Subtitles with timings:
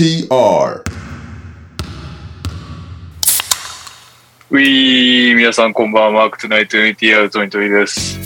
[0.00, 0.82] TR
[4.48, 6.22] ウィー、皆さんこんばんは。
[6.22, 8.18] マークトゥナイト NTR トニトリです。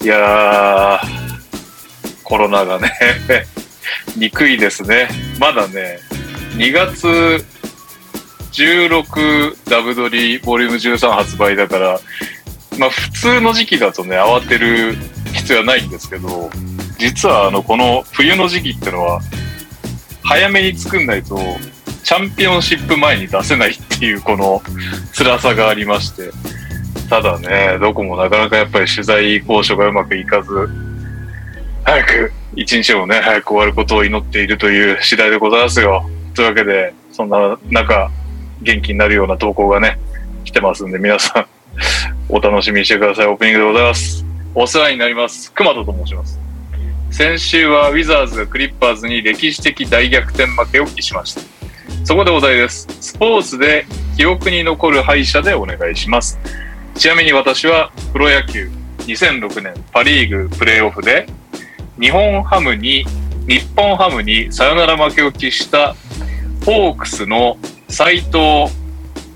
[0.00, 2.92] いやー、コロナがね、
[4.16, 5.08] 憎いですね。
[5.40, 5.98] まだね、
[6.54, 7.44] 2月
[8.52, 12.00] 16ダブドリボリューム13発売だから、
[12.78, 14.96] まあ普通の時期だとね、慌てる
[15.32, 16.48] 必要はないんですけど、
[16.96, 19.20] 実はあの、この冬の時期ってのは、
[20.32, 21.38] 早めに作んないと、
[22.04, 24.62] チャンピオンシップ前に出せないっていうこの
[25.14, 26.30] 辛さがありまして、
[27.10, 30.70] ただね、どこもなかなかやっぱり取材交渉がうまくいかず、
[31.84, 36.08] 早く、一日もね、早く終わることを祈っているという次第でございますよ。
[36.34, 38.10] というわけで、そんな中、
[38.62, 39.98] 元気になるような投稿がね、
[40.44, 41.46] 来てますんで、皆さん、
[42.30, 43.26] お楽しみにしてください。
[43.26, 44.24] オープニングでございます。
[44.54, 45.52] お世話になります。
[45.52, 46.51] 熊田と申します。
[47.12, 51.42] 先週はウィザーズがクリッパーズに歴史的大逆転負けを喫しました。
[52.04, 52.88] そこでお題です。
[53.00, 53.84] スポーツで
[54.16, 56.38] 記憶に残る敗者でお願いします。
[56.94, 61.26] ちなみに私はプロ野球2006年パリーグプレーオフで
[62.00, 63.04] 日本ハムに、
[63.46, 65.94] 日本ハムにサヨナラ負けを喫した
[66.64, 68.32] ホークスの斎藤、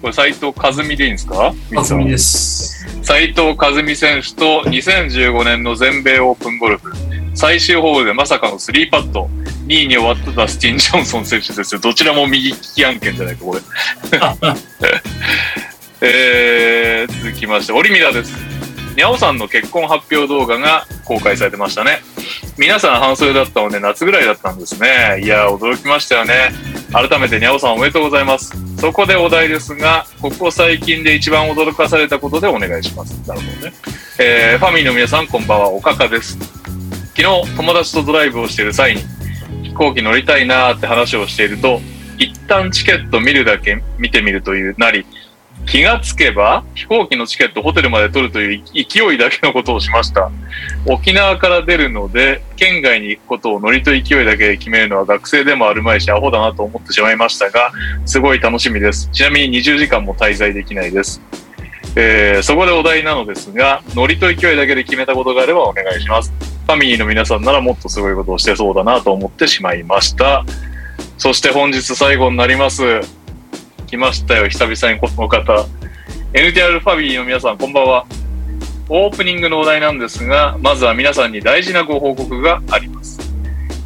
[0.00, 1.54] これ斎藤和美でいいんですか？
[1.76, 2.75] あずみです。
[3.06, 6.90] 斉藤和美選手と2015年の全米オープンゴルフ。
[7.36, 9.30] 最終ホールでまさかの3パット。
[9.68, 11.80] 2位に終わったダスティン・ジョンソン選手ですよ。
[11.80, 13.60] どちらも右利き案件じゃないかこれ。
[16.02, 18.32] えー、続きましてオリミラです。
[18.96, 22.00] にゃおさんの結婚発表動画が公開されてましたね
[22.58, 26.50] 皆さん半袖だったので夏ぐらいだったんですねいや驚きましたよね
[26.92, 33.26] 改めてにゃおさんおめでとうございますそこでお題ですが、ここ最近で一番驚かされたことでお願いします。
[33.26, 33.72] なるほどね。
[34.18, 36.38] えー、ファミリーの皆さんこんばんは、おかかです。
[37.16, 39.02] 昨日、友達とドライブをしている際に、
[39.62, 41.80] 飛行機乗りたいなーって話をしていると、
[42.18, 45.06] 一旦チケット見るだけ見てみるというなり、
[45.66, 50.30] 気がつけば飛行機のチケットホテルまで取るという勢いだけのことをしました。
[50.86, 57.72] 沖縄から出るので、県外に行くことをノリと勢いだけで決めるのは学生でもあるまいし、アホだなと思ってしまいましたが、
[58.04, 59.10] すごい楽しみです。
[59.12, 61.20] ちなみに20時間も滞在できないです。
[61.96, 66.32] えー、そこでお題なのですが、ノリと勢いだけで決めたことがあればお願いします。
[66.66, 70.44] ファミリーの皆さんならもっとすごいことをしてそうだなと思ってしまいました。
[71.18, 73.00] そして本日最後になります。
[73.86, 75.66] 来ましたよ、久々にこの方。
[76.32, 78.06] NTR ファミリーの皆さん、こんばんは。
[78.88, 83.20] オープニングのお題なんですが、まずは皆さんに大事なご報告があります。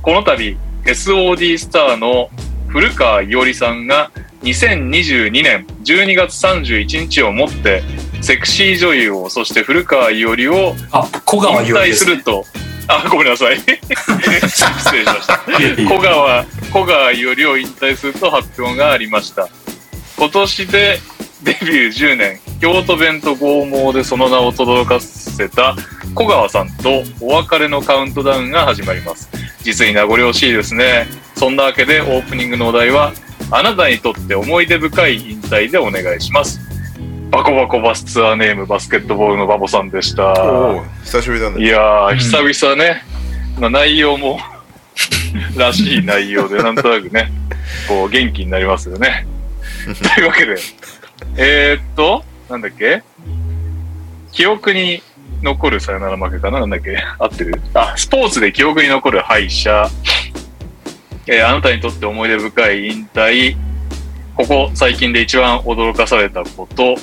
[0.02, 2.30] この度、SOD スターの
[2.68, 4.10] 古川伊織さんが
[4.42, 7.82] 2022年12月31日をもって、
[8.22, 12.22] セクシー女優を、そして古川伊織をあ、小川引退する。
[12.22, 12.44] と、
[12.88, 13.58] あ、ごめんなさい。
[13.60, 15.40] 失礼しました。
[15.88, 19.48] 小川、小川伊織を引退すると発表がありました。
[20.20, 20.98] 今年で
[21.44, 25.74] デビュー10年、京都弁と剛毛でその名を轟かせた
[26.14, 29.30] 小川さんとお別れのカウントダウンが始まります。
[29.62, 31.06] 実に名残惜しいですね。
[31.36, 33.14] そんなわけでオープニングのお題は、
[33.50, 36.60] あなたにとって思い出深い引退でお願いします。
[37.30, 40.34] バコバコバスツアーネームバスケットボールのバボさんでした。
[41.02, 43.04] 久しぶりだいねやー、うん久々ね、
[43.58, 44.38] まあ、内容も
[45.56, 47.32] らしい内容で、なんとなくね、
[47.88, 49.26] こう、元気になりますよね。
[50.14, 50.56] というわけで、
[51.36, 53.02] えー、っと、なんだっけ？
[54.32, 55.02] 記憶に
[55.42, 56.60] 残るさよなら負けかな？
[56.60, 56.96] なんだっけ？
[57.18, 57.60] 合ってる？
[57.74, 59.88] あ、スポーツで記憶に残る敗者、
[61.26, 63.56] えーあなたにとって思い出深い引退、
[64.36, 66.96] ここ最近で一番驚かされたこと、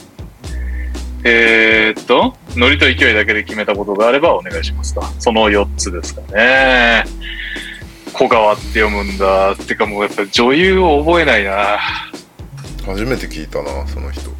[1.23, 5.11] えー、っと、ノリと勢いだけで決めたことがあればお願いしますか。
[5.19, 7.03] その4つですかね。
[8.13, 9.51] 小川って読むんだ。
[9.51, 11.77] ってかもうやっぱ女優を覚えないな。
[12.87, 14.31] 初めて聞いたなその人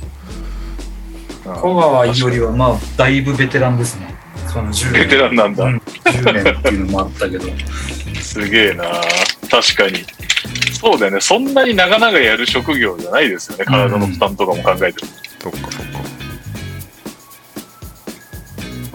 [1.43, 4.13] 小川伊織は、まあ、だいぶベテランですね。
[4.47, 5.03] その10年。
[5.03, 7.45] ベテランなんだうん10年っていうのもあったけど。
[8.21, 8.83] すげえな。
[9.49, 10.05] 確かに。
[10.79, 11.21] そうだよね。
[11.21, 13.65] そんなに長々やる職業じゃないですよね。
[13.65, 15.07] 体の負担とかも考えてる。
[15.41, 15.99] そっかそっか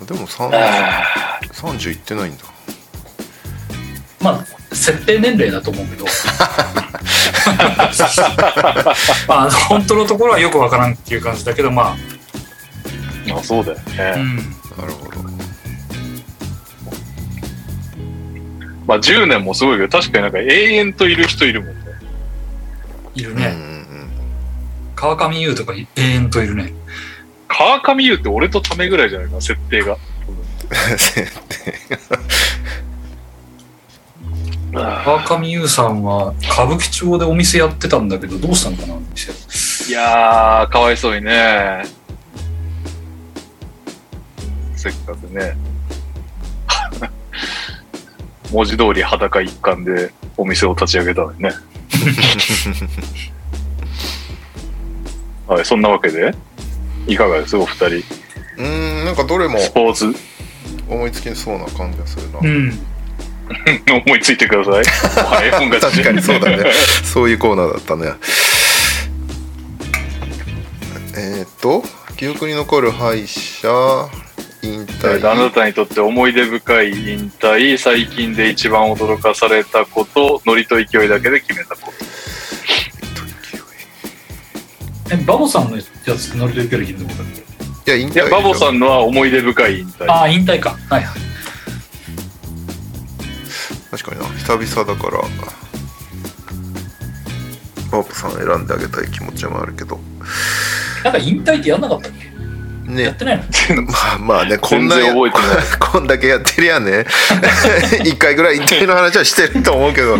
[0.03, 2.45] あでも3あ30いってないんだ
[4.21, 6.05] まあ、設定年齢だと思うけど。
[9.29, 14.23] まあ、本当のところはよくわからんっていう感じだけど、まーまあそうだよあ、うね。
[14.23, 14.37] ん。
[14.37, 14.43] な
[14.87, 15.23] るほど
[18.87, 21.83] まあ10年もすごいけど、確かになんか永遠といる人いるもんね。
[23.15, 23.47] いるね。
[23.47, 23.83] うんうん
[24.95, 26.73] 川上優とか永遠といるね。
[27.49, 29.97] 川上優って俺とためぐらいじゃないかな、設定が。
[34.73, 39.31] 川上優さんは歌舞伎町でお店やってたんだけど、どうしたのかな、お店。
[39.91, 41.83] いやー、かわいそうにね。
[44.75, 45.57] せっかくね。
[48.51, 51.53] 文字通り裸一貫でお店を立ち上げたのにね。
[55.47, 56.35] はい、そんなわけで、
[57.07, 57.55] いかがです？
[57.57, 57.87] お二人。
[57.87, 60.15] うーんなんかどれもスポーツ、
[60.89, 62.79] 思いつきそうな感じがするな、うん。
[64.07, 64.75] 思いついてください。
[65.25, 66.65] はい、本が確かにそうだね
[67.05, 68.13] そういうコーナーだったね
[71.17, 71.85] えーっと
[72.17, 73.69] 記憶に残る敗者
[74.63, 82.13] 引退あなたにとって思い出深い引退、最近で一番驚かされたこと、ノリと勢いだけで決めたこと。
[85.13, 85.87] え、バボさんのやつ
[86.29, 90.11] って乗りと勢いで聞いたこといや引退いや、バボさんのは思い出深い引退。
[90.11, 90.79] ああ、引退か。
[90.89, 91.32] はいはい。
[93.93, 94.27] 確かにな。
[94.39, 95.23] 久々だから。
[97.91, 100.01] バボさん選んであげたい気持ちもあるけど。
[101.05, 102.33] なんか引退ってやんなかったっけ？
[103.03, 103.37] やっねてない
[103.77, 103.83] の？
[103.85, 105.57] まあまあねこんな覚えてない。
[105.79, 107.05] こんだけやってりゃね。
[108.05, 110.19] 一回ぐらい引退の話はしてると思うけど。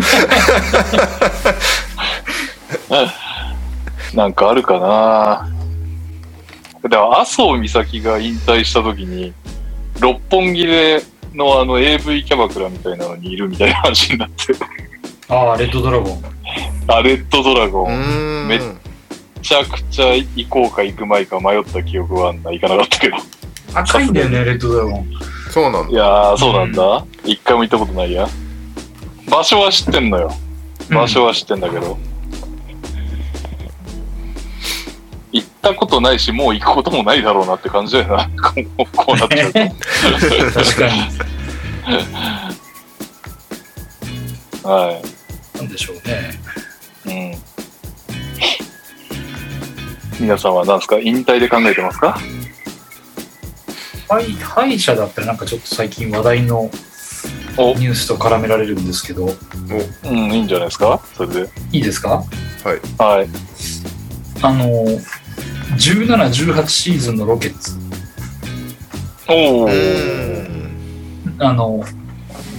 [4.13, 5.49] なんかあるかな。
[6.87, 9.33] でも麻生美咲が引退した時に、
[9.99, 11.01] 六本木で
[11.33, 14.35] のあの AV キャバクラみたいなのにいるみたいな話になって、
[15.29, 16.23] ああ、レッドドラゴン。
[16.87, 18.61] あ、レッドドラゴうン、めっ
[19.41, 23.17] ちゃくちゃ行こうか行く前か迷った記憶はあんな、行かなかったけど。
[23.73, 25.07] 赤いんだよね、レッドドラゴン。
[25.49, 27.05] そうなんだいやー、そうなんだ。
[27.25, 28.27] 一回も行ったことないや。
[29.29, 30.31] 場所は知ってんのよ。
[30.89, 31.81] 場所は知ってんだけど。
[31.81, 31.97] 行
[35.69, 38.29] ったことないし、もう行くこともないだろうなって感じだよな。
[38.41, 39.59] こ うこうなっちゃうと。
[39.59, 41.01] 確かに。
[44.63, 45.01] は
[45.55, 46.31] なんでしょうね。
[47.05, 47.09] い。
[47.09, 47.37] うん。
[50.19, 50.99] 皆さんは何ですか？
[50.99, 52.17] 引退で考えてますか？
[54.09, 56.69] はい、歯医者だったらなんかちょっと最近話題の
[57.57, 59.25] お、ニュースと絡められるんですけど、
[60.03, 60.99] うん、いいんじゃないですか？
[61.15, 61.49] それで。
[61.71, 62.23] いいですか？
[62.63, 63.27] はい。
[64.41, 64.85] あの、
[65.75, 66.07] 17、
[66.53, 67.77] 18シーズンのロケッツ、
[69.27, 70.47] おうー。
[70.47, 71.83] ーんあの、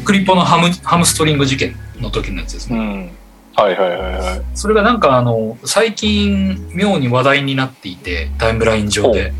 [0.05, 2.79] クリポのハムハムストリング事件の時のやつですね。
[2.79, 3.11] うん。
[3.57, 4.43] はいはいはいはい。
[4.55, 9.33] それがなんかあの、最近妙に話題になっていて、タイムライン上で。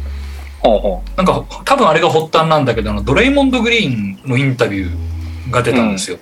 [0.61, 1.17] ほんほん。
[1.17, 6.19] なんか多分あれが発端なんだけど、あのドレイモンド・グリーンのインタビューが出たんですよ。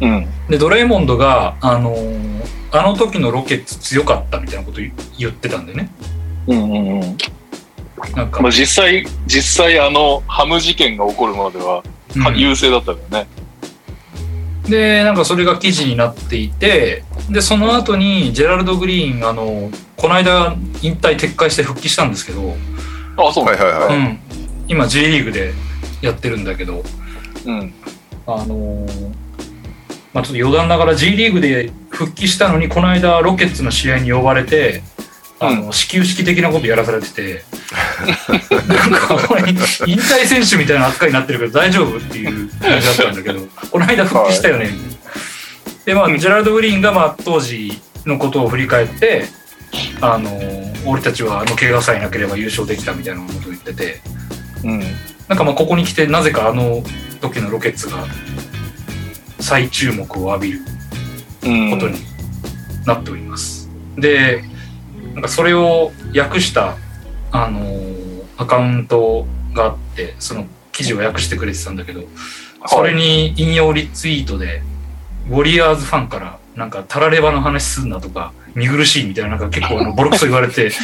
[0.00, 0.26] うん。
[0.48, 2.26] で、ドレイモンドが、あのー
[2.72, 5.88] あの時のロケッツ強かったみたいなこと言言ってたんだよね。
[6.46, 7.16] うんうんうん。
[8.14, 11.96] なんか、まあ、実際、実際あの、ハム事件が起こるまでは、うん
[12.34, 13.26] 優勢だったよね。
[14.68, 22.56] で、なんかそれが記事になっていて、で、その後にジェラルド・グリーン、あの、この間引退撤回して復帰したんですけど、
[23.18, 23.44] あ、そう。
[23.44, 24.18] はいはいはい、うん、
[24.68, 25.52] 今 J リーグで
[26.00, 26.82] やってるんだけど、
[27.44, 27.74] うん。
[28.26, 29.12] あのー
[30.12, 34.82] まあちょっと余談ながら G リーグで復帰したのに、この間ロケッツの試合に呼ばれて、
[35.38, 37.44] あの、始球式的なことやらされてて、
[38.28, 39.16] なんか、
[39.86, 43.40] 引退選手みたいな扱いになってるけど大丈夫っていう感じだったんだけど、
[43.70, 44.96] この間復帰したよね、みたいな。
[45.84, 49.26] で、まあ、ジェラルド・グリーンが、まあ、当時のことを振り返って、
[50.00, 54.00] あのー俺たちはあの怪我さえなければ優勝できたみたいなことを言ってて、
[54.62, 54.80] うん。
[55.26, 56.82] なんかまあここに来てなぜかあの
[57.20, 58.04] 時のロケッツが
[59.40, 60.60] 再注目を浴びる
[61.42, 61.70] うん。
[61.72, 61.98] ことに
[62.86, 63.68] なっております。
[63.96, 64.44] で、
[65.16, 66.76] なんかそれを訳した、
[67.32, 68.06] あのー
[68.38, 72.04] アカウントがあって、その記事を訳してくれてたんだけど、
[72.66, 74.60] それに引用リツイートで、
[75.30, 80.78] ウォリアーズファンから、なんかタラレバの話すんなとか、見苦しいみたいな、なんか結構あの ボロクソ言われて、し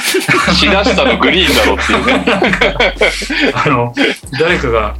[0.66, 2.24] だしたのグリーンだろっていうね。
[3.52, 3.94] あの、
[4.40, 4.96] 誰かが、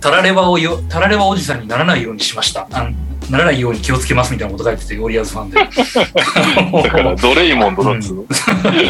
[0.00, 2.66] タラレバをよ、タラレバおじさんにならないようにしました。
[2.72, 2.88] あ
[3.30, 5.56] ならないように気をつけますみたいなこと書いてて、ウォリアーズファンで。
[6.82, 8.24] だから、ドレイモンドだっつうの。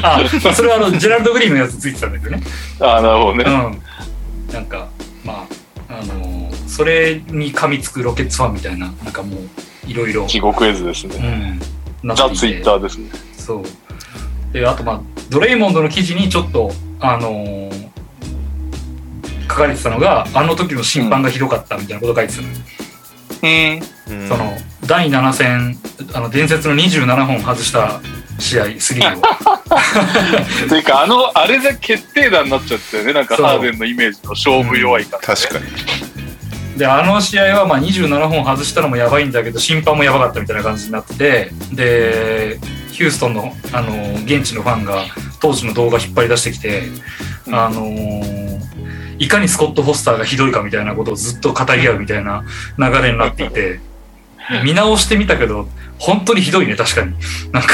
[0.02, 2.42] あ、まあそれはあの、ジェラルド・グリーンのやつついてたんだけどね。
[2.80, 3.44] ああ、なるほどね。
[3.46, 4.52] うん。
[4.54, 4.88] なんか、
[5.24, 5.46] ま
[5.88, 11.16] あ、あのーそれに噛みつくロケッツファンみたいな、なんかもう、いろいろ、地獄絵図ですうね。
[11.18, 11.60] ん、
[12.06, 13.08] なザ・っていてツイッターですね。
[13.36, 14.52] そう。
[14.52, 17.88] で、あと、まあ、ドレイモンドの記事にちょっと、あのー
[19.50, 22.54] 書かれてたのが、あの時の審判がひどかったみたいなこと書いてたのよ。
[22.54, 22.62] うん。
[23.42, 24.28] うん。
[24.28, 25.78] その、第7戦、
[26.14, 28.00] あの、伝説の27本外した
[28.38, 29.22] 試合、スリーを。
[30.68, 33.12] ていうか、あの、あれで決定打になっちゃったよね。
[33.12, 36.08] なんか、ハーデンのイメージの勝負弱いから、確かに。
[36.78, 42.58] であの試合はまあ27本外したのもやばいんだけど審判もやばかったみたいな感じになっててで
[42.92, 45.04] ヒューストンのあの現地のファンが
[45.40, 46.82] 当時の動画引っ張り出してきて、
[47.46, 47.54] うん。
[47.54, 48.47] あの
[49.18, 52.44] いかにスコット・フォスターがひどいかみたいなことをずっと語り合うみたいな
[52.78, 53.80] 流れになっていて
[54.64, 57.12] 見直してみたけど本当にひどいね確かに。
[57.52, 57.70] なんか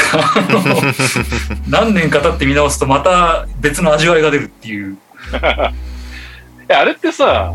[1.69, 4.97] 何年か経って見直すとまた別の味わいが出るっていう。
[6.67, 7.53] え、あれってさ、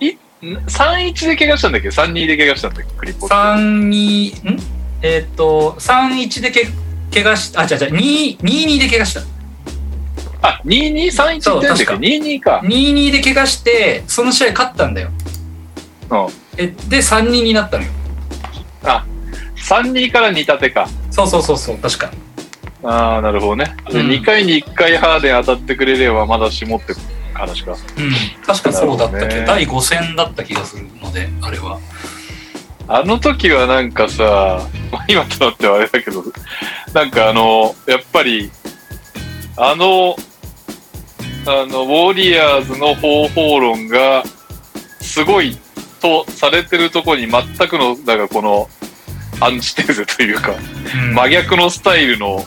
[0.00, 2.92] い、3-1で怪我したんだっけ ?3-2 で怪我したんだっけ？
[2.96, 3.34] クリポって。
[3.36, 4.60] 3-2ん
[5.02, 6.68] えーっと3-1でけ
[7.14, 7.92] 怪我しあ違う違う
[8.40, 9.20] 2-2で怪我した
[10.48, 12.60] あ、2-2-3-1って確か ?2-2 か。
[12.64, 15.10] 2-2で怪我してその試合勝ったんだよ
[16.10, 16.26] うん。
[16.56, 17.90] えで3-2になったのよ
[19.66, 20.88] 3-2から2立てか。
[21.10, 22.10] そうそうそうそう確か
[22.84, 23.74] ああ、なるほどね。
[23.90, 26.94] で、うん2回に1回ハーデン当たってくれればまだしもって
[27.34, 27.72] 話か。
[27.72, 27.76] うん
[28.46, 31.80] 確かそうだったっけ、なるほどね第5戦だった気がするのであれは
[32.88, 34.62] あの時はなんかさ、
[34.92, 36.22] ま あ今となってはあれだけど、
[36.92, 38.52] なんかあの、やっぱり、
[39.56, 40.16] あの、
[41.46, 44.24] あの、ウォリアーズの方法論が、
[45.00, 45.56] すごい
[46.00, 48.68] とされてるところに全くの、だからこの、
[49.40, 52.44] アンチテーゼというか、うん真逆のスタイルの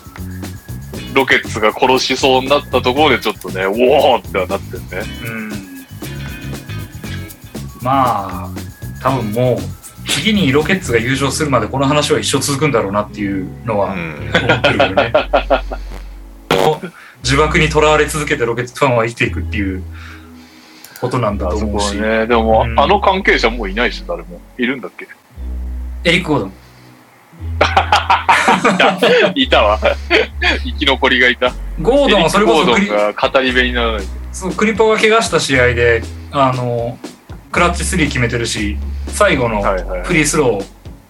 [1.14, 5.02] ロケッツが殺しそうになったところでちょっとね、おおってはなってんね。
[5.24, 5.50] うん
[7.82, 8.50] まあ
[9.02, 9.56] 多分もう
[10.06, 15.12] 次にロケッツが優勝するまでこの話は一生続くんだろうなっていうのはうん思ってるよね。
[17.24, 19.82] 呪縛にとらわれ続けてロケッツファンは生きていくっていう
[21.00, 21.98] ことなんだと思うし。
[21.98, 22.26] はね。
[22.26, 24.40] でも、うんあの関係者もういないし、誰も。
[24.58, 25.06] いるんだっけ？
[26.04, 26.52] エリック・ゴードン。
[29.34, 29.78] いたわ。
[30.64, 31.52] 生き残りがいた。
[31.80, 34.02] ゴードンはそれこそゴードンが語り部にならない。
[34.32, 36.98] そうクリポが怪我した試合であの
[37.50, 38.76] クラッチ3決めてるし
[39.08, 40.62] 最後のはいはいフリースローを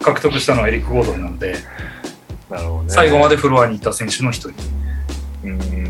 [0.03, 1.55] 獲得したのはエリック・ゴードンなんで、
[2.49, 2.91] なるほどね。
[2.91, 4.51] 最後までフロアにいた選手の一人。
[4.51, 4.55] う。
[5.45, 5.59] うん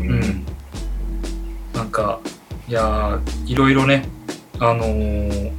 [1.91, 2.19] なんか
[2.69, 4.05] いやーいろいろね
[4.59, 5.51] あのー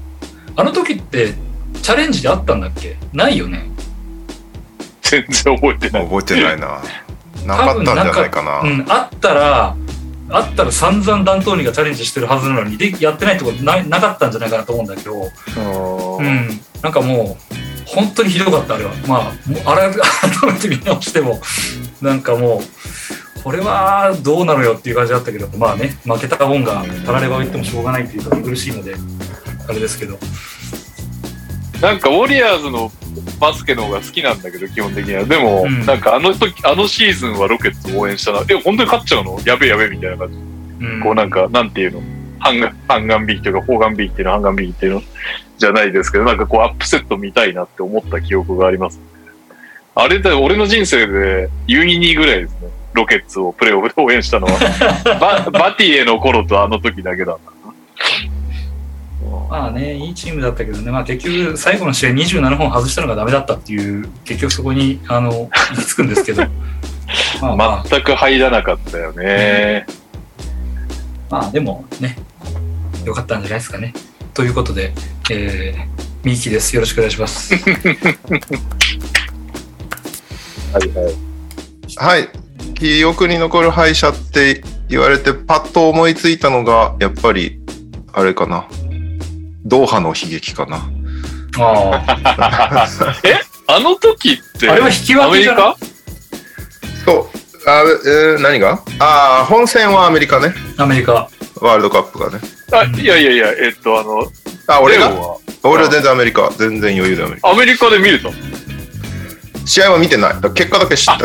[0.56, 1.34] あの時って
[1.82, 2.96] チャレンジであったんだっけ？
[3.12, 3.70] ないよね？
[5.02, 6.04] 全然覚えてない。
[6.04, 6.82] 覚えてないな。
[7.46, 8.60] なかったんじゃないかな。
[8.60, 9.74] うん、あったら
[10.30, 16.22] あったら散々ダントーニがチャレンジしてるはずなのにでやってないとこななかったんじゃないかなと思うんだけど、う。
[16.22, 17.54] うんん、なんかもう
[17.86, 19.32] 本当にひどかったあれはま
[19.66, 21.40] ああら 改めて見直しても
[22.00, 22.62] なんかもう
[23.42, 28.94] これはどうなのよっていう感じだったけどまあね負けたもんがたらればを言ってもしょうがないっていうか苦しいので
[29.68, 30.18] あれですけど
[31.80, 32.92] なんか、ウォリアーズの
[33.40, 35.24] バスケの方が好きなんだけど、基本的には。
[35.24, 38.44] でも、うんなんかあの時、あのシーズンはロケッツ応援したな。
[38.48, 39.36] え、本当に勝っちゃうの？
[39.44, 40.36] やべえやべえみたいな感じ。
[40.86, 42.02] うんこうなんか、なんていうの？
[42.38, 45.02] 半眼、半眼ビーキというか、方眼ビーキっていうの、半眼ビーキっていうの
[45.58, 49.00] じゃないですけど、なんかこうアップセット見たいなって思った記憶があります。
[49.96, 52.68] あれだ、俺の人生で、ユニニぐらいですね。
[52.92, 54.58] ロケッツをプレーオフで応援したのは。
[55.20, 57.38] ババティエの頃とあの時だけだな。
[59.48, 66.42] まあねいいチームだったけどね、まあ、結局最後の試合27本外したのがダメだったっていう結局そこにあの行き着くんですけど
[67.42, 69.86] まあまあ全く入らなかったよね。
[71.32, 72.16] まあでもね、
[73.06, 73.94] よかったんじゃないですかね。
[74.34, 74.92] ということで、
[75.30, 75.86] えー、
[76.24, 76.74] みーきです。
[76.74, 77.54] よろしくお願いします。
[80.72, 81.14] はいはい。
[81.96, 82.28] はい。
[82.74, 87.58] 記憶に残る敗者って言われてパッと思いついたのが、やっぱり、
[88.12, 88.66] あれかな。
[89.64, 90.88] ドーハの悲劇かな。
[91.58, 92.04] あ
[93.24, 93.40] え？
[93.68, 95.74] あの時って、あれは引き分けアメリじゃ
[97.04, 97.26] そう。
[97.64, 98.82] あえー何が？
[98.98, 100.52] ああ、本戦はアメリカね。
[100.76, 101.28] あ、アメリカ。
[101.60, 102.40] ワールドカップがね。
[102.72, 104.26] あ、いやいやいや、えっと、あの、
[104.66, 105.10] あ、俺が？
[105.62, 105.88] 俺は？
[105.90, 106.50] 全然アメリカ。
[106.58, 107.50] 全然余裕でアメリカ。
[107.50, 108.30] アメリカで見れた
[109.64, 110.34] 試合は見てない。
[110.54, 111.18] 結果だけ知った。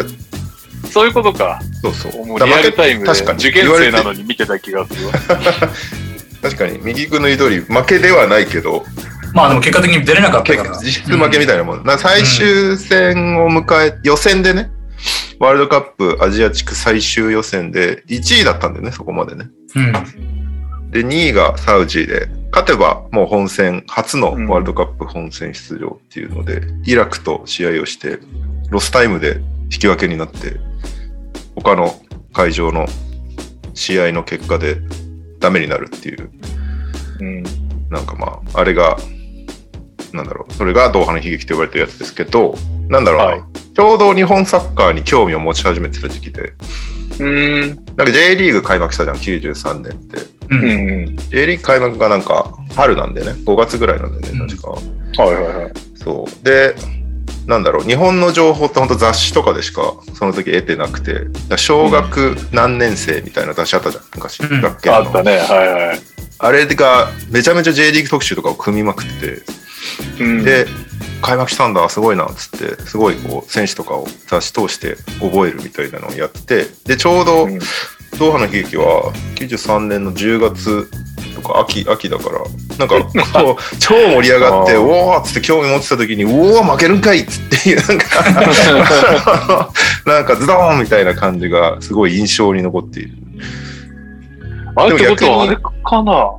[0.87, 1.61] そういうことか。
[1.81, 2.25] そうそう。
[2.25, 5.13] もうリアルタイムで確かに受験生なのに見てた気がするわ。
[6.41, 8.85] 確かに、右君の言う通り、負けではないけど、
[9.33, 10.69] まあでも結果的に出れなかったから。
[10.71, 11.83] 結実質負けみたいなもん。
[11.83, 14.71] な最終戦を迎え、予選でね、
[15.39, 19.49] ワールドカップアジア地区最終予選で1位だったんだよね、そこまでね。
[19.75, 19.93] うん。
[20.91, 28.19] で、2位がサウジで、勝てばもう本戦、初のワールドカップ本戦出場っていうので、イラクと試合をして、
[28.69, 30.59] ロスタイムで引き分けになって、
[31.57, 31.91] 他の
[32.33, 32.85] 会場の
[33.73, 34.77] 試合の結果で
[35.39, 36.29] ダメになるっていう、
[37.19, 37.43] うん。
[37.89, 38.97] なんかまあ、あれが、
[40.13, 42.55] なんだろう、それがドーハの悲劇と呼ばれてるやつですけど、
[42.89, 43.43] なんだろうな、はい
[43.77, 46.53] ちょうど日本サッカーに興味を持ち始めてた時期で、
[47.19, 47.59] うん。
[47.59, 50.17] なんか J リーグ開幕したじゃん、93年って。
[50.17, 50.27] う。
[50.49, 51.15] うんん。
[51.15, 53.33] J リーグ開幕がなんか、春なんだよね。
[53.45, 54.71] 5月ぐらいなんだよね、確か。
[54.71, 55.71] はいはいはい。
[55.93, 56.43] そう。
[56.43, 56.73] で、
[57.47, 61.27] なんだろう、日本の情報って本当雑誌とかでしかその時得てなくて、
[61.57, 64.97] 小学何年生みたいな雑誌あったじゃん、昔、うん学研の。
[64.97, 65.37] あったね。
[65.37, 65.99] はいはい。
[66.39, 69.41] あれがめちゃめちゃ J リーグ特集とかを組みまくって
[70.17, 70.67] て、うん、で、
[71.21, 77.59] 開幕したんだ、すごいな、つって、すごいこう、選手とかを雑誌通して覚えるみたいなのをやってて、で、ちょうど、うん
[78.17, 80.89] ドーハの悲劇は93年の10月
[81.37, 82.39] とか秋、秋だから、
[82.77, 82.95] なんか、
[83.41, 89.71] こう、超盛り上がって、おーっつって興味持ってた時に、おー負けるんかいっつっていう、なんか、
[90.05, 93.11] なんかズドーンみたいな感じがすごい印象に残っている。
[94.75, 96.31] あれってことは、あでれかな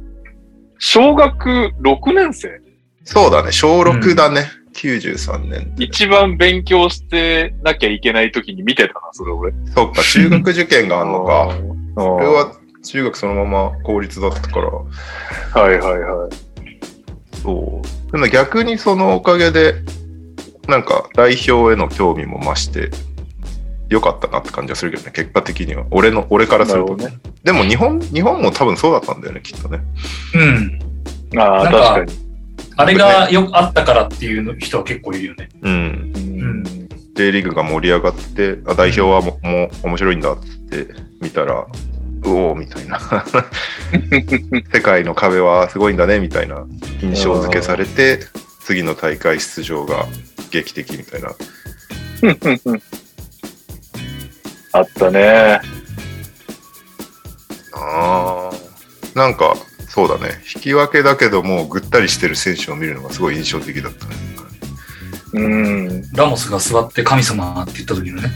[0.79, 2.61] 小学6年生
[3.05, 5.75] そうだね、小6だね、93年。
[5.79, 9.53] 一番勉強してなきゃいけない時に見てたな、それ俺。
[9.75, 11.51] そっか、中学受験があんのか。
[11.51, 12.53] あこれは
[12.89, 17.39] 中学そのまま公立だったから、はいはいはい。
[17.43, 18.13] そう。
[18.13, 19.75] でも逆にそのおかげで、
[20.69, 22.91] なんか代表への興味も増して、
[23.91, 25.85] よかったなって感じがするけどね、結果的には。
[25.91, 27.19] 俺の、俺からするとね。
[27.45, 29.81] でも日本、日本も多分そうだったんだよね、きっとね。
[31.33, 31.39] うん。
[31.39, 32.29] ああ、なんか確かに。
[32.77, 35.49] あれがよくあったからっていう人は結構いるよね。
[35.61, 35.73] うん。
[35.73, 36.65] うん。
[37.15, 40.39] J リーグが盛り上がって、あ代表はももう面白いんだっ
[40.71, 40.87] て
[41.21, 41.67] 見たら、
[42.25, 43.01] うおーみたいな。
[44.73, 46.65] 世界の壁はすごいんだね、みたいな
[47.01, 48.21] 印象付けされて、
[48.65, 50.07] 次の大会出場が
[50.51, 51.31] 劇的みたいな。
[54.73, 55.61] あったね。
[57.73, 59.57] あーなんか、
[59.89, 60.43] そうだね。
[60.55, 64.15] 引き分けだけどもうぐったりしてる選手を見るのがすごい印象的だったね。
[65.33, 66.13] うん。
[66.13, 68.31] ラモスが座って神様って言った時のね。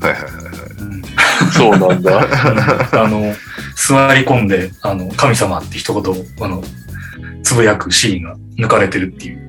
[0.00, 0.44] はいはいはいはい。
[0.80, 1.02] うん
[1.52, 2.20] そうなんだ。
[2.92, 3.34] あの、
[3.76, 6.62] 座り込んで、あの、神様って一言を、あの、
[7.42, 9.48] つぶやくシーンが抜かれてるっていう。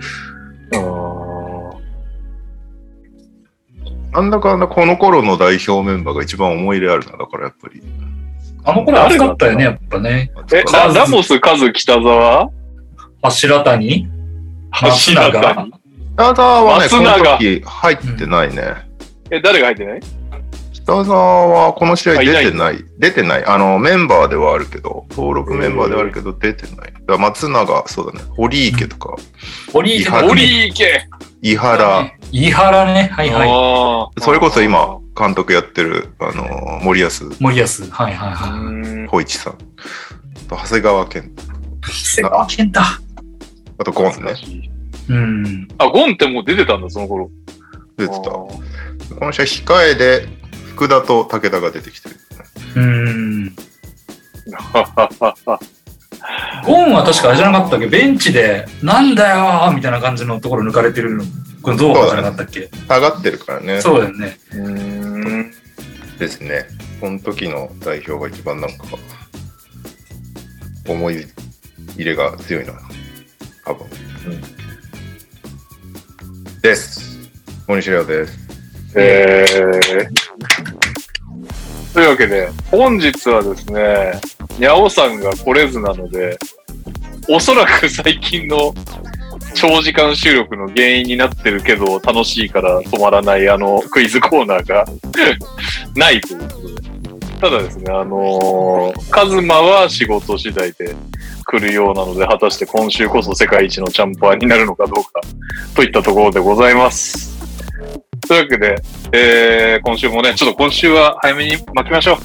[4.13, 7.13] なんだかんだこの頃の代表メンバーが一番思い入れあるな。
[7.17, 7.81] だからやっぱり。
[8.63, 10.31] あの頃熱かったよね、やっぱね。
[10.53, 12.49] え、ララモス、カズ、北沢？
[13.21, 14.07] 柱谷？
[14.71, 15.55] 松柱永？
[15.55, 15.71] 谷
[16.15, 18.63] 北沢はね、こ松永の時入ってないね。
[19.31, 19.99] え、誰が入ってない？
[20.83, 22.83] 北沢はこの試合出てない？
[22.97, 23.45] 出てない？
[23.45, 26.93] あの、メンバーではあるけど、登録メンバーではあるけど出てない。
[27.05, 28.25] だ松永、そうだね。
[28.29, 29.15] 堀池とか、
[29.71, 31.07] 堀池はい堀池
[31.41, 33.09] 井原、井原ね。
[33.11, 34.21] はいはい。
[34.21, 38.03] それこそ今、監督やってる、あの、森保森保。
[38.03, 39.57] はいはいはうん小市さん。
[40.47, 41.23] と長谷川健。
[41.23, 41.91] い。
[41.91, 42.81] 瀬川健太。
[42.81, 44.35] あとゴンね。
[45.09, 45.67] うん。
[45.77, 47.29] あ、ゴンってもう出てたんだ、その頃。
[47.97, 48.19] 出てた。
[48.19, 48.55] あこ
[49.21, 50.27] の試合控えで、
[50.75, 52.15] 福田と武田が出てきてる。
[52.75, 53.55] うん。
[56.63, 57.87] ーゴンは確かあれじゃなかったっけ？
[57.87, 61.23] ベンチで、なんだよーみたいな感じのところ抜かれてるの。
[61.61, 62.69] これどうじゃなかったっけ？
[62.87, 63.81] 下がってるからね。
[63.81, 64.37] そうだよね。
[64.53, 65.51] うん
[66.17, 66.65] ですね。
[66.99, 68.85] この時の代表が一番なんか、
[70.87, 71.25] 思い
[71.95, 72.73] 入れが強いな。
[73.65, 73.87] 多分。
[76.61, 77.29] です。
[77.67, 78.40] 大西レオです。
[78.95, 80.31] えー
[81.93, 84.13] というわけで、本日はですね、
[84.57, 86.37] にゃおさんが来れずなので、
[87.27, 88.73] おそらく最近の
[89.55, 94.85] 長時間収録の原因になってるけど、楽しいから止まらないあのクイズコーナーが
[95.95, 96.81] ないということで。
[97.41, 100.95] ただですね、あのーカズマは仕事次第で
[101.45, 105.19] 来るようなので、果たして今週こそ世界一のチャンパーになるのかどうか、
[105.75, 107.30] といったところでございます。
[108.31, 112.17] というわけで、えー、今週もね、ちょっと今週は早めに巻きましょ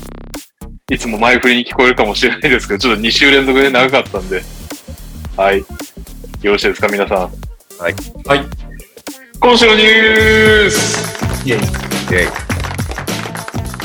[0.89, 0.95] う。
[0.95, 4.41] いつも前振りに聞こえるかもしれないですけど、ちょっと2週連続で長かったんで。
[5.37, 5.59] はい。
[6.43, 7.19] よろしいですか、皆さん。
[7.19, 7.95] はい。
[8.25, 8.47] はい。
[9.41, 11.59] 今週のニュースイェイ。
[11.59, 12.27] イェイ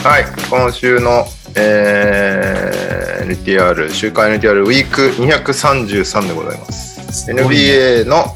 [0.08, 7.32] はい、今週の、えー、NTR、週刊 NTR ウィーク233でございます。
[7.32, 8.36] NBA の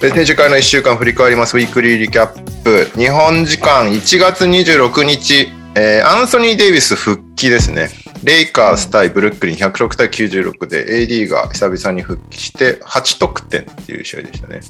[0.00, 2.90] 展示会の1週間振り返りますウィークリーリキャップ。
[2.98, 7.88] 日本時間1月26日、えーアンソニー・デイビス復帰ですね。
[8.22, 14.60] レイカース対ブルックリン106対96で AD が久々に復帰して8得点っていう試合でしたね。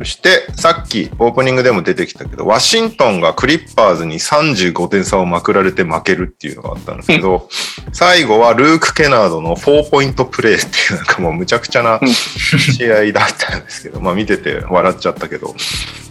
[0.00, 7.50] そして、さっきオープニングでも出てきたけど、ワシントンがクリッパーズに35点差をまくられて負けるっていうのがあったんですけど、
[7.92, 15.54] 最後はルーク・ケナードの4ポイントプレーっていうなんかもうむちゃくちゃな試合だったんですけど、まあ見てて笑っちゃったけど。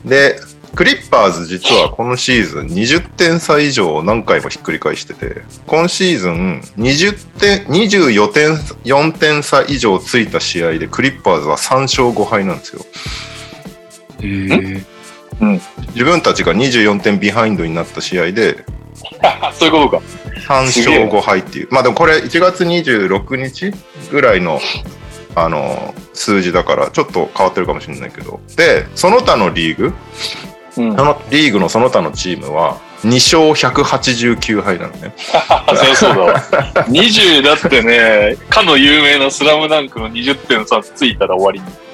[0.06, 0.40] で、
[0.76, 8.52] クリッパーズ実はこのシーズン20点差以上何回もひっくり返してて、今シーズン20点、24点、
[8.86, 12.86] 4点差以上ついた試合でクリッパーズは3勝5敗なんですよ。
[14.22, 14.84] えー、
[15.94, 18.66] 自分たちが24点ビハインドになった試合で
[19.54, 20.02] そういうことか。
[20.48, 21.68] 3勝5敗っていう。
[21.72, 23.72] まあでもこれ1月26日
[24.12, 24.60] ぐらいの
[25.36, 28.40] あの数字だからちょっと変わってるかもしれないけど。
[28.56, 29.94] で、その他のリーグ、
[30.78, 31.06] うんそ。
[31.06, 35.14] のリーグのその他のチームは2勝189敗なのね。
[35.18, 36.40] そりゃそうだわ。
[36.90, 41.89] 20だってね、かの有名なスラムダンクの20点差ついたら終わりに。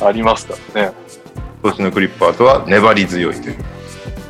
[0.00, 0.92] ありますからね。
[1.62, 3.56] 今年のクリッパーズは粘り強いという。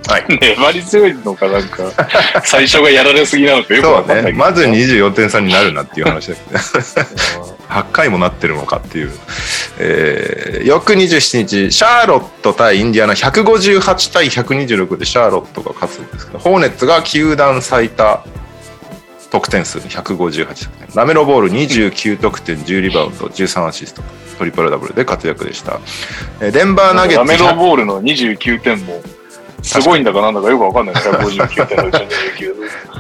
[0.09, 0.25] はい。
[0.41, 1.83] 粘り強いのかなんか、
[2.45, 4.29] 最初がやられすぎなのかよくわかんないけど。
[4.33, 4.39] ね。
[4.39, 6.59] まず24点差になるなっていう話だけど、
[7.69, 9.13] 8回もなってるのかっていう。
[9.81, 18.25] えー、翌27日、シャーロット対インディアナ158対126でシャーロットが勝つんですけど、ホーネッツが球団最多
[19.31, 20.89] 得点数158得点。
[20.95, 24.03] ラメロボール29得点、10リバウンド、13アシスト。
[24.39, 25.81] トリプルダブルで活躍でした。
[26.41, 29.03] えーデンバーナゲッツラメロボールの29点も、
[29.63, 30.95] すごいんだかなんだかよくわかんない。
[30.95, 32.55] 159点のうちの29。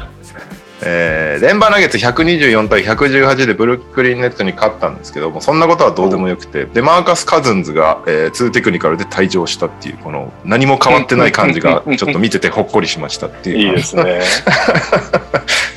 [0.83, 14.21] えーデンバーナゲッツ124対118でブルックリンネットに勝ったんですけどもそんなことはどうでもよくてでマーカス・カズンズが、えー、2テクニカルで退場したっていうこの何も変わってない感じが ちょっと見ててほっこりしましたっていういいですね。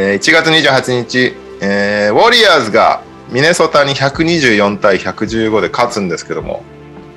[0.00, 6.62] えー1月28日、えーウォリアーズがミネソタに124対115で勝つんですけども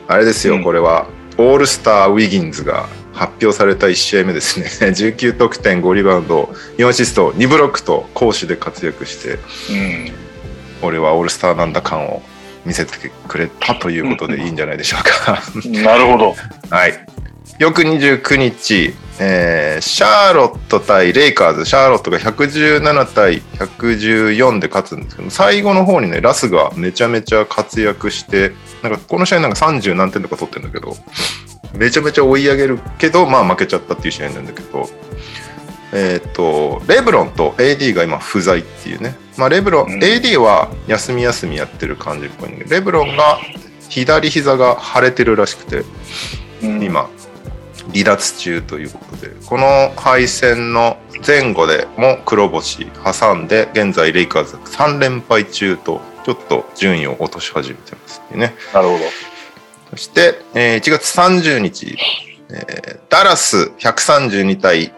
[0.08, 9.38] あれですよ、うんこれはオールスター・ウィギンズが発表された1試合目ですね 19得点5リバウンド4アシスト2ブロックと攻守で活躍して
[9.70, 10.12] うん。
[10.82, 12.22] 俺はオールスターなんだ感を
[12.66, 15.42] 見せてくれたということでいいんじゃないでしょうか。
[15.66, 16.36] なるほど。
[16.70, 17.06] はい。
[17.60, 28.52] 翌29日、えーシャーロット対レイカーズ、シャーロットが117対114で勝つんですけど、最後の方にね、ラスがめちゃめちゃ活躍して、
[28.84, 30.96] なんかこの試合なんか30何点とか取ってるんだけど、
[31.76, 34.90] めちゃめちゃ追い上げるけど、まあ負けちゃったっていう試合なんだけど、
[35.94, 39.16] えっ、と、レブロンと AD が今不在っていうね。
[39.38, 40.00] まあレブロン、うん。
[40.00, 43.40] AD は休み休みやってる感じっぽいんだけど、レブロンが
[43.90, 45.84] 左膝が腫れてるらしくて、
[46.64, 47.10] うん、今
[47.94, 59.04] 離脱中ということでこの敗戦の前後でも黒星挟んで現在レイカーズ3連敗中とちょっと順位を落とし始めてますねなるほど。
[59.92, 61.98] そして、えー1月30日、
[62.50, 64.94] えーダラス132対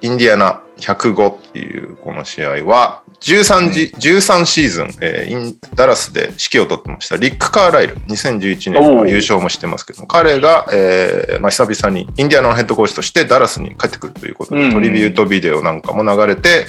[0.00, 7.16] インディアナ105っていうこの試合は 13, 時13シーズン、えーインダラスで指揮を取ってました。
[7.16, 14.72] リック・カーライル2011年は優勝もしてますけど彼が、えーまあ、久々にインディアナのヘッドコーチとしてダラスに帰ってくるということで、うん。
[14.72, 16.66] トリビュートビデオなんかも流れて、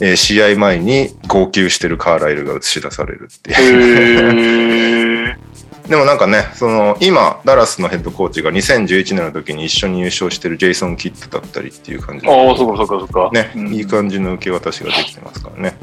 [0.00, 5.38] えー試合前に号泣してるカーライルが映し出されるっていう。
[5.88, 13.30] でもなんかね、その今、ダラスのヘッドコーチが2011年の時に一緒に優勝してるジェイソン・キッドだったりっていう感じで、ああ、そっかそっかそっか。
[13.32, 15.78] ね、うんいい感じの受け渡しができてますからね。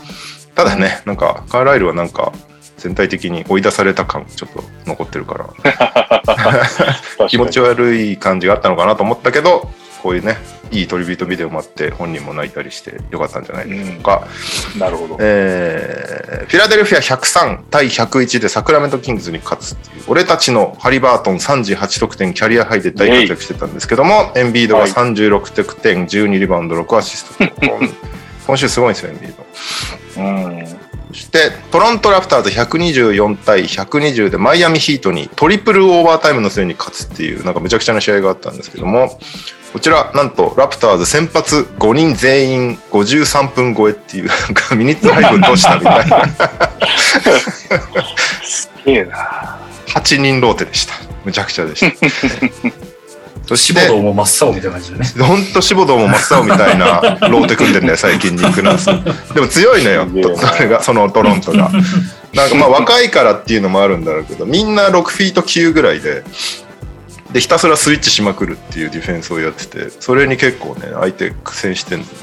[0.56, 2.34] ただね、なんか、カーライルはなんか、
[2.78, 5.50] 全体的に追い出された感ちょっと残ってるから、
[7.30, 9.72] 気持ち悪い感じがあったのかなと思ったけど、
[10.04, 10.36] こういうね、
[10.72, 14.28] いいトリビュートビデオもあって、本人も泣いたりしてよかったんじゃないでしょうか。
[14.78, 15.18] なるほど。
[15.22, 27.44] えーフィラデルフィア103対101でサクラメントキングズに勝つっていう、俺たちのハリバートン38得点、キャリアハイで大活躍してたんですけども、エンビードがはい36得点、12リバウンド、6アシスト。
[27.46, 27.80] 今
[28.46, 29.34] 今週すごいんですよ、エンビー
[30.18, 30.22] ド。
[30.22, 30.68] うん。
[31.14, 39.20] そして、トロントラプターズ124対120でマイアミヒートにトリプルオーバータイムの末に勝つっていう、なんかめちゃくちゃな試合があったんですけども、
[39.74, 46.28] こちら、なんと、ラプターズ先発5人全員53分超えっていう、なんかミニッツ配分どうしたみたいな。
[48.44, 49.60] すげえな。
[49.88, 50.94] 8人ローテでした。
[51.26, 51.98] むちゃくちゃでした。
[53.48, 55.06] そし志望て、道も真っ青みたいな感じでね。
[55.26, 58.86] ほんと志望道も真っ青みたいなローテ組んでんだよ、最近ニックナース。
[59.34, 60.08] でも強いのよ
[60.38, 61.72] それが、そのトロントが。
[62.34, 66.24] なんかまあ若いからっていうのもあるんだろうけど、みんな6フィート9ぐらいで、
[67.34, 72.18] で、ひたすらスイッチしまくるっていうディフェンスをやってて、それに結構ね、相手苦戦してんだよね。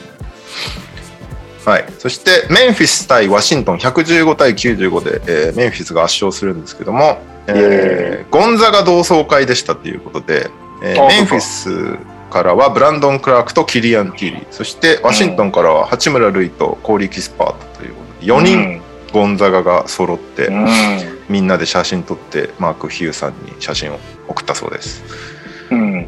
[1.67, 1.85] はい。
[1.99, 7.19] そして、メンフィス対ワシントン115対95で、えーメンフィスが圧勝するんですけども、
[7.49, 10.49] えーゴンザガ同窓会でしたということで、
[10.83, 11.99] えーあメンフィス
[12.31, 20.65] からはブランドン・クラークとキリアン・ティリー、そしてワシントンからは八村塁とコーリー・キスパートということで、4人ゴンザガが揃って、うん。
[20.65, 20.69] うん。
[21.29, 25.03] みんなで写真撮ってマーク・ヒューさんに写真を送ったそうです。
[25.71, 26.07] うん。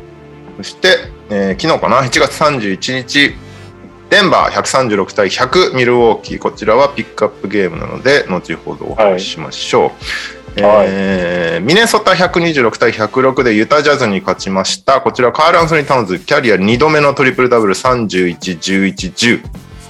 [0.59, 0.99] そして、
[1.31, 3.35] えー昨日かな、1月31日、
[4.11, 6.39] デンバー136対100ミルウォーキー。
[6.39, 10.63] こちらはピックアップゲームなので、後ほどお話ししましょう。
[10.63, 15.01] はいえーミネソタ126対106でユタジャズに勝ちました。
[15.01, 19.43] こちらカール・アンソニー・タウンズ、キャリア2度目のトリプルダブル31、11、10。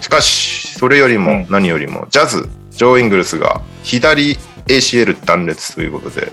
[0.03, 6.29] しかし、それよりもうん何よりも、ジャズ、ジョー・イングルスが左 ACL 断裂ということで。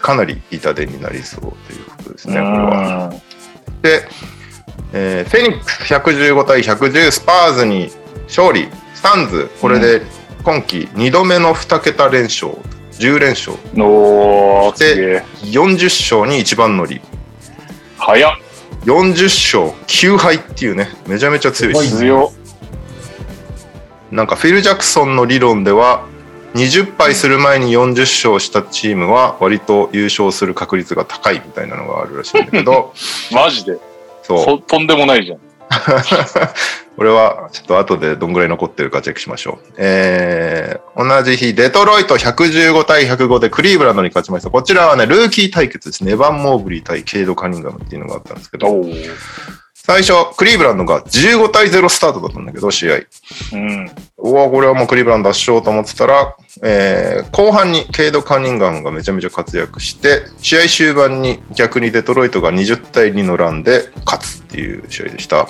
[0.00, 3.08] かなり痛手になりそうということですね、これは。
[3.08, 3.12] は。
[3.82, 4.08] で、
[4.92, 7.90] えーフェニックス115対110スパーズに
[8.26, 10.02] 勝利スタンズこれで
[10.44, 12.52] 今季2度目の2桁連勝
[12.92, 15.24] 10連勝おー、すげえ。
[15.42, 17.00] 40勝に一番乗り
[17.98, 18.32] 早っ。
[18.84, 22.37] 40勝9敗っていうねめちゃめちゃ強いです強っ。
[24.10, 26.06] なんかフィル・ジャクソンの理論では
[26.54, 32.94] 20敗する前に40勝したチームは割と優勝する確率が高いみたいなのがあるらしいんだけど
[33.32, 33.78] マジで？
[34.22, 35.38] そうととんでもないじゃん。
[36.96, 39.74] これはちょっと後でどんぐらい残ってるかチェックしましょう。
[39.76, 44.50] えー、同じ日、デトロイト115対105でクリーブランドに勝ちました。
[44.50, 46.12] こちらはね、ルーキー対決ですね。
[46.12, 48.84] エヴァン・モーブリー対ケイド・カニンガムっていうのがあったんですけど。
[49.88, 52.96] 最初、クリーブランドが15対0スタートだったんだけど、試合。
[53.54, 53.90] うん。
[54.18, 65.48] うわ、これはもうクリーブランド圧勝と思ってたら、えー後半にケイド・カニンガムがめちゃめちゃ活躍して、試合終盤に逆にデトロイトが20対2のランで勝つっていう試合でした。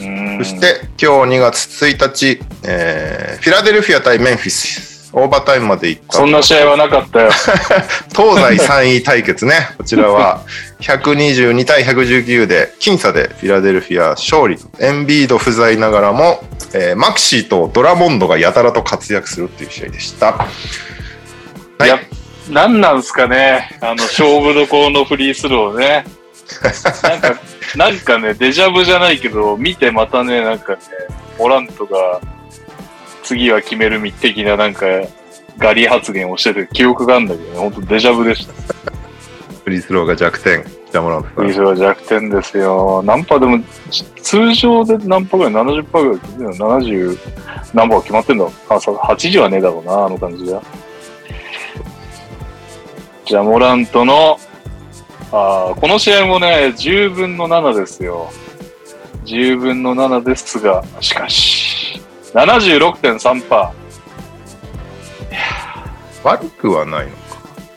[0.00, 4.93] うんそし、て今日2月1日、えーフィラデルフィア対メンフィス。
[5.16, 6.18] オーバータイムまで行った。
[6.18, 7.30] そんな試合はなかったよ。
[8.14, 9.68] 東西3位対決ね。
[9.78, 10.40] こちらは
[10.82, 14.58] 122対119で僅差でフィラデルフィア勝利。
[14.80, 20.26] エンビード不在ながらも、えーマクシーとドラモンドがやたらと活躍するっていう試合でした。
[20.26, 20.44] は
[21.80, 21.98] いいや、
[22.50, 23.76] なんなんすかね。
[23.80, 26.04] あの、勝負どころのフリースローね。
[27.02, 27.40] なんか、
[27.76, 30.78] なんかね、デジャブじゃないけど、見てまたね、なんかね、
[31.38, 32.20] モラントが、
[33.24, 34.86] 次は決める的な、なんか、
[35.58, 38.52] ガリ発言をしてて記憶があるんだけどね、本当デジャブでした。
[39.64, 40.64] フリースローが弱点。
[40.88, 43.02] 北村さんフリースロー弱点ですよ。
[43.04, 43.64] 何パーでも、
[44.20, 47.18] 通常で何パーぐらい ?70 パーぐらい決めてるの ?70
[47.72, 50.60] 何パー決まってんだろうあ、そう、80はねえだろうな、あの感じじゃ。
[53.24, 54.38] じゃあ、モラントの、
[55.32, 58.30] あーこの試合もね、10分の7ですよ。
[59.24, 61.63] 10分の7ですが、しかし、
[62.34, 63.72] 76.3%パ
[66.24, 67.22] 悪くはないのか。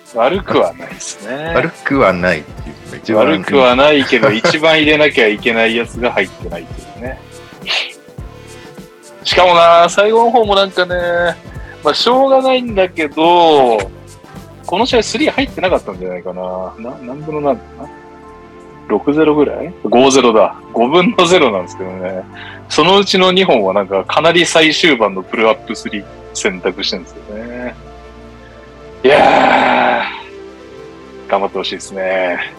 [0.05, 0.17] ー。
[0.17, 1.53] 悪くはないですね。
[1.53, 7.19] 悪くはないっていうのが一番悪くはないけど、一番入れなきゃいけないやつが入ってないっていうね。
[9.23, 10.95] しかもな、最後の方もなんかね、
[11.83, 13.77] まあ、しょうがないんだけど、
[14.65, 16.73] この試合3入ってなかったんじゃないかな。
[16.79, 17.61] な何分の何だ
[18.87, 20.55] ?6-0 ぐらい ?5-0 だ。
[20.73, 22.23] 5分の0なんですけどね。
[22.69, 27.75] そのうちの2本はなんかかなり最終盤のプルアップ3選択してるんですよね。
[29.03, 32.53] いやー、頑張ってほしいですね。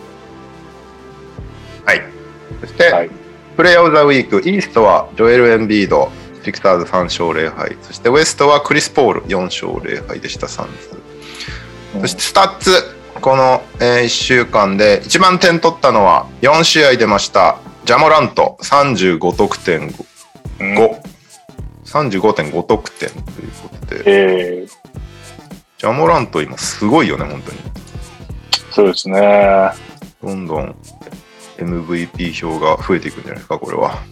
[1.84, 2.02] はい。
[2.60, 3.10] そして、はい
[3.58, 6.12] プレイヤーオブザウィーク、イーストはジョエル・エンビード、
[6.44, 7.76] シクサーズ3勝0敗。
[7.82, 10.68] そしてウエストはクリス・ポール4勝0敗でした、サン
[11.92, 12.00] ズ。
[12.00, 12.70] そしてスタッツ、
[13.20, 17.58] この、え1週間で一番点取ったのは4試合出ました。
[17.84, 20.04] ジャモラント35得点5。
[20.60, 20.64] う
[21.04, 21.08] ん
[21.88, 24.68] 35.5得点ということで、えー、
[25.78, 27.58] ジャモラント今すごいよね、本当に。
[28.70, 29.70] そうですね。
[30.22, 30.76] どんどん
[31.56, 34.02] MVP 票が増えていくんじゃないですか、これは。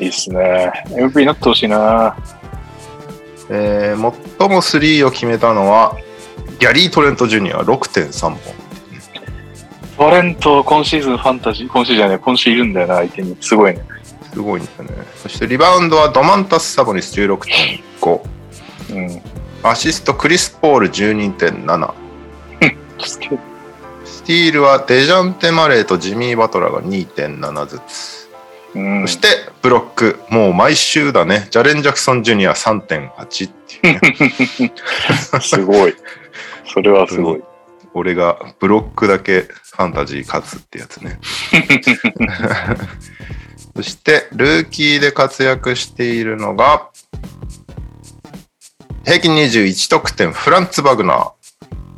[0.00, 0.72] いいっすね。
[0.88, 2.16] MVP になってほしいな。
[3.50, 5.96] えー最もスリーを決めたのは、
[6.58, 8.38] ギャリー・トレント・ジュニア6.3本。
[9.96, 13.36] トレント、今シーズンファンタジー、今シーズンじゃね、今週いるんだよな、相手に。
[13.40, 13.84] すごいね。
[14.32, 15.06] すごいんだよね。
[15.16, 18.20] そしてリバウンドはドマンタス・サボニス16.5。
[18.92, 19.22] うん。
[19.62, 21.94] アシストクリス・ポール12.7。
[22.98, 23.38] すげえ
[24.04, 28.30] スティールはデジャンテ・マレーとジミー・バトラーが2.7ずつ。
[28.74, 29.28] うんそして
[29.62, 31.46] ブロック、もう毎週だね。
[31.50, 34.72] ジャレン・ジャクソン・ジュニア3.8っていうね。
[35.40, 35.94] すごい。
[36.66, 37.42] それはすごい。
[37.94, 41.20] 俺がブロックだけファンタジー勝つってやつね。
[43.76, 46.88] そして、ルーキーで活躍しているのが、
[49.04, 51.30] 平均21得点、フランツ・バグナー。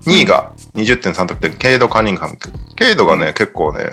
[0.06, 2.38] 2位が20.3得点、ケイド・カニングハム。
[2.76, 3.90] ケイドがね、結構ね、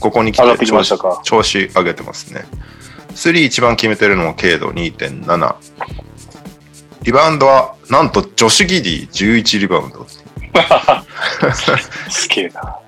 [0.00, 2.44] ここに来て調子上げてますね。
[3.10, 5.54] 3一番決めてるのもケイド2.7。
[7.02, 10.06] リバウンドは、なんとジョシュ・ギディ11リバウンド。
[12.10, 12.78] すげえな。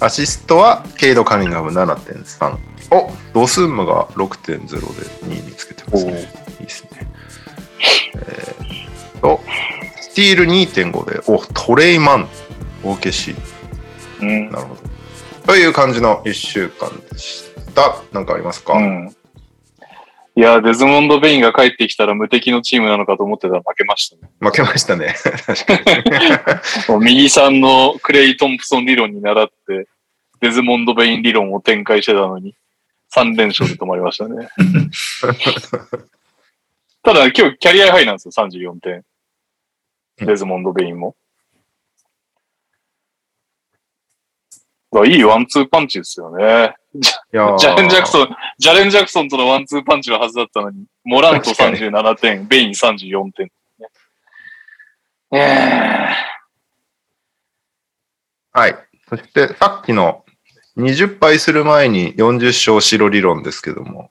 [0.00, 2.56] アシストはケイド・カニンガム7.3。
[2.92, 4.76] おドスンムが6.0で
[5.26, 6.12] 2位につけてますね。
[6.60, 6.90] いいですね。
[8.16, 9.40] えー、と、
[10.00, 12.28] スティール2.5で、おトレイマン、
[12.82, 13.34] 大消し。
[14.20, 14.50] うん。
[14.50, 14.80] なるほど。
[15.46, 18.02] という感じの1週間でした。
[18.12, 19.14] なんかありますか、うん。
[20.40, 24.32] いや、デズモンド・ベインが帰ってきたら無敵のチームなのかと思ってたら負けましたね。
[24.38, 25.14] 負けましたね。
[25.20, 27.04] 確かに。
[27.04, 29.86] 右さんのクレイ・トンプソン理論に倣って、
[30.40, 32.54] デズモンド・ベイン理論を展開してたのに、
[33.14, 34.48] 3連勝で止まりましたね。
[37.04, 39.04] ただ、今日キャリアハイなんですよ、34点。
[40.20, 41.16] デズモンド・ベインも。
[45.06, 46.74] いいワンツーパンチですよね。
[46.94, 53.52] ジャレン・ジャクソン、ジャレン・ジャクソンとのワンツーパンチのはずだったのに、モラント37点、ベイン34点。
[55.32, 56.30] ええ
[58.52, 58.76] はい。
[59.08, 60.24] そして、さっきの
[60.76, 64.10] 20敗する前に40勝白理論ですけども。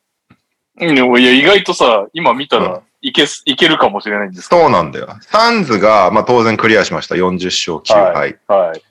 [0.80, 4.48] うん、いや、意外とさ、今見たうらいけす、いけるかもしれないんです。
[4.48, 5.18] そうなんだよ。
[5.22, 7.16] サンズが、まあ、当然クリアしました。
[7.16, 8.40] 40勝9敗。
[8.48, 8.82] はい。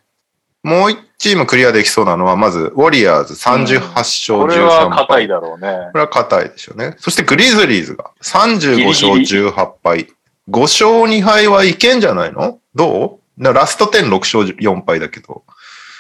[0.63, 5.07] もう1チームクリアできそうなのは、ままず、ウォリアーズ38勝これ13は敗。
[5.07, 5.89] 硬いだろうね。
[5.93, 6.95] これは硬いでしょうね。
[6.99, 10.09] そしてグリズリーズが35勝ギリギ18敗。
[10.49, 12.61] 5勝2敗はいけんじゃないの？
[12.75, 13.43] どう？
[13.43, 15.43] ラスト10、6勝4敗だけど。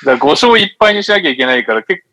[0.06, 2.04] だから5勝1敗にしなきゃいけないから結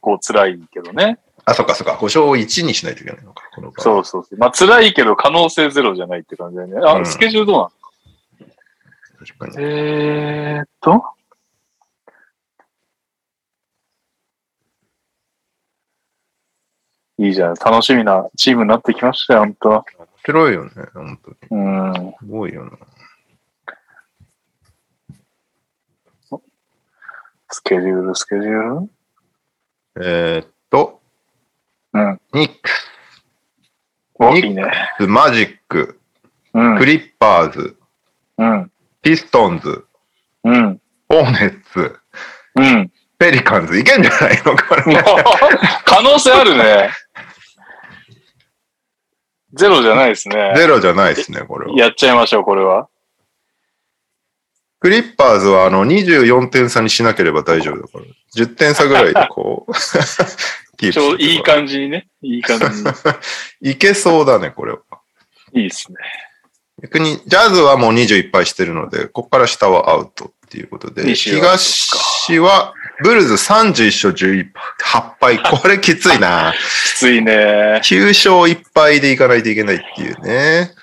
[0.00, 1.18] 構辛いけどね。
[1.44, 1.92] あ、そっかそっか。
[1.94, 3.44] 5勝1にしないといけないのか。
[3.54, 4.38] このそうそうそう。
[4.38, 6.80] まあ辛いけど可能性ゼロじゃないって感じだよね。
[6.84, 7.70] あ、うんスケジュールどうなの？
[9.24, 9.64] 確かに。
[9.64, 11.04] えーっと？
[17.22, 17.54] いいじゃん。
[17.54, 19.84] 楽しみなチームになってきましたよ、本当面
[20.24, 20.70] 白いよね。
[20.94, 21.62] 本当に。
[21.62, 21.70] う
[22.08, 22.14] ん。
[22.18, 22.70] すごいよな。
[27.50, 28.90] スケジュール、スケジュール？
[30.02, 31.02] えーっと、
[31.92, 32.20] うん。
[32.32, 32.54] ニック
[34.14, 34.72] お、ニックいいね。
[34.98, 36.00] ス、マジック、
[36.54, 36.86] うんク。
[36.86, 37.76] リッパーズ、
[38.38, 38.72] うん。
[39.02, 39.84] ピストンズ、
[40.44, 40.80] うん。
[41.10, 41.98] オーネッツ、
[42.54, 42.92] うん。
[43.20, 44.56] ペリカンズ、いけんじゃないの？
[44.56, 44.82] これ。
[45.84, 46.90] 可能性あるね。
[49.52, 50.54] ゼロじゃないですね。
[50.56, 51.74] ゼロじゃないですね、これは。
[51.76, 52.88] やっちゃいましょう、これは。
[54.80, 58.04] クリッパーズはあの24点差にしなければ大丈夫だから。
[58.36, 59.72] 10点差ぐらいでこう、
[60.78, 62.08] キープちょうしていい感じにね。
[62.22, 62.90] いい感じに。
[63.72, 64.78] いけそうだね、これは。
[65.52, 65.98] いいですね。
[66.82, 71.38] 逆に、ジャズはもう21敗してるので、ここから下はアウトっていうことで、西
[72.20, 74.50] は東は、ブルズ31勝11
[75.18, 75.58] 敗、8敗。
[75.60, 76.52] これきついな。
[76.94, 77.80] きついね。
[77.82, 80.74] 9勝1敗でいかないといけないっていうね。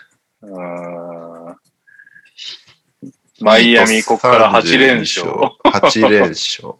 [3.39, 5.30] マイアミ、ここから8連勝。
[5.63, 6.73] 8連勝。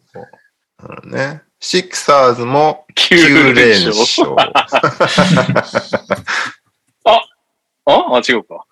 [1.04, 1.44] ね。
[1.60, 4.34] シクサーズも9 9連連勝。
[4.34, 4.36] 勝。
[7.06, 8.66] ああ、違うか。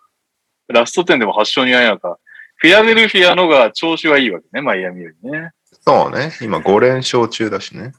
[0.67, 2.17] ラスト10でも8勝2敗なのか。
[2.57, 5.51] フィアデルフィアのが調子はいいわけね、マイアミよりね。
[5.87, 6.31] そうね。
[6.41, 7.93] 今5連勝中だしね。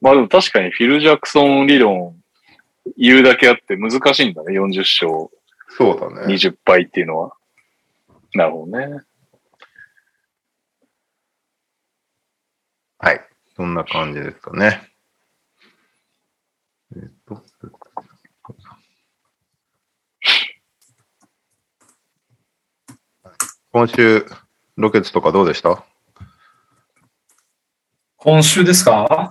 [0.00, 2.20] まあでも確かにフィル・ジャクソン理論
[2.96, 5.30] 言うだけあって難しいんだね、40勝
[5.68, 6.34] そうだね。
[6.34, 7.32] 20敗っていうのは。
[8.34, 9.02] なるほどね。
[12.98, 13.20] はい。
[13.56, 14.82] そんな感じですかね。
[16.96, 17.42] えっと
[23.72, 24.26] 今週、
[24.76, 25.84] ロケッツとかどうでした？
[28.22, 29.30] 今週ですか？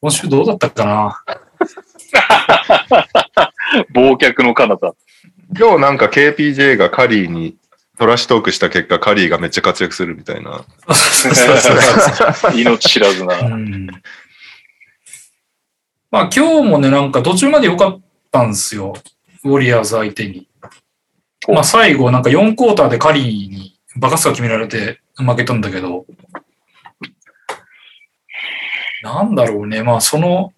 [0.00, 1.22] 今週どうだったかな？
[3.94, 4.96] 忘却の彼方。
[5.56, 7.56] 今日なんか KPJ がカリーに
[7.98, 10.64] トラッシュトークした結果、カリーがめっちゃ活躍するみたいな。
[12.54, 13.38] 命知らずな。
[13.38, 13.86] うん
[16.10, 18.94] まあ今日もね、なんか途中まで良かったんですよ。
[19.44, 20.48] ウォリアーズ相手に。
[21.48, 26.06] おまあ最後なんか4クォーターでカリーにバカスカ決められて負けたんだけど。
[29.04, 29.82] なんだろうね。
[29.82, 30.54] まあその、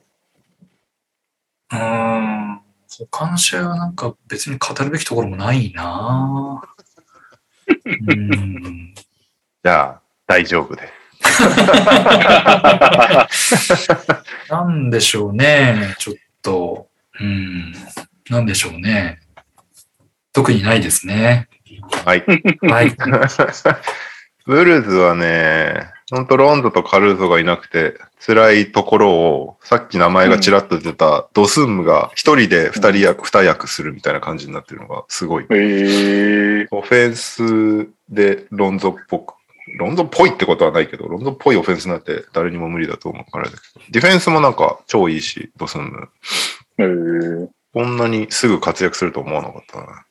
[1.72, 2.60] うーん、
[3.10, 6.62] 他の試合はなんか別に語るべきところもないな
[7.84, 8.94] うん。
[8.94, 10.92] じゃあ、大丈夫です。
[14.48, 15.96] なんでしょうね。
[15.98, 16.88] ちょっと、
[17.20, 17.74] うん。
[18.30, 19.18] なんでしょうね。
[20.32, 21.48] 特にないですね。
[22.04, 22.24] はい。
[22.62, 22.90] はい。
[24.46, 35.46] ブルーズはね、ほんとロンゾとカルーゾがいなくて、辛いところを、さっき名前がちらっと出たドスンムが一人で二人役、二役するみたいな感じになってるのがすごい。
[35.50, 39.34] えー、オフェンスでロンゾっぽく
[39.78, 46.08] ロンドンっぽいってことはないけど、ロンドンっぽいオフェンスなんて誰にも無理だと思うからだけど、ディフェンスもなんか超いいし、ドスンム。
[46.78, 50.04] えー、こんなにすぐ活躍すると思わなかったな。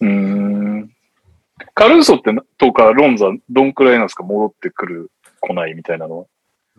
[0.00, 0.90] うーん。
[1.74, 4.22] カルーソってなとかロンザ、どんくらいなんですか？
[4.22, 5.10] 戻ってくる、
[5.42, 6.24] 来ないみたいなのは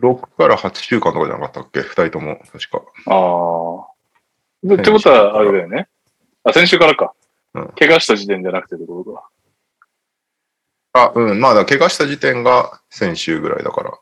[0.00, 1.80] ？6から8週間とかじゃなかったっけ？
[1.80, 2.82] 二人とも、確か。
[3.06, 3.94] ああ。
[4.64, 5.88] でってことは、あれだよね。
[6.42, 7.12] あ、先週からか。
[7.54, 9.28] うん怪我した時点じゃなくてってことか。
[10.94, 13.92] あ、うん、まあだ、怪我した時点が先週ぐらいだから。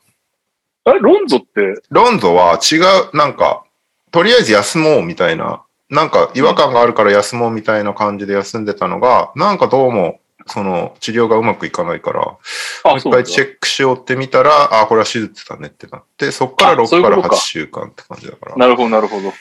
[0.85, 3.63] あれ、ロンゾって、ロンゾは違う、なんか、
[4.11, 12.39] とりあえず休もうみたいな、なんか違和感があるから休もうみたいな感じで休んでたのが、なんかどうも、その治療がうまくいかないから、も
[12.85, 18.55] うあ、一回チェックしようって見たら、あ、これは手術だねってなって、そっから6からあそういうことか8週間って感じだから。
[18.57, 19.33] なるほど、なるほど。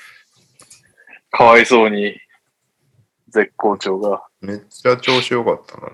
[1.31, 2.19] かわいそうに、
[3.29, 4.25] 絶好調が。
[4.41, 5.89] めっちゃ調子良かったな。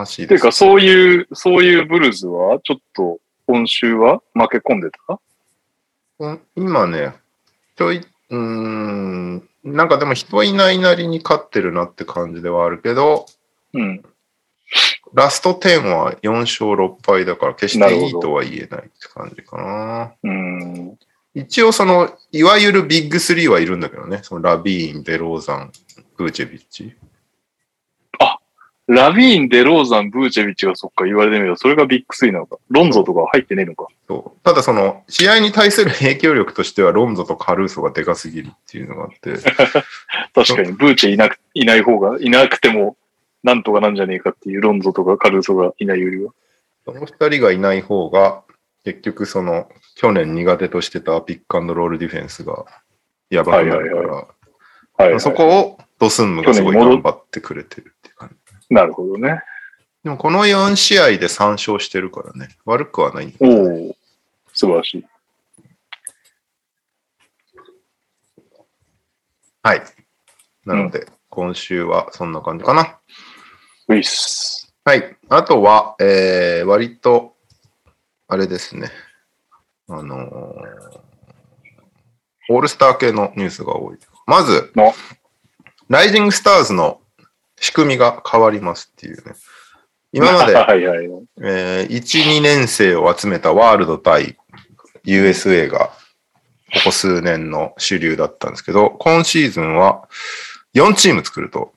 [0.00, 0.28] 悲しいです。
[0.28, 5.20] ていうか、そういう、そういうブルーズは、ちょっと、今週は負け込んでた？
[6.18, 7.14] うん今ね、
[7.76, 13.26] ちょい、うーん、なんかでも人いないなりに勝ってるなって感じではあるけど、
[13.72, 14.02] うん。
[15.14, 20.12] ラスト10は4勝6敗だから決していいとは言えないって感じかな。
[20.22, 20.98] うん。
[21.34, 24.20] 一応その、いわゆるビッグ3はいるんだけどね。
[24.22, 25.72] そのラビーン、デローザン、
[26.16, 26.94] ブーチェビッチ。
[28.86, 32.58] ラビーン、デローザン、ブーチェビッチがそっか言われてみると、それがビッグスリーなのか。
[32.68, 33.88] ロンゾとかは入ってねえのか。
[34.06, 39.34] そうただその、試合に対する影響力としてはロンゾとカルーソがでかすぎるっていうのがあって、
[40.34, 42.98] 確かに、ブーチェいなく、いない方が、いなくても、
[43.42, 46.32] なんとかなんじゃねえかっていう、ロンゾとかカルーソがいないよりは。
[46.84, 48.42] その二人がいない方が、
[48.84, 49.66] 結局その、
[49.96, 52.66] 去年苦手としてたピックアンドロールディフェンスが
[53.30, 54.24] やばくなるから、はい
[54.96, 58.43] はいはい、そこをドスンムがすごい頑張ってくれてるっていう感じ。
[58.70, 59.42] なるほどね。
[60.02, 63.96] でもこの4試合で3勝してるからね、悪くはないんだおお
[64.52, 65.06] 素晴らしい。
[69.62, 69.82] はい。
[70.66, 72.98] なので、今週はそんな感じかな。
[73.88, 74.74] ウィス。
[74.84, 75.16] はい。
[75.30, 77.34] あとは、えー、割と、
[78.28, 78.90] あれですね。
[79.88, 81.04] あのー
[82.48, 83.98] オールスター系のニュースが多い。
[84.26, 84.92] まずの、
[85.88, 87.00] ライジングスターズの
[87.60, 89.34] 仕組みが変わりますっていうね。
[90.12, 91.06] 今まで、 はいはい。
[91.42, 94.36] えー、1、2年生を集めたワールド対
[95.04, 95.90] USA が、
[96.72, 100.08] ここ数年の主流だったんですけど、今シーズンは
[100.74, 101.72] 4チーム作ると、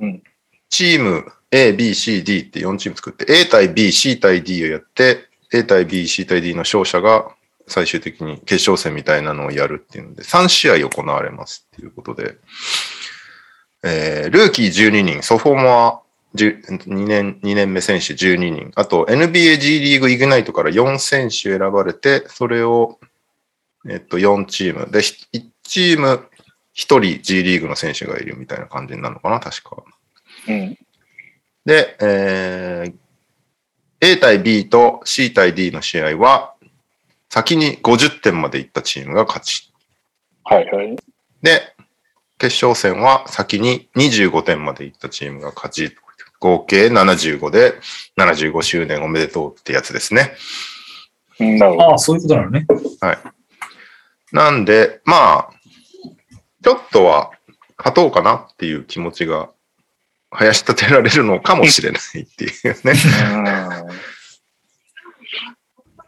[0.00, 0.22] うん
[0.70, 7.30] チーム A、B、C、D って4チーム作って、A 対 B、C 対 D をやって、A 対 B、C 対 D の勝者が
[7.68, 12.38] 最終的に決勝戦みたいなのをやるっていうので、3試合行われますっていうことで、
[13.84, 16.00] えールーキー12人、ソフォーモア
[16.34, 22.98] 10 2年、2年目選手12人、あと NBA G リーグイグナイトから4選手選ばれて、それを、
[23.88, 24.90] えっと、4チーム。
[24.90, 26.26] で、1チーム
[26.74, 29.84] 1人 G リーグの選手がいるみたいな感じになるのかな、確か。
[30.48, 30.78] うん。
[31.64, 32.94] で、えー
[34.00, 36.54] A 対 B と C 対 D の試合は、
[37.30, 39.72] 先に50点までいったチームが勝ち。
[40.44, 40.96] はいはい。
[41.40, 41.73] で、
[42.44, 45.96] 決勝戦は先に25点までいったチームが勝ち。
[46.40, 47.72] 合計75で
[48.18, 50.34] 75周年おめでとうってやつですね。
[51.40, 51.90] うんなるほど。
[51.92, 52.66] ああ、そういうことなのね。
[54.30, 55.50] なんで、まあ、
[56.62, 57.30] ちょっとは
[57.78, 59.48] 勝とうかなっていう気持ちが、
[60.30, 62.52] 林立てられるのかもしれないっていう
[62.84, 62.92] ね。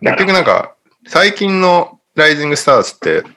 [0.00, 0.74] 結局なんか、
[1.06, 3.35] 最近のライジングスターズって、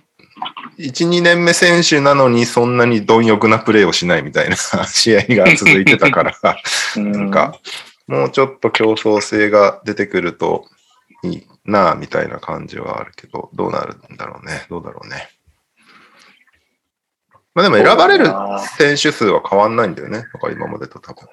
[0.77, 6.33] 1、2年目選手なのにそんなに貪欲なプレーをしないみたいな試合が続いてたから、
[6.95, 7.59] うんなんか、
[8.07, 10.65] もうちょっと競争性が出てくると
[11.23, 14.65] いいなあみたいな感じはあるけど、どうなるんだろうね。
[14.69, 15.29] どうだろうね。
[17.53, 18.25] まあでも選ばれる
[18.77, 20.19] 選手数は変わんないんだよね。
[20.19, 21.27] なんか今までと多分。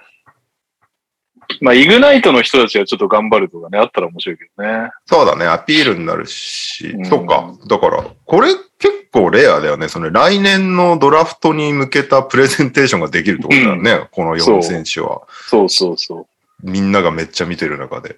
[1.60, 4.90] まあ、イグナイトの人たちがちょっと頑張るとかね、あったら面白いけどね。
[5.06, 5.46] そうだね。
[5.46, 6.88] アピールになるし。
[6.88, 7.52] うんそっか。
[7.68, 8.48] だから、これ
[8.78, 9.88] 結構レアだよね。
[9.88, 14.08] その来年のドラフトに向けたプレゼンテーションができるってことだよね。
[14.12, 15.22] この4選手は。
[15.48, 16.26] そうそうそ
[16.62, 18.16] みんながめっちゃ見てる中で。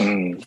[0.00, 0.04] う。
[0.04, 0.38] うん。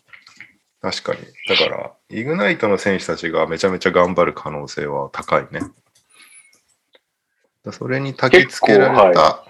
[0.80, 1.20] 確かに。
[1.48, 5.60] だから、イグナイトの選手たちがめちゃめちゃ頑張る可能性は高いね。
[7.64, 9.44] だそれに焚き付けられ結た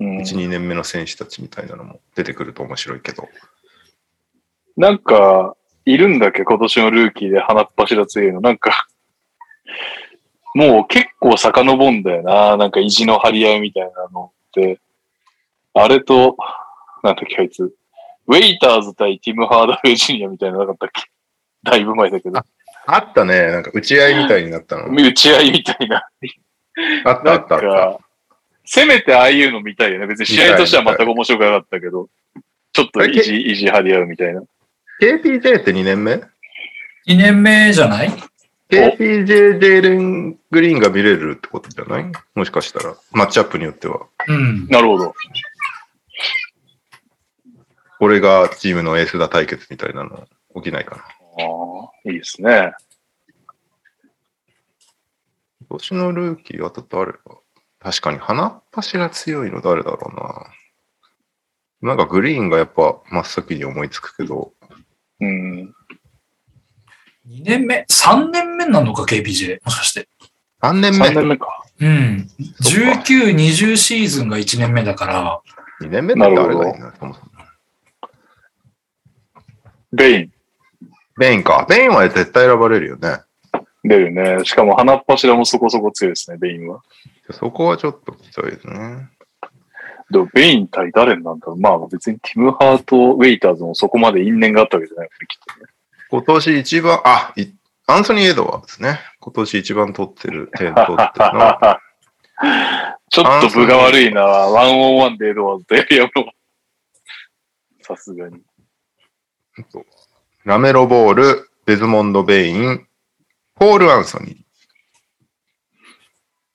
[0.00, 3.28] うん、1、2年目の選手たちみたいなのも出てくると面白いけど。
[4.76, 5.54] なんか、
[5.84, 6.42] いるんだっけ？
[6.44, 8.40] 今年のルーキーで鼻っ柱強いの。
[8.40, 8.88] なんか、
[10.54, 12.56] もう結構遡んだよな。
[12.56, 14.78] なんか意地の張り合いみたいなのって。
[15.74, 16.36] あれと、
[17.02, 17.72] なんだっけあいつ。
[18.26, 21.02] ウェイターズ対ティム・ハーダウェイジュニアみたいなのなかったっけ？
[21.64, 22.40] だいぶ前だけど。
[22.86, 23.46] あったね。
[23.46, 24.88] なんか打ち合いみたいになったの。
[24.88, 26.04] 打ち合いみたいな。
[27.04, 27.60] あったあったあった。
[27.60, 27.98] か、
[28.64, 30.06] せめてああいうの見たいよね。
[30.06, 32.08] 別に試合としては全く面白くなかったけど、
[32.72, 34.42] ちょっと意地、意地張り合うみたいな。
[35.00, 36.20] KPJ って2年目？2
[37.16, 38.10] 年目じゃない？
[38.72, 42.12] ?KPJ レン・グリーンが見れるってことじゃない？
[42.34, 42.96] もしかしたら。
[43.12, 44.06] マッチアップによっては。
[44.28, 44.66] うん。
[44.68, 45.14] なるほど。
[48.00, 51.02] 俺がチームのエースだ対決みたいなの起きないかな。
[51.02, 51.06] あ
[52.06, 52.72] あ、いいですね。
[55.68, 57.18] 今年のルーキーは誰だ
[57.78, 60.46] 確かに鼻っ端が強いの誰だろうな。
[61.80, 64.52] なんかグリーンがやっぱ真っ先に思いつくけど、
[65.20, 65.74] うん。
[67.32, 69.60] 2年目 ?3 年目なのか、KPJ。
[69.64, 70.08] もしかして。
[70.60, 71.64] 3年目3年目か。
[71.80, 72.28] うん。
[72.60, 75.40] そっか19、20シーズンが1年目だから、
[75.80, 77.26] 2年目って誰がいいな、そもそも。
[79.92, 80.32] ベイン。
[81.18, 81.66] ベインか。
[81.68, 83.18] ベインは絶対選ばれるよね。
[83.84, 84.44] 出るね。
[84.44, 86.82] しかも鼻っ柱もそこそこ強いですね、ベインは。
[87.30, 89.08] そこはちょっときついですね。
[90.10, 91.56] でも、ベイン対誰なんだろう。
[91.56, 95.71] まあ別にティム・ハーダウェイ、ウェイターズもそこまで因縁があったわけじゃないよね、きっとね。
[96.12, 97.46] 今年一番、あ、い
[97.86, 99.00] アンソニー・エドワーズね。
[99.18, 101.80] 今年一番取ってる、点取ってるのは。
[103.08, 104.20] ちょっと分が悪いな。
[104.20, 106.32] ワンオンワンでエドワーズとやるのは。
[107.80, 108.42] さすがに。
[110.44, 112.86] ラメロ・ボール、デズモンド・ベイン、
[113.54, 114.44] コール・アンソニ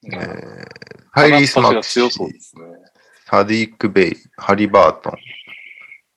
[0.04, 0.68] ー、えー、
[1.10, 2.62] タイリース・マクシー鼻っ柱強そうーで、すね。
[3.26, 5.14] サディック・ベイ、ハリバートン。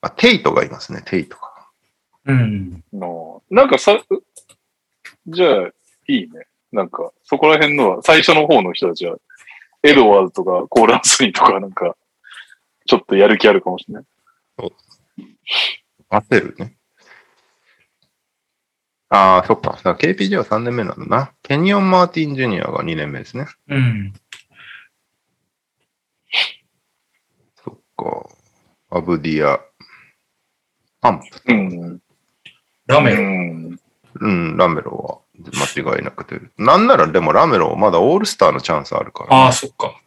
[0.01, 1.50] あ、テイトがいますね、テイトが。
[2.31, 2.83] うん。
[2.93, 3.99] のなんかさ、
[5.27, 5.67] じゃあ、
[6.07, 6.47] いいね。
[6.71, 9.17] なんか、そこら辺のは、最初の方の人たちは、
[9.83, 11.95] エドワーズとかコーランスニーとかなんか、
[12.85, 14.03] ちょっとやる気あるかもしれない。
[16.09, 16.75] 焦るね。
[19.09, 19.71] ああ、そっか。
[19.71, 21.31] だから KPG は3年目なんだな。
[21.43, 23.45] ケニオン・マーティン・ジュニアが2年目ですね。
[23.67, 24.13] うん。
[27.63, 28.29] そっか。
[28.89, 29.59] アブディア、
[31.01, 31.53] パンプ。
[31.53, 32.01] うん。
[32.91, 33.21] うラメロ。
[33.23, 33.79] ん。
[34.19, 35.41] うん、ラメロは
[35.75, 36.39] 間違いなくて。
[36.57, 39.99] なんならでもラメロまだオールスターのチャンスあるから、ああ、そっか。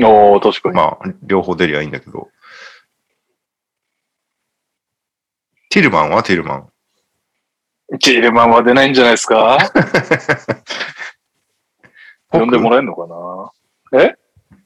[0.00, 0.74] おー、確かに。
[0.74, 2.28] まあ、両方出りゃいいんだけど。
[5.70, 6.68] ティルマンはティルマン。
[8.00, 9.58] チールマンは出ないんじゃないですか？
[12.30, 13.52] 呼んでもらえるのかな？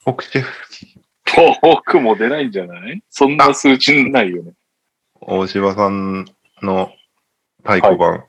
[0.05, 1.01] フォクシェフスキー。
[1.25, 3.03] フォークも出ないんじゃない？
[3.09, 4.53] そんな数値ないよね。
[5.19, 6.25] 大柴さん
[6.61, 6.93] の
[7.67, 8.23] 太鼓判、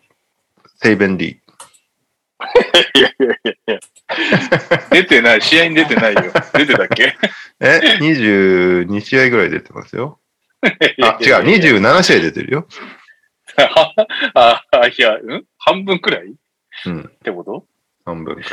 [0.82, 1.28] セイベンディ。
[1.28, 3.80] いやいやいやいや。
[4.90, 5.42] 出てない。
[5.42, 6.22] 試合に出てないよ。
[6.54, 7.16] 出てたっけ？
[7.60, 10.18] え、22試合ぐらい出てますよ。
[10.62, 12.66] あ、違う、27試合出てるよ。
[14.34, 15.44] あ、あいや、ん？
[15.58, 16.30] 半分くらい？
[16.30, 16.34] っ
[16.86, 17.64] うん、てこと？
[18.04, 18.50] 半分くらい。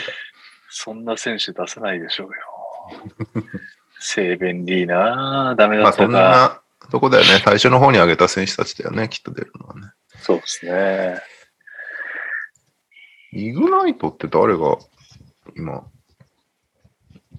[0.69, 3.45] そんな選手出せないでしょうよ。
[3.99, 6.61] セーベンディーなぁダメだまあそんったか。
[6.83, 7.39] なとこだよね。
[7.43, 9.88] 最初の方に挙げた選手たちだよね、きっと出るのはね。
[10.26, 11.21] そうですね。
[13.32, 14.80] イグナイトって誰が
[15.55, 15.88] 今、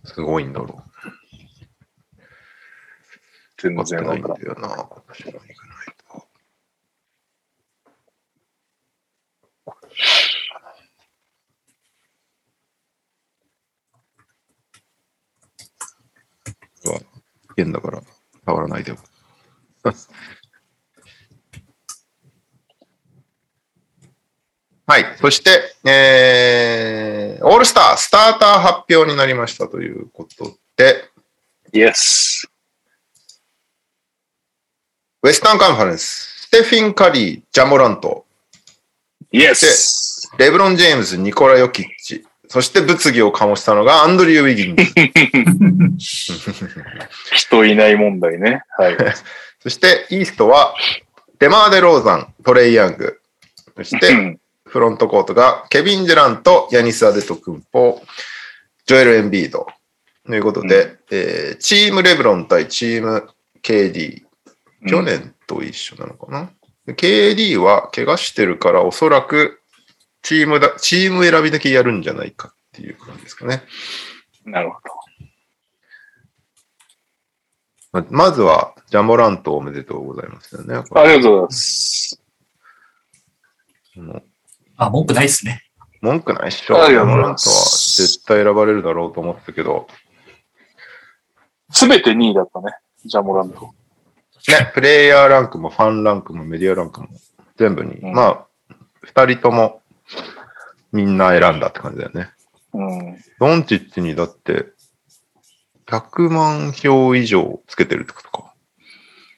[0.05, 0.85] すごいんだろ
[3.59, 3.77] 全う。
[3.77, 4.35] 然わからんないんだ。
[4.41, 5.49] よな、今年のイグナイ
[6.09, 6.29] ト。
[16.85, 17.07] うわ、危
[17.63, 18.03] 険だから、
[18.45, 18.99] 触らないでよ。
[24.89, 25.05] はい。
[25.21, 31.11] そして、えー、オールスター、スターター発表になりましたということで、
[31.73, 32.49] イエス。
[35.25, 38.27] ウェスタンカンファレンス、ステフィン・カリー、ジャモラント、
[39.33, 40.31] イエス。
[40.39, 45.99] レブロン・ジェームズ、ニコラ・ヨキッチ、そして物議を醸したのがアンドリュー・ウィギンズ。
[47.35, 48.63] 人いない問題ね。
[48.79, 48.97] はい。
[49.61, 50.77] そして、イーストは、
[51.41, 53.21] デマーデ・ローザン、トレイ・ヤング。
[53.77, 54.41] そして、うん
[54.77, 58.03] フロントコートが、ケビン・デュラント、ヤニス・アデト・クンポ、
[58.85, 59.67] ジョエル・エンビード。
[60.27, 63.27] ということで、えーチーム・レブロン対チーム
[63.63, 64.25] KD。
[64.87, 66.51] 去年と一緒なのかな、
[66.85, 69.63] で ?KD は怪我してるから、おそらく、
[70.21, 73.63] チームだ、チーム選びだけやるんじゃないかっていう感じですかね。
[74.45, 74.79] なるほ
[77.93, 78.03] ど。
[78.03, 80.75] ままずは、ジャモラントおめでとうございますよね。
[80.75, 82.23] ありがとうございます。
[84.77, 85.63] あ、文句ないっすね。
[86.01, 86.75] 文句ないっしょ。
[86.77, 89.89] ジャありがとうございまモラントはす絶対選ばれるだろうと思ったけど、
[91.71, 92.77] すべて2位だったね。
[93.05, 93.73] ジャモラント。
[94.49, 97.09] ね、プレイヤーランクもファンランクもメディアランクも
[97.57, 98.47] 全部に、うんまあ、
[99.01, 99.81] 二人とも
[100.93, 102.31] みんな選んだって感じだよね。
[102.73, 103.19] うん。
[103.41, 104.67] ドンチッチにだって、
[105.87, 108.55] 100万票以上つけてるってことか。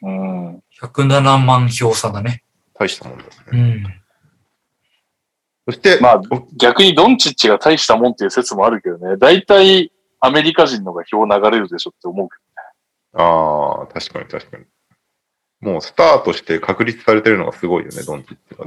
[0.03, 0.57] うん。
[0.81, 2.43] 107万票差だね。
[2.75, 3.63] 大したもんだようね。
[3.63, 3.98] ん。
[5.69, 6.23] そして、まあ、
[6.57, 9.19] 逆にドンチッチが大したもんっていう説もあるけどね。
[9.19, 12.37] 大体、アメリカ人のが票流れるでしょって思うけ
[13.13, 14.65] ああ、確かに確かに。
[15.61, 18.65] もうスタートして確立されてるのがすごいよね、ドンチッチが。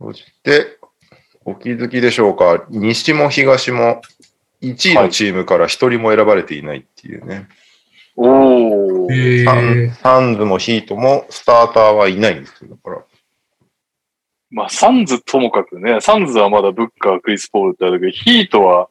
[0.00, 0.78] そして、
[1.44, 4.00] お気づきでしょうか、西も東も
[4.62, 7.48] 1位のチームから1人も選ばれていないっていうね。
[8.14, 9.42] おー。
[9.42, 9.90] へサンえ。
[9.90, 12.70] サンズもヒートもスターターはいないんですよ。
[12.70, 13.04] だから。
[14.50, 18.88] まあ、サンズともかくね、サンズはまだブッカー、クリス・ポールってあるけど、ヒートは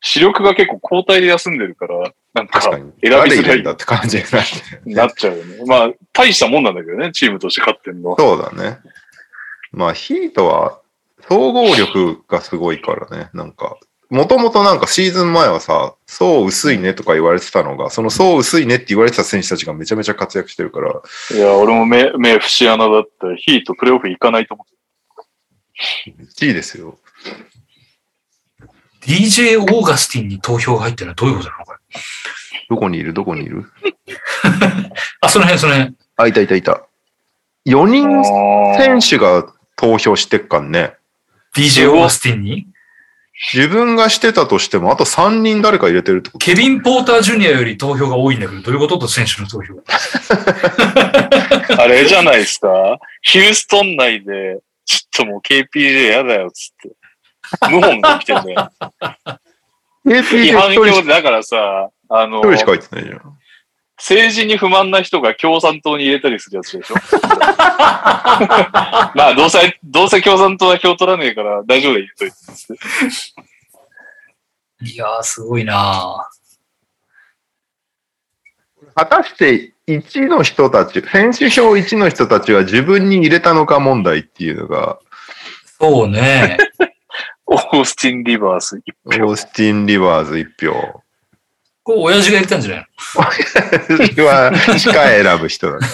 [0.00, 2.60] 視力が結構交代で休んでるから、なんか。
[2.60, 4.90] 選び誰づらいだって感じになって。
[4.90, 5.64] なっちゃうよね。
[5.66, 8.16] まあ、大したもんなんだけどね、チームとして勝ってんのは。
[8.18, 8.78] そうだね。
[9.72, 10.80] まあ、ヒートは
[11.28, 13.30] 総合力がすごいからね。
[13.34, 13.78] なんか、
[14.10, 21.02] もともとなんかシーズン前はさ、層薄いねとか言われてたのが、その層薄いねって言われてた選手たちがめちゃめちゃ活躍してるから、
[21.34, 24.77] いや、俺も目、目節穴だったら、ヒートプレイオフ行かないと思って
[26.06, 26.98] 1位ですよ。
[29.02, 31.78] DJ オーガスティンに投票が入ってるのはどういうことなのこれ。
[32.68, 33.14] どこにいる？
[33.14, 33.64] どこにいる？
[35.20, 35.94] あ、その辺、その辺。
[36.16, 36.82] あ、いたいたいた。
[37.66, 38.24] 4人
[38.76, 40.94] 選手手が投票してっかんね。
[41.56, 42.66] DJ オーガスティンに？
[43.54, 46.44] 自分がしてたとしても、あと3人誰か入れてるってこと？
[46.44, 48.98] ケビン・ポーター・ジュニアより投票が多いんだけど、どういうこと？
[48.98, 49.74] と選手の投票。
[51.80, 52.98] あれじゃないですか？
[53.22, 54.58] ヒューストン内で、
[54.88, 56.90] ちょっともう KPJ やだよ、つって。
[57.66, 58.72] 謀反が来てんだよ。
[60.06, 63.20] 違 ?APJ 反一人し票で、だからさ、あの、一人しか入ってないじゃん。
[63.98, 67.28] 政治に不満な人が共産党に入れたりするやつでしょ ま
[69.26, 72.36] あ、どうせ、どうせ共産党は票取らねえから大丈夫で入れといて。
[74.92, 76.28] いやー、すごいな
[78.94, 84.98] 果たして1の人たち、選手票1の人たちは自分に入れたのか問題っていうのが、
[85.80, 86.58] そうね。
[87.46, 89.36] オースティン・リバース一オー票。
[89.36, 91.02] スティン・リバーズ1票。
[91.82, 92.86] これ、親父が入れたんじゃない
[94.18, 94.26] の？
[94.26, 95.86] は、しか選ぶ人だね。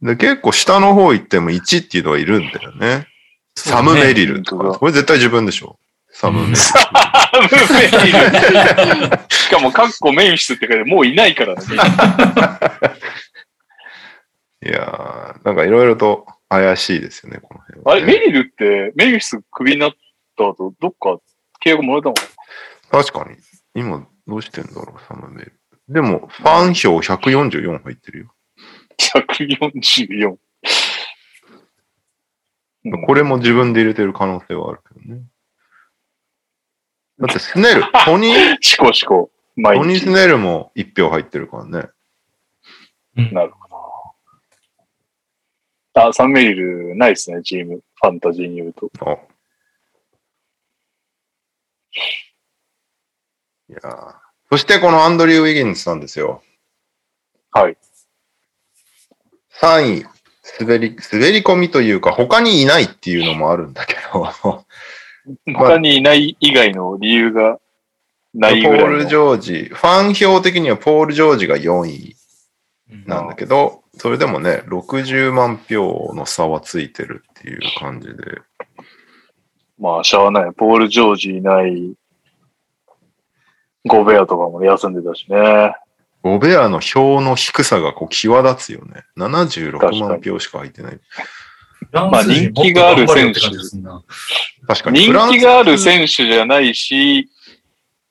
[0.00, 3.06] で結構下の方行っても1っていうのはいるんだよね。
[3.54, 4.78] サム・メリルとか。
[4.78, 5.78] これ絶対自分でしょ。
[6.22, 6.56] サム・メリル。
[6.62, 6.78] サ
[7.34, 9.18] ムメイル。
[9.28, 11.62] しかも、カッコメイン室って書いてもういないからね。
[14.64, 18.06] いやー、なんかいろいろと怪しいですよね、この辺は、あれ、ね。
[18.06, 19.92] メリルって、メイン室クビになっ
[20.36, 21.18] た後、どっか
[21.64, 22.22] 契約もらえたのか
[22.92, 23.36] 確かに。
[23.74, 25.58] 今、どうしてんだろう、サム・メリル。
[25.88, 28.32] でも、ファン票144入ってるよ。
[29.16, 30.28] な ?144。
[30.28, 30.38] うん
[33.06, 35.22] これも自分で入れてる可能性はあるけどね。
[37.22, 39.30] だってスネル、トニー、シコシコ。
[39.54, 40.10] 毎トニー・日ス。
[40.10, 41.88] ネルも1票入ってるからね。
[43.30, 43.68] なるほ
[45.94, 46.08] ど。
[46.08, 47.76] あ、サンメリル、ないですね、チーム。
[47.76, 48.90] ファンタジーに言うと。
[49.06, 49.12] あ
[53.68, 54.14] いやー
[54.50, 56.42] そしてこのアンドリュー・ウィギンズなんですよ。
[57.52, 57.76] はい。
[59.60, 60.06] 3位、
[60.60, 64.66] 滑り、滑り込みというか、他にいないっていうのもあるんだけど、
[65.46, 67.58] 他にいない以外の理由が
[68.34, 69.08] ないポール・ぐらいの。
[69.08, 72.16] ジョージ、ファン票的にはポール・ジョージが4位
[73.06, 78.14] なんだけど、それでもね、60万票の差はついてるっていう感じで。
[79.78, 80.52] まあ、しゃあない。
[80.52, 81.94] ポール・ジョージいない。
[83.84, 85.74] ゴベアとかもね休んでたしね。
[86.22, 89.02] ゴベアの票の低さがこう際立つよね。
[89.16, 91.00] 76確かに万票しか入ってない。
[91.92, 93.40] まあ人気がある選手
[94.66, 95.00] 確かに。
[95.00, 97.28] 人気がある選手じゃないし、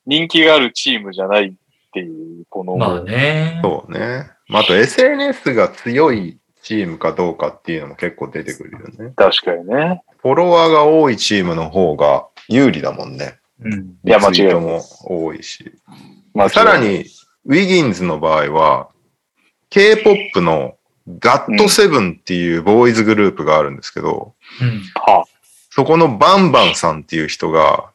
[0.06, 1.54] 人気があるチームじゃないっ
[1.94, 3.60] ていう、この、まあね。
[3.64, 4.30] そうね。
[4.48, 9.14] まあ、あと SNS が強いチームかどうかっていうのも結構出てくるよね。
[9.16, 10.04] 確かにね。
[10.22, 13.40] フォロワーが多いチームの方が有利だもんね。
[13.62, 13.98] うん。
[14.04, 15.72] いや間違いないリツイートも多いし。
[16.34, 17.06] まあ、さら、に、
[17.46, 18.90] ウィギンズの場合は、
[19.70, 20.76] K-POP の
[21.20, 24.82] ガットセブンっていうボーイズグループがあるんですけど、うん。
[24.96, 25.26] は
[25.70, 27.90] そこのバンバンさんっていう人が、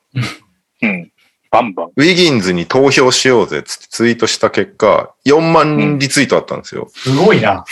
[0.83, 1.13] うん。
[1.51, 1.87] バンバン。
[1.95, 6.89] ウィギンズに投票しようぜっつってツイートした結果、4万人リツイートあったんですよ。
[6.93, 7.65] すごいな。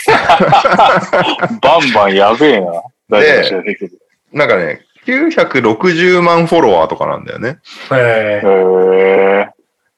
[1.61, 2.67] バンバンやべえな。
[3.09, 3.89] 大丈夫知ら
[4.33, 7.59] なんかね、960万フォロワーとかなんだよね。
[7.91, 9.54] へへえ。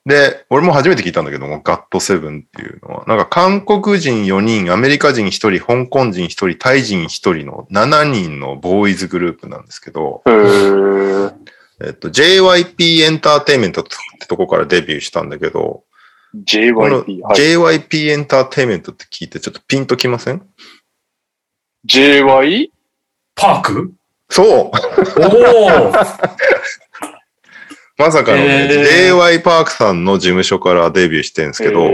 [0.08, 15.84] で、俺も初めて聞いたんだけども、ガットセブンっていうのは、なんか韓国人4人、アメリカ人1人、香港人1人、タイ人1人の7人のボーイズグループなんですけど、えっと、JYP エンターテインメントってとこからデビューしたんだけど、こ
[16.34, 17.22] の JYP。
[17.24, 17.36] はい。
[17.36, 20.42] JYP エンターテインメントって聞いてちょっとピンときません
[21.86, 22.70] ？JY?
[23.36, 23.94] パーク？
[24.30, 25.92] そうおお
[27.98, 31.92] まさかのね、へ JY パークさんの事務所からデビューしてるんですけど、ど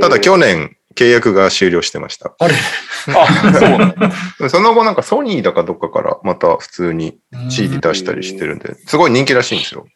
[0.00, 2.34] ただ去年契約が終了してました。
[2.38, 2.54] あれ？
[3.14, 3.94] あ、そうなん
[4.38, 4.48] だ。
[4.48, 7.18] その後なんかソニーだかどっかからまた普通に
[7.48, 9.86] CD 出したりしてるんで、すごい人気らしいんですよ。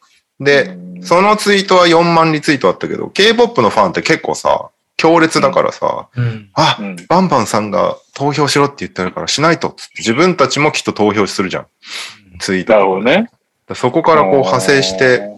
[0.40, 6.50] で、そのツイートは4万リツイートあったけど、K-POP のファンって結構さ、強烈だからさ、うん。
[6.54, 6.96] あう、ん。
[7.08, 11.66] バンバンさんが投票しろって言ってるからしないとっつって自分たちもきっと投票するじゃん。
[12.38, 13.30] ツイートなとかでるほどね。
[13.74, 15.35] そこからこう派生して、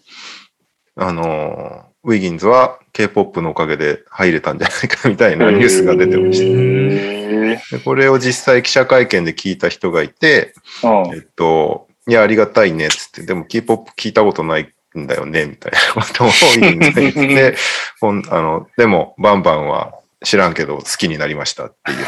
[0.99, 7.80] あのーウィギンズは K-POP のおかげで入れたんじゃないかみたいなニュースが出てました。
[7.80, 17.57] これを実際記者会見で聞いた人がいて、うんえっと、いや、ありがたいねっつって、でも K-POP 聞いたことないんだよね、みたいなことをウィギンズが言って、
[18.01, 19.92] ほんあの、でも、バンバンは
[20.24, 22.05] 知らんけど好きになりましたって言って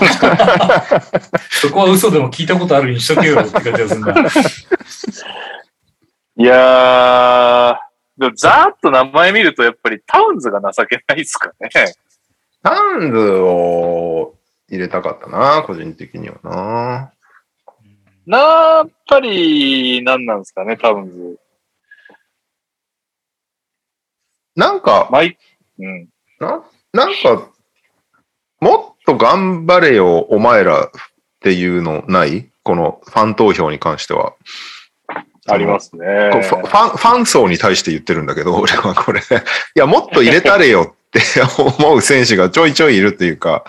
[0.00, 1.00] ました。
[1.50, 4.14] そこは嘘でも聞いたことあるにしとけよって感じがするんだ。
[6.36, 7.87] いやー、
[8.18, 11.70] でもざーっと名前見るとやっぱりタウンズが情けないですかね。
[12.62, 14.34] タウンズを
[14.68, 17.12] 入れたかったな、個人的にはな。
[18.26, 21.38] なやっぱり、何なんですかね、タウンズ。
[24.54, 25.38] なんか、マイ、
[25.78, 26.08] うん。
[26.40, 26.62] な
[26.92, 27.50] なんか、
[28.60, 30.90] もっと頑張れよ、お前らっ
[31.40, 32.50] ていうのない？
[32.64, 34.34] このファン投票に関しては。
[35.48, 36.30] ありますね。
[36.32, 39.20] こうファファン、ファン層に対して言ってるんだけど、 俺はこれ。
[39.20, 39.22] い
[39.74, 41.20] や、もっと入れたれよって
[41.78, 43.64] 思う選手がちょいちょいいるっていうか、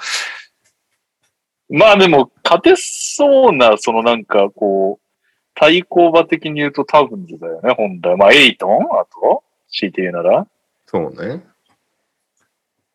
[1.70, 5.06] まあでも、勝てそうな、そのなんかこう、
[5.54, 8.16] 対抗馬的に言うとタウンズだよね、本来。
[8.18, 8.82] まあ、エイトン？
[9.00, 9.44] あと？
[9.72, 10.48] 強いて言うなら？
[10.88, 11.44] そうね。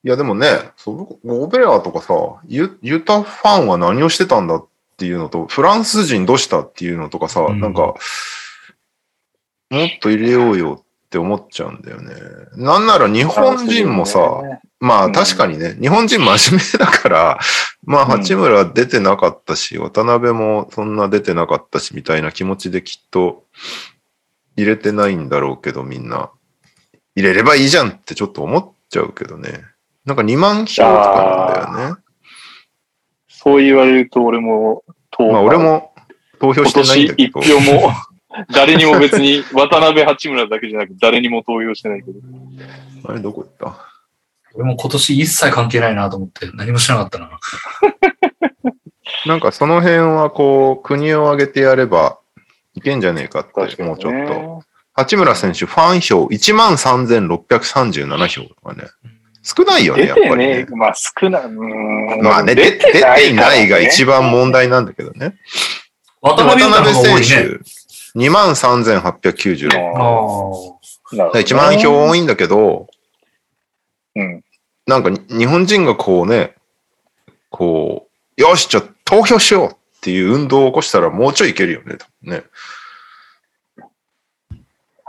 [0.03, 2.15] いや、でもね、そうゴベアとかさ、
[2.47, 4.67] ユユタファンは何をしてたんだっ
[4.97, 7.95] ていうのと、フランス人どうしたっていうのとかさ、うんなんか、
[9.75, 12.15] もっと入れようよって思っちゃうんだよね。
[12.57, 14.43] なんなら日本人もさ、
[14.81, 17.39] まあうん確かにね、日本人真面目だから、
[17.85, 23.45] まあうん八村出てなかったし、渡辺もそんな出てなかったしみたいな気持ちできっと
[24.57, 26.31] 入れてないんだろうけどみんな。
[27.17, 29.65] 入れればいいじゃんってちょっと思っちゃうけどね。
[30.05, 31.97] なんか2万票とかなんだよね。
[33.29, 35.93] そう言われると俺も投まあ俺も
[36.41, 37.41] 投票今してないんだ年けど。
[37.41, 37.93] 一票も、
[38.53, 42.19] 誰にも別に、渡辺八村だけじゃなく誰にも投票してないけど。
[43.07, 43.77] あれどこ行った？
[44.55, 47.31] 俺も今年一切関係ないなと思って何もしなかったな。
[49.27, 52.19] なんかその辺はこう国を挙げてやれば
[52.75, 53.53] いけんじゃねえかって。
[53.83, 54.63] もうちょっと。
[54.97, 58.85] 八村選手、ファン票13,637票とかね。
[59.43, 61.43] 少ないよね、出やっぱりてねね。、まあ少ない。
[61.43, 61.51] うー
[62.21, 65.35] んまあね、出ていないが一番問題なんだけどね。
[66.21, 67.59] 渡渡辺選。
[67.59, 67.65] 手、
[68.17, 69.69] 23,896。
[69.97, 71.39] ああ。
[71.39, 72.89] 1万票多いんだけど、
[74.15, 74.45] うん。
[74.87, 76.55] なんかに日本人がこうね、
[77.51, 78.09] こ
[78.39, 81.99] う、よし、じゃあ投票しようっていう運動を起こしたらもうちょいいけるよね。
[82.23, 82.45] ね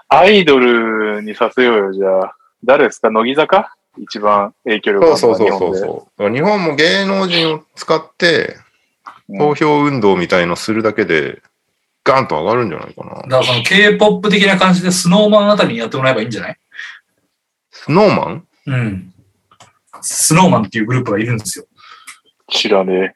[0.07, 2.35] アイドルにさせようよ、じゃあ。
[2.63, 3.09] 誰ですか？
[3.09, 3.75] 乃木坂？
[3.97, 6.33] 一番影響力そうあるのそうそうそうそう。
[6.33, 8.57] 日本も芸能人を使って
[9.29, 11.41] うん投票運動みたいのするだけで、
[12.05, 13.15] ガンと上がるんじゃないかな。
[13.15, 16.57] だからその K-POP 的な感じでスノーマンあたりにやってもらえばいいんじゃない？
[17.71, 18.47] スノーマン？
[18.67, 19.13] うん。
[20.01, 21.65] スノーマンっていうグループがいるんですよ。
[22.49, 23.15] 知らね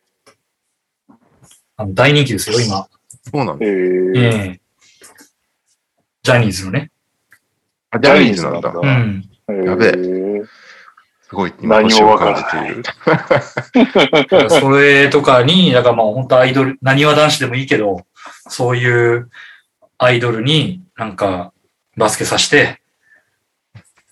[1.77, 2.87] あの大人気ですよ、今。
[2.89, 3.29] え。
[3.31, 3.65] そうなんだ。
[3.65, 4.21] えーえ
[4.55, 4.59] え
[6.23, 6.91] ジャニーズのね。
[7.91, 8.69] あジャニーズなんだ。
[8.71, 9.29] ううん。
[9.65, 10.43] やべええ
[11.21, 12.83] すごい今何星を感じないてい
[14.41, 14.49] る？
[14.49, 18.03] それとかに、だからまあ本当アイドル、何は男子でもいいけど、
[18.49, 19.29] そういう
[19.97, 21.53] アイドルになんか
[21.97, 22.81] バスケさせて、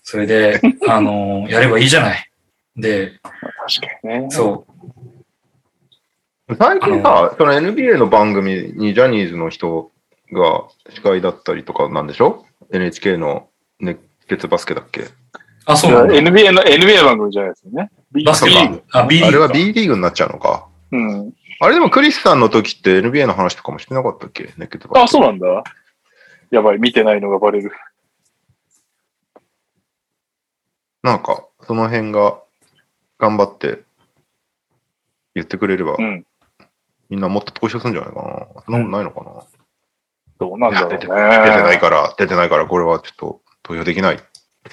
[0.02, 2.30] それで、 あのやればいいじゃない。
[2.76, 4.30] で、確かにね。
[4.30, 4.66] そ
[6.58, 9.90] 最近さ、その NBA の番組にジャニーズの人
[10.32, 13.48] が司会だったりとかなんでしょ ?NHK の
[13.80, 15.02] 熱血バスケだっけ？
[15.02, 15.10] う。
[15.66, 16.14] あ、そいうやなんだ。
[16.14, 17.90] NBA の、NBA 番組じゃないですよね。
[18.24, 18.82] バスケリーグ。
[18.92, 19.28] あ、B リーグか。
[19.28, 20.66] あれは B リーグになっちゃうのか。
[20.90, 21.32] うん。
[21.60, 24.48] あれでもクリスさんの時って NBA の話とかもしてなかったっけ？
[24.94, 25.64] あ、そうなんだ。
[26.50, 27.72] やばい、見てないのがバレる。
[31.02, 32.40] なんか、その辺が
[33.18, 33.82] 頑張って
[35.34, 36.24] 言ってくれれば、うん。
[37.10, 38.62] みんなもっと投票するんじゃないかな。
[38.64, 39.44] そんなことないのかな。
[40.38, 40.98] どうなんだろうね。
[40.98, 44.18] 出て出てないから、出てないから、これはちょっと投票できないっ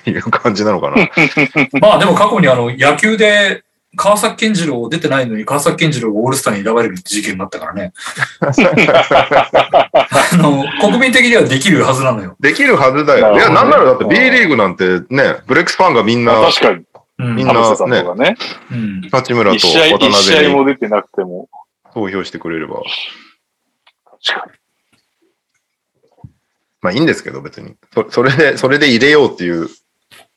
[0.04, 0.98] ていう感じなのかな。
[1.82, 3.64] まあでも過去にあの野球で
[3.96, 7.93] 川崎健次郎出てないのに川崎健次郎がオールスターに選ばれるって事件になったからね。
[10.34, 12.36] あの、国民的にはできるはずなのよ。
[12.39, 13.36] できるはずだよ。
[13.36, 16.84] いや、なんならだって B リーグなんてね、ブレックスファンがみんな、確かに。
[17.20, 17.36] うん。
[17.36, 18.36] みんな田臥さんとかね。
[18.72, 19.10] うん。
[19.12, 21.50] 八村と一試合、渡一試合辺にも出てなくても。
[21.93, 22.82] 投票してくれれば。
[24.26, 24.52] 確かに。
[26.82, 27.76] まあいいんですけど、別に。
[27.93, 29.70] そそれで、それで入れようっていう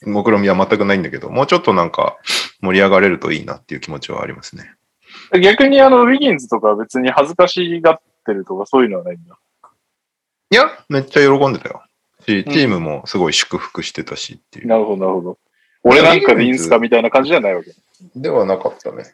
[0.03, 2.17] 目論みは全くないんだけど、もうちょっとなんか
[2.61, 4.73] 盛り上がれるといいなっていう気持ちはありますね。
[5.43, 9.39] 逆にあの、ウィギンズとかは別に恥ずかしがってるとかそういうのはないんだ？
[10.51, 11.83] いや、めっちゃ喜んでたよ。
[12.27, 14.67] し、うんチームもすごい祝福してたしっていう。
[14.67, 15.39] なるほど、なるほど。
[15.83, 17.73] 俺なんかでいいんすかみたいな感じじゃないわけ？
[18.15, 19.05] ではなかったね。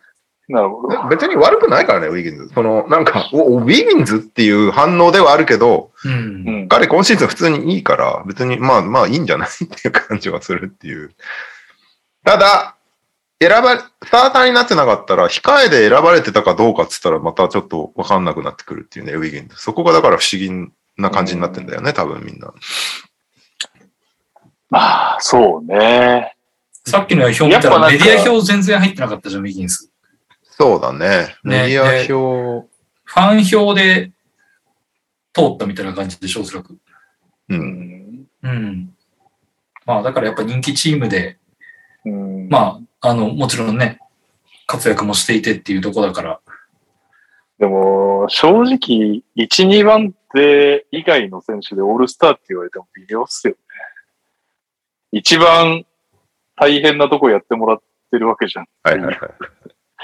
[0.49, 1.09] なるほど。
[1.09, 2.51] 別に悪くないからね、ウィギンズ。
[2.55, 6.51] その、なんか、おウィギンズっていう反応ではあるけど、うんう。
[6.65, 6.69] ん。
[6.69, 11.15] 彼今シーズン普通にいいから、別にまあまあいいんじゃないっていう感じはするっていう。
[12.25, 12.77] ただ、
[13.41, 19.57] 選ばれ、スターターになってなかったら、控えで選ばれてたかどうかっつったら、またちょっとわかんなくなってくるっていうね、ウィギンズ。
[19.57, 20.51] そこがだから不思議
[20.99, 22.53] な感じになってんだよね、多分みんな。
[24.71, 26.35] まあ、そうね。
[26.87, 29.91] さっきの表見たらメディア表全然入ってなかったじゃん、ウィギンス。
[30.57, 31.35] そうだね。
[31.43, 32.69] ねメディア表、
[33.05, 34.13] ファン票で
[35.33, 36.75] 通ったみたいな感じでしょ、おそらく。
[36.75, 36.79] う。
[37.49, 38.27] うんん。
[38.43, 38.95] うん。
[39.85, 41.39] まあだからやっぱ人気チームで、
[42.05, 43.99] うん、まあ、あの、もちろんね、
[44.67, 46.41] 活躍もしていてっていうとこだから、
[47.59, 53.59] でも、正直、1、2番手以外の選手でオールスターって言われても微妙っすよね。
[55.11, 55.85] 一番
[56.57, 58.67] 大変なとこやってもらってるわけじゃん。
[58.83, 59.31] はいはいはい。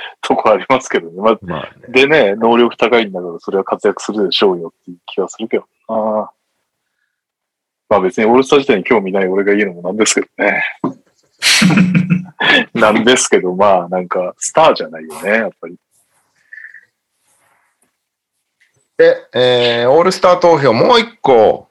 [0.21, 1.21] とこありますけどね。
[1.21, 1.89] まあ、まあね。
[1.89, 6.31] でね、能力高いんだから、それは活躍するでしょうよっていう気はするけどな。
[7.89, 10.65] まあ別にオールスター自体に興味ない俺が言うのもなんですけどね。
[12.75, 15.77] なんですけど、まあなんか、スターじゃないよね、やっぱり。
[18.97, 21.69] で、えーオールスター投票、もう一個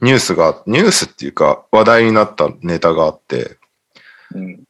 [0.00, 3.58] ニュースが、ニュースっていうか話題になったネタがあって、
[4.34, 4.64] うん。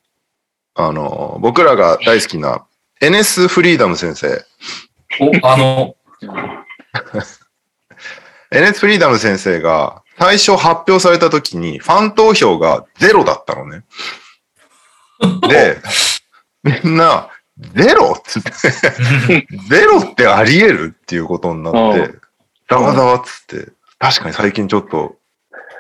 [0.75, 2.67] あの、僕らが大好きな
[3.03, 4.45] NS フリーダム先生。
[5.21, 5.97] お、あの、
[8.53, 13.83] NS フリーダム先生が最初発表された時にファン投票がゼロだったのね。
[15.49, 15.79] で、
[16.63, 17.29] みんな、
[17.75, 18.15] ゼロ？
[18.17, 20.97] っつって、ゼロってあり得る？
[20.97, 22.15] っていうことになって、
[22.71, 25.17] ざわざわっつって、確かに最近ちょっと、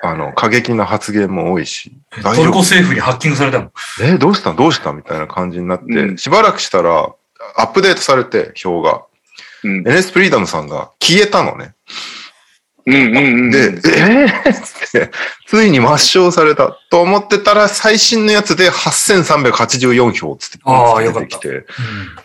[0.04, 1.92] あの、過激な発言も多いし、
[2.24, 3.70] 大トルコ政府にハッキングされたの？
[4.02, 4.52] え、どうした？
[4.52, 4.92] どうした？
[4.92, 7.14] みたいな感じになって、うんしばらくしたら、
[7.56, 9.04] アップデートされて、表が。
[9.62, 9.82] うん。
[9.86, 11.74] NS フリーダムさんが消えたのね。
[12.84, 13.50] うんうんうん。
[13.52, 15.12] で、えー、つって、
[15.46, 21.64] ついに抹消されたと思ってたら、最新のやつで8384票つってあー出てきて、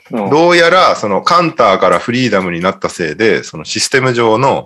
[0.10, 4.66] うんどうやら、そのカンターからフリーダムになったせいで、そのシステム上の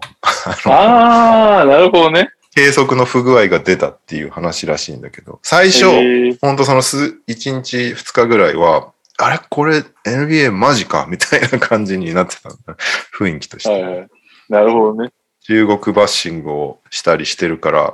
[0.64, 2.30] ああ、なるほどね。
[2.54, 9.40] 計測の不具合が出たっていう話らしいんだけど、最初、えーほんとその数、1日2日ぐらいは、あれ？
[9.50, 11.06] これ NBA マジか？
[11.10, 12.76] みたいな感じになってたんだ。
[13.18, 13.70] 雰囲気として。
[13.70, 14.10] はいはい。
[14.50, 15.12] なるほどね。
[15.44, 17.94] 中国バッシングをしたりしてるから、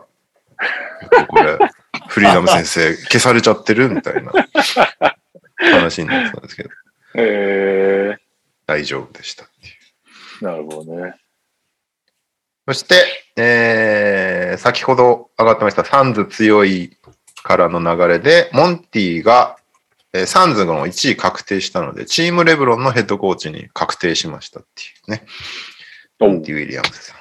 [1.28, 1.58] これ、
[2.10, 4.32] フリーダム先生 消されちゃってるみたいな
[5.72, 6.70] 話になってたんですけど、
[7.16, 8.16] え
[8.66, 10.44] 大丈夫でしたっていう。
[10.44, 11.14] ー、なるほどね。
[12.68, 16.98] そして、えー、先ほど上がってました、サンズ強い
[17.44, 19.58] からの流れで、モンティが、
[20.14, 25.28] えーサンズの1位確定したので、チームレブロンのヘッドコーチに確定しましたっていうね。
[26.20, 27.18] モンティ・ウィリアムズさん。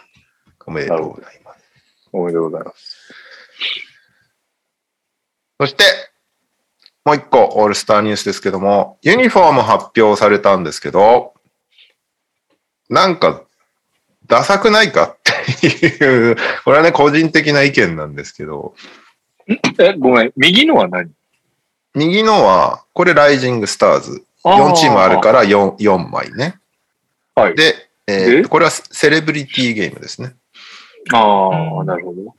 [0.66, 1.64] おめでとうございます。
[2.12, 3.12] おめでとうございます。
[5.60, 5.84] そして、
[7.04, 11.34] もう一個、オールスターニュースですけども、ユニフォーム発表されたんですけど、
[12.88, 13.45] なんか、
[14.26, 15.18] ダサくないかっ
[15.60, 18.74] ていう、 これはね、個人的な意見なんですけど、
[19.78, 20.32] え、ごめん。
[20.36, 21.10] 右のは何？
[21.94, 24.24] 右のは、これライジングスターズ。
[24.44, 26.58] あー4チームあるから 4, 4枚ね。
[27.34, 27.54] はい。
[27.54, 27.74] で、
[28.06, 30.34] えーこれはセレブリティゲームですね。
[31.12, 32.34] ああ、なるほど。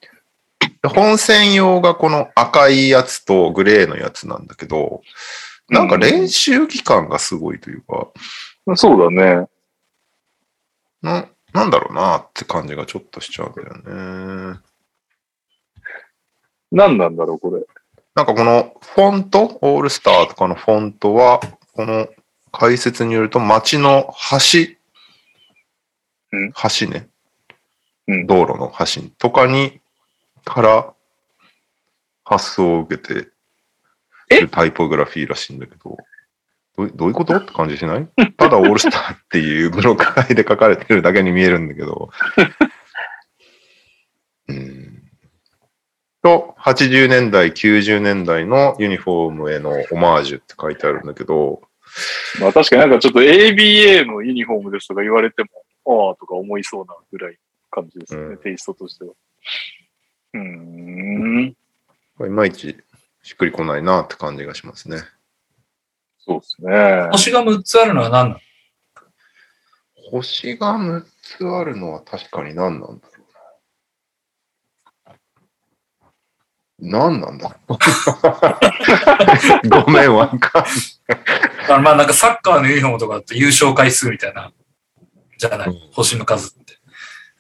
[0.82, 5.02] で本戦用がこの赤いやつとグレーのやつなんだけど、
[5.70, 8.08] なんか練習期間がすごいというか、
[8.76, 9.48] そうだね。
[11.02, 11.28] な、
[11.58, 14.60] なんだろうなって感じがちょっとしちゃうんだよね。
[16.72, 17.66] 何なんだろう、これ。
[18.16, 21.40] なんかこのフォント、オールスターとかのフォントは、
[21.74, 22.08] この
[22.52, 24.14] 解説によると街の
[24.52, 24.60] 橋、
[26.32, 26.54] うん。
[26.54, 27.08] 橋ね、
[28.08, 28.28] うん。
[28.28, 29.80] 道路の橋とかに、
[30.44, 30.94] から
[32.24, 33.14] 発想を受けて
[34.40, 35.98] るタイポグラフィーらしいんだけど、
[36.78, 37.36] どうどういうこと？
[37.36, 38.08] って感じしない？
[38.38, 42.10] ただオールスターっていうブロック牌で書かれてるだけに見えるんだけど。
[44.50, 44.94] うん
[46.24, 51.62] と、80年代、90年代のユニフォームへのオマージュって書いてあるんだけど、
[52.42, 55.44] まあ確かになんかちょっと ABA のユニフォームですとか言われて
[55.86, 57.38] も、ああとか思いそうなぐらい
[57.72, 59.14] 感じですね、うんテイストとしては。
[60.34, 61.56] うーん。
[62.20, 62.76] いまいち
[63.22, 64.98] しっくりこないなって感じがしますね。
[66.28, 67.08] そうですね。
[67.12, 68.40] 星が6つあるのは何なの？
[70.12, 73.14] 星が6つあるのは確かに何なんだろ
[76.80, 77.10] うな。
[77.10, 77.80] 何なんだろう
[79.86, 80.42] ごめん、わかんない。
[81.70, 84.52] あまあなんかサッカーのユニフォームとかだと優勝回数みたいな、
[85.38, 86.78] じゃない、うん星の数って。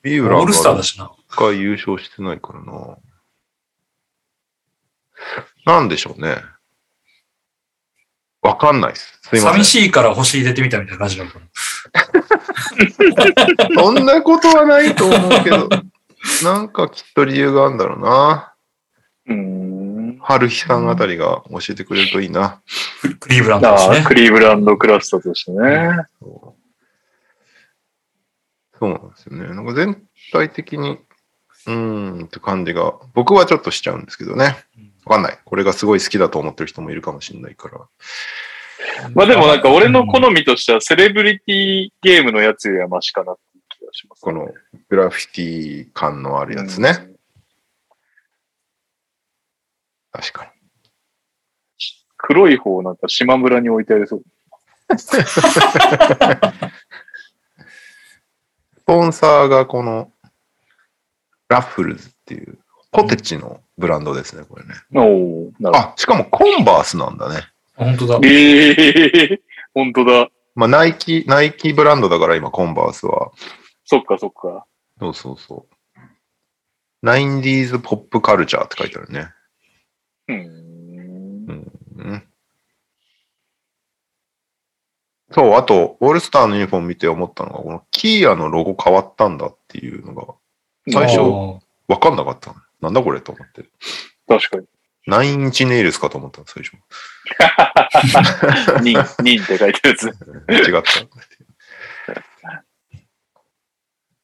[0.01, 1.11] ビーブランオールスターがだしな。
[1.29, 2.97] 一回優勝してないからな。
[5.65, 6.37] なんでしょうね。
[8.47, 9.19] わかんないです。
[9.23, 9.63] すいません。
[9.63, 11.45] 寂しいから星入れてみたみたいな感じなのかな。
[13.81, 15.69] そんなことはないと思うけど、
[16.43, 18.53] なんかきっと理由があるんだろうな。
[19.27, 20.17] うーん。
[20.21, 22.61] 春日さんあたりが教えてくれるといいな。
[23.19, 24.03] クリーブランドだしね。
[24.05, 26.05] クリーブランドクラスターとしてね。
[26.21, 26.57] そう
[28.79, 29.47] そうなんですよね。
[29.55, 30.99] なんか全体的に、
[31.65, 34.55] うーんって感じが、僕はちょっとしちゃうんですけどね。
[35.07, 35.39] わかんない。
[35.45, 37.79] これがすごい好きだと思ってる人もいるかもしれないから。
[39.15, 44.49] まあでもなんか俺の好みとしてはセレブリティゲームのやつよりはマシかなっていう気がします、この
[44.89, 47.07] グラフィティ感のあるやつね。
[50.11, 50.51] 確かに。
[52.17, 54.23] 黒い方なんか島村に置いてありそう。
[54.97, 55.11] ス
[58.85, 60.11] ポンサーがこの、
[61.47, 62.57] ラッフルズっていう、
[62.91, 64.73] ポテチのブランドですね、これね。
[64.95, 67.41] おおなるほあ、しかもコンバースなんだね。
[67.75, 68.27] 本当だど。。
[68.27, 69.39] ええー、
[69.73, 70.29] 本当だ。
[70.55, 73.31] まあ、ナイキ、ナイキブランドだから今、コンバースは。
[73.85, 74.65] そっかそっか。
[74.99, 75.77] そうそうそう。
[77.01, 79.29] ナインディーズポップカルチャーって書いてあるね。
[80.27, 80.67] うーん。
[81.47, 82.23] うん。
[85.31, 90.33] そう、あと、オールスターのユニフォーム見て思ったのが、このキーアのロゴ変わったんだっていうのが、
[90.91, 91.19] 最初
[91.87, 92.55] わかんなかったの。
[92.81, 93.65] なんだこれと思って。
[94.27, 94.65] 確かに。
[95.07, 96.75] ナインインチネイルスかと思ったの、最初。
[98.83, 100.07] ニン、ニンって書いてるやつ。
[100.51, 100.81] 違っ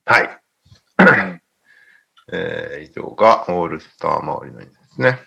[0.06, 0.14] た。
[0.14, 0.40] はい。
[2.32, 5.20] えー、以上がオールスター周りの意味ですね。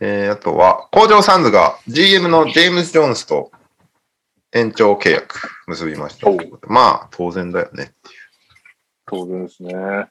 [0.00, 3.50] えー、あとは、工場サンズが GM のジェームズ・ジョーンズと
[4.52, 6.28] 延長契約結びました。
[6.28, 6.36] お
[6.66, 7.94] まあ、当然だよね。
[9.06, 10.10] 当然ですね。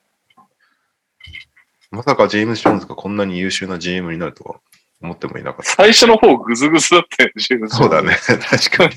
[1.96, 4.60] まさかジェームズ・ジョーンズがこんなに優秀な GM になるとは
[5.02, 5.72] 思ってもいなかった。
[5.72, 8.18] 最初の方グズグズだったよね、自分そうだね。
[8.50, 8.94] 確かに。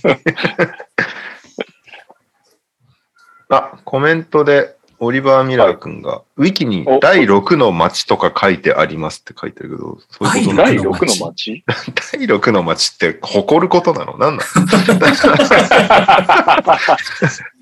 [3.51, 11.64] あ、コメントで、オリバー・ミラー君が、ウィキにお第6の街とか書いてありますって書いてるけど、そういうこと第第6六の街？
[11.68, 11.76] 第
[12.22, 14.18] 6の街って誇ることなの？
[14.18, 14.42] 何な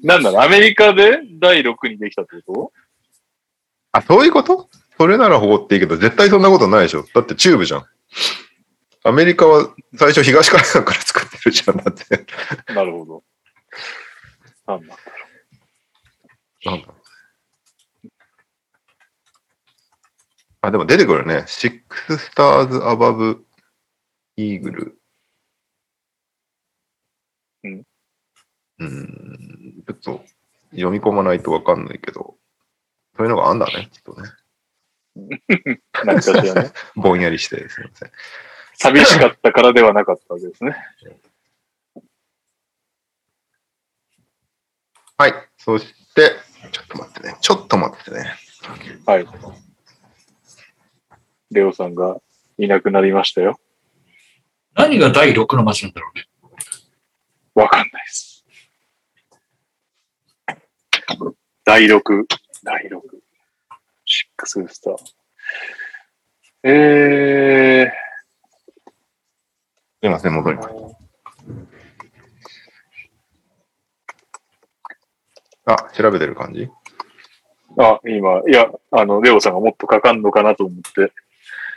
[0.02, 2.72] なんだろう、アメリカで第6にできたってこ
[3.92, 4.70] あ、そういうこと？
[4.98, 7.04] それなら誇っていいけど、絶対そんなことないでしょ。
[7.14, 7.84] だってチューブじゃん。
[9.04, 11.76] アメリカは最初東海岸から作ってるじゃん。
[11.76, 12.18] だって。
[12.64, 13.24] となるほど。
[14.66, 14.96] なんだ
[16.64, 16.86] なんだ？
[16.86, 16.96] ろう
[20.62, 21.44] あ、でも出てくるね。
[21.46, 21.82] Six
[22.34, 23.38] Stars Above
[24.36, 24.94] Eagle。
[27.62, 27.82] うん。
[28.78, 29.84] うん。
[29.86, 30.24] ちょっと
[30.72, 32.34] 読み込まないとわかんないけど、
[33.16, 34.28] そういうのがあんだね、きっとね。
[36.04, 36.72] 何かしらね。
[36.94, 38.10] ぼんやりしてすみません。
[38.74, 40.76] 寂しかったからではなかったわけですね。
[45.16, 45.34] はい。
[45.56, 46.32] そして、
[46.72, 47.36] ちょっと待ってね。
[47.40, 48.34] ちょっと待ってね。
[49.06, 49.26] はい。
[51.50, 52.20] レオさんが
[52.58, 53.58] いなくなりましたよ。
[54.74, 56.26] 何が第6の街なんだろうね。
[57.54, 58.44] わかんないです。
[61.64, 62.26] 第6、
[62.62, 63.00] 第6、
[64.16, 64.94] シックススター。
[66.62, 67.92] え
[70.00, 70.68] すみません、戻ります。
[75.66, 76.70] ー、あ、調べてる感じ？
[77.78, 81.12] あ、今、いや、あの、レオさんがもっとかかんのかなと思って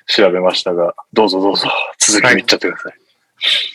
[0.07, 1.67] 調べましたが、どうぞどうぞ、
[1.97, 2.93] 続きを言っちゃってください。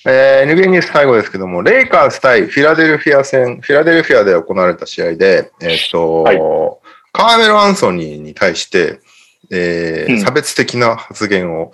[0.06, 6.83] えー、NBA ニュース最後ですけども、レイカーズ対フィラデルフィア戦、フィラデルフィアで行われた試合で、えっ、と、はい
[7.14, 9.00] カーメル・アンソニーに対して、
[9.50, 11.70] えーうん差別的な発言を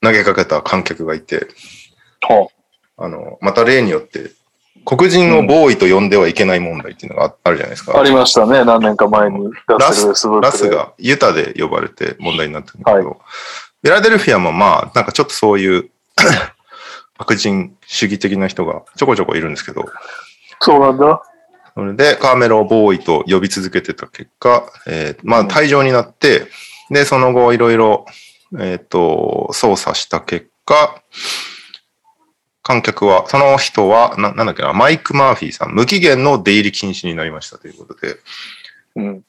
[0.00, 1.46] 投げかけた観客がいて、
[2.22, 2.48] は
[2.96, 4.30] あの、また例によって、
[4.86, 7.92] 黒人をボーイと呼んではいけない問題っていうのがああるじゃないですか。
[7.96, 9.50] あ、ありましたね、何年か前に。
[9.66, 10.06] ラス
[10.40, 15.90] ラスがユタで呼ばれて問題になってるんだけど、はフィラデルフィアもまあ、なんかちょっとそういう
[17.18, 19.84] 白人主義的な人がちょこちょこいるんですけど、
[20.60, 21.22] そうなんだ。
[21.78, 26.48] それでカーメルをボーイと呼び続けてた結果、えーまあ退場になって、
[26.90, 28.04] で、その後いろいろ、
[28.58, 31.00] えっ、と、操作した結果、
[32.64, 38.16] 観客は、その人は、ななんだっけな、マイク・マーフィーさん、無期限の出入り禁止になりましたということで、
[38.96, 39.22] うん。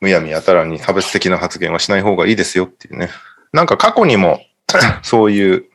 [0.00, 3.08] むやみやたらに差別的な発言はしない方がいいですよっていうね。
[3.52, 4.40] なんか過去にも
[5.04, 5.66] そういう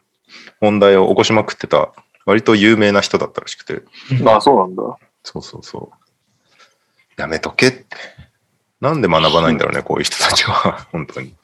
[0.60, 1.94] 問題を起こしまくってた
[2.26, 3.84] 割と有名な人だったらしくて。
[4.22, 4.84] まあ、そうなんだ。
[5.28, 7.22] そうそうそう。
[7.22, 7.86] やめとけって。
[8.80, 10.88] なんで学ばないんだろうね、こういう人たちは。
[10.94, 11.36] 本当に。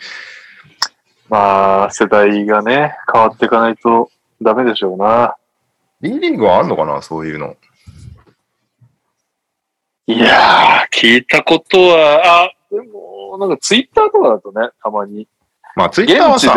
[1.27, 4.09] まあ、世代がね、変わっていかないと
[4.41, 5.35] ダメでしょうな。
[5.99, 7.57] B リーグはあんのかな、そういうの。
[10.07, 15.27] いやー、聞いたことは、あ、でも、なんかツイッターとかだとね、たまに。
[15.75, 16.55] まあ、ツイッターはさ、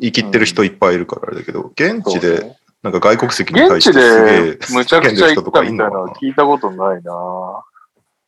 [0.00, 5.88] 生きってる人いっぱいいるからあれだけど、現地で、なんか外国籍に対してすげえでむちゃくちゃ行ったみたいな
[6.20, 7.12] 聞いたことないな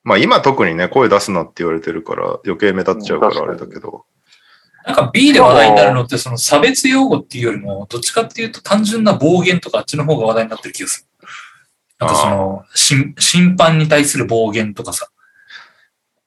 [0.02, 4.06] まあ今特にね、声出すなって言われてるから余計目立っちゃうからあれだけど。
[4.86, 11.26] なんか B で話題になるのって、その差別用語っていうよりも、どっちかっていうと単純な暴言とかあっちの方が話題になってる気がする。
[11.98, 15.08] なんかその、審審判に対する暴言とかさ。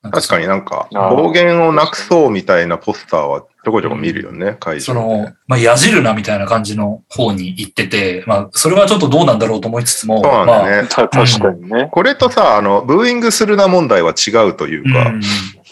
[0.03, 4.81] なん確かになんか、暴言をなくそうみたいなポスターはちょこちょこ見るよね、会場で。
[4.81, 10.87] その、まあ、やじるなみたいな感じの方に行ってて、まあ、それはちょっとどうなんだろうと思いつつも、そうなんまあ、だよね。
[10.89, 11.89] た確かにね。
[11.91, 15.21] これとさ、あの、ブーイングするな問題は違うというか、うん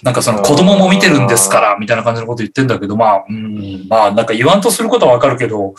[0.04, 5.74] なんかその子供も見てるんですから、みたいな感じのこと言ってんだけど、まあ、うん、まあ、なんか言わんとすることはわかるけど、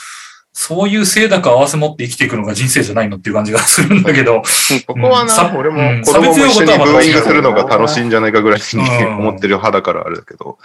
[0.52, 4.42] そういう性高合わせ持って生きていくのが人生じゃないのっていう感じがするんだけど、
[4.88, 10.58] ここはな、さ俺もうん子供も一緒に差別用語とはまたブーイングするのが楽しいんじゃないかぐらいにうん思ってる派だからあれだけど。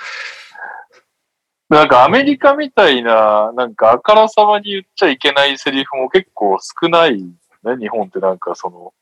[1.70, 7.78] なんかアメリカみたいな、なんかあからさまに言っちゃいけないセリフも結構少ないね。
[7.80, 8.93] 日本ってなんかその、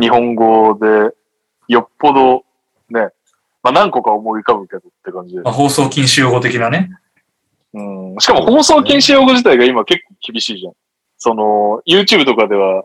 [0.00, 1.14] 日本語で
[1.68, 2.44] よっぽど
[2.88, 3.10] ね、
[3.62, 5.52] まあ何個か思い浮かぶけどって感じでまあ、。
[5.52, 6.90] 放送禁止用語的なね。
[7.74, 8.16] うん。
[8.18, 10.72] しかも放送禁止用語自体が今結構厳しいじゃん。
[11.18, 12.84] その、YouTube とかでは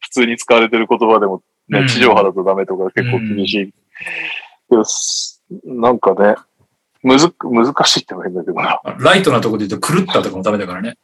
[0.00, 3.72] 普通に使われてる言葉でもね、うん地上波だとダメとか結構厳しい。
[4.68, 6.34] けどすなんかね、
[7.02, 8.80] むず、難しいって言えばいいんだけどな。
[8.98, 10.98] ライトなところで言うと狂ったとかもダメだからね。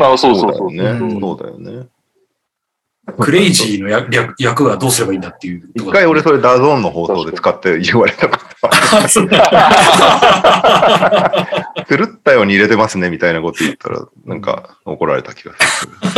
[0.00, 0.76] あ、そうそうそう。
[0.76, 1.00] だよね。
[1.00, 1.88] うんそうだよね。
[3.18, 5.84] クレイジーの訳訳訳はどうすればいいんだっていうところ。
[5.90, 8.44] 一回俺それダゾーンの放送で使って言われたこと
[9.20, 9.28] る。
[11.86, 15.92] 狂ったように入れてますねみたいなこと言ったら、なんか怒られた気がする。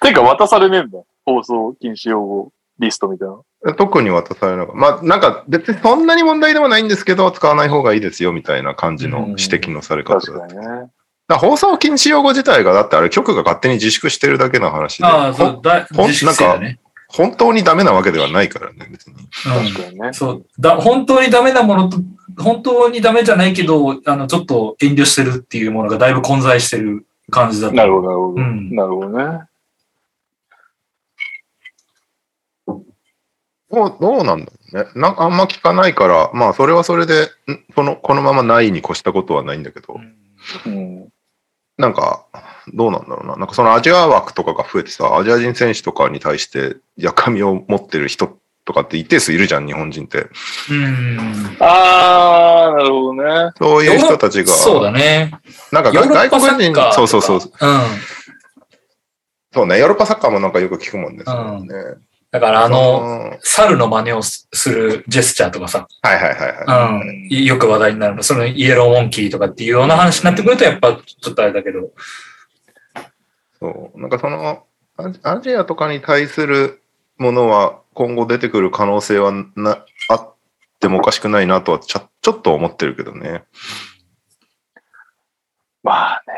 [0.00, 1.00] てか渡されねえんだ。
[1.24, 3.40] 放送禁止用語リストみたいな。
[3.76, 4.80] 特に渡されなかった。
[4.80, 10.32] まあ、なんか別にそんなに問題でもないんですけど、使わない方がいいですよみたいな感じの指摘のされ方だった。
[10.32, 10.90] 確かにね。
[11.28, 16.80] だ放送禁止用語自体が、だってあれ局が勝手に自粛してるだけの話で、ああ、そほう、だほん自粛性だね。
[17.08, 19.14] 本当にダメなわけではないからね、別に。
[19.14, 20.12] うん確かにね。
[20.12, 20.46] そう。
[20.58, 21.98] だ、本当にダメなものと、
[22.38, 27.74] 本当にダメじゃないけど、あの、ちょっと遠慮してるっていうものがだいぶ混在してる感じだと。
[27.74, 28.40] なるほど、なるほど。
[28.40, 29.44] うんなるほどね。
[33.72, 34.90] もうどうなんだろうね。
[34.94, 37.28] なんかあんま聞かないから、まあそれはそれで、ん
[37.74, 39.98] この、このままないに越したことはないんだけど、
[40.66, 41.08] うん。
[41.78, 42.26] なんか、
[42.74, 43.36] どうなんだろうな。
[43.36, 50.26] なんかそのアジア枠とかが増えてさ、アジア人選手とかに対して、やかみを持ってる人とかって一定数いるじゃん、日本人って。
[50.70, 51.56] うん。
[51.58, 53.52] あー、なるほどね。
[53.56, 55.32] そういう人たちが、そうだね。
[55.72, 56.92] なんか外国人。
[56.92, 57.38] そうそうそう。
[57.38, 57.50] うん。
[59.54, 61.24] そうね、ヨーロッパサッカーもなんかよく聞くもんね。
[61.26, 61.74] うんね
[62.32, 67.00] だからあの、うん猿の真似をすするジェスチャーとかさ、はいはいはいは
[67.30, 67.38] い。
[67.38, 67.44] うん。
[67.44, 68.22] よく話題になるの。
[68.22, 71.90] そのイエローモンキーとかっていうような話になってくると、やっぱちょっとあれだけど。
[73.58, 74.00] そう。
[74.00, 74.64] なんかその、
[74.96, 76.82] アジアジアとかに対する
[77.18, 80.34] ものは今後出てくる可能性はな、あっ
[80.80, 83.44] てもおかしくないなとはちょちょっと思ってるけどね。
[85.82, 86.32] まあね。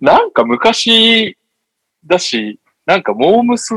[0.00, 1.36] なんか昔
[2.04, 3.74] だし、なんかモームス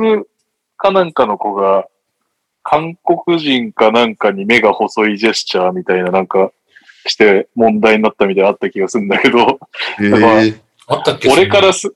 [0.79, 1.85] かなんかの子が、
[2.63, 6.51] 韓国人かなんかに目が細いジェスチャーみたいななんか
[7.05, 9.59] して問題になったみたいなあった気がするんだけど、
[11.31, 11.93] 俺からす、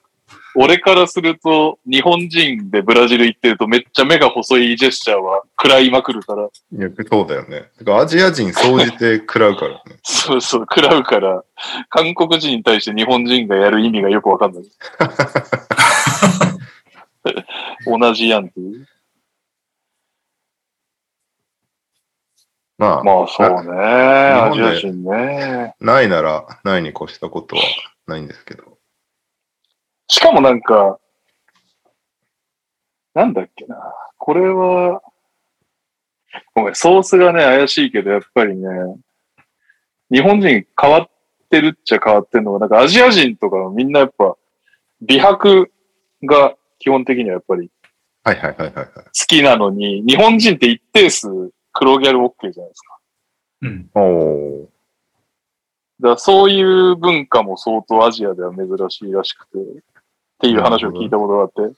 [0.55, 7.69] 俺からすると、日本人でブラジル行ってるとめっちゃ目が細いジェスチャーは食らいまくるから、いや、そうだよね。
[7.77, 9.81] てかアジア人総じて食らうからね。
[10.03, 11.43] そうそう、食らうから、
[11.89, 14.63] 韓国人に対して日本人がやる意味がよくわかんない。
[17.85, 18.87] 同じやんっていう。
[22.77, 25.75] まあ、まあそうね、日アジア人ね。
[25.79, 27.61] ないならないに越したことは
[28.07, 28.77] ないんですけど。
[30.07, 30.99] しかもなんか、
[33.13, 33.77] なんだっけな。
[34.17, 35.01] これは、
[36.55, 38.67] ごめん、ソースがね、怪しいけど、やっぱりね、
[40.11, 41.09] 日本人変わっ
[41.49, 44.35] てるっちゃ変わってるのが、なんかアジア人とかみんなやっぱ、
[45.01, 45.71] 美白
[46.23, 47.71] が基本的にはやっぱり
[48.25, 48.87] はいはいはいはいはい。
[48.87, 51.29] 好きなのに、日本人って一定数
[51.71, 52.97] 黒ギャル OK じゃないですか。
[53.61, 53.89] うん。
[53.93, 54.69] おお
[56.01, 59.63] だそういう文化も相当アジアでは珍しいらしくて、っ
[60.41, 61.75] ていう話を聞いたことがあって、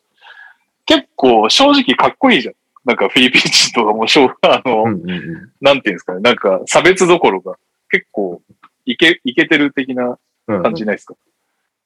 [0.88, 2.56] 結構正直かっこいいじゃん。
[2.84, 4.88] なんかフィリピン人とかもしょう、 あの、ー。
[4.88, 7.56] うんうんうんなんていうんですかね、なんか差別どころが
[7.92, 8.42] 結構
[8.86, 10.18] いけ、いけてる的な
[10.48, 10.64] うん。
[10.64, 11.16] 感じないですか？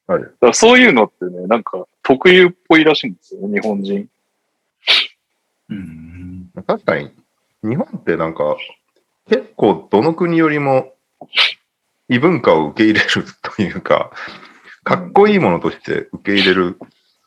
[0.09, 4.09] はいだからそういうのってね、なんか特有っぽいらしいんですよね、日本人。
[5.69, 6.49] うん。
[6.65, 7.11] 確かに、
[7.61, 8.57] 日本ってなんか、
[9.27, 10.93] 結構どの国よりも
[12.07, 14.09] 異文化を受け入れるというか、
[14.83, 16.79] かっこいいものとして受け入れる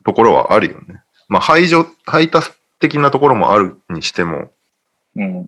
[0.04, 1.02] ところはあるよね。
[1.28, 2.42] まあ排除、排他
[2.80, 4.50] 的なところもあるにしても、
[5.14, 5.34] うん。
[5.34, 5.46] なん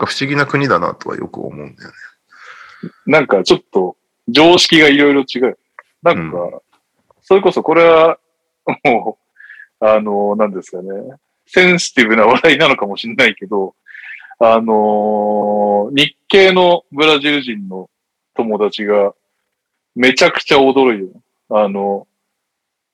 [0.00, 1.94] か不思議な国だなとはよく思うんだよね。
[3.04, 3.94] なんかちょっと
[4.26, 5.58] 常識がいろいろ違う。
[6.02, 6.62] なんか、
[7.20, 8.18] それこそこれは、
[8.84, 9.18] も
[9.80, 10.90] う、あの、なんですかね、
[11.46, 13.74] センシティブな話題なのかもしれないけど、
[14.38, 17.88] あの日系のブラジル人の
[18.34, 19.14] 友達が
[19.94, 21.12] めちゃくちゃ驚いてる。
[21.48, 22.08] あの、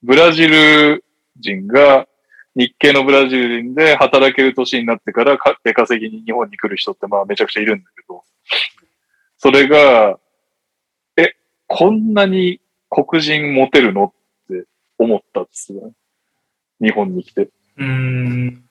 [0.03, 1.03] ブラジル
[1.39, 2.07] 人が
[2.55, 8.23] 日系のブラジル人で働ける年になってからか出稼ぎに日本に来る人ってまあめちゃくちゃいるんだけど、
[9.37, 10.19] それが、
[11.17, 11.33] え、
[11.65, 12.59] こんなに
[12.89, 14.05] 黒人モテるの？
[14.05, 14.11] っ
[14.49, 14.65] て
[14.97, 15.93] 思ったっつってたね
[16.81, 17.49] 日本に来て。
[17.77, 18.63] うん。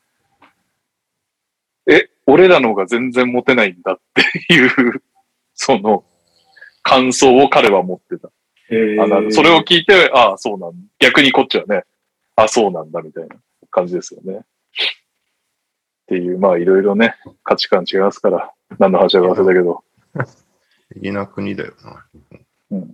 [1.86, 5.02] え、俺らの方が全然モテないんだっていう、
[5.54, 6.04] その、
[6.82, 8.30] 感想を彼は持ってた。
[8.70, 10.76] えあなそれを聞いて、ああ、そうなんだ。
[10.98, 11.84] 逆にこっちはね、
[12.36, 13.36] あそうなんだみたいな
[13.70, 14.38] 感じですよね。
[14.38, 14.42] っ
[16.06, 19.84] ていう、まあいろいろね、価値観違いますから、何の話だか忘れたけど。
[20.12, 21.74] 不思議な国だよ
[22.70, 22.88] な。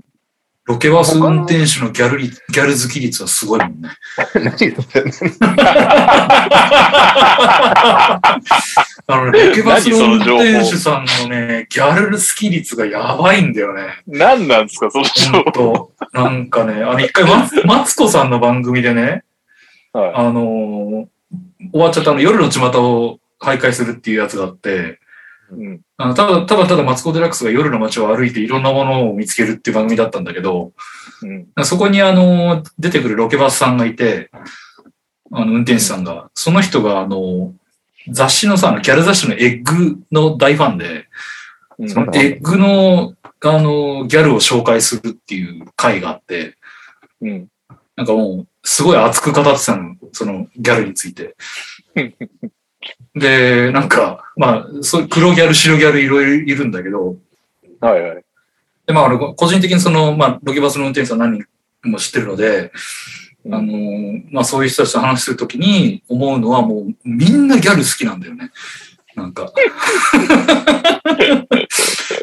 [0.67, 3.91] ロケバス運転手のギャルリギャル好き率はすごいもんね。
[4.35, 5.13] 何言ってんの
[9.07, 14.03] あのね、ロケバスの運転手さんのね、ギャル好き率がやばいんだよね。
[14.07, 15.93] 何なんですか、その情ほんと。
[16.15, 19.23] なんかね、あの、一回、マツマツコさんの番組でね、
[19.93, 20.01] 報。
[20.01, 20.13] はい。
[20.15, 21.07] あのー
[21.73, 24.99] 終わっちゃったあの、夜の巷を徘徊するっていうやつがあって、
[25.51, 25.81] うん。
[25.97, 30.73] あのただ、ただただマツコ・デラックスが夜の街を歩いていろんなものを見つけるっていう番組だったんだけど、
[31.23, 31.65] うん。
[31.65, 34.31] そこにあの、出てくるロケバスさんがいて、
[35.33, 37.55] あの、運転手さんが、その人があの、
[38.09, 41.09] 雑誌のさ、ギャル雑誌のエッグの大ファンで、
[41.79, 46.57] うんそのエッグの、あの、ギャルを紹介するっていう回があって、
[47.21, 47.49] うん。
[47.97, 51.35] なんかもう、すごい熱く語ってたの、そのギャルについて。
[53.15, 57.17] で、なんか、まあ、そう黒ギャル、白ギャルいろいろいるんだけど、
[57.81, 58.25] はいはい。
[58.87, 62.73] で、まあ、俺個人的にその、まあ、ロケバスの運転手さん何人も知ってるので、
[63.47, 68.51] あのーまあ、そういう人たちと話するときに思うのはもう、みんなギャル好きなんだよね。
[69.15, 69.53] なんか。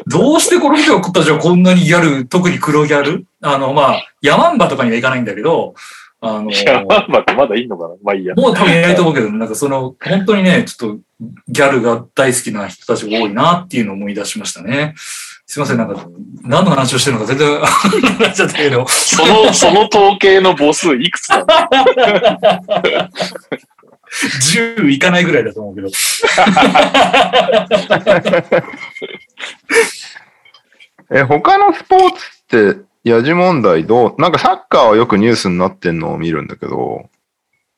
[0.06, 3.24] どうしてこの人たちはこんなにギャル、特に黒ギャル？
[3.40, 5.74] あの、まあ、ヤマンバとかには行かないんだけど、
[6.24, 7.94] あのいや、まあまあ、まだいいのかな？
[8.00, 8.36] まあいいや。
[8.36, 11.00] もう多分いないと思うけど、なんかその、本当にね、ちょっと
[11.48, 14.94] ギャルが大好きな人たちが多いなっていうのを思い出しましたね。
[15.46, 16.06] すいません、なんか、
[16.42, 18.86] 何の話をしてるのか全然わかんなっちゃったけど。
[18.86, 21.46] その、その統計の母数いくつなの
[24.40, 25.88] 10いかないぐらいだと思うけど。
[31.10, 32.12] え、他のスポー
[32.48, 34.20] ツって、ヤジ問題どう？
[34.20, 37.08] なんかサッカーはよくニュースになってんのを見るんだけど、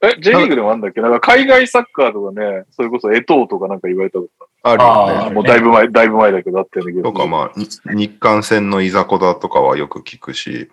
[0.03, 1.01] え、J リーグでもあんだっけ？
[1.01, 5.35] なんか海外サッカーとかね、それこそエトーとかなんか言われたことあるよね。
[5.35, 7.03] もうだいぶ前、だいぶ前だけどあったんだけど。
[7.03, 7.67] とかまあ、に
[8.09, 10.71] 日韓戦のいざこだとかはよく聞くし、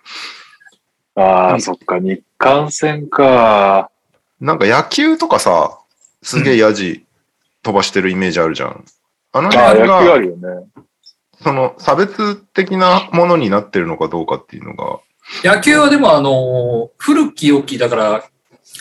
[1.14, 3.90] ああ、そっか、日韓戦か。
[4.38, 5.78] なんか野球とかさ、
[6.22, 7.06] すげえヤジ
[7.62, 8.84] 飛ばしてるイメージあるじゃん。
[9.32, 10.66] あのああ、野球あ辺がるよね。
[11.42, 15.00] その差別的なものになってるのかどうかっていうのが、
[15.44, 18.24] 野球はでもあの、古き良き、だから、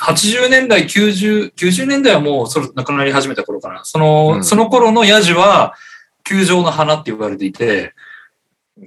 [0.01, 3.81] 80年代、90、90年代はもうそれ亡くなり始めた頃かな。
[3.83, 4.43] その、うん。
[4.43, 5.75] その頃のヤジは、
[6.23, 7.93] 球場の花って言われていて、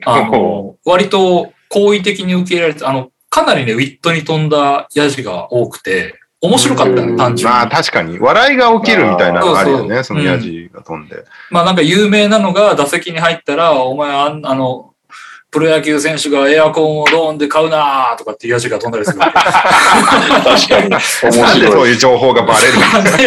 [0.04, 7.56] あの、割と好意的に受け入れられて、あの、かなりね、ウィットに飛んだヤジが多くて、面白かったね、うん単純に。
[7.56, 11.24] まあ確かに、笑いが起きるみたいなのがあるよね、そのヤジが飛んで。
[11.50, 14.90] まあなんか有名なのが打席に入ったら、お前あんあの、
[15.50, 19.20] プロ野球選手がエアコンをローンで買うなーとかっていうヤジが飛んだりする。
[19.20, 20.90] 確かに。
[20.90, 21.72] 面白い。
[21.72, 22.72] そういう情報がバレる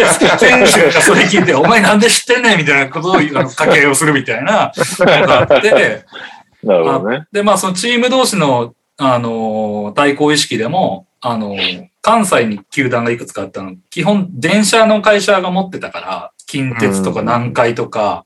[0.38, 6.04] 選手がそれ聞いて、お前なんで知ってんねんみたいなことをあの掛け合いをするみたいなのがあって、
[6.62, 7.24] なるほどね。
[7.32, 11.56] で、まあそのチーム同士の、あの、対抗意識でも、あの、
[12.00, 17.26] 関西に球団がいくつかあったの、基本電車の会社が持ってたから、近鉄とかうん。
[17.26, 18.24] 南海とか、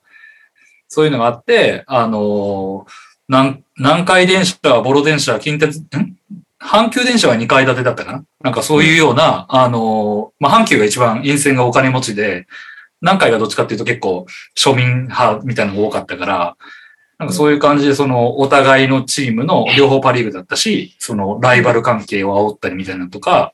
[0.89, 2.87] そういうのがあって、あの、
[3.29, 6.17] 南南海電車、ボロ電車、近鉄、ん？
[6.61, 8.25] 阪急電車は2階建てだったかな？
[8.43, 12.47] なんかそういうような、あの、まあ、阪急が一番陰線がお金持ちで、
[13.01, 14.27] 南海がどっちかっていうと結構
[14.57, 16.57] 庶民派みたいなのが多かったから、
[17.23, 23.53] なんかそういう感じで、その、お互いのチームの両方パリーグだったし、その、ライバル関係を煽ったりみたいなのとか、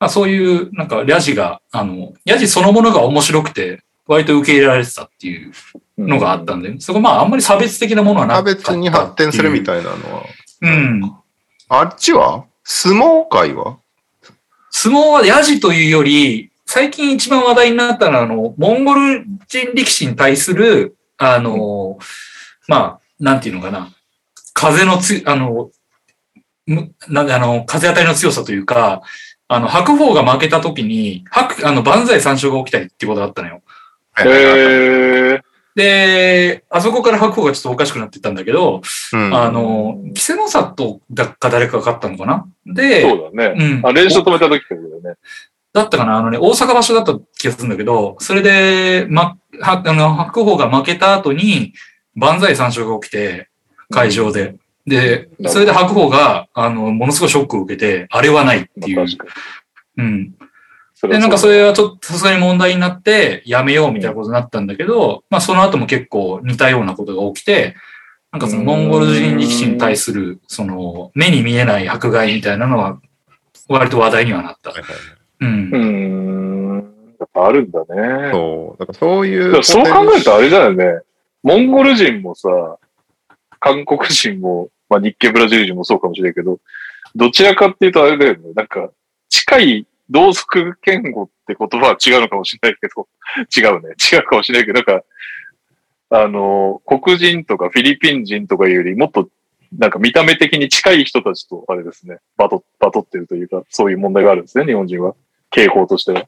[0.00, 5.52] まあそういう、なんか、ヤジが、あの、ヤジそのものが面白くて、割と受け入れられてたっていう
[5.98, 8.66] のがあったんで、そこまああんまり差別的なものはなか差ったっていう。
[8.68, 10.22] 別に発展するみたいなのは。
[10.62, 11.12] うん。
[11.68, 12.46] あっちは？
[12.64, 13.76] 相撲界は？
[14.70, 21.98] 相撲はヤジというより、最近一番話題になったのは、あの、モンゴル人力士に対する、あの、
[22.68, 23.88] まあ、なんていうのかな、
[24.52, 25.70] 風のつ、あの、
[26.66, 29.02] むなんで、あの、風当たりの強さというか、
[29.48, 33.62] あの、白鵬が負けた時に、白、あの、万歳三唱が起きたりってことがあったのよ。
[34.18, 35.42] へえ。
[35.74, 38.82] で、あそこから白鵬がちょっとおかしくなってったんだけど、
[39.12, 43.54] うんあの、稀勢の里だか誰かが勝ったのかなで、そうだね。
[43.56, 43.86] うん。
[43.86, 45.14] あ、練習止めた時ってことだよね。
[45.72, 51.72] だったかなあのね、大阪場所だった気がするんだけど、それで、ま、は、あの、白鵬が負けた後に、
[52.18, 53.48] 万歳三唱が起きて、
[53.90, 54.56] 会場で。
[54.86, 59.06] で、どそれで白鵬が、あの、ものすごいショックを受けて、あれはないっていう。
[59.98, 60.34] うん。
[60.94, 67.76] それで、なんかはそれはちょっとさすがに問題になって、やめようみたいなことになったんだけど、まあその後も結構似たようなことが起きて、
[68.32, 73.00] なんかそのモンゴル人力士に対する、その、目に見えない迫害みたいなのは、
[73.68, 74.72] 割と話題にはなった。
[75.40, 75.76] うんう。
[75.76, 76.94] ーん。
[77.20, 78.30] やっぱあるんだね。
[78.32, 78.78] そう。
[78.78, 79.62] だからそういう。
[79.62, 81.00] そう考えるとあれだよね。
[81.42, 82.48] モンゴル人もさ、
[83.60, 86.58] 韓国人も、まあ日系ブラジル人もそうかもしれんけど、
[87.14, 88.52] どちらかっていうとあれだよね。
[88.54, 88.90] なんか、
[89.28, 93.08] 近い同族言語って言葉は違うのかもしれないけど、
[93.56, 93.94] 違うね。
[94.12, 95.04] 違うかもしれないけど、なんか、
[96.10, 99.28] あの、黒人とかフィリピン人とかよりもっと、
[99.76, 105.14] なんか見た目的に近い人たちと、あれですね、バト、バトってるというか、そういう問題があるんですね、日本人は。
[105.50, 106.26] 傾向としては。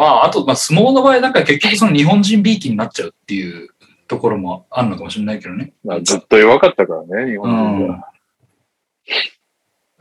[0.00, 3.68] まあ、あと、まあ、相撲の場合、なんか結局その日本人びいきになっちゃうっていう
[4.08, 5.74] ところもあるのかもしれないけどね。
[5.84, 8.08] まあ、ずっと弱かったからね、日本人は。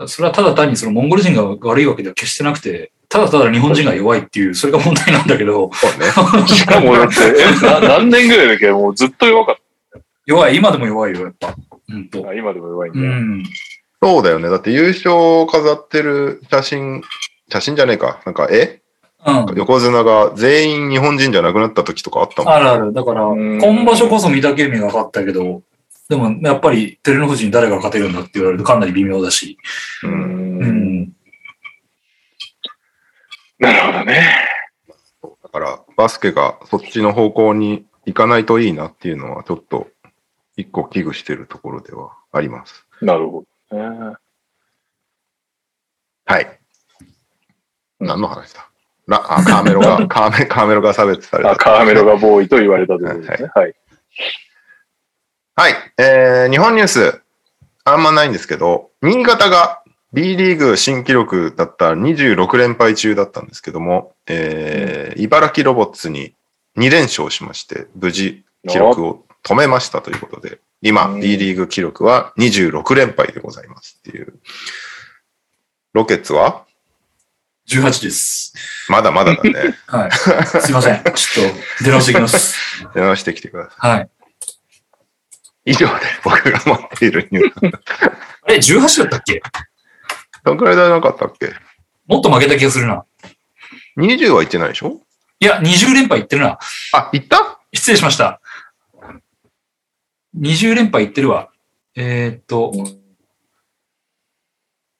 [0.07, 6.47] それはただ単にそのモンゴル人が悪いわけでは決してなくて、ただただ日本人が弱いっていう、それが問題なんだけど、ね。
[6.47, 11.53] しかもだって、え、な何年ぐらいだっけもうずっと弱かっ弱い、今でも弱いよ、やっぱ。
[11.89, 12.33] うんとた。。
[12.35, 13.09] 今でも弱いんうだ。
[13.09, 13.43] ん。
[14.01, 14.47] そうだよね。
[14.47, 17.01] だって優勝を飾ってる写真、
[17.51, 18.21] 写真じゃねえか。
[18.25, 18.81] なんか絵
[19.25, 19.57] うん。
[19.57, 22.53] 横綱が全員日本人じゃなくなった時とかあったもん。
[22.53, 22.93] あるある。
[22.93, 25.61] だから、うん今場所こそ御嶽海が勝ったけど、
[26.09, 29.57] でもやっぱり照ノ富士に誰が勝てるんだって言われるとかなり微妙だし。
[30.03, 30.07] う。
[30.07, 31.11] うんん。
[33.59, 34.23] なるほどね。
[35.43, 39.87] だから、バスケがそっちの方向に行かないといいなっていうのは、ちょっと、
[40.55, 42.85] 一個危惧してるところではあります。
[43.01, 44.15] なるほどね。
[46.25, 46.59] はい。
[47.99, 48.68] 何の話だ？
[49.09, 51.51] ラあカーメロが、 カーメカーメロが差別された。
[51.51, 53.49] あ、カーメロがボーイと言われたということですね。
[53.55, 53.75] はい。
[55.55, 55.75] はい。
[55.97, 57.21] えー、日本ニュース、
[57.83, 59.81] あんまないんですけど、新潟が
[60.13, 66.33] B リーグ新記録だった26連敗中だったんですけども、えー茨城ロボッツに
[66.77, 74.35] 2連勝しまして、無事記録を止めましたということで、今、うん B リーグ記録は26連敗でございますっていう。
[75.93, 76.65] ロケッツは
[77.69, 78.53] 18です。
[78.89, 79.77] まだまだだね。
[79.87, 80.11] はい。
[80.11, 81.03] すいません。
[81.03, 82.55] ちょっと出直してきます。
[82.95, 84.09] 電話してきてくださはい。
[85.65, 85.71] い。
[85.71, 85.93] 以上で
[86.23, 87.79] 僕が持っているニュース。
[88.43, 89.41] あれ、18だったっけ？
[90.43, 91.53] どんくらいだなかったっけ？
[92.07, 93.05] もっと負けた気がするな。
[93.97, 94.99] ?20 は言ってないでしょ？
[95.39, 96.57] いや、20連敗いってるな。
[96.93, 97.59] あ、言った？
[97.73, 98.41] 失礼しました。
[100.37, 101.49] 20連敗いってるわ。
[101.95, 102.71] えーっと、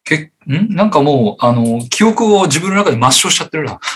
[0.10, 0.76] け、ん？
[0.76, 3.80] なんかもう、あの、記憶を自分の中で抹消しちゃってるな。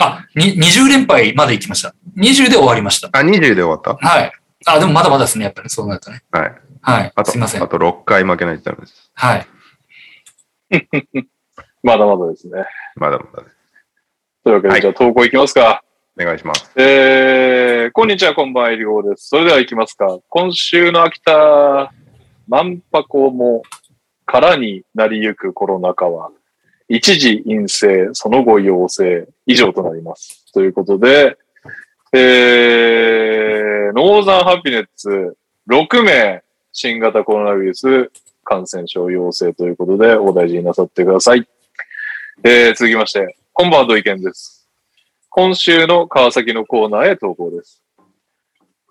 [0.00, 1.94] あ、に、20連敗まで行きました。
[2.16, 3.08] 20で終わりました。
[3.12, 3.94] あ、20で終わった？
[3.96, 4.32] はい。
[4.66, 6.22] あ、でもまだまだですね、やっぱりそうなるとね。
[6.30, 6.54] はい。
[6.80, 7.12] はい。
[7.14, 7.68] あと、すいませんあ。
[7.68, 9.10] と6回負けないとダメです。
[9.14, 9.46] はい。
[11.82, 12.64] まだまだですね。
[12.96, 13.56] まだまだです。
[14.44, 15.82] というわけで、はいじゃあ投稿いきますか。
[16.18, 16.70] お願いします。
[16.76, 19.28] えー、こんにちは、こんばんは、えりごです。
[19.28, 20.06] それでは行きますか。
[20.28, 21.92] 今週の秋田、
[22.48, 23.62] 万博も
[24.26, 26.30] 空になりゆくコロナ禍は、
[26.88, 30.52] 一時陰性、その後陽性、以上となります。
[30.52, 31.38] ということで、
[32.12, 35.36] えー、ノーザンハピネッツ、
[35.68, 36.42] 6名、
[36.72, 38.10] 新型コロナウイルス
[38.44, 41.48] 感染症陽性ということで、お大事になさってください。
[42.44, 44.68] えー、続きまして、こんばんは、土井健です。
[45.30, 47.82] 今週の川崎のコーナーへ投稿です。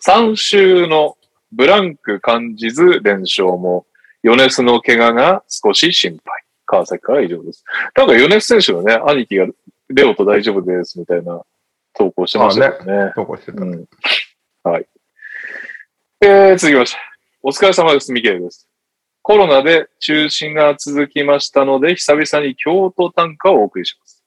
[0.05, 1.15] 3週の
[1.55, 3.85] ブランク感じず連勝も、
[4.23, 6.43] ヨネスの怪我が少し心配。
[6.65, 7.63] 川崎から以上です。
[7.95, 9.47] なんかヨネス選手のね、兄貴が
[9.89, 11.41] レオと大丈夫ですみたいな
[11.93, 13.11] 投稿してましたけどね。
[13.15, 13.61] 投稿してた。
[13.61, 13.85] うん。
[14.63, 14.87] はい。
[16.21, 16.97] えー、続きまして。
[17.43, 18.11] お疲れ様です。
[18.11, 18.67] ミケルです。
[19.21, 24.23] コロナで中止が続きましたので、久々に京都短歌をお送りします。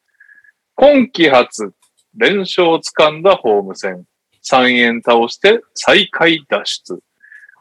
[0.74, 1.72] 今季初、
[2.16, 4.04] 連勝をつかんだホーム戦。
[4.44, 7.02] 三遠倒して最下位脱出。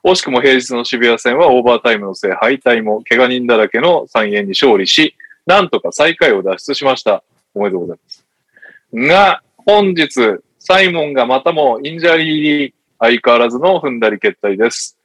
[0.05, 5.15] 惜しくも平日の渋谷戦はオーバータイムの末敗退も怪我人だらけの三遠に勝利し、
[5.47, 7.23] なんとか最下位を脱出しました。
[7.55, 8.25] おめでとうございます。
[8.93, 10.09] が、本日、
[10.59, 14.97] サイモンがまたもインジャリー相変わらずの踏んだり決体です。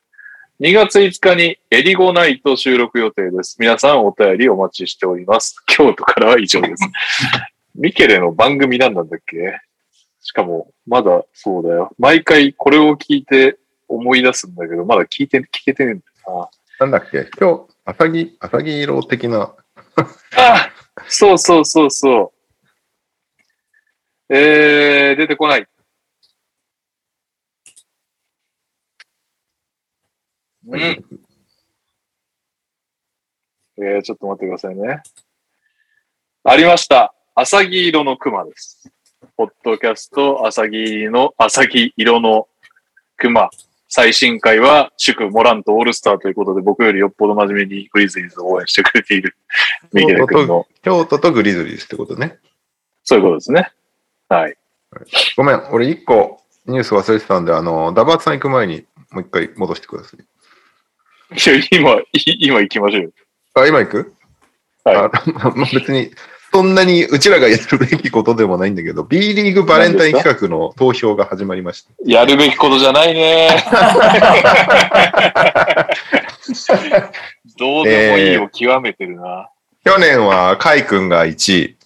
[0.61, 3.57] 2月5日にエリゴナイト収録予定です。
[3.59, 5.57] 皆さんお便りお待ちしております。
[5.67, 6.85] 京都からは以上です。
[7.75, 9.59] ミケレの番組なんなんだっけ？
[10.21, 11.95] しかも、まだそうだよ。
[11.99, 13.59] 毎回これを聞いて
[13.91, 17.29] 思い出すんだけど、まだ聞いて、聞けてねえんだよなんだっけ？
[17.39, 19.55] 今日、朝木、朝木色的な、な。
[20.37, 20.71] あ
[21.09, 22.33] そうそうそうそ
[24.29, 24.35] う。
[24.35, 25.67] えー、出てこない。
[30.69, 30.79] うん。
[30.79, 35.03] えー、ちょっと待ってくださいね。
[36.45, 37.13] ありました。
[37.35, 38.89] 朝木色の熊です。
[39.37, 42.49] ポッドキャスト、朝木の、朝木色の
[43.17, 43.51] 熊。
[43.93, 49.37] 最新回は、祝モラントオールスターということで、僕よりよっぽど真面目にグリズリーズを応援してくれている
[49.93, 52.39] ミゲル君の、京都とグリズリーズってことね。
[53.03, 53.73] そういうことですね。
[54.29, 54.57] はい。
[55.37, 60.21] ごめん、俺一個ニュース忘れてたんで、あの、ダバーツさん行く前にもう一回戻してください。
[60.21, 62.05] いや今、い
[62.47, 63.11] 今行きましょうよ。
[63.55, 64.15] あ、今行く？
[64.85, 64.97] はい。
[64.97, 65.11] あ
[65.75, 66.13] 別に、
[66.53, 71.91] そんなにうちらがやるべきことでもないんだけど、B リーグバレンタイン企画の投票が始まりました。
[72.05, 73.65] やるべきことじゃないね。
[77.57, 79.49] どうでもいいを極めてるな。
[79.85, 81.77] 去年はカイ君が1位、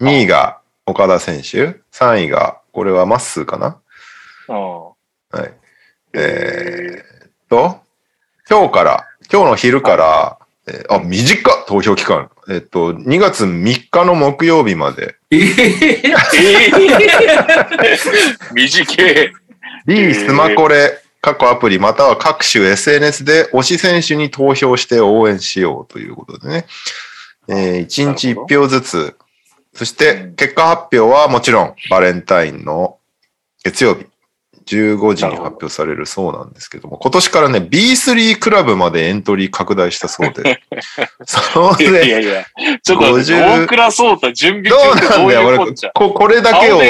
[0.00, 3.78] 2位が岡田選手、3位が、これはマッスーかな
[4.48, 4.56] うん。
[4.56, 4.94] は
[5.46, 5.52] い。
[6.14, 7.80] えーっと、
[8.48, 12.30] 今日から、今日の昼から、えーあ、短っ投票期間。
[12.48, 16.12] えっと、2月3日の木曜日まで、ええええ
[18.52, 19.32] 短い。
[19.86, 26.66] B スマコレ、各アプリまたは各種 SNS で推し選手に投票して応援しようということでね。
[27.48, 29.16] えー、1日1票ずつ。
[29.74, 32.98] そして結果発表はもちろんバレンタインの
[33.62, 34.06] 月曜日
[34.68, 40.60] 15時に発表されるそうなんですけども、今年からね B3 クラブまでエントリー拡大したそうで。
[41.26, 42.44] そういやいで、やいや、
[42.82, 45.46] ちょっと待って、50大倉聡太準備中どうなんだよ。
[45.46, 45.58] 俺
[45.94, 46.80] こ、これだけを。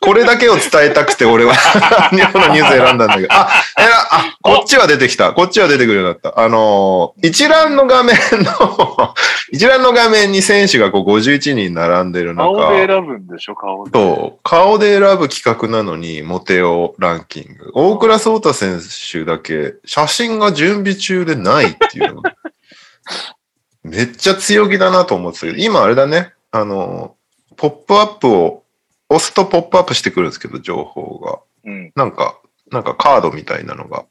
[0.00, 1.54] これだけを伝えたくて俺は
[2.10, 3.28] 日本のニュース選んだんだけど。
[3.30, 5.32] あ、えら、あ、こっちは出てきた。
[5.32, 6.40] こっちは出てくるようになった。
[6.40, 9.14] あのー一覧の画面の
[9.52, 13.90] 一覧の画面に選手がこう51人並んでる顔中、で選ぶんでしょ、顔で。
[13.92, 17.70] そう、顔で選ぶ企画なのに、モテオランキング。
[17.74, 18.80] 大倉聡太選
[19.12, 22.16] 手だけ、写真が準備中でないっていう
[23.84, 27.14] めっちゃ強気だなと思ってたけど、今あれだね、あの、
[27.56, 28.62] ポップアップを、
[29.10, 31.40] 押すとポップアップしてくるんですけど、情報が。
[31.64, 31.92] うん。
[31.94, 34.04] なんか、なんかカードみたいなのが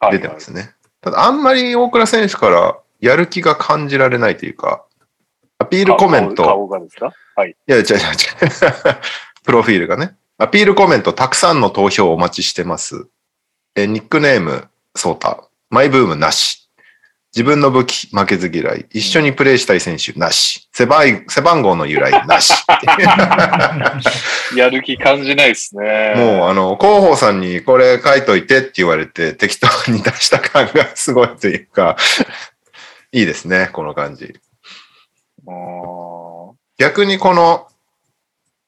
[0.00, 0.74] はい出てますね。
[1.00, 4.84] ただ、あんまり大倉選手からやる気が感じられないというか、
[5.58, 6.44] アピールコメント。
[6.44, 7.12] 顔顔がですか？
[7.36, 7.50] はい。
[7.50, 8.00] いや、違う違う違う。
[9.44, 10.16] プロフィールがね。
[10.38, 13.06] アピールコメント、たくさんの投票をお待ちしてます。
[13.76, 15.44] え、ニックネーム、ソータ。
[15.70, 16.61] マイブームなし。
[17.34, 18.84] 自分の武器、負けず嫌い。
[18.90, 20.68] 一緒にプレイしたい選手、なし。
[20.70, 22.52] 背番背番号の由来、 なし。
[24.54, 26.14] やる気感じないですね。
[26.14, 31.96] もう、あの、広報さんにこれ書いといてって言われて、適当に出した感がすごいというか、
[33.12, 34.34] いいですね、この感じ。
[36.76, 37.66] 逆にこの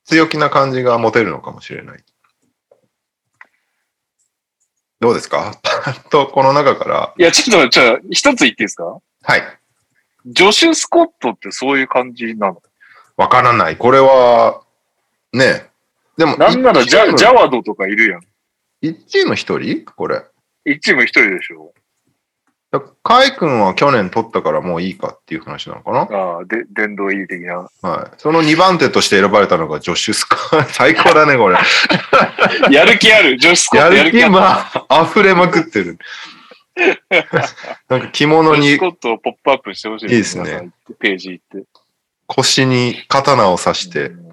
[0.07, 2.05] 強気な感じが持てるのかもしれない。
[5.05, 5.61] どうですか？
[5.63, 7.15] パッとこの中から。
[7.19, 8.85] いや、ちょっとじゃあ、一つ言っていいですか？
[8.85, 9.43] はい。
[10.25, 12.63] ジョシュ・スコットってそういう感じなの？
[13.19, 13.77] わからない。
[13.77, 14.63] これは、
[15.35, 15.69] ね
[16.17, 18.23] でも、なんならジャ、ジャワドとかいるやん。
[18.81, 19.85] 一チーム一人？
[19.85, 20.23] これ。
[20.65, 21.75] 一チーム一人でしょ。
[22.75, 26.01] だカイ君は去年取ったからもういいかっていう話なのかな？
[26.01, 27.69] ああ、で、殿堂入り的な。
[27.83, 28.15] はい。
[28.19, 30.37] その2番手として選ばれたのがジョシュ・スコ
[30.73, 31.57] 最高だね、これ。
[32.75, 33.39] やる気ある。
[33.39, 35.99] ジョシュ・スコッやる気トやる気あ溢れまくってる。
[37.89, 41.69] なんか着物にスコットをポップアップしてほしいいいですねページ行って。
[42.27, 44.25] 腰に刀を刺して、うん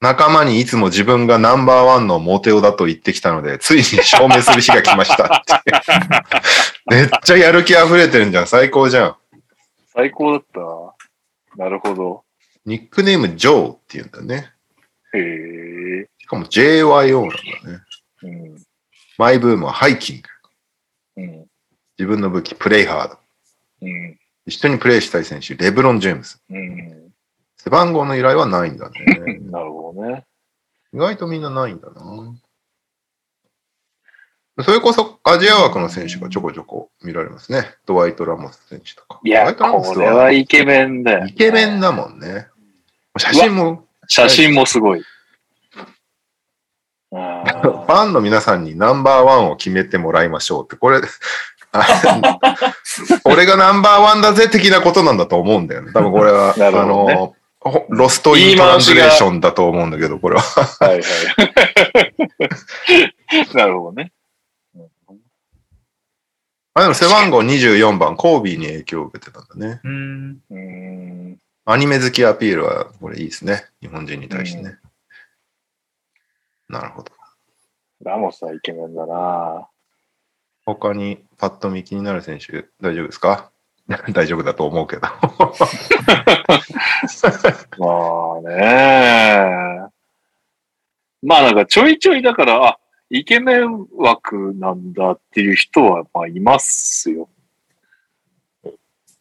[0.00, 5.44] 仲間にいつも自分がナンバーワンのモテオだと言ってきたので、ついに証明する日が来ました。
[6.90, 8.46] めっちゃやる気溢れてるんじゃん。
[8.46, 9.16] 最高じゃん。
[9.92, 10.60] 最高だった。
[11.56, 12.24] なるほど。
[12.64, 14.52] ニックネームジョーっていうんだね。
[15.12, 16.08] へえ。
[16.18, 17.36] しかも JYO なんだ
[17.72, 17.80] ね。
[18.22, 18.56] うん。
[19.18, 20.22] マイブームはハイキン
[21.16, 21.22] グ。
[21.22, 21.46] うん。
[21.98, 23.18] 自分の武器、プレイハード。
[23.82, 24.18] うん。
[24.46, 26.38] 一緒にプレイしたい選手、レブロン・ジェームズ。
[26.48, 27.12] うん。
[27.56, 29.04] 背番号の由来はないんだね。
[29.50, 30.24] なるほどね。
[30.94, 32.34] 意外とみんなないんだな。
[34.62, 37.74] それこそアジア枠の選手がちょこちょこ見られますね。
[37.86, 39.20] ドワイト・ラモス選手とか。
[39.22, 41.26] いや、これはイケメンだよ。
[41.26, 42.48] イケメンだもんね。
[43.16, 45.02] 写真も、写真もすごい。
[47.10, 51.00] フあァンの皆さんにナンバーワンを決めてもらいましょうって、これ、
[51.72, 51.86] あ
[53.24, 55.92] 俺がナンバーワンだぜ的なことなんだと思うんだよね。
[55.92, 60.42] 多分これは、 なるあの、ほロストイントランスレーションだと思うんだけど、これは。
[60.42, 61.02] ーはいは
[63.50, 63.54] い。
[63.54, 64.12] なるほどね。
[66.78, 69.80] あ、でも背番号24番、コービーに影響を受けてたんだね。
[69.82, 70.38] うん。
[70.50, 70.58] うー
[71.34, 71.38] ん。
[71.64, 73.64] アニメ好きアピールは、これいいですね。
[73.80, 74.78] 日本人に対してね。
[76.68, 77.10] なるほど。
[78.02, 79.66] ラモスはイケメンだな
[80.64, 83.50] 他にパッと見気になる選手、大丈夫ですか？
[84.12, 85.02] 大丈夫だと思うけど。
[87.78, 87.88] ま
[88.36, 89.88] あね
[91.22, 92.78] まあなんかちょいちょいだから、あ、
[93.10, 97.28] イケメン枠なんだっていう人はまあいますよ。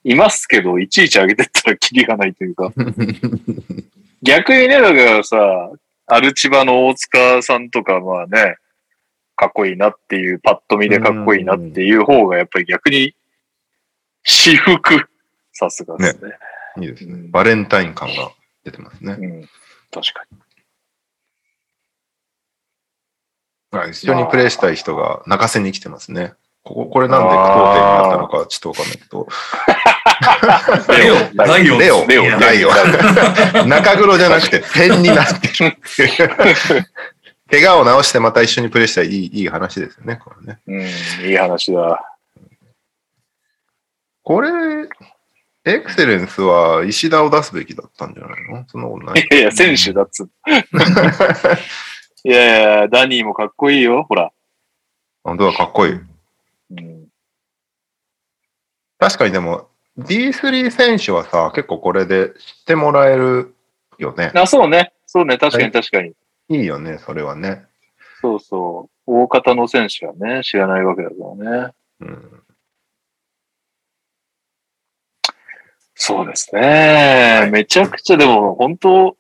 [0.03, 2.72] いますけど、いちいち上げてったらキリがないというか。
[4.23, 5.38] 逆にね、だからさ、
[6.05, 8.55] アルチバの大塚さんとかまあね、
[9.35, 13.15] かっこいいなっていう、パッと見でかっこいいなっていう方がやっぱり逆に
[14.23, 15.09] 私服。
[15.53, 16.31] さすがですね。
[16.81, 17.14] いいですね。
[17.14, 18.31] うんバレンタイン感が
[18.64, 19.14] 出てますね。
[19.19, 19.49] うん。
[19.91, 20.38] 確かに。
[23.72, 26.34] はい一緒にプレイしたい人が泣かせに来てますね。
[26.64, 29.27] ここ、これなんで句読点になったのかちょっとわかんないけど。
[30.98, 31.15] レオ、
[31.45, 31.80] ライオン。
[31.80, 32.72] レオ、レオライオ。
[33.65, 35.77] 中黒じゃなくて点になってる。
[37.49, 40.60] 怪我を治してまた一緒にプレイしたいいいいい話ですよね、これね。
[40.68, 42.03] うん、いい話だ。
[44.23, 44.49] これ、
[45.64, 48.65] エクセレンスは石田を出すべきだったんじゃないの？
[48.68, 49.27] そんなことないい。
[49.34, 50.30] やいや、選手だっつう。
[52.27, 54.33] いやいや、ダニーもかっこいいよ、ほら。
[55.23, 55.93] 本当だ、かっこいい。
[55.93, 57.07] うん、
[58.99, 63.55] 確かにでも、D3 選手はさ、結構これで知ってもらえる
[63.97, 64.33] よね。
[64.35, 64.91] あ、そうね。
[65.05, 66.11] そうね、確かに確かに。
[66.49, 67.63] いいよね、それはね。
[68.19, 68.89] そうそう。
[69.05, 71.73] 大方の選手はね、知らないわけだからね。
[72.01, 72.43] うん、
[75.95, 77.47] そうですね。
[77.53, 79.15] めちゃくちゃ、でも本当、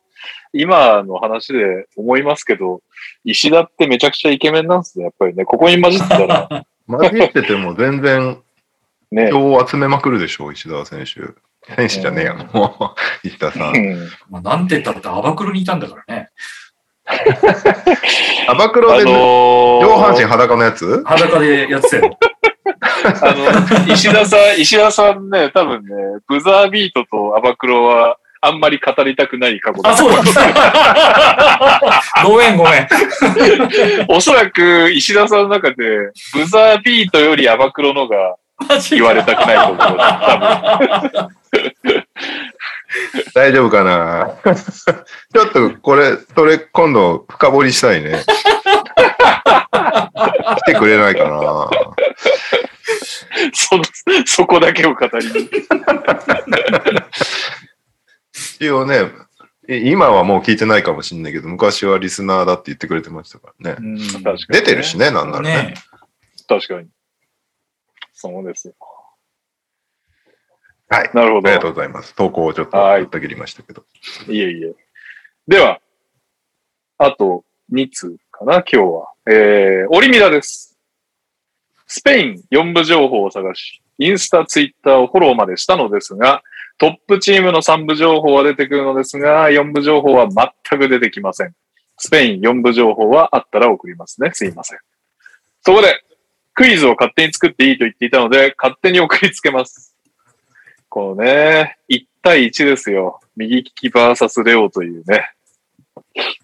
[0.53, 2.81] 今の話で思いますけど、
[3.23, 5.45] 石田ってめちゃくちゃイケメンなんですね、やっぱりね。
[5.45, 6.47] ここに混じってたら、
[6.87, 8.41] 混じってても全然
[9.11, 9.31] ね。
[9.31, 11.33] 票を集めまくるでしょ、石田選手。
[11.75, 12.95] 選手じゃねえや、もう。
[13.27, 13.71] 石田さ。
[13.73, 16.29] うんんまあ、なんて言ったってアバクロにいたんだからね。
[18.47, 21.03] アバクロあでのー上半身裸のやつ？
[21.05, 22.17] 裸でやってたよ。
[23.21, 25.89] あの、石田さん、石田さんね、多分ね、
[26.27, 28.17] ブザービートとアバクロは、
[28.47, 30.23] あんまり語りたくない過去だあ、そうだ。
[32.25, 32.87] ごめんごめん。
[34.07, 38.35] おそらく石田さんの中で、ブザービートよりアバクロのが
[38.89, 39.77] 言われたくないと思う。
[39.77, 41.29] 多
[43.33, 44.33] 大丈夫かな？
[45.33, 48.23] ちょっとこれ、それ今度深掘りしたいね。
[50.55, 51.69] 来てくれないかな？
[53.53, 53.83] その、
[54.25, 55.49] そこだけを語りに。
[58.59, 59.11] 一応ね、
[59.69, 63.77] い今はもう聞いてないかもしれないけど、昔はリスナーだって言ってくれてましたからね。
[63.79, 65.49] うん確かに、出てるしね、なんならね。
[65.49, 65.73] ね
[66.47, 66.87] 確かに。
[68.13, 68.73] そうですよ。
[70.89, 71.11] はい。
[71.13, 71.49] なるほど。
[71.49, 72.15] ありがとうございます。
[72.15, 73.83] 投稿をちょっとはいぶった切りましたけど。
[74.27, 74.73] いえいえ。
[75.47, 75.79] では、
[76.97, 79.11] あと2通かな、今日は。
[79.27, 80.79] えー、オリミラです。
[81.85, 86.41] スペイン4部情報を探し、インスタ、ツイッターをフォローまでしたのですが、
[86.77, 91.53] トップチームの3部情報は出てくるのですが、4部情報は全く出てきません。
[91.97, 94.29] スペイン4部情報はあったら送りますね。
[94.33, 94.79] すいません。
[95.61, 96.03] そこで、
[96.53, 99.95] クイズを勝手に作っていいと言っていたので、勝手に送りつけます。
[100.89, 103.19] このね、1対1ですよ。
[103.35, 105.31] 右利きバーサスレオというね、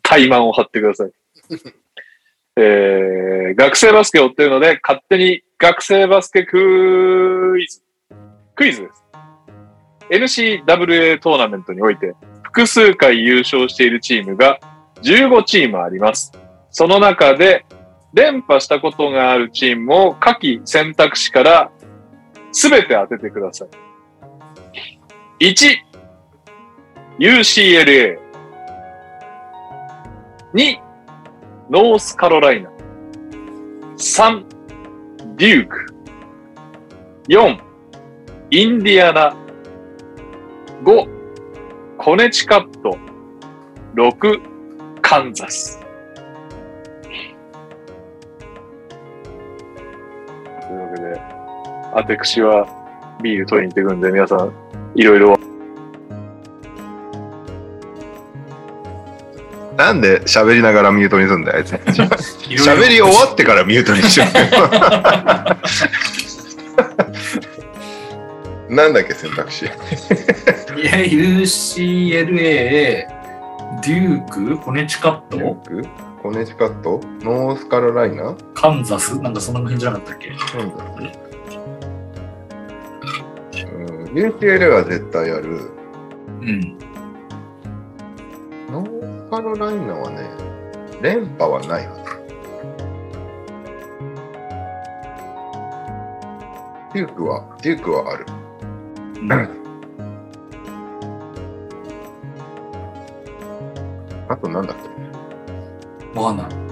[0.02, 1.12] 怠慢を張ってください。
[2.56, 7.82] えー、学生バスケを追ってるので、勝手に学生バスケクイズ。
[8.56, 9.04] クイズです。
[10.10, 14.60] NCWA トーナメントにおいて、複数回優勝しているチームが
[15.02, 16.32] 15チームあります。
[16.70, 17.66] その中で、
[18.14, 21.72] 連覇したことがあるチームを下記選択肢から
[22.52, 23.70] 全て当ててください。
[25.50, 25.78] 1、
[27.20, 28.20] UCLA。
[30.54, 30.80] 2、
[31.70, 32.70] ノースカロライナ。
[33.98, 34.46] 3、
[35.36, 35.96] デューク。
[37.30, 37.58] 4、
[38.52, 39.43] インディアナ。
[40.84, 41.08] 5、
[41.98, 42.98] コネチカット。
[43.96, 44.42] 6、
[45.02, 45.80] カンザス。
[50.68, 51.22] というわけで、
[51.96, 52.68] アテクシは
[53.22, 54.54] ビール取りに行ってくるんで、皆さん、
[54.96, 55.40] いろいろ
[59.78, 61.74] なんで喋りながらミュートにすんだよ、あいつ。
[62.62, 64.30] 喋り終わってからミュートにしよう。
[68.76, 69.66] なんだっけ、選択肢。
[69.66, 69.74] いや
[70.98, 75.84] UCLA、デューク、コネチカット、ク
[76.22, 77.02] コネチカット？
[77.22, 80.30] ノースカロライナカンザスなんかそんな辺じゃなかったっけ？
[80.58, 80.86] なんだ
[83.66, 85.72] うん、UCL は絶対ある。
[86.42, 86.78] うん。
[88.72, 90.30] ノースカロライナはね、
[91.02, 92.04] 連覇はないはず。
[96.94, 98.26] デュークは、デュークはある。
[104.30, 104.78] あとなんだっ
[106.14, 106.20] け？
[106.20, 106.48] わかんない。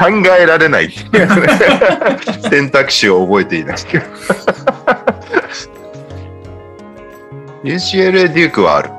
[0.00, 0.06] 考
[0.40, 0.90] えられない
[2.50, 3.76] 選択肢を覚えていない。
[7.64, 8.90] UCLA デュークはある。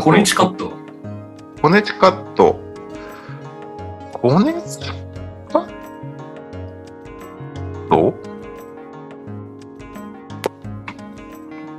[0.00, 0.72] コネチカット
[1.62, 2.60] コネチカット。
[4.12, 5.03] コネチカッ
[7.94, 8.14] ト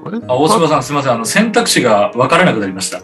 [0.04, 1.14] これあ、大島さんすみません。
[1.14, 3.02] あの、選択肢が分からなくなりました。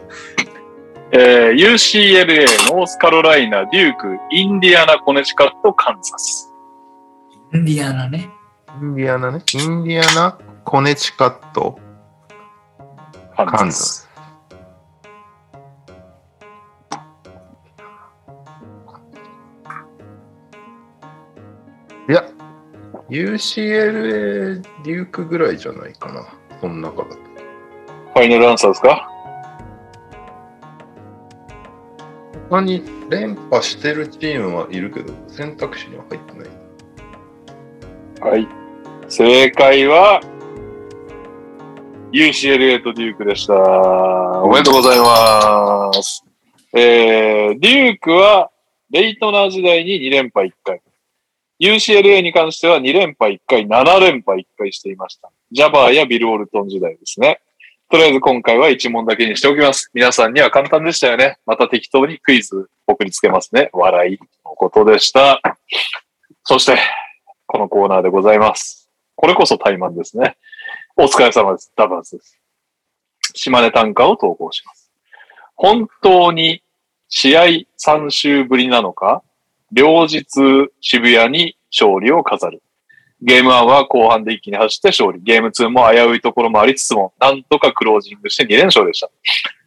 [1.14, 6.54] えー UCLA、ノースカロライナ、デューク、インディアナ、コネチカット、カンザス。
[7.54, 8.30] インディアナね。
[8.82, 9.44] インディアナね。
[9.54, 11.80] インディアナ、コネチカット、
[13.36, 14.11] カンザス。
[23.12, 26.26] UCLA デュークぐらいじゃないかな。
[26.62, 27.16] その中だと。
[27.16, 29.10] ファイナルアンサーですか？
[32.50, 36.50] 他に連覇してるチームはいるけど、選択肢には入ってない。
[38.32, 38.48] はい。
[39.10, 40.22] 正解は、
[42.14, 43.54] UCLA とデュークでした。
[43.54, 46.24] おめでとうございます。
[46.74, 48.52] えー、デュークは、
[48.90, 50.82] レイトナー時代に2連覇1回。
[51.62, 55.30] UCLA に関しては2連覇1回、7連覇1回していました。
[55.52, 57.40] ジャバーやビル・オルトン時代ですね。
[57.88, 59.92] とりあえず今回は1問だけにしておきます。
[59.94, 61.38] 皆さんには簡単でしたよね。
[61.46, 63.70] また適当にクイズ送りつけますね。
[63.74, 65.40] 笑いのことでした。
[66.46, 66.80] そして、
[67.46, 68.90] このコーナーでございます。
[69.16, 70.38] これこそ怠慢ですね。
[70.98, 71.72] お疲れ様です。
[71.76, 72.40] ダバーズです。
[73.36, 74.92] 島根短歌を投稿します。
[75.56, 76.64] 本当に
[77.08, 77.44] 試合
[77.78, 79.22] 3週ぶりなのか、
[79.72, 80.26] 両日
[80.82, 82.62] 渋谷に勝利を飾る。
[83.22, 85.22] ゲーム1は後半で一気に走って勝利。
[85.22, 89.10] ゲーム2も危ういところもありつつも、なんとかクロージングして2連勝でした。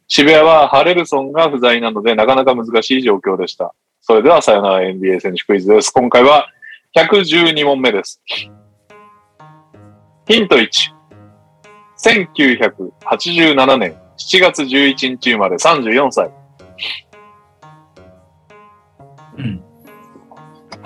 [0.07, 3.73] 渋谷はハレルソンが不在なので、なかなか難しい状況でした。
[4.01, 5.91] それではさよなら NBA 選手クイズです。
[5.91, 6.47] 今回は
[6.95, 8.21] 112問目です。
[10.27, 10.93] ヒント1。
[11.97, 16.29] 1987年7月11日生まれ34歳。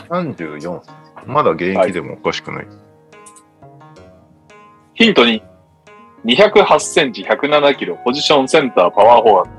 [0.09, 0.81] 34。
[1.27, 2.67] まだ現役でもおかしくない。
[4.95, 5.41] ヒント2。
[6.25, 9.51] 208センチ、107キロ、ポジションセンター、パワーフォワード。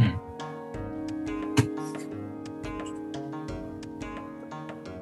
[0.00, 0.20] うん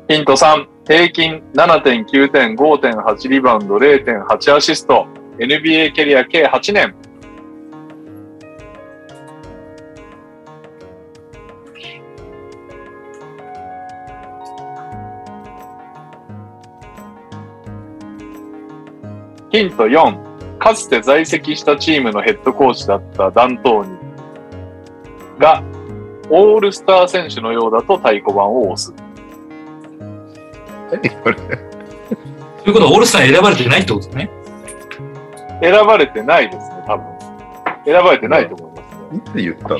[0.08, 0.66] ヒント3。
[0.86, 5.06] 平均7.9点、5.8リバウンド、0.8アシスト。
[5.38, 6.94] NBA キャリア計8年。
[19.52, 20.58] ヒント4。
[20.58, 23.98] かつて在籍したチームのヘッドコーチだったダントーニ
[25.38, 25.62] が、
[26.30, 28.94] オールスター選手のようだと太鼓判を押す。
[30.90, 31.46] 何これとい
[32.70, 34.30] うことは、オールスターに選ばれてないってことですね。
[35.60, 37.06] 選ばれてないですね、多分。
[37.84, 38.80] 選ばれてないと思います
[39.12, 39.18] ね。
[39.18, 39.68] いつ言った？
[39.68, 39.78] の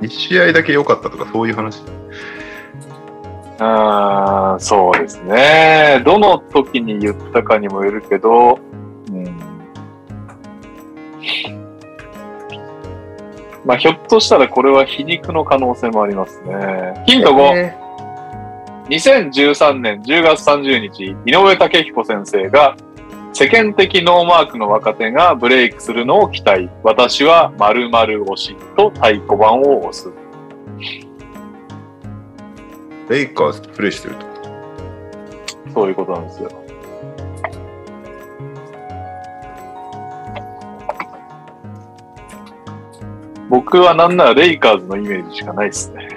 [0.00, 1.82] 一試合だけ良かったとかそういう話？
[3.58, 6.02] あーそうですね。
[6.04, 8.83] どの時に言ったかにもよるけど、うん。
[13.64, 17.02] まあ、ひょっとしたらこれは皮肉の可能性もありますね。
[17.06, 17.56] ヒント5。
[17.56, 17.74] え
[18.90, 22.76] 2013年10月30日、井上武彦先生が、
[23.32, 26.68] 世間的ノーマークの若手がブレイクするのを期待。
[26.82, 30.08] 私は〇〇推しと太鼓判を押す。
[30.08, 30.12] ー
[33.10, 34.26] レイカーズプレイしてると。
[35.74, 36.63] そういうことなんですよ。
[43.48, 46.08] 僕はなんならレイカーズのイメージしかないですね。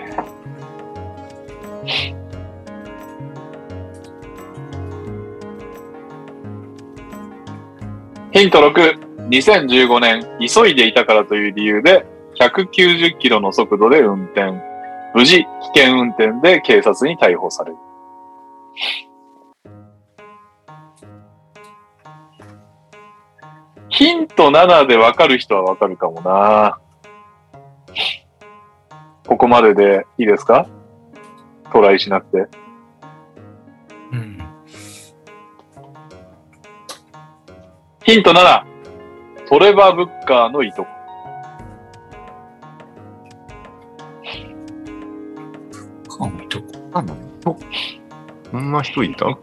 [8.32, 9.08] ヒント6。
[9.30, 12.06] 2015年、急いでいたからという理由で、
[12.40, 14.54] 190キロの速度で運転。
[15.14, 15.48] 無事、危
[15.80, 17.78] 険運転で警察に逮捕される。
[23.90, 26.80] ヒント7でわかる人はわかるかもな。
[29.28, 30.68] ここまででいいですか？
[31.72, 32.48] トライしなくて。
[34.12, 34.38] うん。
[38.04, 38.64] ヒント7。
[39.48, 40.90] トレバー・ブッカーのいとこ。
[46.18, 47.60] かもいとこ？
[48.52, 49.38] そんな人いた？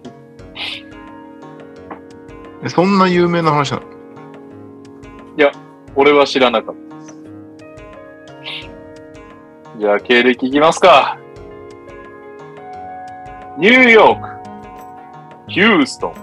[2.65, 3.85] えそんな有名な話なの？
[5.97, 6.84] 俺は知らなかった。
[9.79, 11.19] じゃあ、経歴いきますか。
[13.59, 14.29] ニューヨーク、
[15.49, 16.15] ヒューストン、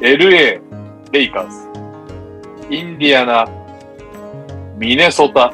[0.00, 0.60] LA、
[1.12, 3.48] レイカーズ、インディアナ、
[4.76, 5.52] ミネソタ、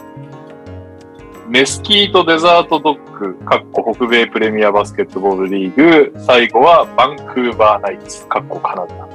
[1.48, 9.08] メスキートデザートドッグ、かっこ北米プレミアバスケットボールリーグ、最後はバンクーバーナイツ、かっこカナダ。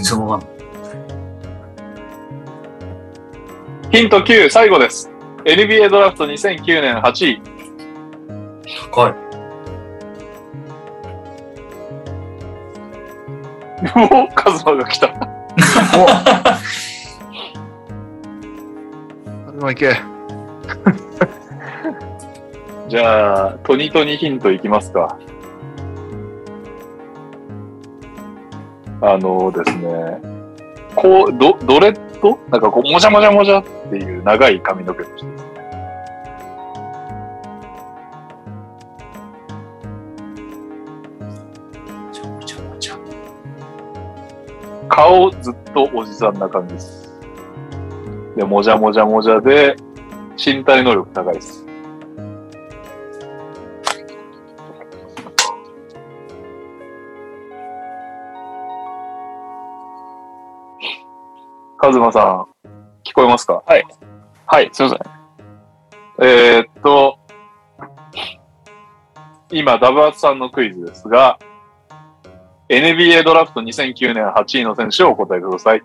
[0.00, 0.60] 全然わかんない。
[3.92, 5.10] ヒント9、最後です。
[5.44, 7.42] NBA ドラフト2009年8位。
[8.92, 9.14] 高い。
[13.96, 15.08] おカズマが来た。
[15.08, 15.14] あ
[19.52, 19.96] れはいけ。
[22.88, 25.18] じゃあ、トニトニヒントいきますか。
[29.02, 30.20] あのですね、
[30.94, 35.50] こう、ドドレッドなんかこう、もじゃもじゃもじゃっていう長い髪の毛の人ですね。
[42.12, 42.98] ちゃもちゃもちゃ。
[44.88, 47.18] 顔ずっとおじさんな感じです。
[48.36, 49.76] で、もじゃもじゃもじゃで、
[50.36, 51.69] 身体能力高いです。
[61.90, 62.46] カズマさん、
[63.02, 63.64] 聞こえますか？
[63.66, 63.84] はい、
[64.72, 64.98] すいません。
[66.24, 67.18] えーっと、
[69.50, 71.36] 今、ダブアツさんのクイズですが、
[72.68, 75.82] NBA ドラフト2009年8位の選手をお答えください。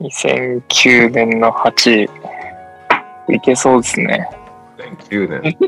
[0.00, 2.04] 2009年の8
[3.28, 3.34] 位。
[3.34, 4.30] いけそうですね。
[4.78, 5.58] 2009年。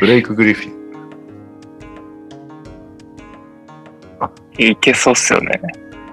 [0.00, 0.77] ブレイク・グリフィン。
[4.58, 5.60] いけそうっすよね。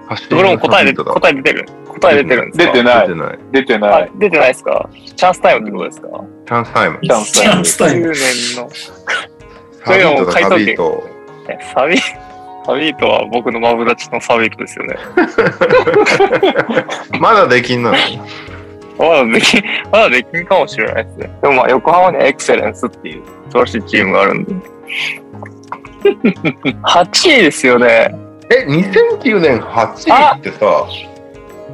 [0.08, 1.66] 走どれも答えで、だ答え出てる？
[1.86, 2.72] 答え出てるんですか？
[2.72, 3.38] 出てない出てない。
[3.52, 4.02] 出てない。
[4.04, 4.88] あ出てないですか？
[5.16, 6.08] チャンスタイムってことですか？
[6.46, 6.98] チャンスタイム。
[7.02, 8.06] チャンスチャンスタイム。
[8.06, 8.70] ?9 年の、
[9.84, 11.04] それはもうサビー書いとトけだ、サビート。
[11.48, 14.96] えサビ、サビートは僕のマブダチのサビートですよね。
[17.20, 17.96] まだできんなの
[18.98, 19.62] まだできん、
[19.92, 21.38] まだできんかもしれないですね。
[21.42, 24.54] でもまあ、横浜にはエクセレンスっていう素晴らしいチームがあるんで。
[26.84, 28.14] 8位ですよね。
[28.50, 30.86] え、2009年8位ってさ、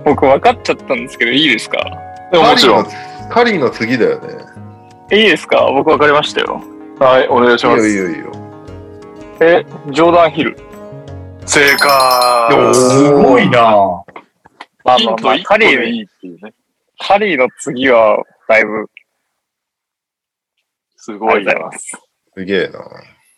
[0.05, 1.79] 僕分かっちゃったんですけど、いいですか？
[2.33, 2.85] でももちろん。
[2.85, 4.29] カリーのカリーの次だよね。
[5.11, 5.71] いいですか？
[5.71, 6.63] 僕分かりましたよ。
[6.99, 7.89] はい、お願いしいいます。
[7.89, 8.33] よいいよいいよ。
[9.41, 10.57] え、ジョーダンヒル。
[11.45, 14.05] 正解すごいな
[14.85, 16.55] まあヒントまあまあ、1個でカリー、いいっていうね。
[16.99, 18.89] カリーの次は、だいぶ、
[20.97, 21.75] すごいなありがとうござい。
[21.75, 21.99] ます。
[22.37, 22.79] すげえな。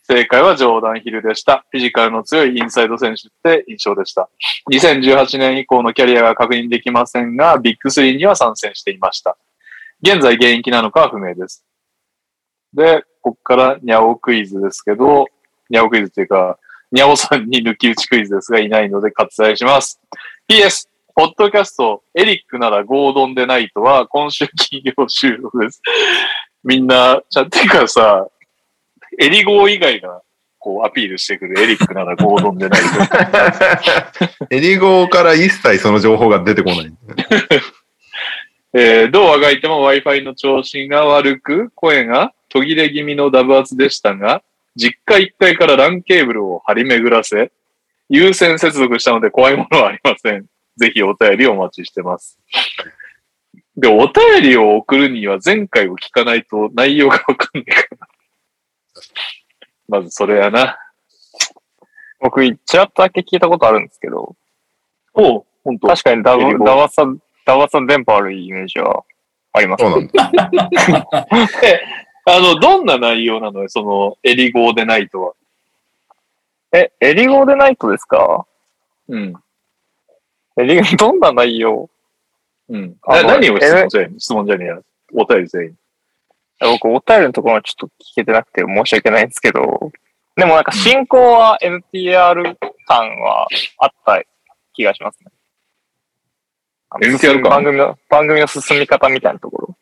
[0.06, 1.64] 正解はジョーダン・ヒルでした。
[1.70, 4.28] フィジカルの強いインサイド選手って印象でした。
[4.70, 9.38] 2018年以降のキャリアが確認できませんが、ビッグ3には参戦していました。
[10.02, 11.64] 現在現役なのかは不明です。
[12.74, 15.26] で、ここからニャオクイズですけど、
[15.70, 16.58] ニャオクイズっていうか、
[16.92, 19.98] ニャオさんに抜き打ちクイズですがいないので割愛します。
[20.46, 25.80] PS、ポッドキャスト、エリックならゴードンでないとは今週金曜収録です。
[26.62, 28.28] みんな、ちゃんていうかさ、
[29.18, 30.22] エリゴー以外が
[30.58, 32.86] こうアピールしてくるエリックならゴードンでないと。
[34.50, 36.92] エリゴから一切その情報が出てこない。
[38.76, 44.42] えーどうあがいても Wi-Fi の調子が悪く、声が途切れ気味のダブ圧でしたが、
[44.74, 47.52] 実家1階から LAN ケーブルを張り巡らせ、
[48.08, 50.46] 優先接続したので怖いものはありません。
[50.76, 52.38] ぜひお便りお待ちしてます。
[53.76, 58.08] で、お便りを送るには前回を聞かないと内容がわかんないから。
[59.88, 60.78] まずそれやな。
[62.20, 64.34] 僕、ちらっとだけ聞いたことあるんですけど、
[65.14, 65.88] おう、本当。
[65.88, 69.04] 確かにダエリゴワダワさん、ダワさん電波悪いイメージは
[69.52, 70.30] ありますそうなんだ。
[72.26, 75.32] あの、どんな内容なのよ、その、エリゴーでないとは。
[76.72, 78.46] え、エリゴーでナイトですか？
[79.08, 79.34] うん。
[80.56, 81.90] エリゴー、どんな内容？
[82.70, 82.96] うん。
[83.02, 84.78] あ何を質問じゃねえ質問じゃねえや。
[85.12, 85.78] お便り全員。
[86.60, 89.92] 僕、お便りのところはちょっと聞けてなくて申し訳ないんですけど、
[90.36, 92.56] でもなんか進行は NTR
[92.86, 93.46] 感は
[93.78, 94.22] あった
[94.72, 95.30] 気がしますね。
[97.02, 97.50] NTR 感？
[97.50, 99.76] 番組の、番組の進み方みたいなところ。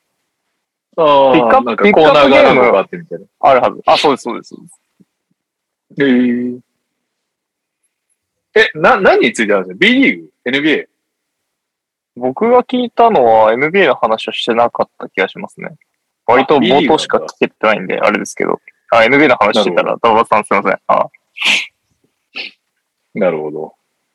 [0.95, 3.25] あピックアップコーナーがあってみたいな。
[3.41, 3.83] あるはず。
[3.87, 4.55] あ、そうです、そうです。
[4.55, 6.07] そうですへ
[8.55, 8.67] え。
[8.75, 10.87] え、な、何についてあるんですか ?B リーグ ?NBA?
[12.17, 15.77] 僕が聞いたのは NBA の話はしてなかった気がしますね。
[16.27, 18.61] 割と冒頭しか聞けてないんで、あれですけど。
[18.91, 20.79] あ、NBA の話してたら、ダバさんすいません。
[20.87, 21.07] あ、
[23.15, 23.75] なるほど。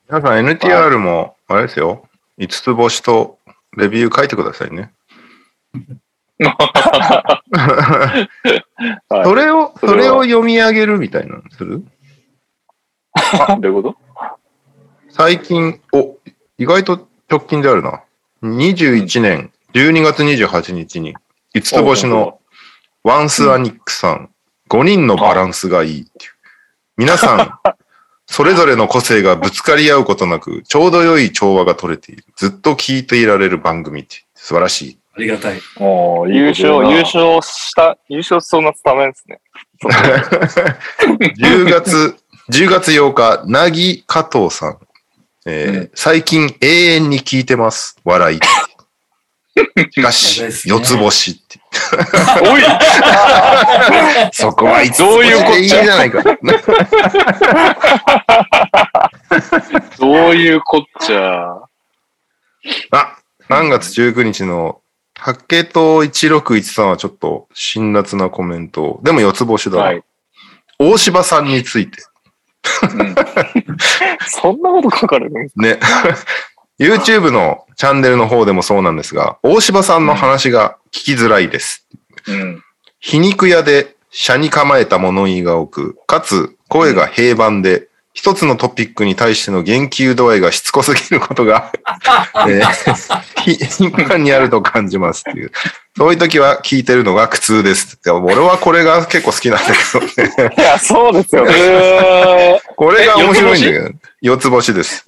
[0.10, 2.08] 皆さん NTR も、あれですよ。
[2.40, 3.40] 5つ星と
[3.76, 4.92] レビュー書いてくださいね。
[6.40, 8.28] は
[9.22, 11.84] いそれを、それはそれを読み上げるみたいなのする？
[13.14, 13.98] あ どういうこと？
[15.10, 16.18] 最近、お、
[16.60, 18.04] 意外と直近であるな。
[18.44, 21.16] 21年12月28日に、
[21.56, 22.40] 5つ星の
[23.04, 24.30] ワンスアニックさん、
[24.70, 26.32] 5人のバランスがいいっていう。
[26.98, 27.54] 皆さん、
[28.28, 32.26] それぞれの個性がぶつかり合うことなく、ちょうど良い調和が取れている。
[32.36, 35.00] ずっと聞いていられる番組って、素晴らしい。
[35.16, 35.60] ありがたい。
[35.78, 39.40] おーいい優勝、優勝した、優勝しそうなスタメンですね。
[41.40, 42.16] 10月、
[42.52, 44.78] 10月8日、なぎ加藤さん。
[45.46, 47.98] えーうん最近永遠に聞いてます。
[48.04, 48.40] 笑い。
[49.92, 51.60] しかし四つ星って。
[52.50, 52.62] おい
[54.32, 56.24] そこはいつどういうこっちゃでいいじゃないか。
[60.00, 61.58] どういうこっちゃ。
[62.92, 63.18] あ、
[63.50, 64.82] 3月19日の
[65.14, 69.00] 竹と1613はちょっと辛辣なコメント。
[69.04, 69.84] でも四つ星だな。
[69.84, 70.04] はい。
[70.80, 72.02] 大柴さんについて。
[72.02, 73.16] うん
[74.28, 75.80] そんなこと書かれるんですね。
[76.80, 81.88] YouTube のチャンネルの方でもそうなんですが、大柴さんの話が聞きづらいです。
[82.28, 82.64] うん。
[83.00, 91.72] 皮肉屋で車に構えた物言いが多く、かつ声が平板で、一つのトピックに対しての言及度合いがしつこすぎることが、
[92.50, 95.52] えーひ頻繁にあると感じますっていう。
[95.96, 98.00] そういう時は聞いてるのが苦痛です。
[98.08, 100.54] 俺はこれが結構好きなんだけどね。
[100.58, 101.52] いや、そうですよね。
[101.54, 103.90] えこれが面白いんだけど、
[104.22, 105.06] 四つ星です。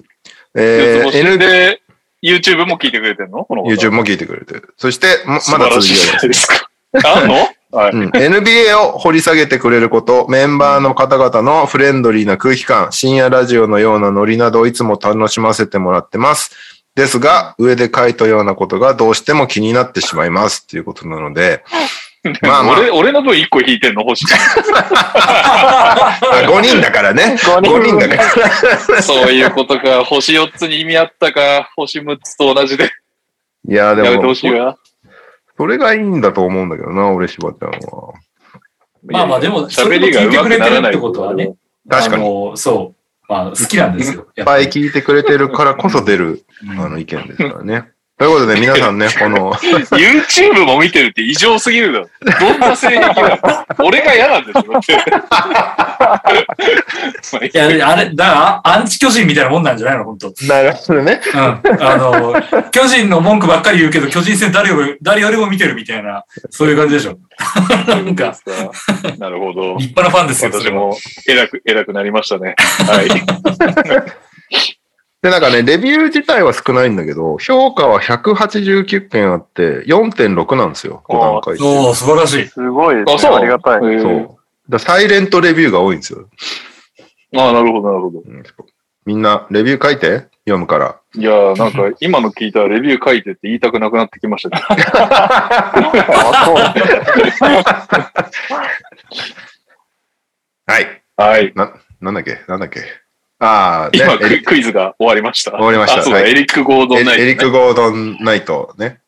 [0.54, 1.82] ー、えー、N、で、
[2.22, 3.44] YouTube も聞いてくれてんの？
[3.44, 4.74] この方 YouTube も聞いてくれてる。
[4.76, 6.70] そして、ままだ続きがあります素晴らしいじゃないですか。
[7.04, 7.34] あんの？
[7.72, 7.92] はい。
[7.92, 16.50] うん、NBA を掘り下げてくれること、メンバーの方々のフレンドリーな空気感、深夜ラジオのようなノリなどいつも楽しませてもらってます。
[16.96, 21.62] ですが、上で書いたようなことがどうしても気になってしまいますっていうことなので、
[22.42, 24.26] まあまあ俺、俺の分1個引いてんの、星。
[24.28, 27.36] あ5人だからね。
[27.38, 28.16] 5 5人だか
[28.92, 29.00] ら。
[29.02, 30.04] そういうことか。
[30.04, 31.70] 星4つに意味あったか。
[31.76, 32.90] 星6つと同じで。
[33.66, 34.76] いや、でやめてもほしいわ。
[35.56, 38.12] それがいいんだと思うんだけどな、俺、柴ちゃんは。
[39.02, 41.54] まあまあでも喋りが上手くならないそれも聞いてくれてるってことはね。
[41.88, 43.32] 確かにそう。
[43.32, 44.26] まあ好きなんですよ。
[44.36, 46.44] いっぱい聞いてくれてるからこそ出る、
[46.78, 47.90] あの、意見ですからね。
[48.20, 52.10] ということで、皆さんね、 この、YouTube も見てるって異常すぎるだろ。
[52.38, 54.64] どんな性癖だ俺が嫌なんですよ。
[54.74, 54.82] だっ
[57.40, 60.04] ていや、あれ、だから、アンチ巨人みたいなもんなんじゃないの？
[60.04, 60.34] 本当。
[60.46, 61.18] なるほどね。
[61.32, 61.40] うん。
[61.40, 62.34] あの、
[62.70, 67.16] 巨人の文句ばっかり言うけど、巨人戦誰より、誰よりも見てるみたいな、そういう感じでしょ。
[67.88, 68.36] なんか、
[69.16, 69.76] なるほど。
[69.78, 70.50] 立派なファンですよ。
[70.52, 70.94] 私も
[71.26, 72.54] 偉く、偉くなりましたね。
[72.86, 73.08] はい。
[75.22, 81.64] で、なんかね、レビュー自体は少ないんだけど、評価は189件あって、4.6なんですよ、5段階中。
[81.64, 82.46] おー、素晴らしい。
[82.48, 83.14] すごいですね。
[83.14, 83.80] あそうありがたい。
[84.00, 84.36] そう。
[84.70, 86.26] だサイレントレビューが多いんですよ。
[87.36, 88.20] ああ、なるほど、なるほど。
[88.20, 88.42] うん
[89.06, 90.28] みんな、レビュー書いて？
[90.44, 91.00] 読むから。
[91.14, 94.62] いやー、なんか、今の聞いたらレビュー書いてって言いたくなくなってきましたね。
[100.66, 101.02] はい。
[101.16, 101.52] はい。
[101.54, 102.38] な、なんだっけ？
[102.46, 102.80] なんだっけ？
[103.42, 105.52] ああ、ね今、ククイズが終わりました。
[105.52, 109.00] 終わりましたあ、そうだ、はいエリック・ゴードン・ナイト、エリック・ゴードン・ナイトね。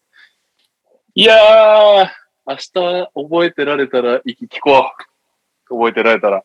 [1.15, 2.09] いやー、
[2.47, 2.71] 明日
[3.15, 4.91] 覚えてられたら、聞こ
[5.71, 5.75] う。
[5.75, 6.43] 覚えてられたら。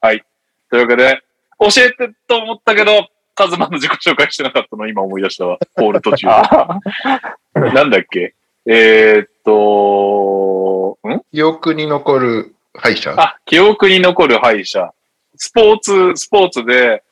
[0.00, 0.24] はい。
[0.70, 1.22] というわけで、
[1.60, 5.58] 教えてと思ったけど、カズマの自己紹介してなかったの今思い出したわ。
[5.76, 8.34] ポール途中なんだっけ？
[8.66, 11.20] えー、っと、ん？
[11.32, 14.92] 記憶に残る敗者あ、記憶に残る敗者。
[15.38, 17.02] スポーツ、スポーツで、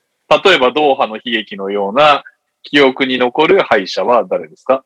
[0.43, 2.23] 例えばドーハの悲劇のような
[2.61, 4.85] 記憶に残る敗者は誰ですか？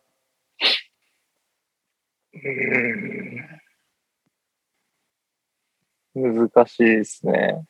[6.14, 7.66] 難しいですね。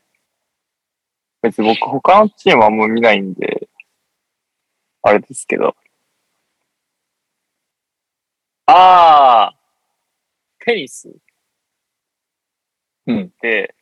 [1.41, 3.69] 別に僕他のチームはあんま見ないんで、
[5.01, 5.75] あれですけど。
[8.65, 11.11] あー、テニス
[13.07, 13.73] うんで、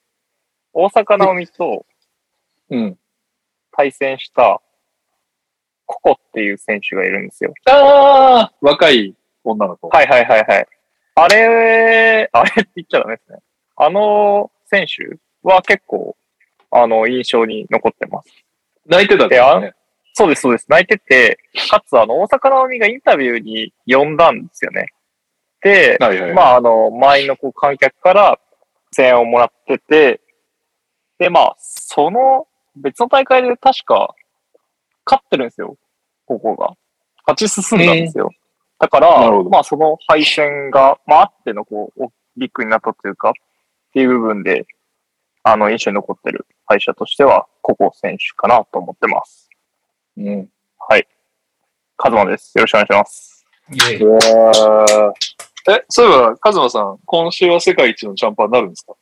[0.74, 1.86] 大阪なおみと
[2.70, 2.98] うん。
[3.72, 4.62] 対戦した
[5.86, 7.54] ココっていう選手がいるんですよ。
[7.66, 9.90] ああ若い女の子。
[9.90, 10.68] はいはいはいはい。
[11.16, 13.40] あれ、あれって言っちゃダメですね。
[13.76, 16.16] あの選手は結構、
[16.72, 18.30] あの、印象に残ってます。
[18.86, 19.74] 泣いてたんだよね。
[20.14, 20.66] そうです、そうです。
[20.70, 21.40] 泣いてて、
[21.70, 24.88] かつ、あの、大阪なおみがインタビューに呼んだんですよね。
[25.62, 26.34] で、はいはい。
[26.34, 28.40] まあ、あの、満員のこう観客から
[28.96, 30.22] 声援をもらってて、
[31.20, 34.16] で、まあ、その別の大会で確か
[35.06, 35.78] 勝ってるんですよ。
[36.26, 36.72] ここが。
[37.28, 38.32] 勝ち進んだんですよ。
[38.80, 42.06] だから、まあ、その敗戦が、まあ、あっての、こう、
[42.38, 43.34] ビッグになったというか、っ
[43.94, 44.66] ていう部分で、
[45.44, 49.50] あの、印象に残ってる敗者としては、ココ選手かなと思ってます。
[50.18, 50.50] うん。
[50.80, 51.08] はい。
[51.98, 52.58] カズマです。
[52.58, 53.46] よろしくお願いします。
[53.72, 53.98] イエ
[55.76, 58.94] え、そういえば、カズマさん、今週は世界一のチャンパーになるんですか？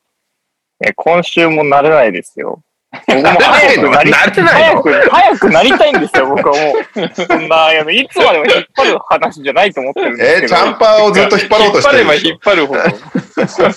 [0.83, 2.61] え、今週もなれないですよ。
[3.07, 4.81] 僕も早くなり なれないの？
[4.81, 6.73] 早く、早くなりたいんですよ、僕はも
[7.03, 7.09] う。
[7.13, 10.47] そんな、あのいつまでも引っ張る話じゃないと思ってるんですえけど。
[10.47, 12.93] チャンパーをずっと引っ張ろうとしてるでしょ引っ張れば引っ張る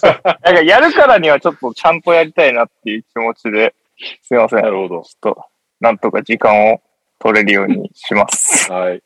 [0.01, 0.33] ほど。
[0.45, 3.75] なんかやるからにはちょっとちゃんとやりたいなっていう気持ちで、
[4.23, 4.63] すいません。
[4.63, 5.03] なるほど。
[5.03, 5.45] ちょっと、
[5.81, 6.81] なんとか時間を
[7.19, 8.71] 取れるようにします。
[8.73, 9.03] はい。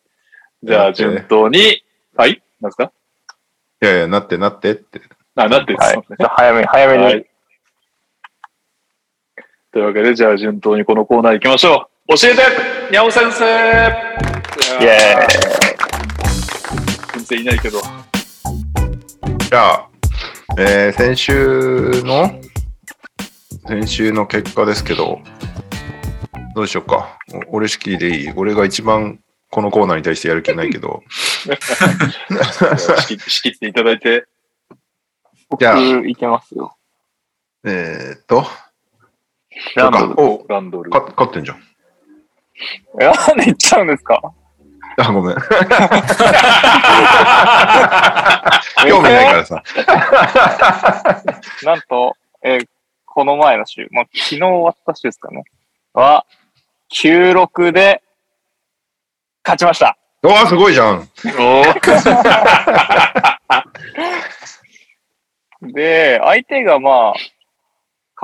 [0.63, 1.83] じゃあ、順当に、
[2.17, 2.93] はいなんですか？
[3.83, 5.01] いやいや、なってなってって。
[5.35, 6.03] あ、なってですはい。
[6.19, 7.05] じゃあ早めに、早めに。
[7.05, 7.27] はい。
[9.75, 12.17] というわけで、じゃあ順当にこのコーナー行きましょう。
[12.17, 12.43] 教えて
[12.93, 15.33] にゃお先生イェーイ。
[17.19, 17.81] 先生いないけど。
[17.81, 19.89] じゃあ、
[20.59, 22.41] えー先週の、
[23.67, 25.19] 先週の結果ですけど、
[26.55, 27.19] どうしようか。
[27.51, 28.33] お俺式でいい？
[28.37, 29.19] 俺が一番
[29.51, 31.03] このコーナーに対してやる気ないけど。
[33.27, 34.25] 仕切っていただいて。
[35.59, 36.77] じゃあ僕、いけますよ。
[37.65, 38.47] えーっと、
[39.77, 40.21] ランドル。
[40.21, 40.91] おランドル。
[40.91, 41.63] か勝ってんじゃん。
[43.01, 44.21] えなんで言っちゃうんですか？
[44.99, 45.37] あ、ごめん。
[45.37, 45.43] 興
[49.03, 49.61] 味ないからさ。
[51.65, 52.69] なんと、えー
[53.07, 55.45] この前の週、まあ、昨日終わった週ですかね。
[55.93, 56.27] は、
[56.93, 58.03] 9-6で、
[59.45, 59.97] 勝ちました。
[60.25, 61.09] うわ、すごいじゃん。
[61.39, 61.75] おー
[65.73, 67.15] で、相手がまあ、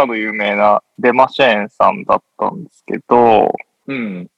[0.00, 3.52] かの有名なデマシェーンさんだったんですけど、
[3.86, 4.30] うん。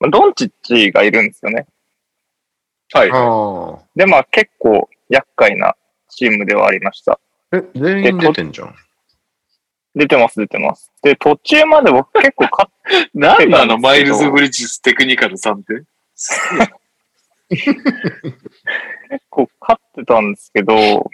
[0.00, 1.66] まあドンチッチがいるんですよね。
[2.92, 3.10] はい。
[3.12, 5.74] あで、まあ結構厄介な
[6.08, 7.18] チームではありました。
[7.52, 8.74] え、全員出てんじゃん。
[9.96, 10.90] 出てます、出てます。
[11.02, 15.82] で、途中まで僕結構勝っなん なのマイルズ・ブリッジステクニカルさんって？
[17.48, 17.74] 結
[19.30, 21.10] 構勝ってたんですけど、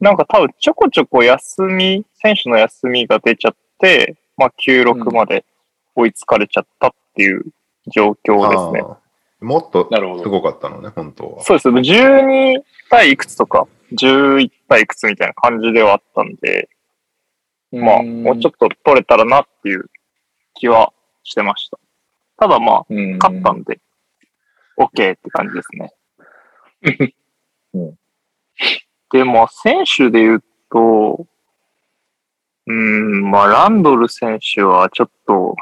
[0.00, 5.44] なんか多分ちょこちょこ休み、選手の休みが出ちゃって、まあ96まで
[5.94, 7.44] 追いつかれちゃったっていう
[7.94, 8.80] 状況ですね。
[8.80, 8.96] あー
[9.40, 10.22] もっとなるほど。
[10.22, 11.44] すごかったのね、本当は。
[11.44, 11.68] そうです。
[11.68, 16.68] 12対いくつとか、11対いくつみたいな感じではあったんで、
[17.72, 19.90] まあ、もうちょっと取れたらなっていう
[20.54, 20.92] 気は
[21.22, 21.78] してました。
[22.38, 23.80] ただまあ、うん勝ったんで、
[24.78, 25.94] OK って感じですね。
[27.74, 27.98] うん
[29.12, 31.26] で、まあ、選手で言うと、
[32.66, 35.54] うん、まあ、ランドル選手はちょっと、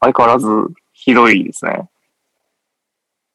[0.00, 0.48] 相変わらず
[0.92, 1.88] ひどいですね。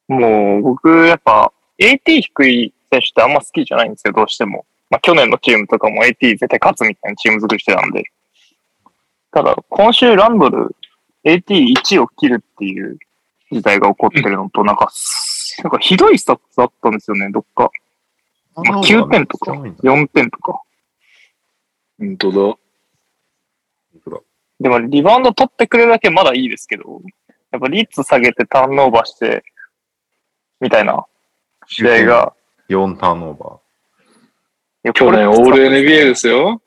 [0.08, 4.64] もう、僕、やっぱ、AT 低い選手ってあんま好きじゃないんですよ、どうしても。
[4.90, 8.04] まあ、去年のチームとかも AT 絶対勝つみたいなチーム作りしてたんで。
[9.32, 10.76] ただ、今週ランドル
[11.24, 12.98] AT1 を切るっていう
[13.50, 14.90] 事態が起こってるのと、なんか、
[15.62, 17.70] なんかひどいスタッツだったんですよね、どっか。
[18.54, 20.62] まあ、9点とか、4点とか。
[21.98, 22.58] 本当だ。
[24.60, 27.02] でも、リバウンド取ってくれるだけまだいいですけど、
[27.50, 29.44] やっぱリッツ下げてターンオーバーして、
[30.60, 31.04] みたいな
[31.66, 32.32] 試合が、
[32.68, 33.58] 4ターンオーバ
[34.84, 36.62] いや去年オール NBA ですよ。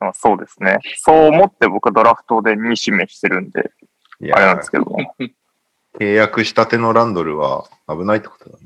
[0.00, 0.78] まあそうですね。
[0.96, 3.70] そう思って僕はドラフトで2指名してるんで、
[4.32, 5.14] あれなんです、けども。
[5.98, 8.64] 契約したてのランドルは危ないってことだね。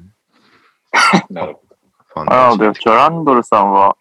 [1.30, 3.96] なるほファンなので、たちちょランドルさんは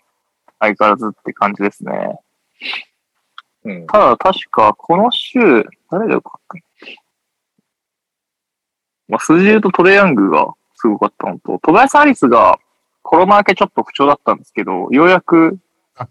[0.60, 1.92] 相変わらずって感じですね。
[3.64, 3.72] ど。
[3.72, 5.40] うんただ確かこの週、
[5.90, 6.62] 誰が良かったの
[9.08, 12.60] まあ、数字で言うとトレイヤングがすごかったのと、トバヤス・ハリスが
[13.02, 15.58] コロナ明けちょっと不調だったんですけど、ようやく、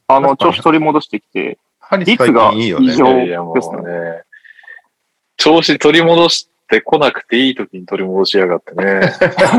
[0.07, 1.59] あの、調子取り戻してきて、
[1.99, 2.93] 率が近いいよね。
[2.93, 3.05] 異常
[3.53, 4.23] ですうね。
[5.37, 9.01] 調子取り戻してこなくていい時に取り戻しやがってね。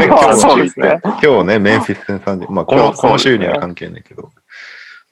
[0.10, 1.00] ま あそうですね。
[1.04, 4.32] 今日ね、メンフィス戦30、まあこのこの週には関係ないけど、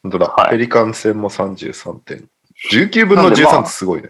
[0.02, 2.30] 本当だ、はいペリカン戦も33点。
[2.72, 4.10] 19分のなんでま13あってすごいね。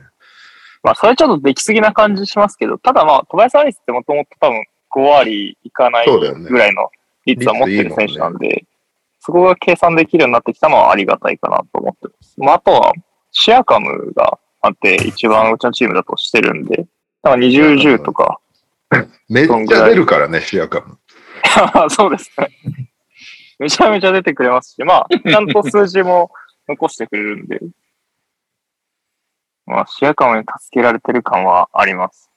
[0.84, 6.90] まあ、それちょっとできすぎな感じしますけど、ただまあ、トバヤス・ハリスってもともと多分5割いかないぐらいの
[7.26, 8.66] 率は持ってる選手なんで、
[9.22, 12.36] そこが計算できるようになってきたのはありがたいかなと思ってます。
[12.38, 12.94] まあ、あとは、
[13.32, 16.86] シアカムがあって、一番うちのチームだとしてるんで、
[17.24, 18.40] だから20、10とか、
[19.30, 20.98] めっちゃ出るからね、シアカム。
[21.90, 22.50] そうですね。
[23.60, 26.32] めちゃめちゃ出てくれますし、まあ、ちゃんと数字も
[26.68, 27.62] 残してくれるんで、
[29.66, 32.30] まあ、シアカムに助けられてる感はあります。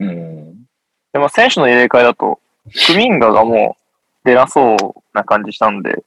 [0.00, 0.64] うん。
[1.12, 2.40] でも選手の入れ替えだと、
[2.86, 3.76] クミンガがも
[4.24, 6.02] う出なそうな感じしたんで、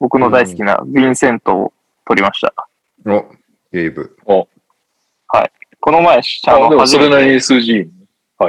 [0.00, 1.72] 僕の大好きなヴィンセントを
[2.06, 2.54] 取りました。
[3.06, 3.26] お、
[3.70, 4.16] ゲイブ。
[5.82, 7.32] この前、ああ、での、もそれなりに。
[7.34, 7.88] に数字いいね。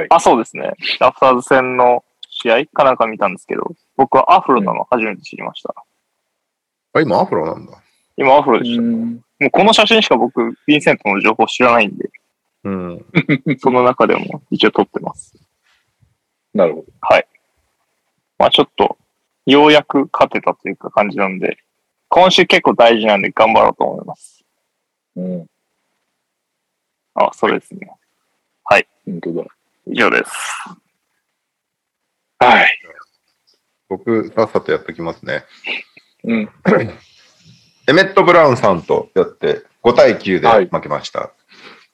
[0.08, 0.72] あ、そうですね。
[1.00, 5.74] ラプターズ戦の試合かなんか見たんですけど、僕はアフロなの初めて知りました。
[6.92, 7.72] あ、今アフロなんだ。
[8.16, 8.82] 今アフロでした。
[8.82, 9.14] うん。
[9.14, 12.08] もうこの写真しか僕、ヴィンセントの情報知らないんで、
[12.62, 13.04] うん。
[13.58, 15.34] その中でも一応撮ってます。
[16.54, 16.86] なるほど。
[17.00, 17.26] はい。
[18.38, 18.96] まあちょっと、
[19.46, 21.58] ようやく勝てたというか感じなんで、
[22.08, 24.44] 今週結構大事なんで頑張ろうと思います。
[25.16, 25.46] うん。
[27.14, 27.88] あ、それですね。
[29.06, 29.44] 本当だ。
[29.86, 30.30] 以上です。
[32.38, 32.78] はい。
[33.88, 35.44] 僕、さっさとやっときますね。
[36.24, 36.50] うん。
[37.86, 41.32] エメット・ブラウンさんとやって、5対9はいで負けました。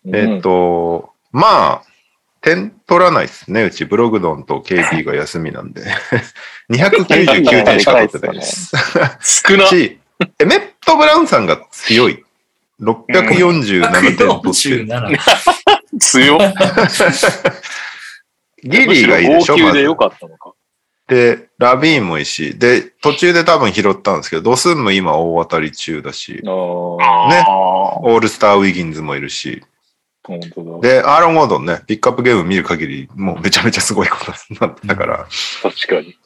[0.06, 1.82] えっ、と、まあ、
[2.40, 3.64] 点取らないですね。
[3.64, 5.82] うち、ブログドンと KD が休みなんで。
[6.70, 8.72] 299点しか取ってないです。
[9.48, 9.66] 少な。
[9.68, 9.98] し、
[10.38, 12.24] エメット・ブラウンさんが強い。
[12.80, 14.86] 647点取ってる。
[14.86, 15.18] 147。
[15.98, 16.38] 強。
[18.62, 20.52] ギディーがいいでしょ、でよかったのか。
[21.08, 26.50] で、ラビーンもいいし、で、途中で多分拾ったんですけど、ドスンムも今大当たり中だし、ねあ
[28.02, 29.62] オールスター・ウィギンズもいるし、
[30.22, 30.88] 本当だ。
[30.88, 35.26] で、アーロン・ゴードンね、ピックアップゲーム見る限り、もうめちゃめちゃすごいことになってたから、
[35.62, 36.16] 確かに。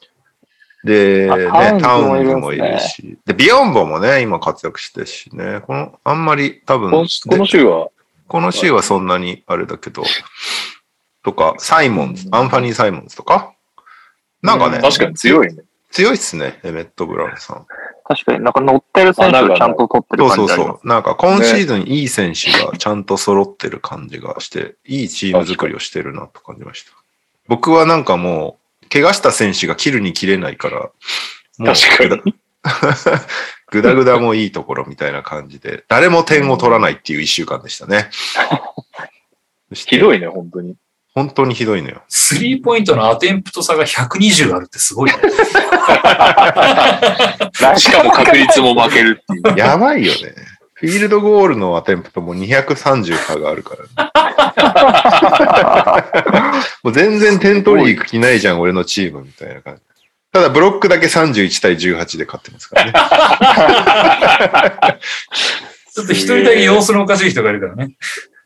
[0.85, 7.05] で、ね、あタウンズもいるし、で、ビヨンボもね、今活躍してるしね、この、あんまり多分、こ
[7.37, 7.89] の週は、
[8.27, 10.03] この週はそんなにあれだけど、
[11.23, 13.53] とか、サイモンズ、アンファニー・サイモンズとか、
[14.43, 15.63] なんかね、確かに強いね。
[15.89, 17.65] 強いっすね、エメット・ブラウンさん。
[18.07, 20.81] 確かになんか乗ってる選手がちゃんと取ってるそうそう感じあります。
[20.81, 20.87] そう。
[20.87, 26.91] なんか今シーズンいい選手がちゃんと揃ってる感じがして、いいチーム作りをしてるなと感じました。
[27.47, 30.91] 僕はなんかもう、怪我した選手が切るに切れないから、も
[31.59, 32.35] う確かに。
[33.71, 38.09] グダグダもいいところみたいな感じで、誰も点を取らないっていう一週間でしたね。
[39.73, 40.75] ひどいね、本当に。
[41.13, 42.03] 本当にひどいのよ。
[42.09, 45.15] スリーポイントのアテンプト差が120あるってすごいね。
[47.77, 49.57] しかも確率も負けるっていう。
[49.57, 50.35] やばいよね。
[50.77, 53.89] フィールドゴールのアテンプトも230差があるからね。
[56.83, 59.81] もう全然点取りに行く気ないじゃん、俺のチームみたいな感じ。
[60.33, 62.91] ただブロックだけ31対18で勝ってますからね。
[65.93, 67.95] ちょっと一人だけ様子のおかしい人がいるからね。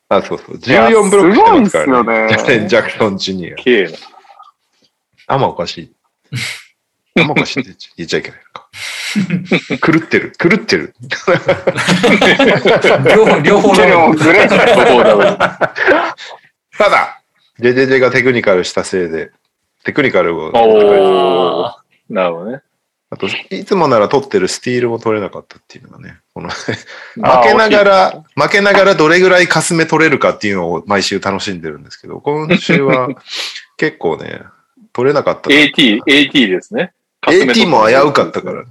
[0.07, 0.57] あ、そうそう。
[0.57, 3.55] 14ブロックしてますからすごいっすよねジャレン・ジャクソン・ジュニア。
[3.55, 3.89] けえな。
[5.25, 5.91] あんまおかしい。
[7.19, 8.69] あんまおかしいって言っちゃいけないのか。
[9.91, 10.31] 狂ってる。
[10.37, 10.93] 狂ってる。
[13.15, 15.37] 両方、両方でもグレーなそうだろう
[16.77, 17.21] ただ、
[17.59, 19.31] JJJ がテクニカルしたせいで、
[19.83, 20.51] テクニカルを。
[22.09, 22.61] なるほどね。
[23.11, 26.73] あと、いつもなら取ってるスティールも取れなかったっていうのがね、この 負
[27.15, 33.09] けながら、負けながらどれぐらいかすめ取れるかっていうのを毎週楽しんでるんですけど、今週は
[33.77, 34.43] 結構ね、
[34.93, 35.55] 取れなかったな。
[35.55, 36.93] AT、AT ですね。
[37.27, 38.69] AT も危うかったからね。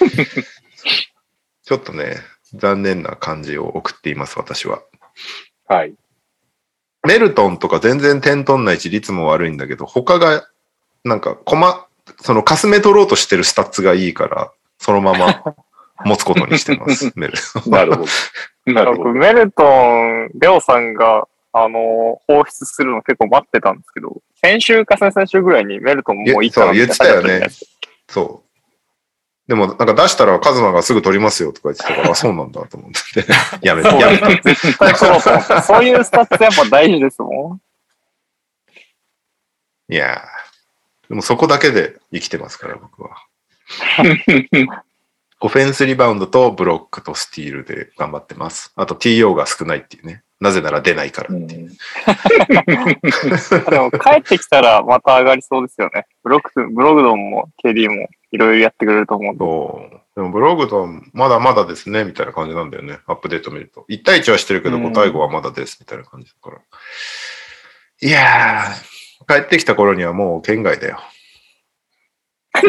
[1.64, 2.16] ちょっとね、
[2.54, 4.82] 残念な感じを送っています、私は。
[5.66, 5.94] はい。
[7.06, 10.46] メルトンとか全然点取んないし、率も悪いんだけど、他が、
[11.04, 11.86] なんか、コマ、
[12.20, 15.42] その、かすめ取ろうとしてるスタッツがいいから、そのまま
[16.04, 17.70] 持つことにしてます、メルトン。
[17.70, 18.04] なるほ
[18.66, 18.72] ど。
[18.72, 19.04] なるほど。
[19.04, 27.46] 僕メルトン、レオさんが、あの、放出するの結構待ってたんですけど、先週か先々週ぐらいにメルトンもういいかなそう言ってたよね
[28.08, 29.48] そう。
[29.48, 33.24] でも、なんか出したらカズマがすぐ取りますよとか言ってたから、あ、そうなんだと思って。
[33.64, 34.28] やめた、そうやめた。
[34.42, 35.62] 絶対取ろうと思って。
[35.62, 37.60] そういうスタッツやっぱ大事ですもん。
[39.92, 43.16] いやーでもそこだけで生きてますから、僕は。
[45.40, 48.72] オフェンスリバウンドとブロックとスティールで頑張ってます。
[48.74, 50.23] あと TO が少ないっていうね。
[50.40, 51.70] なぜなら出ないからっていう。
[53.70, 56.06] でも帰ってきたらまた上がりそうですよね。
[56.22, 59.36] ブロック、ブログドンも KD もいろいろやってくれると思う。
[59.38, 60.00] そう。
[60.16, 62.98] でもブログドンまだまだですね、みたいな感じなんだよね。
[63.06, 63.84] アップデート見ると。
[63.88, 66.58] 1対1はしてるけど、うん5対5はまだです、みたいな感じだから。
[68.00, 71.00] いやー、帰ってきた頃にはもう県外だよ。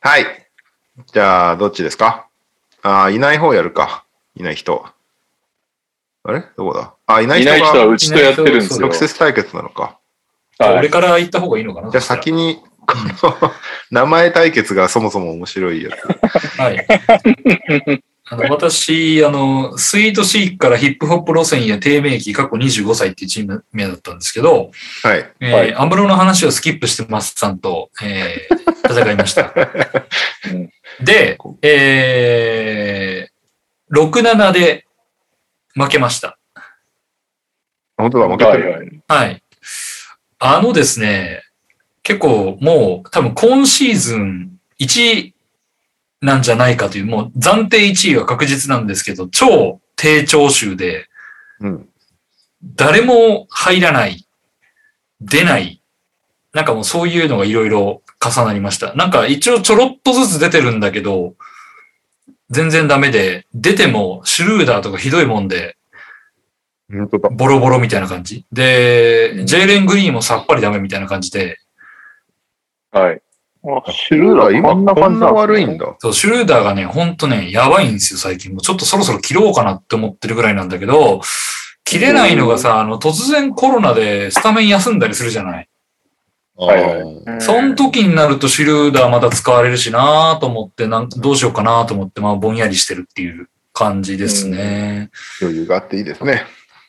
[0.00, 0.26] はい。
[1.12, 2.26] じゃあ、どっちですか？
[2.82, 4.03] あーいない方やるか。
[4.36, 4.84] いない人。
[6.24, 6.44] あれ？
[6.56, 6.94] どこだ？
[7.06, 8.94] あ、いないい人がない人はうちとやってるんですよ直。
[8.96, 9.98] 接対決なのか。
[10.58, 11.90] はい俺から言った方がいいのかな？
[11.90, 12.94] じゃあ先に、こ
[13.42, 13.52] の
[13.90, 16.58] 名前対決がそもそも面白いやつ。
[16.60, 16.86] はい。
[18.26, 24.70] あの私、あの、スイートシークからヒップホップ路線や低迷期、過去25歳っていうチーム名だったんですけど、
[25.02, 25.30] はい。
[25.40, 29.52] えーはいアムロの話をスキップしてますさんと、えー 戦いました。
[30.52, 30.70] うん
[31.00, 33.33] で、えー、
[33.94, 34.86] 6-7で
[35.74, 36.38] 負けました。
[37.96, 38.64] 本当だ、負けてる。
[38.64, 39.02] はいはい。
[39.06, 39.42] はい。
[40.38, 41.42] あのですね、
[42.02, 45.34] 結構もう多分今シーズン1位
[46.20, 51.08] なんじゃないかという、もう暫定1位は確実なんですけど、超低調集で、
[51.60, 51.88] うん。
[52.76, 54.26] 誰も入らない、
[55.20, 55.82] 出ない、
[56.52, 58.94] なんかもうそういうのがいろいろ重なりました。
[58.94, 61.34] なんか一応ちょろっとずつ出てるんだけど、
[62.50, 65.76] 全然ダメで、出てもシュルーダーとかひどいもんで。
[67.32, 68.46] ボロボロみたいな感じ。
[68.52, 71.58] で、ジェイレン・グリーンもさっぱりダメみたいな感じで、
[72.94, 73.20] はい。
[73.66, 75.96] あシュルーダー今こんな感じな悪いんだ。
[75.98, 78.52] そう、シュルーダーがね、ほんとね、やばいんですよ、最近。
[78.52, 81.22] もうちょっとそろそろ切ろうかなって思ってるぐらいなんだけど、
[81.82, 85.68] 切れないのがさ、あの、突然コロナでスタメン休んだりするじゃない。
[86.56, 86.76] は
[87.38, 95.10] いその時になるとシュルーダーまた使われるしなと思って、なんどうしようかなと思って、まあ、ぼんやりしてるっていう感じですね。
[95.40, 96.44] 余裕があっていいですね。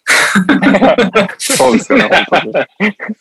[1.39, 2.65] そうですよね、本当に。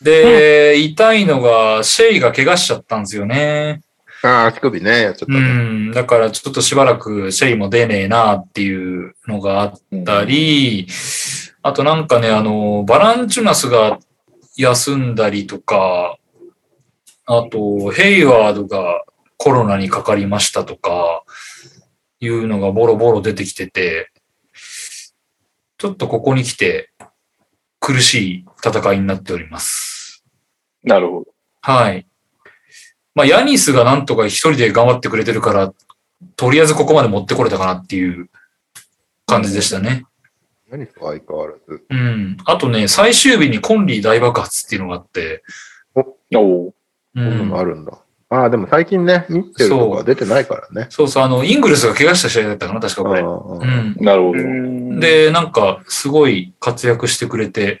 [0.01, 3.81] で、痛いのが、シェイが怪我しちゃったんですよね。
[4.21, 5.41] ああ、足首ね、やっちゃったうね。
[5.41, 5.91] ん。
[5.91, 9.73] だからちょっとしばらくシェイも出ねえなっていうのがあっ
[10.05, 10.87] たり、
[11.63, 13.99] あとなんかね、あの、バランチュナスが
[14.57, 16.17] 休んだりとか、
[17.25, 19.03] あと、ヘイワードが
[19.37, 21.23] コロナにかかりましたとか、
[22.19, 24.11] いうのがボロボロ出てきてて、
[25.77, 26.91] ちょっとここに来て
[27.79, 30.23] 苦しい戦いになっております。
[30.83, 31.25] なるほど。
[31.61, 32.07] はい。
[33.13, 35.73] まあ、ヤニスがなんとか一人で頑張ってくれてるから、
[36.35, 38.29] とりあえずここまで持ってこれたかなっていう
[39.25, 40.05] 感じでしたね。
[40.69, 41.85] 何と相変わらず。
[41.89, 42.37] うん。
[42.45, 45.43] あとね、最終日にコンリー大爆発っていうのがあって、
[46.35, 46.73] おお。
[47.15, 47.57] うこん。
[47.59, 47.97] あるんだ。
[48.29, 50.87] ああ、でも最近ね、ミッチェルとか出てないからね。
[50.89, 53.21] そうそう、あの、イングルスが怪我した試合だったかな、確かこれ。
[53.21, 53.95] あうあん。
[53.99, 54.99] なるほど。
[54.99, 57.79] で、なんか、すごい活躍してくれて、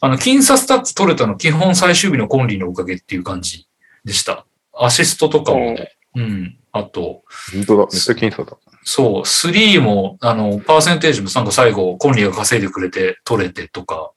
[0.00, 3.66] あの、僅差スタッツ取れたの基本最終日のコンリーのおかげっていう感じ
[4.04, 4.44] でした。
[4.76, 5.76] アシストとかも、
[6.16, 6.56] うん。
[6.72, 7.22] あと、
[7.52, 8.56] 本当だ、めっちゃ僅差だ。
[8.84, 14.10] そう、スリーも、あの、パーセンテージもなんか最後、コンリーが稼いでくれて取れてとか、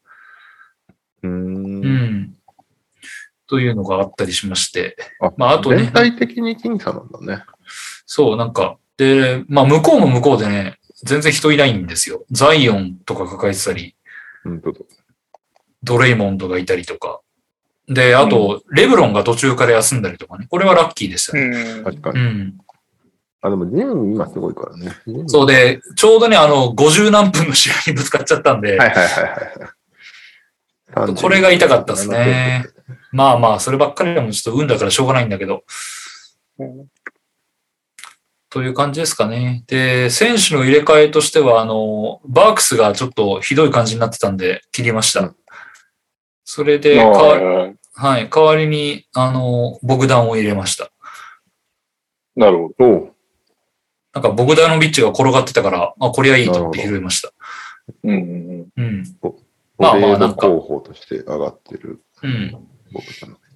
[1.23, 1.29] うー。
[1.29, 2.36] うんん。
[3.47, 4.97] というのがあったりしまして。
[5.21, 7.43] あ、まああとね全体的に僅差なんだね。
[8.05, 12.25] そう、なんか、で、まあ、向こうも向こうでね、全然人いないんですよ。
[12.31, 13.95] ザイオンとか抱えてたり、
[14.43, 14.79] 本当だ。
[15.83, 17.21] ドレイモンドがいたりとか。
[17.87, 20.47] で、あと、レブロンが途中から休んだりとかね。
[20.49, 21.81] これはラッキーでしたうね。
[21.81, 21.83] ん。
[21.83, 22.19] 確かに。
[22.19, 22.57] うん。
[23.41, 24.91] あ、でもジム今すごいからね。
[25.27, 29.23] そうで、ちょうどね、あの、50何分の試合にぶつかっちゃったんで、はいはいはい
[30.99, 31.15] はい。
[31.15, 32.76] これが痛かったですね30。
[33.11, 35.63] まあまあ、そればっかりでもちょっと運だからしょうがないんだけど、
[36.59, 36.87] うん
[38.49, 39.65] という感じですかね。
[39.67, 45.19] で、選手の入れ替えとしては、あの、バークスがちょっとひどい感じになってたんで、切りました。
[45.19, 45.35] うん
[46.49, 50.89] それで、はい、代わりに、あの、ボグダンを入れました。
[52.37, 53.09] なるほど。
[54.13, 57.33] なんか、ボグダノビッチが転がってたから、あ、これはいいと思って拾いました。
[58.01, 59.03] うんうんうん。
[59.77, 62.01] まあまあトレードなんか候補として上がってる。
[62.23, 62.67] うん。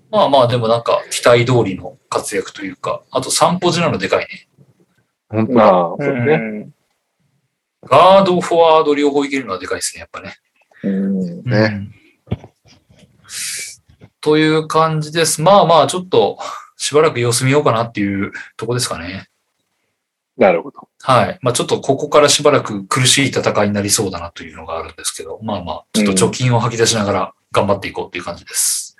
[0.09, 4.47] まあまあ、でもなんか、期待通りの活躍というか、あと散歩時なのでかいね。
[5.31, 5.45] うん。
[5.45, 5.59] 本当だ。
[5.63, 6.35] まあ、そううね。
[6.37, 6.73] ん
[7.83, 10.35] ガード、フォワード両方いけるのはでかいですね、やっぱね。
[10.83, 11.95] うんねうん
[14.21, 15.41] という感じです。
[15.41, 16.37] まあまあ、ちょっと、
[16.77, 19.27] しばらく様子見ようかなっていうとこですかね。
[20.37, 20.89] なるほど。
[21.01, 21.39] はい。
[21.41, 28.95] まあちょっとここからしばらく苦しい戦いになりそうだなというのがあるんですけど、まあまあ、ちょっと貯金を吐き出しながら頑張っていこうっていう感じです。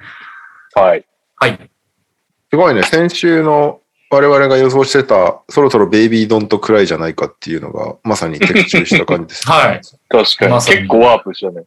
[0.73, 1.05] はい。
[1.35, 1.69] はい。
[2.49, 2.83] すごいね。
[2.83, 9.81] 先週の我々が予想してた、そろそろベイビードンとくらいじゃないかっていうのが、まさに的中した感じです、 はい。
[10.09, 10.51] 確かに。
[10.51, 11.63] まさに結構ワープしたね。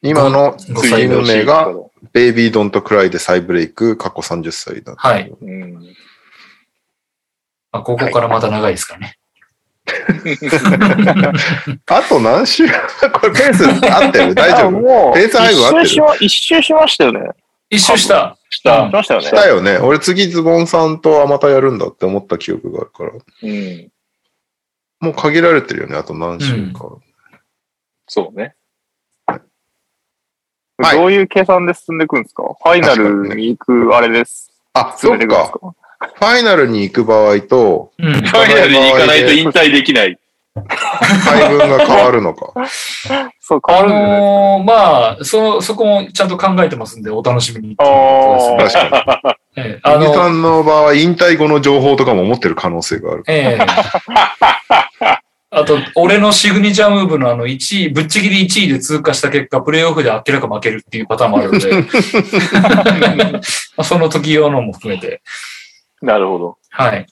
[0.00, 1.72] 今のごチーム名が、
[2.12, 4.94] ベイビードンとくらいで再ブレイク、過去30歳だ。
[4.96, 5.32] はい。
[5.40, 5.74] うん。
[7.72, 9.18] まあ、ここからまた長いですからね。
[11.86, 14.34] あと何週これペース合ってる？
[14.34, 14.70] 大丈あ夫？
[14.72, 15.82] もう、ペース配分合ってる？
[15.84, 17.30] 一周しま、一周しましたよね。
[17.70, 18.36] 一周した。
[18.50, 18.88] した。
[18.88, 19.26] しましたよね。
[19.26, 19.78] したよね。
[19.78, 23.10] 俺次ズボンさんとはまたやるんだって思った記憶があるから。
[23.10, 23.90] うん。
[25.00, 25.96] もう限られてるよね。
[25.96, 26.88] あと何週か。
[28.06, 28.54] そうね。
[30.78, 32.42] はいどういう計算で進んでいくんですか？
[32.42, 34.50] ファイナルに行くあれです。
[34.74, 35.74] あ、そっ進めていくんですか？
[36.08, 38.12] かファイナルに行く場合と、うん。
[38.12, 40.18] ファイナルに行かないと引退できない。
[40.54, 42.52] 配分が変わるのか。
[43.40, 48.90] そう、変わあるんだまあ、そ、そこもちゃんと考えてますんで、お楽しみにっていうことですね。
[48.90, 49.32] 確かに。
[49.54, 53.24] ええあ小木さの、んの場合、引退後の情報とかも持ってる可能性がある。
[53.28, 53.66] ええ
[55.54, 61.70] あと、俺のシグニチャームーブのあの1位、ぶっちぎり1位で通過した結果、プレイオフで明らか負けるっていうパターンもあるので、
[63.76, 65.20] まあその時用のも含めて、
[66.02, 66.58] なるほど。
[66.70, 67.06] はい。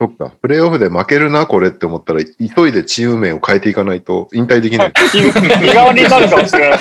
[0.00, 0.30] そっか。
[0.40, 4.92] プレイオフで負けるな、これって思ったら、急いでチーム名を変えていかないと引退できない。
[5.12, 6.78] 身身代わりになるかもしれない。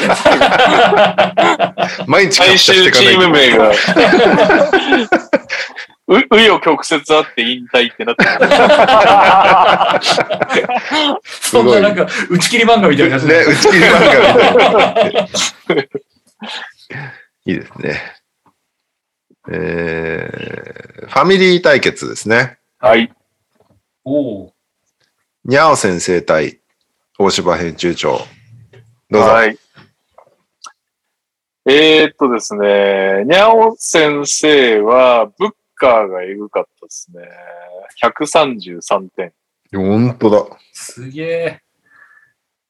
[2.05, 3.71] 毎日最終チーム名が、
[6.09, 8.29] う、う余曲折あって引退ってなってる。
[11.23, 13.45] そんななんか、打ち切り漫画みたいな感じね、で。
[13.45, 14.19] 打ち切り漫画みた
[15.07, 15.13] い
[15.75, 15.83] な。
[17.45, 18.16] いいですね。
[19.49, 22.57] えー、ファミリー対決ですね。
[22.79, 23.11] はい。
[24.03, 24.53] おお。
[25.45, 26.59] にゃお先生対
[27.17, 28.19] 大柴編集長。
[29.09, 29.27] どうぞ。
[29.29, 29.57] はい。
[31.65, 37.23] えー、っとですね、にゃお先生は、ブッカーがエグかったですね。
[38.03, 39.33] 133点。
[39.73, 40.45] 本当だ。
[40.71, 41.61] すげえ。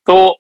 [0.06, 0.38] と、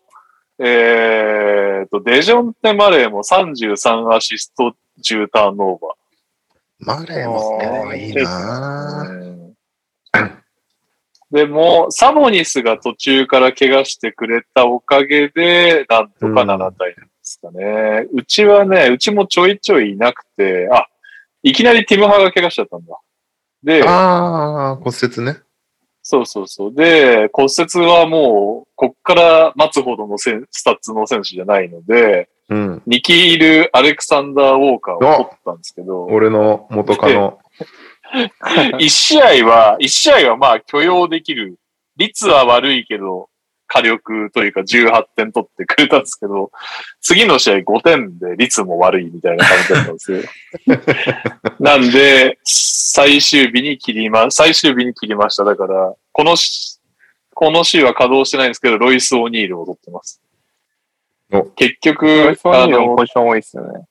[0.59, 5.93] えー、っと、デジョンテ・マレーも33アシスト10ターンオーバ
[6.79, 9.21] マレーいいいなー。
[9.21, 9.37] うん
[11.29, 16.71] でも、サボニスが途中から怪我してくれたおかげで、なんとか7位タイなんで
[17.21, 18.07] すかね。
[18.13, 20.87] うちはね、うちもちょいちょいいなくて、あ、
[21.43, 22.97] いきなりティムハが怪我しちゃったんだ。
[23.61, 25.41] で、ああ、骨折ね。
[26.01, 26.73] そうそうそう。
[26.73, 32.81] で、骨折はもう、こっから待つほどのせんスタッツの選手じゃないので、うん。
[32.85, 37.39] ニキール・アレクサンダー・ウォーカーを取ったんですけど、俺の元カノ。
[38.79, 41.59] 一試合は、一試合はまあ許容できる。
[41.97, 43.29] 率は悪いけど、
[43.67, 46.51] 火力というか18点取ってくれたんですけど、
[47.01, 50.21] 次の試合5点で率も悪いみたいな感じだったんですよ。
[51.59, 55.43] なんで、最終日に切りま、最終日に切りました。
[55.43, 56.79] だから、このし、
[57.33, 60.21] この週は稼働してないんですけど、ロイス・オニールを取ってます
[61.31, 61.43] お。
[61.43, 63.85] 結局、ポジション多いですよね。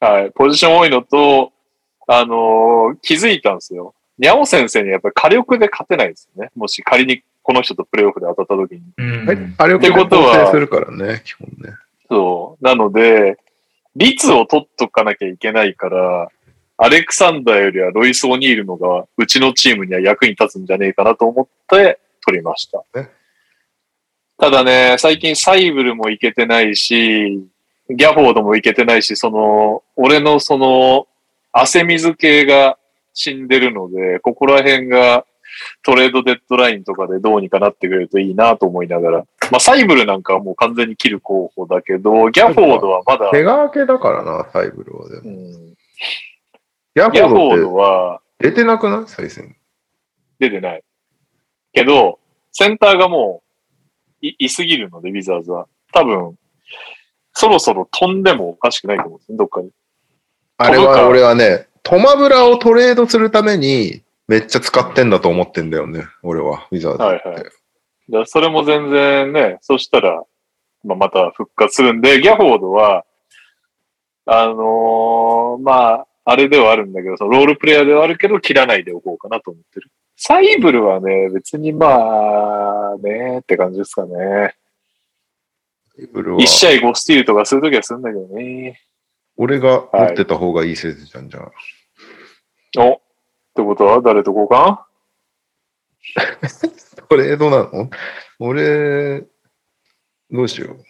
[0.00, 0.30] はい。
[0.32, 1.52] ポジション多いのと、
[2.06, 3.94] あのー気づいたんですよ。
[4.18, 6.50] ニャオ先生にやっぱり火力で勝てないですよね。
[6.54, 8.82] もし仮にこの人とプレイオフで当たった時に。
[8.98, 11.76] うんはいあれをってことは構成するからね、基本ね。
[12.08, 12.64] そう。
[12.64, 13.38] なので、
[13.96, 16.28] 率を取っとかなきゃいけないから、
[16.76, 23.08] アレクサンダーよりはロイス・オニールのが、うちのチームには役に立つんじゃねえかなと思って取りましたね。
[24.38, 27.40] ただね、最近サイブルもいけてないし、
[27.88, 31.06] ギャフォードもいけてないし、その、俺のその、
[31.52, 32.78] 汗水系が
[33.12, 35.24] 死んでるので、ここら辺が
[35.84, 39.18] トレードデッドラインとかでどうにかなってくれるといいなと思いながら。
[39.52, 45.22] まあ、サイブルなんかはもう完全に切る候補だけど、ギャフォードはまだ、怪我明けだからな、サイブルはでも。
[45.22, 49.04] うん、ギャフォードドは出てなくない？
[49.06, 49.54] 再戦。
[50.40, 50.82] 出てない。
[51.72, 52.18] けど、
[52.50, 53.43] センターがもう
[54.28, 55.66] い、いすぎるので、ウィザーズは。
[55.92, 56.36] 多分、
[57.32, 59.68] そろそろ飛んでもおかしくないと思うんですね、どっかで。
[60.58, 67.02] あれは俺はね、トマブラをトレードするためにめっちゃ使ってんだと思ってんだよね、俺は、ウィザーズ。
[67.02, 67.44] はいはい
[68.10, 70.22] だそれも全然ね、そしたら、
[70.84, 73.04] まあ、また復活するんで、ギャフォードは、
[74.26, 79.90] あのーまあ、あれではあるんだけど、そのロールプレイヤーではあるけど、切らないでおこうかなと思ってる。
[80.16, 84.54] サイブルはね、別にまあ、ねって感じですかね。
[85.96, 88.80] サイブルは1試合5スティールとかするときはするんだけどね。
[89.36, 91.50] 俺が持ってた方がいい説じゃん、じゃあ。
[92.80, 93.00] おっ
[93.54, 94.78] てことは誰と交換？
[97.08, 97.90] トレードなの？
[98.38, 99.20] 俺、
[100.30, 100.84] どうしよう。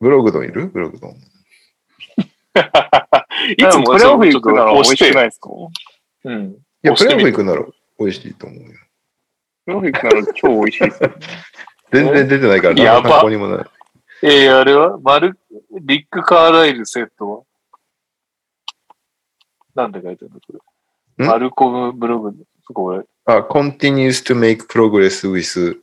[0.00, 0.68] ブログドンいる？
[0.68, 1.16] ブログドン。
[3.48, 5.50] いいつもプレイオフ行くなら美味しくいないですか？
[6.24, 6.50] うん。
[6.50, 7.64] いや、プレイオフ行くなら
[7.98, 8.66] 美味しいと思うよ。
[9.66, 11.10] プレイオフ行くなら超美味しいですよ。
[11.92, 13.66] 全然出てないから、やば何の参考にもない。
[14.22, 15.38] えー、あれはマル、
[15.80, 17.42] リック・カーライルセットは？
[19.74, 20.40] なんで書いてあるの？
[20.40, 20.52] こ
[21.18, 21.26] れ。
[21.26, 21.28] ん？
[21.28, 22.34] マルコムブログ、
[22.72, 23.04] これ。
[23.24, 25.78] あ、continues to make progress with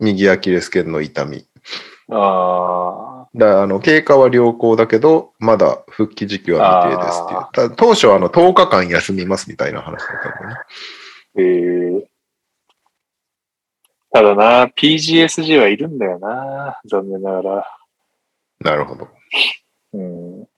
[0.00, 1.46] 右アキレス腱の痛み。
[2.10, 3.03] あ
[3.34, 10.56] だあの経過は良好だけど、まだ復帰時期は未定ですっていう当初はあの10日間休みますみたいな話だったんだよね。
[11.36, 12.04] ー、えー。
[14.12, 16.78] ただな、PGSG はいるんだよな。
[16.86, 17.66] 残念ながら。
[18.60, 19.08] なるほど。
[19.94, 20.48] うん。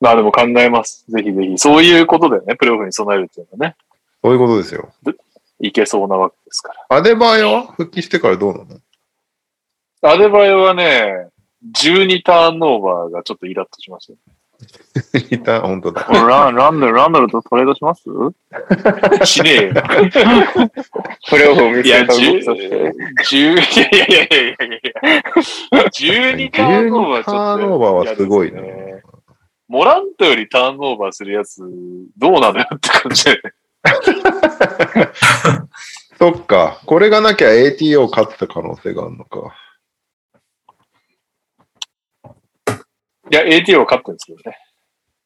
[0.00, 1.04] まあでも考えます。
[1.08, 1.58] ぜひぜひ。
[1.58, 3.76] そういうことでね、プレイオフに備えるっていうのはね、
[4.22, 4.92] そういうことですよ。
[5.58, 6.96] いけそうなわけですから。
[6.96, 7.62] アデバイアは？
[7.72, 8.80] 復帰してからどうなの？
[10.04, 11.28] アデバイオはね、
[11.80, 14.14] 12ターンオーバーがちょっとイラッとしました。
[15.34, 16.04] いた本当だ。
[16.04, 18.04] これランランドル、ランドルとトレードします？
[19.26, 19.72] しねえよ。
[21.30, 22.92] プレイオフを見いや、据えた動10きとして。
[23.36, 24.80] 10いやいやいやいやいやい
[25.72, 29.02] や12ターンオーバーちょっとターンオーバーはすごいね。
[29.68, 31.60] モラントよりターンオーバーするやつ、
[32.18, 33.40] どうなのよって感じで。
[36.18, 36.80] そっか。
[36.86, 39.54] これがなきゃ ATO 勝ってた可能性があるのか。
[43.30, 44.58] いや、AT は勝ってるんですけどね。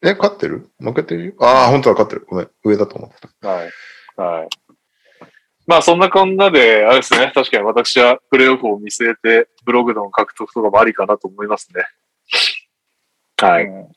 [0.02, 0.70] え、勝ってる？
[0.78, 1.35] 負けてるよ？
[1.40, 2.27] ああ、本当だ、勝ってる。
[2.28, 2.51] ごめん。
[2.64, 3.48] 上だと思ってた。
[3.48, 3.70] はい。
[4.16, 4.48] はい。
[5.66, 7.32] まあ、そんなこんなで、あれですね。
[7.35, 11.85] 確かに私はプレイオフを見据えて、ブログの獲得とかもありかなと思いますね。
[13.39, 13.64] はい。
[13.64, 13.89] うん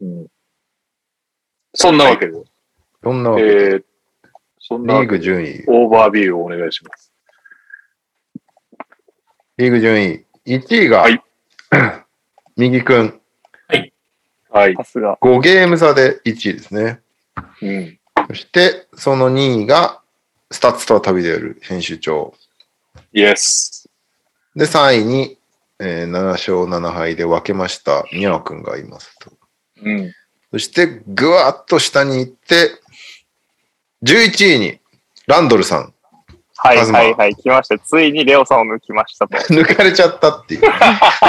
[0.00, 0.26] うん、
[1.74, 2.32] そんなわけで、
[3.02, 3.84] そんなわけで、えー、
[4.60, 5.64] そんなリーグ順位。
[5.66, 7.12] オーバービューをお願いします。
[9.56, 10.24] リーグ順位。
[10.46, 11.22] 1位が、はい
[12.58, 13.20] 右くん。
[14.50, 14.74] はい。
[14.74, 15.16] さすが。
[15.20, 17.00] 5ゲーム差で1位ですね。
[17.62, 17.98] うん。
[18.26, 20.00] そして、その2位が、
[20.50, 22.34] スタッツとは旅でやる編集長。
[23.12, 23.88] イエス。
[24.56, 25.38] で、3位に、
[25.78, 29.30] えー7勝7敗で分けました、ニャオくんがいますと。
[29.84, 30.12] うん。
[30.50, 32.72] そして、ぐわっと下に行って、
[34.02, 34.80] 11位に、
[35.28, 35.94] ランドルさん。
[36.60, 37.78] はいはいはい、来ました。
[37.78, 39.36] ついにレオさんを抜きましたと。
[39.54, 40.62] 抜かれちゃったっていう。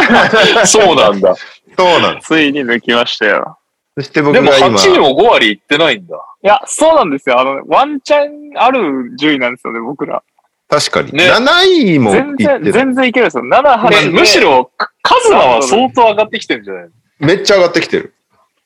[0.65, 1.35] そうなんだ。
[1.77, 2.19] そうなん。
[2.19, 3.57] ついに抜きましたよ。
[3.95, 6.15] そして僕でもが今、8位も5割いってないんだ。
[6.43, 7.39] いや、そうなんですよ。
[7.39, 10.23] あの、ワンチャンある順位なんですよね、僕ら。
[10.67, 11.11] 確かに。
[11.11, 12.71] ね7位も全然。
[12.71, 13.43] 全然いけるんですよ。
[13.43, 14.09] 7、8ね、で。
[14.09, 16.89] むしろ、カカズマは相当上がってきてるんじゃない
[17.19, 18.13] めっちゃ上がってきてる。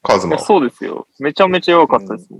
[0.01, 0.41] カズマは。
[0.41, 1.07] そうですよ。
[1.19, 2.39] めちゃめちゃ弱かったですね。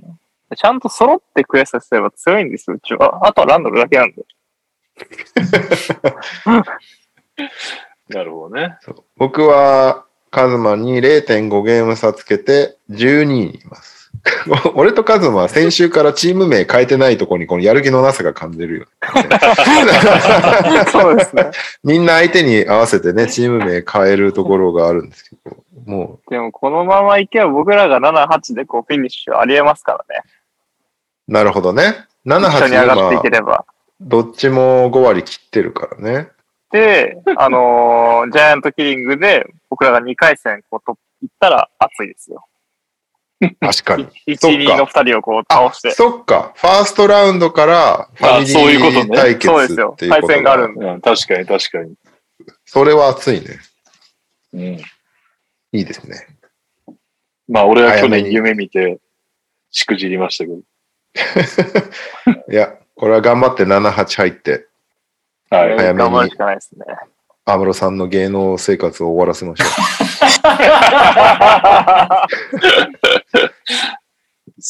[0.56, 3.28] ちゃんと揃ってクエストすれば強いんですよ、うちは。
[3.28, 4.26] あとはランドルだけなんで。
[8.10, 8.78] なるほどね。
[8.82, 13.93] そう僕はカズマに0.5ゲーム差つけて12位にいます。
[14.76, 18.86] 俺とカズマは先週からチーム名変えてないところにこのやる気のなさが感じるよ、
[20.92, 21.52] そうですね。
[21.84, 30.22] みんな相手に合わせてね、チーム名変えるところがあるんですけど、もでもこのままいけば僕らが7、8でこうフィニッシュありえますからね。
[31.28, 32.06] う、なるほどね。
[32.26, 33.66] 7、一緒に上がってい8ければ。
[34.00, 36.30] 今、どっちも5割切ってるからね。
[36.72, 42.46] で、あのージャイアントキリングで僕らが2回戦こうと行ったら熱いですよ。
[43.60, 44.08] 確かに。
[44.28, 45.92] 1、そっか2の2人をこう倒して。
[45.92, 46.54] そっか。
[46.56, 51.96] ファーストラウンドからファミそういうことねリー対決そうですよ対戦があるんうん、確かに確かに。
[52.66, 53.60] それは熱いね。
[54.54, 54.62] うん。
[55.72, 56.28] いいですね。
[57.48, 59.00] まあ、俺は去年夢見て、
[59.72, 60.58] しくじりましたけど。
[62.52, 64.68] いや、これは頑張って7、8入って、
[65.50, 65.78] はい。
[65.78, 66.86] 早めに頑張るしかないですね。
[67.46, 69.66] 安室さんの芸能生活を終わらせましょ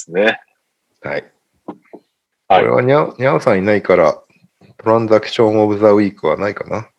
[0.04, 0.42] ですね。
[1.04, 1.08] う。
[1.08, 1.24] はい。
[1.66, 1.80] こ
[2.48, 4.22] はいれはにゃおにゃおさんいないから、
[4.78, 6.90] トランザクションオブザウィークはないかな？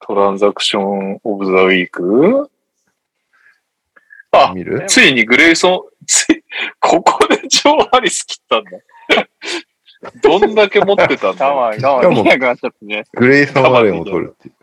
[0.00, 2.50] トランザクションオブザウィーク
[4.32, 4.84] あ、見る？
[4.88, 6.44] ついにグレイソン、つい、
[6.80, 8.70] ここでジョー・ハリス切ったんだ。
[10.22, 11.76] どんだけ持ってたんだ。
[12.24, 13.04] なくなっちゃったね。
[13.14, 14.54] グレイソン・アレンを取るっていう。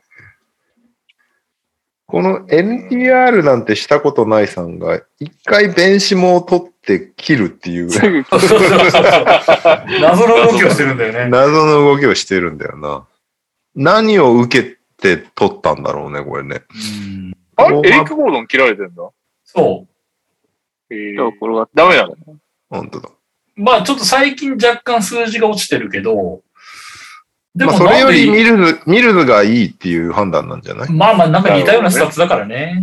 [2.05, 7.87] この NTR なんてしたことないさんが、一回ベンシモを取って切るっていう
[10.01, 11.29] 謎の動きをしてるんだよね。
[11.29, 13.05] 謎の動きをしてるんだよな。
[13.75, 16.63] 何を受けて取ったんだろうね、これね。
[16.71, 16.77] う
[17.09, 17.77] んあれ？
[17.77, 19.09] エリック・ゴードン切られてんだ。
[19.43, 19.85] そ
[20.89, 22.15] えーこれがダメなの？
[22.69, 23.09] 本当だ。
[23.09, 23.61] う。
[23.61, 26.41] まあちょっと最近若干数字が落ちてるけど、
[27.53, 30.91] でまあ、それよりミルズ、ミルズがいいっていう判断なんじゃない？
[30.91, 32.81] まあまあなんか似たようなスタッツだからね。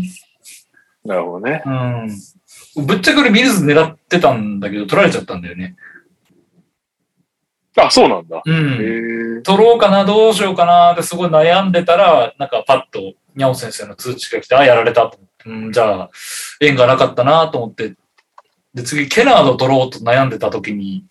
[1.04, 1.62] なるほどね。
[1.64, 2.10] うん。
[2.82, 5.76] ぶっちゃけ俺ミルズ狙ってたんだけど取られちゃったんだよね。
[7.76, 8.42] あ、そうなんだ。
[8.44, 9.38] うへん。
[9.38, 9.42] え。
[9.42, 15.12] 取ろうかな、どうしようかなってすごい悩んでたら、なんかパッと、にゃお先生の通知が来て、あ、やられた
[15.46, 16.10] うん、じゃあ、
[16.60, 17.94] 縁がなかったなと思って、
[18.74, 21.04] で、次、ケナード取ろうと悩んでた時に、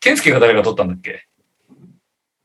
[0.00, 1.26] ケンスケが誰が取ったんだっけ？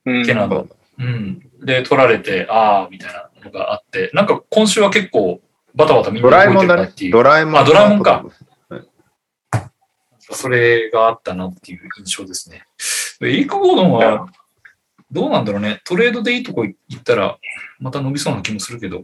[0.06, 0.68] うんケナード。
[0.98, 1.49] うん。
[1.64, 5.41] で、取られて、ああ、みたいなのがあって、なんか今週は結構、
[5.76, 7.10] バタバタみんドな動いてラえもんだねるなってい。
[7.10, 7.11] う。
[7.11, 7.57] ドラえもん。
[7.57, 8.26] あドラえもんか。
[10.34, 12.64] それがあったなっていう印象ですね。
[13.22, 14.27] エリック・ゴードンは、
[15.11, 15.81] どうなんだろうね。
[15.84, 17.38] トレードでいいとこ行ったら、
[17.80, 19.03] また伸びそうな気もするけど。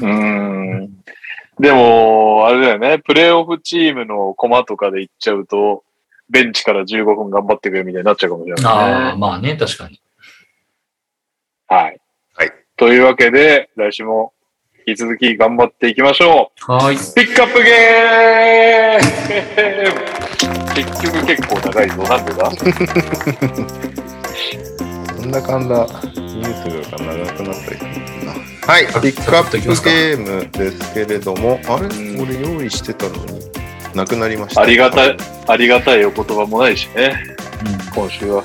[0.00, 1.02] うん。
[1.60, 2.98] でも、あれだよね。
[2.98, 5.84] プレイオフチームのコマとかで行っちゃうと、
[6.28, 9.18] ベンチから15分頑張ってくれみたいになっちゃうかもしれあないあ、ね。
[9.18, 10.00] まあね、確かに。
[11.68, 12.00] はい。
[12.34, 12.52] はい。
[12.76, 14.32] というわけで、来週も
[14.86, 16.94] 引き続き頑張っていきましょはい。
[16.94, 16.98] う。
[17.14, 19.06] ピックアップゲーム
[20.76, 22.02] 結局結構長いぞ。
[22.04, 22.50] なんでだ？
[25.20, 25.86] なんだかんだ？
[26.14, 27.90] ニュースが長くなったりする
[28.26, 28.32] な。
[28.66, 33.40] はい、ピックアップゲームですけれども、あれ、うん俺用意してたのに、
[33.94, 34.60] なくなりました。
[34.62, 35.16] ありがたい、
[35.48, 37.14] ありがたいお言葉もないしね。
[37.94, 38.44] 今週は。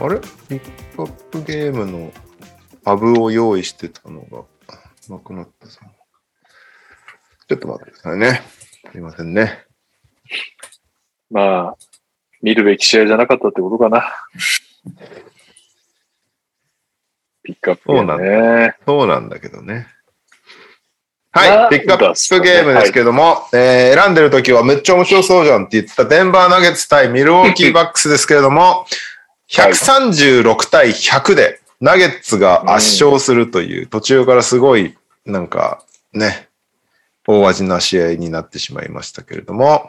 [0.00, 0.18] あれ？
[0.48, 0.60] ピッ
[0.96, 2.10] クアップゲームの
[2.84, 4.44] ハブを用意してたのが
[5.08, 5.80] なくなったさ。
[7.48, 8.42] ちょっと待ってくださいね。
[8.90, 9.64] すいませんね。
[11.30, 11.76] まあ、
[12.40, 14.12] 見るべき試合じゃなかったってことかな。
[17.42, 18.76] ピックアップゲームね。
[18.86, 19.86] そうなんだけどね。
[21.34, 28.86] なんはい、ピックアップゲームですけども、えー選んでる時はめっちゃ面白そうじゃんって言ってたデンバーナゲッツ対ミルウォーキーバックスですけれども、
[29.50, 34.96] 136対100でナゲッツが圧勝するという、途中からすごい、
[35.26, 36.48] なんかね、
[37.26, 39.88] 大味な試合になってしまいましたけれども、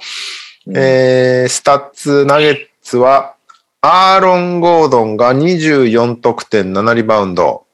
[0.75, 3.35] えースタッツナゲッツは、
[3.81, 7.67] アーロン・ゴードンが24得点7リバウンド、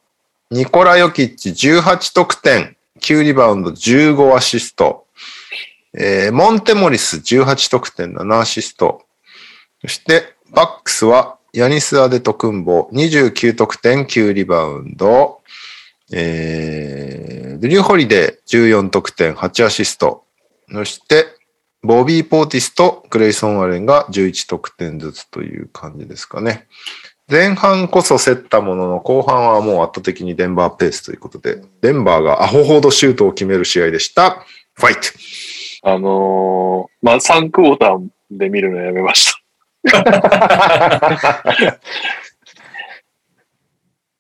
[0.51, 5.05] ニコラ・ヨキッチ18得点9リバウンド15アシスト、
[5.93, 9.03] えーモンテモリス18得点7アシスト、
[9.79, 15.41] そしてバックスはヤニス・アデトクンボ29得点9リバウンド、
[16.11, 20.25] えー、ドリュー・ホリデー14得点8アシスト、
[20.71, 21.25] そして
[21.81, 26.67] ボビー・ポーティスとグレイソン・アレンが11得点ずつという感じですかね。
[27.29, 34.43] 前半こそ競ったものの後半はもう圧倒的にデンバーペースということで、デンバーがアホほどシュートを決める試合でした。
[34.73, 35.01] ファイト
[35.83, 39.38] あのーまあ、3クォーターで見るのやめました。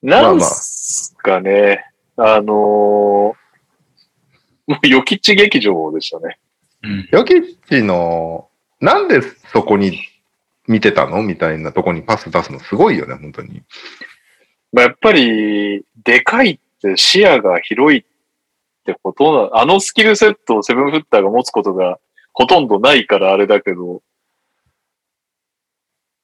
[0.01, 3.39] なんすかね、あのー
[4.69, 6.37] もう、予期地劇場でしたね。
[6.83, 7.09] うん。
[7.11, 8.49] ヨキッチの、
[8.79, 9.21] なんで
[9.51, 9.99] そこに
[10.67, 11.23] 見てたの？
[11.23, 13.63] みたいなとこにパス出すのすごいよね、本当に。
[14.71, 18.03] まあ、やっぱり、でかいって視野が広いっ
[18.85, 21.97] てことな、あのスキルセットをセブンフッターが持つことが
[22.33, 24.03] ほとんどないからあれだけど、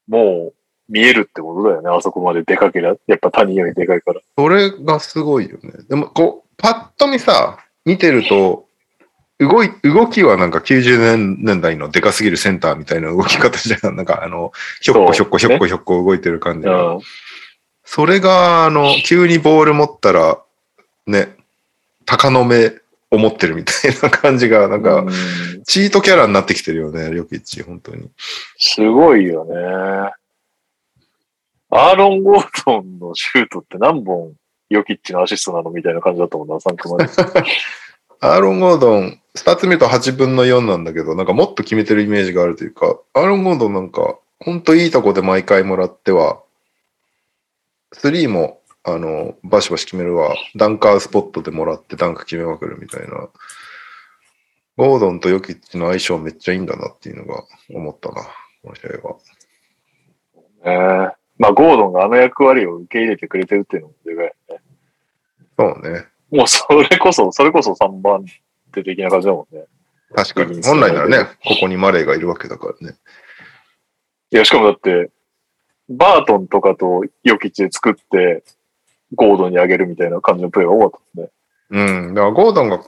[0.07, 0.53] もう
[0.89, 2.95] 見えるってことだよね、あそこまででかけりゃ。
[3.07, 4.21] やっぱ谷よりでかいから。
[4.37, 5.71] それがすごいよね。
[5.89, 8.65] でも、こう、パッと見さ、見てると、
[9.39, 13.95] 動い、動きはなんか90年年代のでかすぎるセンターみたいな動き方じゃん。
[13.97, 14.51] なんかあの、
[14.81, 16.95] ひょっこひょっこひょっこひょっこ動いてる感じが。
[16.95, 17.01] うん。
[17.83, 20.39] それが、あの、急にボール持ったら、
[21.05, 21.35] ね、
[22.05, 22.73] 鷹の目
[23.11, 25.09] を持ってるみたいな感じが、なんか、うん
[25.67, 28.09] チートキャラになってきてるよね、ヨキッチ、本当に。
[28.57, 29.55] すごいよね。
[31.71, 34.33] アーロン・ゴードンのシュートって何本
[34.69, 37.05] ヨキッチのアシストなのみたいな感じだったもんな、3Qまで。
[38.21, 46.41] アーロン・ゴードン、スタッツ見ると8分の4なんだけど、なんかもっと決めてるイメージがあるというか、アーロン・ゴードンなんか、ほんといいとこで毎回もらっては、
[47.93, 53.29] 3も、あの、バシバシ決めるわ、ダンカースポットでもらってダンク決めまくるみたいな。
[54.77, 57.43] ゴードンとヨキッチの相性めっちゃいいんだなっていうのが
[57.73, 58.21] 思ったな、
[58.61, 59.17] この試合は。
[60.65, 64.61] ねえまあ、ゴードンがあの役割を受け入れてくれてるっていうのもでかいよね。
[65.57, 66.05] そうね。
[66.31, 68.25] もうそれこそ、それこそ3番
[68.71, 69.65] 手的な感じだもんね。
[70.13, 70.61] 確かに。
[70.61, 72.95] 本来ならね、ここにマレーがいるわけだからね。
[74.31, 75.09] いや、しかもだって、
[75.89, 78.43] バートンとかとヨキッチで作って、
[79.13, 81.89] ゴードンにあげるみたいな感じのプレーが多かったですね。
[82.07, 82.13] うん。
[82.13, 82.83] だからゴードンが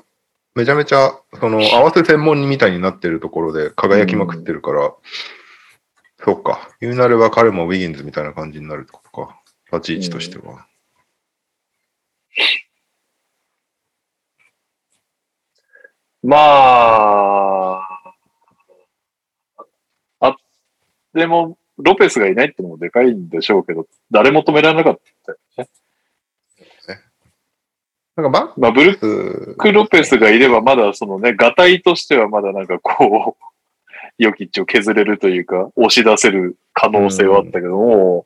[0.56, 4.91] めちゃめちゃ、その、合わせ専門にみたいになってるところで輝きまくってるから、
[6.23, 6.71] そうか。
[6.81, 9.39] 言うなれば彼もウィギンズみたいな感じになるってことか。
[9.71, 10.65] 立ち位置としては。
[16.23, 16.37] ま
[17.79, 18.13] あ、
[20.20, 20.36] あ、
[21.13, 25.70] でも、ロペスがいないってのもでかいんでしょうけど、誰も止められなかったよね。
[28.18, 33.44] なんかバまあ、ブルッック、ク・ロペスがいれば、まだそのね、ガタイとしてはまだなんかこう、
[34.18, 38.26] ヨキッチを削れるというか、押し出せる可能性はあったけども、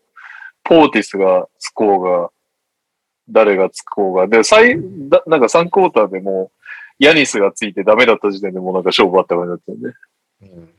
[0.64, 2.30] ポーティスがつこうが、
[3.28, 4.78] 誰がつこうが、で、最、
[5.10, 6.52] だなんか3クォーターでも
[7.00, 9.94] う、ヤニスがついてダメだった時点でもうなんか勝負あった感じだったよね。
[10.44, 10.70] うん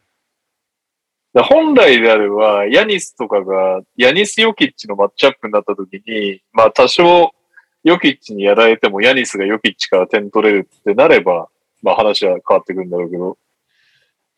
[1.35, 7.33] 本来であれば、ヤニスとかが、ヤニス・ヨキッチのマッチアップになった時に、まあ多少、
[7.85, 11.49] ヨキッチにやられてもヤニスがヨキッチから点取れるってなれば、
[11.83, 13.39] まあ話は変わってくるんだろうけど、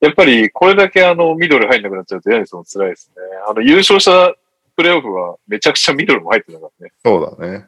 [0.00, 3.22] やっぱりこれだけあのミドル入んなくなっちゃうとヤニスも辛いですね。
[3.48, 4.34] あの優勝した
[4.76, 6.92] プレイオフはめちゃくちゃミドルも入ってなかったね。
[7.04, 7.66] そうだね。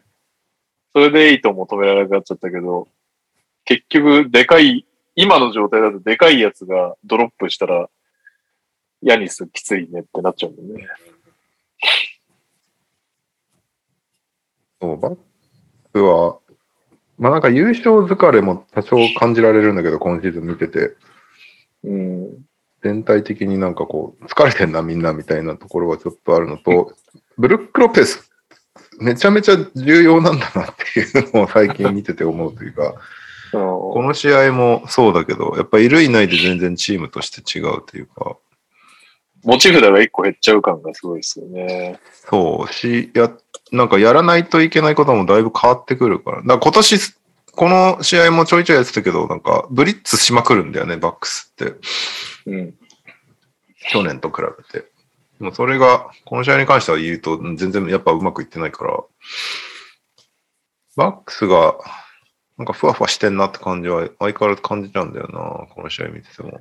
[0.93, 2.89] それでエイトも止められなくなっちゃったけど、
[3.65, 7.89] 結局でかい、今の状態だとでかいやつがドロップしたら、
[9.03, 10.89] ヤニスきついねってなっちゃうんだよね。
[14.81, 15.17] そう、バッ
[15.97, 16.39] クは、
[17.19, 20.95] まあなんか優勝疲れも多少感じられるんだけど、今シーズン見てて、
[21.85, 22.45] うん。
[22.83, 26.93] 全体的になんかこう、疲れてんなみんなみたいなところはちょっとあるのと、
[27.39, 28.31] ブルック・ロペス、
[29.01, 32.95] めちゃめちゃ重要なんだなっていうのを最近見てて思うというか、
[33.53, 38.37] この試合もそうだけど、やっぱいるいないで全然チームとして違うというか、
[39.47, 42.01] 持ち札が一個減っちゃう感がすごいですよね。
[42.29, 43.33] そうし、や、
[43.71, 46.39] なんかやらないといけないこともだいぶ変わってくるから。
[46.39, 46.99] だから今年、
[47.53, 51.75] この試合もちょいちょいやってたけど、なんかブリッツしまくるんだよね、バックスって。
[52.47, 52.75] うん。
[53.89, 54.89] 去年と比べて。
[55.39, 58.99] でもそれが、この試合に関しては言うと、全然やっぱうまくいってないから、
[60.97, 61.77] バックスが、
[62.59, 66.59] なんかふわふわしてんなって感じは相変わらず感じちゃうんだよな、この試合見てても。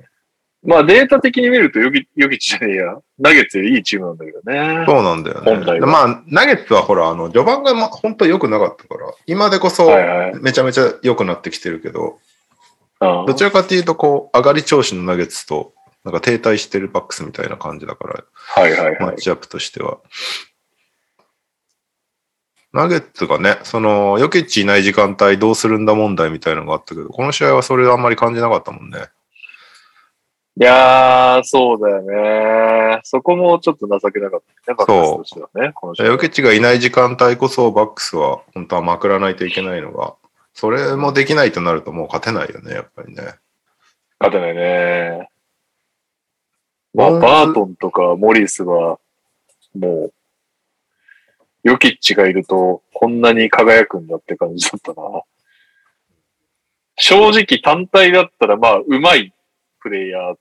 [0.62, 2.98] まあデータ的に見るとヨギヨチじゃねえや。
[3.18, 4.84] ナゲッツよりいいチームなんだけどね。
[4.86, 5.50] そうなんだよね。
[5.50, 10.34] 本来はまあ、ナゲッツはほら、あの、序盤が、ま、本当良くなかったから、今でこそはいはい。
[10.40, 12.18] めちゃめちゃ良くなってきてるけど、
[13.00, 19.00] うんどちらかというと、こう、上がり調子のナゲッツと、なんか停滞してるバックスみたいな感じだから、はいはいはい。
[19.00, 19.98] マッチアップとしては。
[22.72, 29.08] ナゲッツがね、その、ヨキッチいない時間帯どうするんだ問題みたいなのがあったけど、この試合はそれあんまり感じなかったもんね。
[30.58, 33.00] いやー、そうだよね。
[33.04, 35.74] そこもちょっと情けなかったね、バックスとしてはね。
[36.08, 40.14] ヨキッチがいない時間帯こそバックスは本当はまくらないといけないのが、
[40.54, 43.34] それもできないとなるともう勝てないよね、やっぱりね。
[44.18, 45.28] 勝てないね。
[46.94, 48.98] まあ、バートンとかモリスは、
[49.78, 50.12] もう、
[51.64, 55.22] ヨキッチがいると、こんなに輝くんだって感じだったな。
[56.96, 59.34] 正直単体だったら、まあ、うまい
[59.80, 60.36] プレイヤー、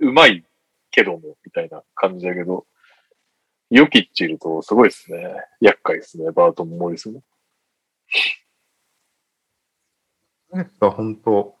[0.00, 0.44] うまい
[0.90, 2.66] けども、みたいな感じだけど、
[3.70, 5.36] ヨキッチいるとすごいですね。
[5.60, 7.22] 厄介ですね、バートンもモリスも。
[10.80, 11.54] が本当、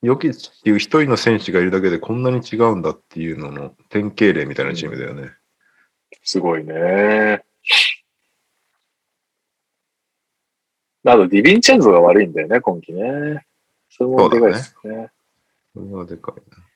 [0.00, 5.30] ヨキッチっていう一人の選手がいるだけでこんなに違うんだっていうのの典型例みたいなチームだよね。
[6.22, 7.44] すごいね。
[11.04, 13.44] あと、ディヴィンチェンゾが悪いんだよね、今季ね。
[13.90, 15.10] それもでかいですね。
[15.74, 16.71] それはでかいな。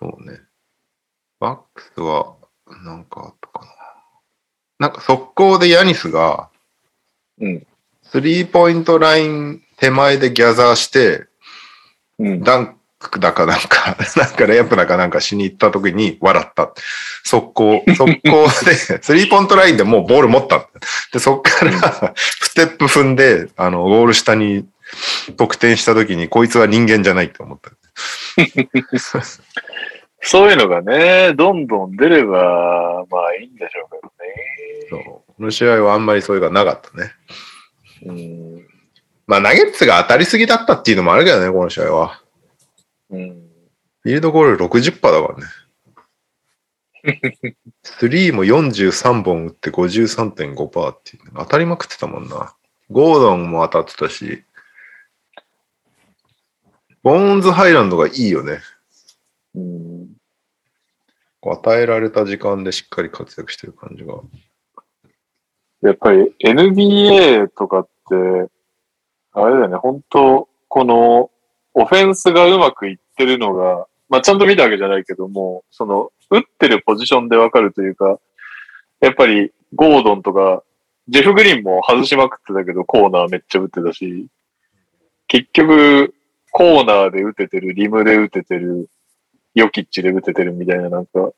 [0.00, 0.40] そうね。
[1.38, 2.36] バックスは、
[2.84, 3.66] なんかあったかな。
[4.78, 6.48] なんか速攻でヤニスが、
[7.38, 7.66] うん。
[8.02, 11.26] スリーポイントライン手前でギャザーして、
[12.18, 12.42] うん。
[12.42, 16.72] ダンクだかなんか、 なんかレイアップだかなんかしに行った時に笑った。
[17.24, 20.66] 速攻、速攻で、 スリーポイントラインでもうボール持った。
[21.12, 24.66] で、そっから、ステップ踏んで、あの、ゴール下に
[25.36, 27.70] 得点した時に、こいつは人間じゃないって思った。
[30.22, 34.08] そういうのがね、どんどん出れば、まあいいんでしょうけ
[34.90, 37.12] そうこの試合はあんまりそういうのがなかったね。
[38.02, 38.62] どね。
[39.26, 42.22] まあ、ナゲッツが当たりすぎだったっていうのもあるけどね、この試合は。
[43.10, 43.20] うん。
[43.20, 43.28] うん。
[44.02, 45.34] フィールドゴール60%だか
[47.04, 47.56] らね。
[47.82, 52.54] スリーも43本打って53.5%っていう、当たりまくってたもんな。
[52.90, 54.44] ゴードンも当たってたし、
[57.02, 58.58] ボーンズハイランドがいいよね。
[59.54, 59.99] うん。
[61.40, 64.14] こう与えられた時間でしっかり活躍してる感じが。
[65.82, 68.50] やっぱり NBA とかって、
[69.32, 71.30] あれだよね、本当この、
[71.72, 78.18] オフェンスがうまくいってるのが、まあちゃんと見たわけじゃないけども、その、打ってるポジションでわかるというか、
[79.00, 80.62] やっぱりゴードンとか、
[81.08, 84.26] ジェフ・グリーンも外しまくってたけど、コーナーめっちゃ打ってたし、
[85.26, 86.14] 結局、
[86.52, 88.88] コーナーで打ててる、リムで打ててる、
[89.54, 91.32] ヨキッチで打ててるみたいななんか、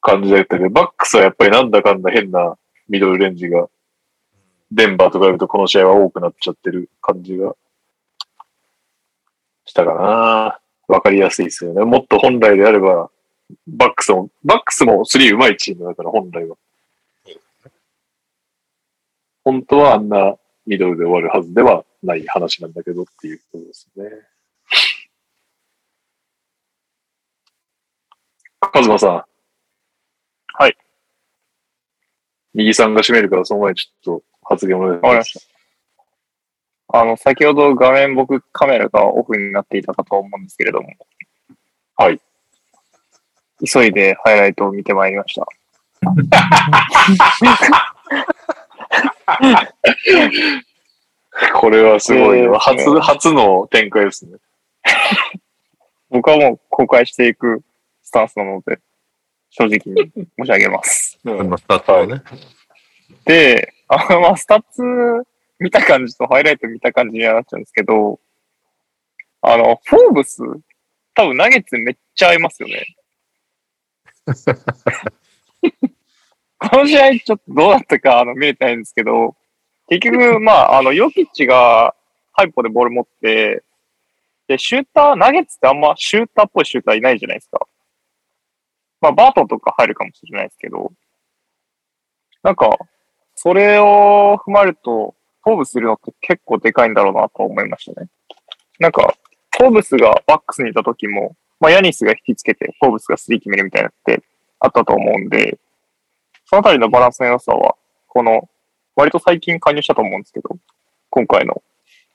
[0.00, 2.56] 感じだったけど、バックスはやっぱりなんだかんだ変な
[2.88, 3.68] ミドルレンジが、
[4.70, 7.54] デンバーと比べるとこの試合は多くなっちゃってる感じが
[9.64, 10.60] したかな。
[10.88, 11.84] わかりやすいですよね。
[11.84, 13.10] もっと本来であれば、
[13.66, 16.56] バックスも、バックスも3上手いチームだから本来は。
[19.44, 24.04] 本当はあんなミドルで終わるはずではない話なんだけどっていうことですね。
[28.72, 29.24] カズマさん。
[30.54, 30.76] はい。
[32.54, 35.08] 右さんが締めるから、その前にちょっと発言お願いしま。
[35.08, 35.46] わかりますし
[36.90, 36.98] た。
[36.98, 40.88] あの、先ほど画面僕カメラがオフになっていたかと思うんですけれども。
[41.96, 42.20] はい。
[43.64, 45.46] 急いでハイライトを見てまいりました。
[51.54, 52.60] これはすごいわ。
[52.70, 54.38] えー初、初の展開ですね。
[56.10, 57.64] 僕はもう公開していくス
[58.16, 58.78] タンスなので、
[59.50, 61.18] 正直に 申し上げます。
[61.24, 62.22] うんまあ、スタッツをね。
[63.24, 64.82] で、あの、まあ、スタッツ
[65.58, 68.20] 見た感じとハイライト見た感じにはなっちゃうんですけど、
[69.42, 70.42] あの、フォーブス、
[71.14, 72.84] 多分ナゲッツめっちゃ合いますよね。
[76.58, 79.36] この試合ちょっとどうだったかあの見れてないんですけど、
[79.88, 81.94] 結局、まあ、あの、ヨキッチが
[82.32, 83.62] ハイポでボール持って、
[84.48, 87.66] で、シューター、ナゲッツってあんまシューターっぽいシューターいないじゃないですか。
[89.00, 90.92] まあ、バートンとか入るかもしれないですけど、
[92.42, 92.78] なんか、
[93.34, 98.08] それを踏まえると、フォーブスいるのって結構でかいんだろうなと思いましたね。
[98.78, 99.14] なんか、
[99.56, 104.22] フォーブスがバックスにいた時も、まあ、ヤニスが引きつけて、フォーブスがスリー決めるみたいなって
[104.60, 105.58] あったと思うんで、
[106.44, 107.76] そのあたりのバランスの良さは、
[108.08, 108.48] この、
[108.94, 110.56] 割と最近加入したと思うんですけど、
[111.10, 111.62] 今回の、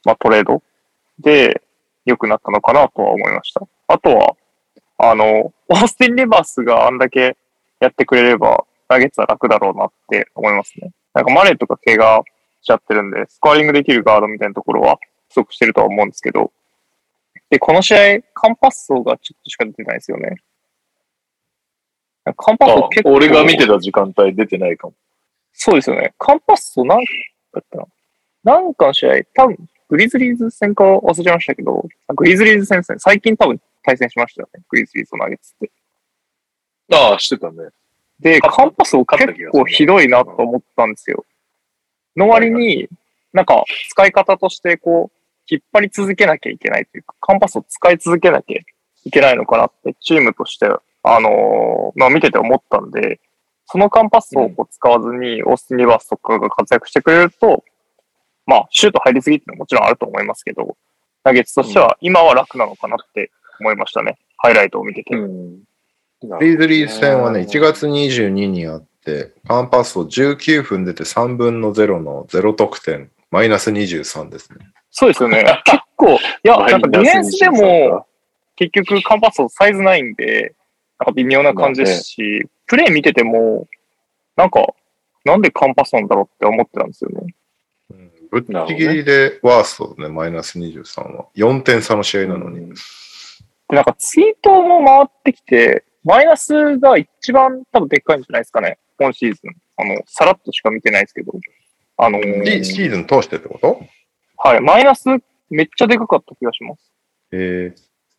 [0.05, 0.61] まあ、トレード
[1.19, 1.61] で
[2.05, 3.61] 良くなったのかなとは思いました。
[3.87, 4.35] あとは、
[5.03, 7.35] あの、オースティン・リバースがあんだけ
[7.79, 10.91] やってくれれば、ナゲッツは楽だろうなって思いますね。
[11.13, 12.23] なんかマネーとか怪我
[12.61, 14.99] しちゃってるんで、スコアリングできるガードみたいなところは
[15.29, 16.51] 不足してるとは思うんですけど、
[17.49, 20.37] で、この試合、カンパッソがちょっとしか出てないですよね。
[22.37, 24.93] カンパッあソ結構、俺が見てた時間帯出てないかも。
[25.53, 26.13] そうですよね。
[26.17, 27.03] カンパッソなんだ
[27.59, 27.89] ったの
[28.43, 29.57] なんかの試合、多分
[29.89, 32.99] グリズリーズ戦か忘れちゃいましたけど、グリズリーズ戦ですね。
[32.99, 34.63] 最近多分対戦しましたよね。
[34.69, 35.71] グリズリーズとナゲッツって。
[36.93, 37.69] ああ、してたね。
[38.19, 41.25] で、カンパッソ結構ひどいなと思ったんですよ。
[42.15, 42.87] の割に、
[43.33, 45.17] なんか使い方としてこう、
[45.49, 48.59] 引っ張り続けなきゃいけないというか、カンパスを使い続けなきゃ
[49.05, 50.67] いけないのかなって、チームとして、
[51.03, 53.19] あのーまあ見てて思ったんで、
[53.65, 57.63] そのカンパスをこう使わずに、オースティン・リバースとかが活躍してくれると、
[58.45, 60.77] まあ、シュート入りすぎっていうのはもちろんあると思いますけど、
[61.23, 64.17] ナゲッツとしては今は楽なのかなって思いましたね。
[64.37, 65.15] ハイライトを見てて。
[65.15, 65.59] うん。
[66.39, 74.57] リーズリー戦はね、1月22にあって、カンパスを19分出て3分の0の0得点、マイナス23ですね。
[74.91, 75.43] そうですよね。
[75.65, 78.07] 結構、いや、なんかディフェンスで23も、
[78.55, 80.53] 結局カンパスサイズないんで、
[80.99, 83.67] なんか微妙な感じですし、プレイ見てても、
[84.35, 84.67] なんか、
[85.25, 87.35] なんでカンパスなんだろうって思ってたんですよね。
[87.91, 91.25] うんぶっちぎりでワーストね、マイナス23は。
[91.35, 92.73] 4点差の試合なのに。
[93.71, 98.77] で、なんかツイートも回ってきて、マイナスが一番多分でっかいんじゃないですかね。
[98.99, 99.55] 今シーズン。
[99.77, 101.31] あの、さらっとしか見てないですけど。
[101.97, 103.81] あのーシシーズン通してってこと？
[104.37, 105.05] はい、マイナス
[105.49, 106.91] めっちゃでかかった気がします。
[107.31, 107.73] え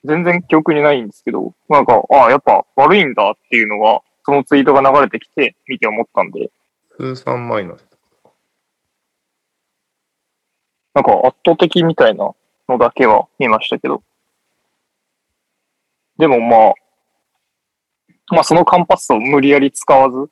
[0.05, 7.87] 全然記憶にないんですけど、なんか、ああ、やっぱ悪いんだっていうのが、そのツイートが流れてきて、見て思ったんで、ー、通算マイナス。
[10.95, 12.31] なんか圧倒的みたいな
[12.69, 14.03] のだけは見ましたけど。
[16.19, 16.75] でもまあ、
[18.31, 20.31] まあそのカンパスを無理やり使わず、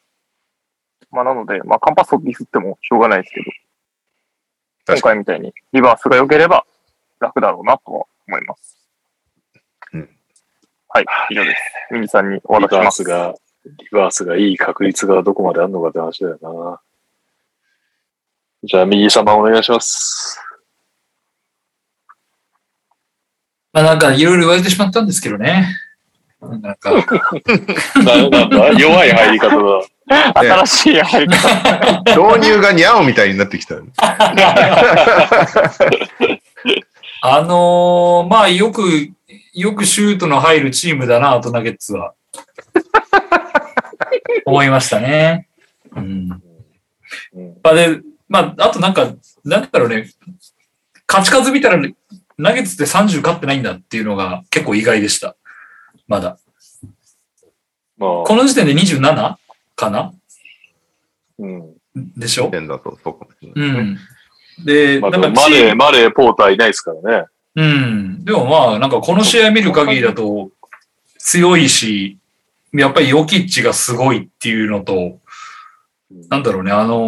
[1.11, 3.51] まあ、なので、まあ、カンパッソディスってもしょうがないですけど、
[4.95, 6.65] 今回みたいにリバースが良ければ
[7.19, 8.76] 楽だろうなとは思います。
[9.93, 10.09] うん
[10.89, 11.61] はい、以上です。
[11.93, 13.03] ミニさんにおリ渡しします。
[13.03, 13.35] バースが、
[13.65, 16.79] リバースがいい確率がどこまであるのかって話だよな。
[18.63, 20.39] じゃあ、右様お願いします。
[23.73, 25.67] まあなんかいろいろ言われてしまったんですけどね。
[26.39, 26.91] なんか、
[28.03, 28.71] ななんだ？
[28.79, 30.33] 弱い入り方だ。
[30.65, 32.01] 新しい入り方。
[32.39, 33.75] 導入がニャオみたいになってきた。
[37.21, 39.11] あのーまあよく、
[39.57, 42.13] よくシュートの入るチームだなと、ナゲッツは。
[44.45, 45.49] 思いましたね。
[45.95, 46.29] うん。
[47.33, 49.13] うんまあで、まあ、あとなんか、
[49.43, 50.11] なんだろうね、
[51.07, 51.81] 勝ち数見たら、
[52.37, 55.35] ナゲッツって30勝ってないんだっていうのが結構意外でした。
[56.07, 56.37] まだ。
[57.97, 59.37] まあ、この時点で 27?
[59.75, 60.13] かな？
[61.39, 61.73] うん。
[62.15, 62.51] でしょ？
[62.51, 63.59] 点だとそう。
[63.59, 63.97] ん。
[64.63, 67.27] で、まあ、マレー、マレー、ポーターいないですからね。
[67.57, 68.23] うん。
[68.23, 70.51] でもまあ、なんかこの試合見る限りだと
[71.17, 72.19] 強いし、
[72.71, 75.19] やっぱりヨキッチがすごいっていうのと、
[76.29, 76.99] なんだろうね、あの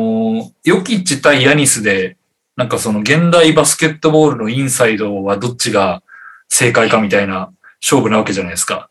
[0.42, 2.18] ーヨキッチ対ヤニスで、
[2.56, 6.02] なんかその現代バスケットボールのインサイドはどっちが
[6.50, 8.90] 正解かみたいな勝負なわけじゃないですか。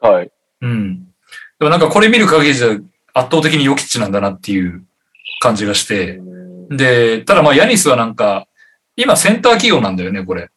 [0.00, 0.30] はい。
[0.60, 1.06] うん。
[1.58, 2.68] でもなんかこれ見る限りじゃ
[3.14, 4.84] 圧倒的にヨキッチなんだなっていう
[5.40, 6.20] 感じがして、
[6.70, 8.46] で、ただまあヤニスはなんか、
[8.96, 10.50] 今センター企業なんだよね、これ。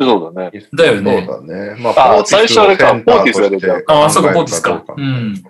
[0.00, 0.66] そうだね。
[0.72, 1.24] だよね。
[1.26, 1.76] そうだね。
[1.80, 5.00] まあポーティスを最初あれかポーティスが出てとしてああ、そうか、ポーティスかどう。
[5.00, 5.42] うん。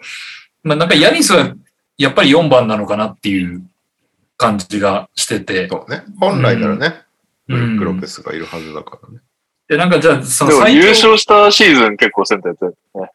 [0.62, 1.54] まあなんかヤニスは
[1.96, 3.62] やっぱり4番なのかなっていう
[4.36, 5.68] 感じがしてて。
[5.68, 6.04] そうね。
[6.18, 7.02] 本来ならね、
[7.46, 9.20] ブうんリック・ロペスがいるはずだからね。
[9.68, 13.10] で、なんかじゃあ、その最強優勝したシーズン結構センターやってるね。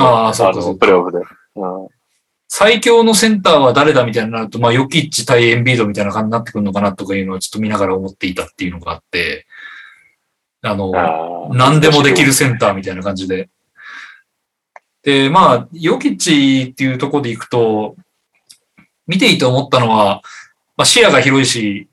[0.00, 1.18] ああ、そうかそうかプレーオフで。
[1.18, 1.88] うん
[2.54, 9.46] 最強のセンターは誰だみたいになると、まあ、ヨキッチ対エンビードみたいな感じになってくるのかなとかいうのをちょっと見ながら思っていたっていうのがあって、
[10.60, 13.48] あの、あー何でもできるセンターみたいな感じで。
[15.02, 17.96] で、まあ、ヨキッチっていうところでいくと、
[19.06, 20.20] 見ていて思ったのは、
[20.76, 21.88] まあ、視野が広いし、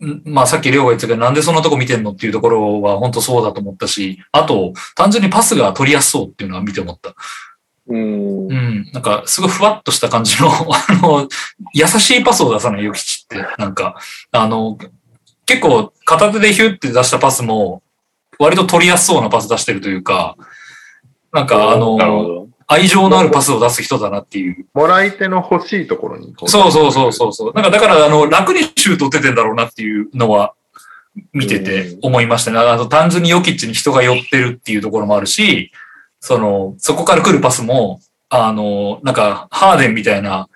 [0.00, 7.16] んまあさっきレオが言ってたけど、なんでそんなとこ見てんのっていうところは本当そうだと思ったし、あと、単純にパスが取りやすそうっていうのは見て思った。
[7.88, 8.52] うんう。
[8.52, 8.90] ん。
[8.92, 11.28] なんか、すごいふわっとした感じの、 あの、
[11.72, 13.44] 優しいパスを出さない、ヨキチって。
[13.58, 13.96] なんか、
[14.32, 14.78] あの、
[15.46, 17.82] 結構、片手でヒュッて出したパスも、
[18.38, 20.36] 割と取りやすそうなパス出してるというか、
[21.32, 22.48] なんか、あの、ど。
[22.66, 24.66] 愛情のあるパスを出す人だなっていう。
[24.72, 26.34] もらい手の欲しいところに。
[26.46, 27.52] そうそうそうそうそう。
[27.52, 30.54] なんか、だから、あの、楽にシュート打ててんだろうなっていうのは、
[31.32, 32.58] 見てて思いましたね。
[32.58, 35.70] あの、単純にヨキッチに人が寄ってるっていうところもあるし、
[36.24, 40.48] その、そこから来るパスも、あの、なんか、ハーデンみたいな、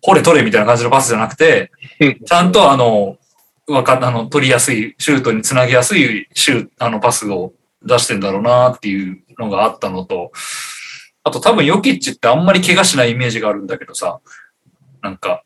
[0.00, 1.72] 掘れ取れみたいな感じのパスじゃなくて、
[2.24, 3.18] ちゃんとあの、
[3.66, 10.30] わかあの、取りやすい、シュートにつなげやすいシューあの、パスを出してんだろうなっていうのがあったのと、
[11.24, 14.20] あと多分ヨキッチってあんまり怪我しないイメージがあるんだけどさ、
[15.02, 15.42] なんか、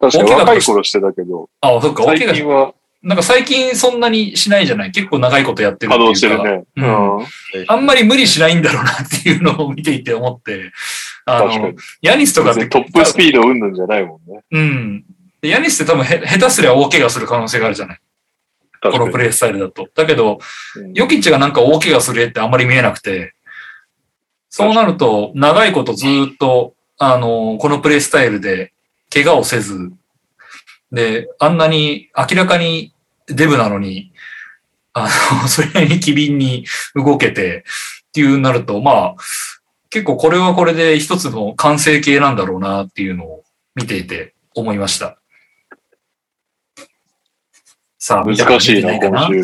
[0.00, 4.90] 確かに若い頃してたけど、あ、そっか、大最怪我し近はなんか最近そんなにしないじゃない？
[4.90, 6.16] 結構長いことやってるっていうか。
[6.18, 6.64] 稼働してるね。
[6.76, 7.26] ううんん。
[7.68, 10.72] あんまり無理しないんだろうなっていうのを見ていて思って、
[11.24, 11.72] あの。
[12.02, 14.42] ヤニスとかってトップスピードうんぬんじゃないもんね。
[14.50, 15.04] うん。
[15.40, 17.98] でヤニスって多分へ下手すりゃ大怪我する可能性があるじゃない？
[18.82, 18.90] こ。
[18.98, 19.88] のプレイスタイルだと。
[19.94, 20.38] だけど、
[20.76, 23.34] うんヨキッチがなんか大怪我する絵ってあんまり見えなくて、
[24.50, 28.72] そうなると、長いことずっと、あの、このプレイスタイルで
[29.12, 29.92] 怪我をせず、
[30.92, 32.92] で、あんなに明らかに
[33.26, 34.12] デブなのに、
[34.92, 35.08] あ
[35.42, 37.64] の、 それなりに機敏に動けて
[38.08, 39.14] っていうなると、まあ、
[39.90, 43.44] 結構これはこれで一つの完成形なんだろうなっていうのを
[43.74, 45.18] 見ていて思いました。
[47.98, 49.42] さあ、難しいな、今週。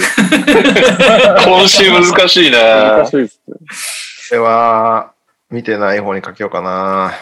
[1.45, 3.07] 今週難しいな難。
[3.07, 3.55] しいですね。
[4.31, 5.13] これは、
[5.51, 7.13] 見てない方にかけようかな。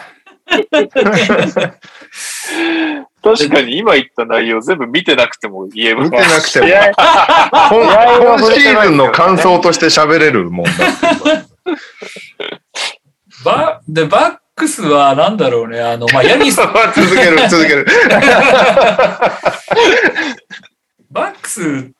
[3.23, 6.99] 確かに今言った内容全部見てなくても言えば見てなくてもい、や、今
[8.51, 10.71] シーズンの感想として喋れるもんだ。
[13.45, 16.57] バでバックスはなんだろうね、あの、まあ、ヤニス、
[16.95, 17.85] 続ける、続ける。
[21.09, 21.91] バックス、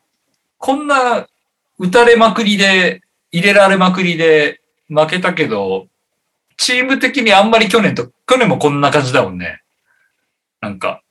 [0.58, 1.27] こんな
[1.80, 5.88] 打たれまくりで、入れられまくりで負けたけど、
[6.58, 9.61] チーム的にあんまり去年と、去年もこんな感じだもんね。
[10.61, 11.02] なんか、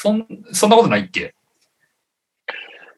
[0.00, 1.34] そん、そんなことないっけ？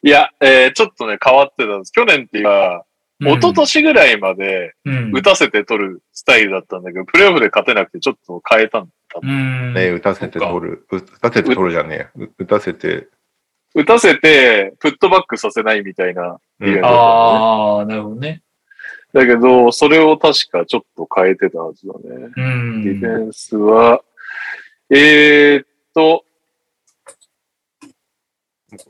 [0.04, 1.92] いや、えーちょっとね、変わってたんです。
[1.92, 2.84] 去年っていうか、
[3.20, 5.12] 一昨年ぐらいまでうん。
[5.12, 8.88] 打たせて取るスタイルだったんだけど、プレイオフで勝てなくてちょっと変えたんだ。
[9.20, 9.74] うん。
[9.74, 10.86] ね打たせて取る。
[10.90, 13.08] う打たせて取るじゃねえ打たせて。
[13.74, 16.38] 打たせて、プットバックさせないみたいな。
[16.60, 18.42] うんうんああ、なるほどね。
[19.12, 22.00] だけど、それを確かちょっと変えてたはずだね。
[22.04, 23.26] うディフん。
[23.26, 24.02] ェンスは、
[24.90, 26.24] えーっと、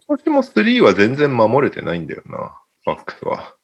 [0.07, 2.61] 今年も3は全然守れてないんだよな。
[2.87, 3.57] バックスは。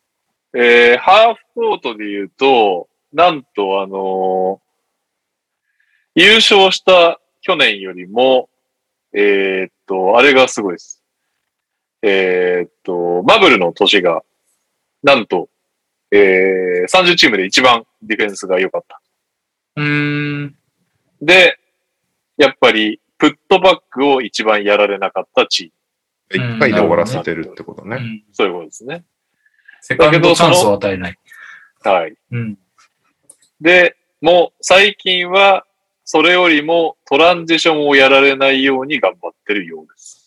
[0.55, 4.69] えー、ハーフコートで言うと、なんとあのー
[6.21, 8.49] 優勝した去年よりも、
[9.13, 11.05] えーっと、あれがすごいです。
[12.03, 14.25] えーっと、バブルの年が、
[15.05, 15.49] なんと、
[16.11, 19.01] えー、30チームで一番ディフェンスが良かった。
[19.77, 20.57] うん。
[21.23, 21.57] で、
[22.37, 25.73] やっぱり、プットバックを一番やられなかったチーム。
[26.31, 27.97] 一回で終わらせてるってことね。
[27.97, 29.05] うんそういうことですね。
[29.81, 31.19] セカンドチャンスを与えない。
[31.83, 32.15] はい。
[32.33, 32.59] うん。
[33.61, 35.65] で、もう最近は、
[36.05, 40.19] それよりもトランジションをやられないように頑張ってるようです。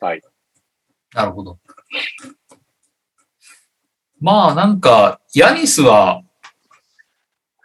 [0.00, 0.22] はい。
[1.14, 1.58] なるほど。
[4.20, 6.22] まあなんか、ヤニスは、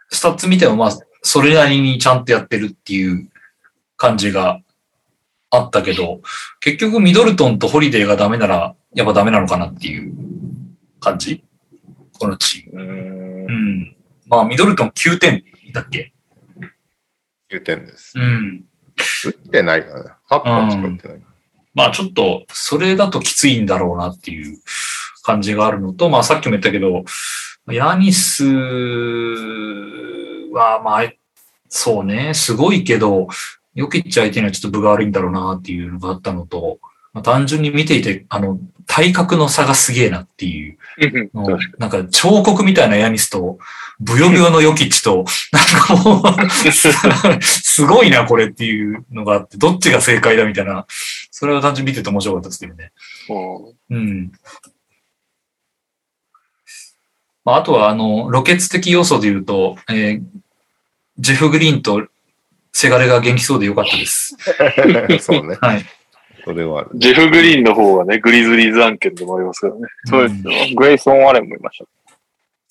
[0.08, 0.90] スタッツ見てもまあ、
[1.22, 3.30] それなりにちゃんとやってるっていう
[3.96, 4.60] 感じが
[5.56, 6.20] あったけど、
[6.60, 10.12] 結局ミドルトンとホリデーがダメなら、やっぱダメなのかなっていう
[11.00, 11.44] 感じ？
[12.18, 12.82] このチーム。
[12.82, 13.96] うーんうん。
[14.26, 16.12] まあミドルトン9点だっけ
[17.50, 18.14] ？9点です。
[18.16, 18.64] うん。
[19.24, 20.10] 打ってないからね。
[20.30, 21.22] 8本しか打ってない。
[21.74, 24.58] まあちょっと、それだときついんだろうなっていう
[25.24, 27.04] 感じがあるのと、まあさっきも言ったけど、
[27.72, 28.44] ヤニス
[30.52, 31.12] は、まあ、
[31.68, 33.26] そうね、すごいけど、
[33.74, 36.78] ヨキッチ相手にはちょっと分が悪いんだろうなっていうのがあったのと、
[37.12, 40.78] まあ、単純に見ていて、あの、体格の差がすげえなっていう
[41.78, 43.58] なんか彫刻みたいなヤニスと、
[44.00, 50.86] ブヨブヨのヨキッチと、 なんかもう すごいなこれっていうのがあって、どっちが正解だみたいな、
[51.30, 52.92] それは単純に見てて面白かったですけどね。
[53.90, 54.32] うん。
[57.44, 60.22] まあ、あとは、あの、ロケツ的要素で言うと、えー
[61.18, 62.08] ジェフ・グリーンと
[62.74, 64.36] セガレが元気そうでよかったです。
[65.22, 65.56] そうね。
[65.60, 65.84] はい。
[66.44, 66.90] それはある。
[66.94, 69.82] ジェフ・グリーンの方がね、グリズリーズ案件でもありますからね。
[70.04, 70.76] そうですよ。
[70.76, 71.84] グレイソン・アレンもいまし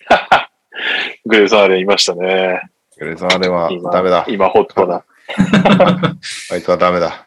[0.09, 0.49] た。
[1.25, 2.61] グレーさんあれいましたね。
[2.99, 4.25] グレさんあれは今ダメだ。
[4.27, 5.03] 今ホットな。
[6.51, 7.25] あいつはダメだ。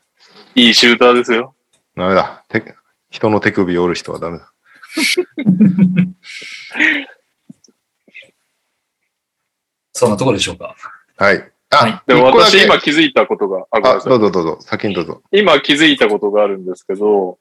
[0.54, 1.54] いいシューターですよ。
[1.96, 2.44] ダメだ。
[2.48, 2.62] 手
[3.10, 4.52] 人の手首折る人はダメだ。
[9.94, 10.76] そんなところでしょうか。
[11.16, 11.55] はい。
[11.80, 14.58] あ、はいでも私今気づいたことが、あ、ごめんあ、なさいどうぞどうぞ。
[14.60, 15.22] 先にどうぞ。
[15.32, 17.38] 今気づいたことがあるんですけど、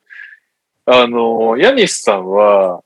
[0.85, 2.83] あの、ヤニスさんは、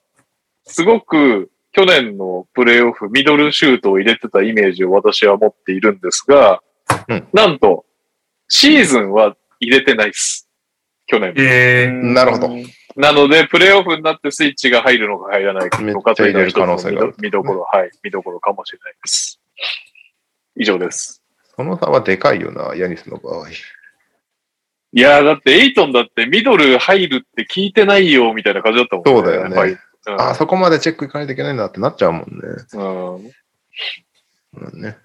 [0.65, 6.61] すごく去年のプレイオフ、ミドルシュートを入れてたイメージを私は持っているんですが、
[7.07, 7.85] うんなんと、
[8.47, 10.49] シーズンは入れてないです。
[11.07, 11.33] 去年。
[11.37, 12.49] えなるほど。
[12.95, 19.39] なので、プレイオフになってスイッチが入るのか入らないのかというのが見どころ、はい、見どころかもしれないです。
[20.55, 21.18] 以上です。
[21.59, 23.49] その差はでかいよな、ヤニスの場合。
[23.49, 23.53] い
[24.93, 29.11] やー、だって、エイトンだってミドル入るって聞いてないよ、みたいな感じだったもんね。
[29.11, 32.25] そうだよねうんあ、そこまでチェックいかないといけないんだってなっちゃうもんね。
[32.73, 34.95] うんうんね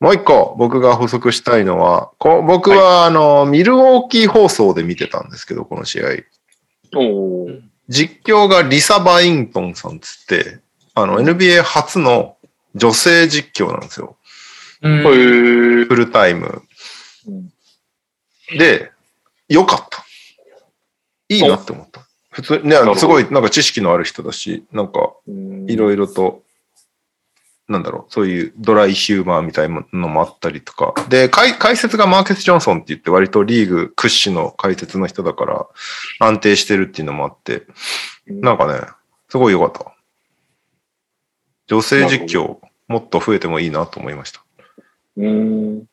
[0.00, 6.04] もう一個僕が補足したいのは、こ僕はあの、ミルウォーキー放送で見てたんですけど、この試合。
[6.96, 10.60] おー実況がリサ・バイントンさんつって、
[10.94, 12.38] あの、NBA 初の
[12.74, 14.17] 女性実況なんですよ。
[14.82, 16.62] うんこういう、フルタイム。
[17.26, 17.52] うん
[18.56, 18.90] で、
[19.48, 20.04] 良かった。
[21.28, 22.06] いいなって思った。
[22.30, 25.12] 普通、ねすごいなんか知識のある人だし、なんか
[25.66, 26.42] いろいろと、
[27.68, 30.94] なんだろう、そういうドライヒューマーみたいなのもあったりとか。
[31.08, 35.66] で、解解説がマーケス・ジョンソンって言って割とリーグ屈指の解説の人だから
[36.20, 37.66] 安定してるっていうのもあって、
[38.26, 38.80] なんかね、
[39.28, 39.94] すごい良かった。
[41.66, 44.42] 女性実況もっと増えてもいいなと思いました。
[45.18, 45.84] うん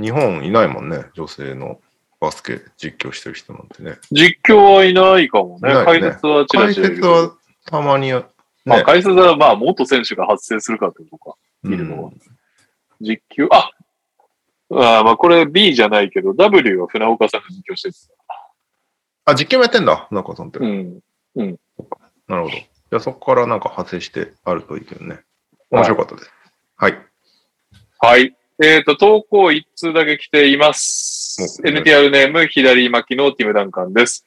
[0.00, 1.80] 日本いないもんね、女性の
[2.20, 3.98] バスケ実況してる人なんてね。
[4.10, 5.70] 実況はいないかもね。
[5.70, 7.36] いない解ね説はチラ解チラいるけ説はど。
[7.66, 8.24] たまに、ね、
[8.64, 11.36] まあ、解説はまあ、元選手が発生するかってことか。
[11.62, 12.20] 見るのはうん
[13.02, 13.70] 実況、あ
[14.72, 17.94] あーまあ、これ B じゃないけど、W は船岡さんが実況してる。
[19.24, 20.58] あ、実況もやってんだ、中さんって。
[20.58, 21.00] うん。
[22.28, 22.50] なるほど。
[22.50, 25.20] じゃあそこからなんか派生してあるといいけどね。
[25.70, 26.30] 面白かったです。
[26.76, 26.98] はい。
[28.00, 28.36] はい。
[28.62, 31.60] えっ、と、投稿1通だけ来ています。
[31.64, 34.26] お NTR ネーム、左巻きのティム・ダンカンです。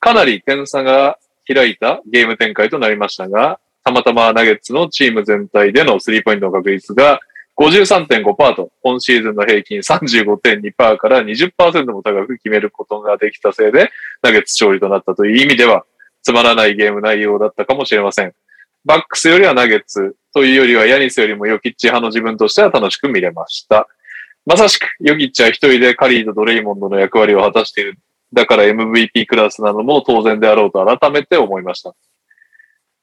[0.00, 7.20] かなり点差が開いたゲーム展開となりましたが、たまたまナゲッツのチーム全体でのスリーポイントの確率が
[7.58, 13.90] 53.5%と、今シーズンの平均35.2%から20%も高く決めることができたせいで、
[14.22, 15.84] ナゲッツ勝利となったという意味では、
[16.22, 18.32] つまらないゲーム内容だったかもしれません。
[18.86, 23.86] バックスよりはナゲッツというよりはヤニスよりもヨキッチ派の自分としては楽しく見れました。
[24.44, 27.98] まさしく、ヨキッチは一人でカリーとドレイモンドの役割を果たしている。
[28.32, 31.94] だから MVP クラスなのも当然であろうと改めて思いました。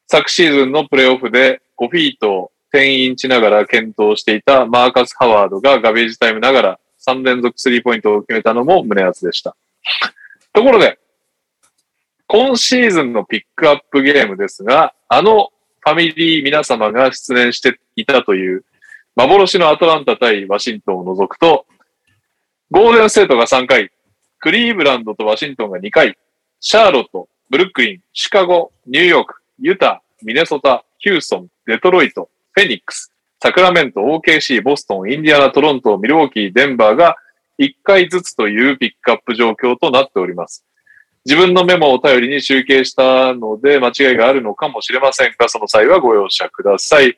[0.08, 9.56] 昨シーズンのプレイオフで5フィートを10インチながら検討していたマーカス・ハワードがガベージタイムながら3連続スリーポイントを決めたのも胸熱でした。
[10.52, 11.00] ところで、
[12.28, 15.50] 今シーズンのピックアップゲームですが、あの
[15.84, 18.64] ファミリー皆様が出演していたという
[19.16, 21.66] 幻のアトランタ対ワシントンを除くと、
[22.70, 23.92] ゴールデンステートが3回、
[24.40, 26.18] クリーブランドとワシントンが2回、
[26.60, 33.12] シャーロット、ブルックリン、シカゴ、ニューヨーク、ユタ、ミネソタ、ヒューストン、デトロイト、フェニックス、
[33.42, 37.18] サクラメント、OKC、ボストン、インディアナ、トロント、ミルウォーキー、デンバーが
[37.60, 40.64] 1回ずつというピックアップ状況となっております。
[41.26, 47.18] 自分のメモを頼りに集計したので間違いがあるのかもしれませんが、その際はご容赦ください。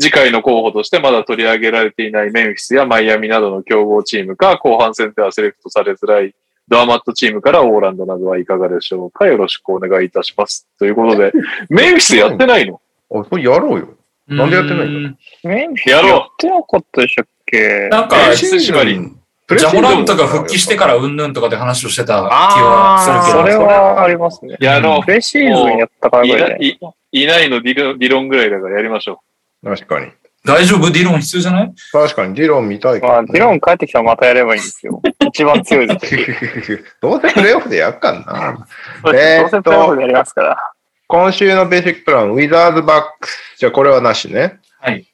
[0.00, 6.34] 次回の候補としてまだ取り上げられていないメンフィスやマイアミなどの競合チームか、後半戦ではセレクトされづらい
[6.68, 10.68] ドアマットチームからオーランドなどはいかがでしょうかよろしくお願いいたします。
[10.78, 11.32] ということで、
[11.70, 12.80] メンフィスやってないの？
[13.10, 13.88] あ、それやろうよ。
[14.28, 17.88] なんでやってないんだメンフィスやろうやってなかったでしたっけ？
[17.88, 19.12] なんかメンフィス縛り。
[19.56, 23.44] ジャモラントが復帰してからうんぬんとかで話をしてた気はするけそど。
[23.48, 24.56] れはありますね。
[24.60, 26.78] やろプレシーズンやったからぐらいい
[27.12, 29.20] いいないの理論理論ぐらいだからやりましょ
[29.64, 30.10] 確かに。
[30.44, 30.90] 大丈夫？
[30.90, 31.72] ディロン必要じゃない？
[31.92, 33.28] 確かにディロン見たいかまあ、ら、ね。
[33.32, 35.00] ディロン帰ってきたらまたやればいいんですよ。
[35.28, 35.98] 一番強い時。
[37.00, 38.66] どうせプレイオフでやっかんな。
[39.02, 40.56] どうえーっとせプレイオフでやりますから。
[41.06, 43.54] 今週のベーシックプラン、ウィザーズバックス。
[43.58, 44.60] じゃあこれはなしね。
[44.80, 45.06] はい。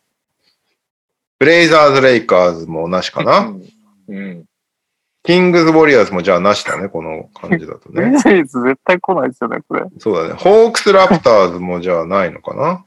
[1.38, 3.38] ブレイザーズ・レイカーズもなしかな。
[3.38, 3.62] うん。
[5.24, 8.02] キングズ・ウォリアーズもじゃあなしだね、この感じだとね。
[8.02, 9.84] グリズリーズ絶対来ないですよね、これ。
[9.98, 10.34] そうだね。
[10.34, 12.84] ホークス・ラプターズもじゃあないのかな？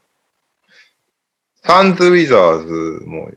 [1.63, 3.31] サンズ・ウィザーズも、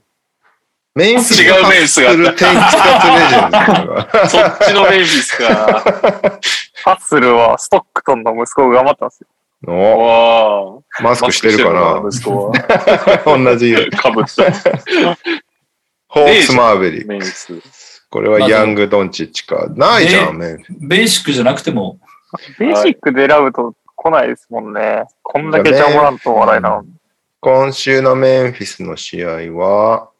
[0.95, 4.09] メインフィス違うメインフィスがあったハッスル天気活レジェンドが。
[4.29, 5.45] そっちのメンフィスか。
[6.85, 9.27] ハッスルはストックトンの息子が頑張ってますよ。
[9.67, 11.03] おわあ。
[11.03, 13.91] マスクしてるかなマスクしてるのかな息 同じ。
[13.91, 14.45] かぶった。
[16.11, 17.25] ホークス・マーベリック。
[17.25, 18.05] ス。
[18.11, 19.69] これはヤング・ドンチッチか。
[19.77, 20.89] ないじゃん、メンフィス。
[20.89, 22.01] ベーシックじゃなくても、
[22.59, 25.05] ベーシックで選ぶと来ないですもんね。
[25.23, 26.83] こんだけジャモラント笑いな。
[27.39, 30.11] 今週のメンフィスの試合は、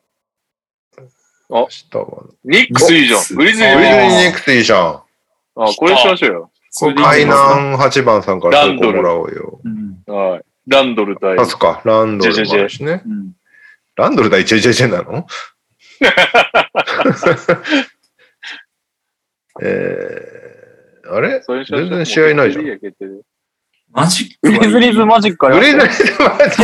[0.97, 1.03] あ
[1.49, 3.37] 明日は、ニックスいいじゃん。
[3.37, 4.81] グリズリーグリズリー・ニックスいいじゃん。
[4.87, 5.03] あ、
[5.77, 6.51] これしましょうよ。
[6.95, 9.61] 海南8番さんから投稿もらおうよ。
[9.65, 10.45] うんはい。
[10.69, 13.03] ランドル対あ、そっか、ランドルもあるしね。
[13.05, 13.33] うん
[13.97, 15.27] ランドル対 JJJ なの？
[19.63, 21.43] えー、あれ？
[21.47, 22.67] 全然試合ないじゃん。
[23.93, 26.63] マジックグリズリーズマジックグリズリーマジックあるじ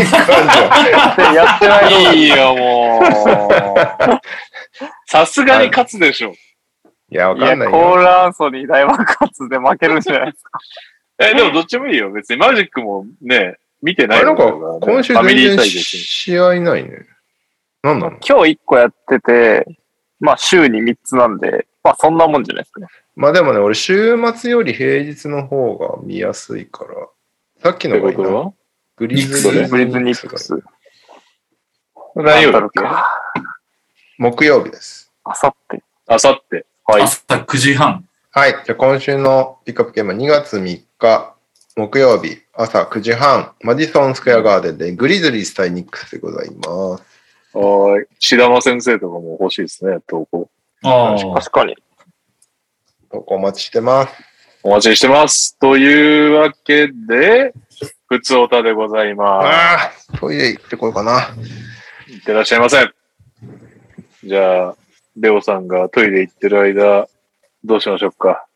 [1.29, 1.35] ゃん。
[1.35, 3.07] やってないのいいよ、もう。
[5.07, 6.33] さすがに勝つでしょ。
[7.11, 7.97] いや、わかんないコーよ。
[7.97, 10.59] ル・アンソニー大爆発で負けるんじゃないですか。
[11.19, 12.13] え、でもどっちもいいよ。
[12.13, 14.45] 別にマジックもね、見てないあれなんか
[14.81, 15.25] 今週全
[15.57, 17.07] 然試合ないね。
[17.95, 19.79] な今日1個やってて、
[20.21, 22.89] まあ週に3つなんで、まあそんなもんじゃないですかね。
[23.15, 26.95] まあでもね、俺週末より平日の方が見やすいから、
[27.63, 28.13] さっきのが
[28.97, 30.63] グリズリーブリズ・ニックス。
[32.15, 33.07] 何曜日なんだろうか。
[34.19, 35.13] 木曜日です。
[35.25, 35.83] あさって。
[36.07, 36.65] あさって。
[36.85, 37.03] はい。
[37.03, 38.09] 朝9時半。
[38.31, 38.53] はい。
[38.65, 41.37] じゃあ今週のピックアップゲームは2月3日
[41.77, 47.16] 木曜日朝9時半、マディソンスクエアガーデンでグリズリース対ニックスでございます。
[47.59, 48.07] はい。
[48.19, 50.51] 志玉先生とかも欲しいですね、投稿。
[50.83, 51.35] ああ。
[51.41, 51.75] 確かに。
[53.11, 54.13] 投稿お待ちしてます。
[54.63, 55.59] お待ちしてます。
[55.59, 57.55] というわけで、
[58.09, 61.35] ふつおたでございまああ、トイレ行ってこようかな。
[62.07, 62.13] す。
[62.13, 62.91] いってらっしゃいませ。
[64.23, 64.77] じゃあ、
[65.17, 67.09] レオさんがトイレ行ってる間、
[67.65, 68.47] どうしましょうか。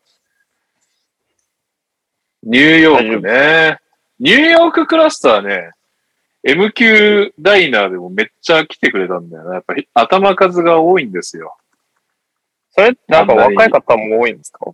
[2.43, 3.79] ニューヨークね。
[4.19, 5.71] ニューヨーククラスターね、
[6.43, 9.53] M 級ダイナーでもめっちゃ来てくれたんだよな。
[9.55, 11.55] やっぱり頭数が多いんですよ。
[12.71, 14.65] それってなんか若い方も多いんですか？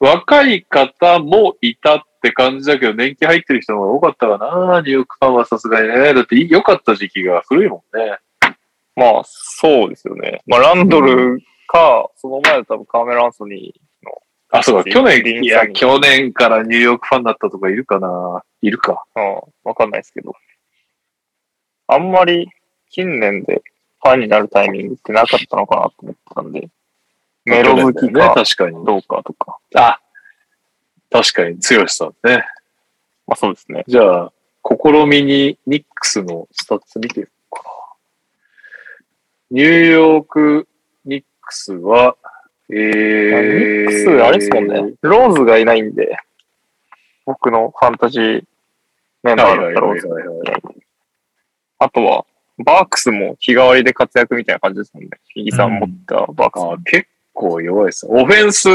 [0.00, 6.14] 若い方もいたって感じだけど、年季入ってる人が多かったかな、ニューヨークファンはさすがにね。
[6.14, 8.18] だって良かった時期が古いもんね。
[8.96, 10.42] まあそうですよね。
[10.46, 13.93] まあランドルか、その前は多分カーメラ・アンソニーの。
[14.56, 19.04] あ、そうか、去年、いや、去年からニューヨークファンだったとかいるかないるか。
[19.16, 20.32] うん、わかんないですけど。
[21.88, 22.48] あんまり
[22.88, 23.62] 近年で
[24.00, 26.68] ファンになるタイミングってなかったのかなと思ってたんで、
[27.44, 28.84] メロ好きね、か確かに。
[28.84, 29.58] どうかとか。
[29.74, 29.98] あ、
[31.10, 32.46] 確かに、強しさんね。
[33.26, 33.82] まあそうですね。
[33.88, 37.70] じゃあ、試みにニックスのスタッツ見てみようかな。
[39.50, 40.68] ニューヨーク
[41.04, 42.16] ニックスは、
[42.70, 44.94] えニー、ックス、あれですもんね。
[45.02, 46.16] ローズがいないんで、
[47.26, 48.44] 僕のファンタジー
[49.22, 50.08] メンバーだったローズ。
[51.78, 52.26] あとは、
[52.58, 55.10] バークスも日替わりで活躍みたいな感じですもんね。
[55.34, 56.62] ヒギさん持ったバークス。
[56.62, 58.12] あ結構弱いですね。
[58.14, 58.68] オフェンス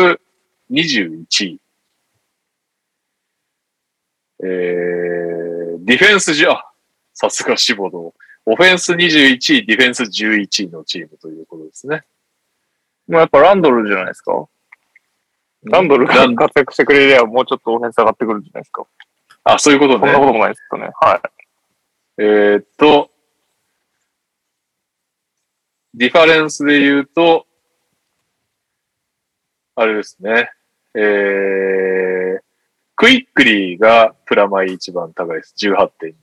[0.71, 1.59] 21位。
[4.41, 6.61] えー、ディフェンスじゃ、
[7.13, 8.13] さすが志望の。
[8.45, 12.03] オフェンス21位、ディフェンス11位のチームということですね。
[13.09, 14.47] まあやっぱランドルじゃないですか。
[15.63, 18.85] ランドルが活躍してくれればもうちょっとオフェンス上がってくるんじゃないですか。
[19.43, 19.99] あ、そういうことね。
[19.99, 20.89] そんなこともないですかね。
[21.01, 21.21] はい。
[22.19, 23.09] えーっと、
[25.93, 27.47] ディファレンスで言うと、
[29.75, 30.51] あれですね。
[30.93, 32.39] えー、
[32.95, 35.55] クイックリーがプラマイ一番高いです。
[35.57, 36.13] 18.2。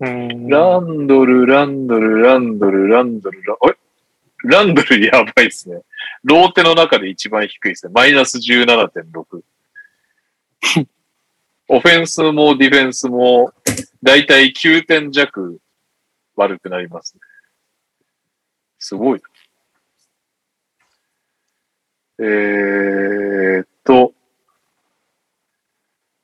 [0.00, 3.74] うんランドル、ランドル、ランドル、ランドル、ラえ
[4.44, 5.82] ランドルやばいですね。
[6.24, 7.92] ローテの中で一番低いですね。
[7.94, 9.42] マイナス17.6。
[11.68, 13.52] オフェンスもディフェンスも、
[14.02, 15.60] だいたい9点弱
[16.36, 17.20] 悪くなりますね。
[18.78, 19.22] すごい。
[22.18, 24.14] えーっと、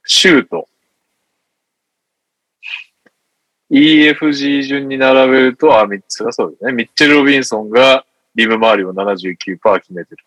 [0.05, 0.69] シュート。
[3.71, 6.73] EFG 順に並べると、あ、3つがそうですね。
[6.73, 8.05] ミッチェル・ロビンソンが
[8.35, 10.25] リム周りを79%決めてる。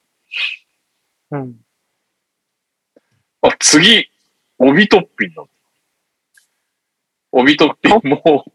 [1.31, 1.55] うん。
[3.41, 4.09] あ、次、
[4.57, 5.49] 帯トッピンなの？
[7.31, 8.45] 帯トッピンも、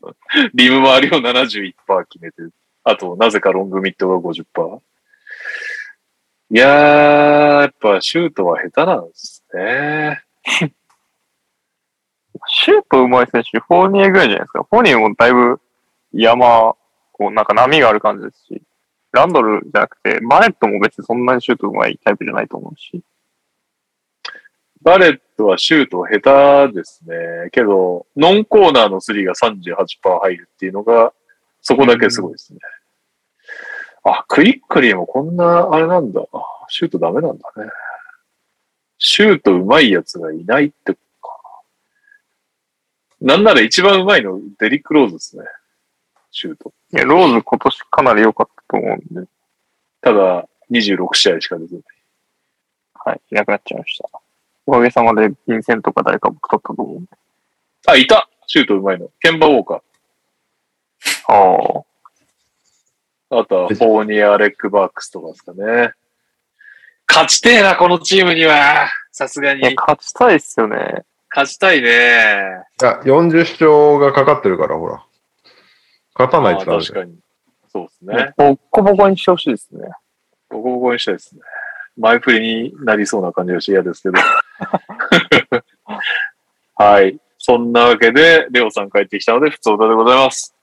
[0.52, 1.72] リム周りを71%
[2.06, 2.52] 決めてる。
[2.82, 4.80] あと、なぜかロングミッドが50%。
[6.50, 10.22] いやー、やっぱシュートは下手なんですね。
[12.56, 14.64] シュート上手い選手、フォーニエぐらいじゃないですか。
[14.70, 15.60] フォーニエもだいぶ
[16.12, 16.76] 山、
[17.12, 18.62] こうなんか波がある感じですし、
[19.10, 23.02] ランドルじゃなくて、バレットも別にそんなにシュート上手いタイプじゃないと思うし。
[24.82, 27.50] バレットはシュート下手ですね。
[27.50, 31.12] けど、ノンコーナーのスリーが38%入るっていうのが、
[31.60, 32.60] そこだけすごいですね。
[34.04, 36.20] あ、クイックリーもこんな、あれなんだ。
[36.68, 37.70] シュートダメなんだね。
[38.98, 41.03] シュート上手いやつがいないってことか。
[43.24, 45.44] なんなら一番上手いのデリック・ローズですね。
[46.30, 46.74] シュート。
[46.92, 49.30] いや、ローズ今年かなり良かったと思うんで、
[50.02, 51.82] ただ、26試合しか出てない。
[52.92, 54.10] はい、いなくなっちゃいました。
[54.66, 57.10] おかげさまで、ヴィンセントか誰か僕取ったと思うんで。
[57.86, 59.10] あ、いたシュート上手いの。
[59.20, 59.82] ケンバ・ウォーカー。
[61.32, 61.84] あ
[63.30, 63.38] あ。
[63.40, 65.92] あとは、フォーニア、レックバークスとかですかね。
[67.08, 68.90] 勝ちてえな、このチームには。
[69.12, 69.76] さすがいや、に。
[69.76, 71.06] 勝ちたいっすよね。
[71.34, 71.88] 勝ちたいね。
[72.80, 75.04] いや、40勝がかかってるから、ほら。
[76.14, 77.18] 勝たないああとダメ確かに。
[77.72, 78.32] そうですね。
[78.36, 79.88] ボッコボコにしてほしいですね。
[80.48, 81.40] ボコボコにしたいですね。
[81.96, 84.14] 前振りになりそうな感じがして嫌ですけど。
[86.76, 87.18] はい。
[87.38, 90.54] そんなわけで、レオさん帰ってきたので、普通歌でございます。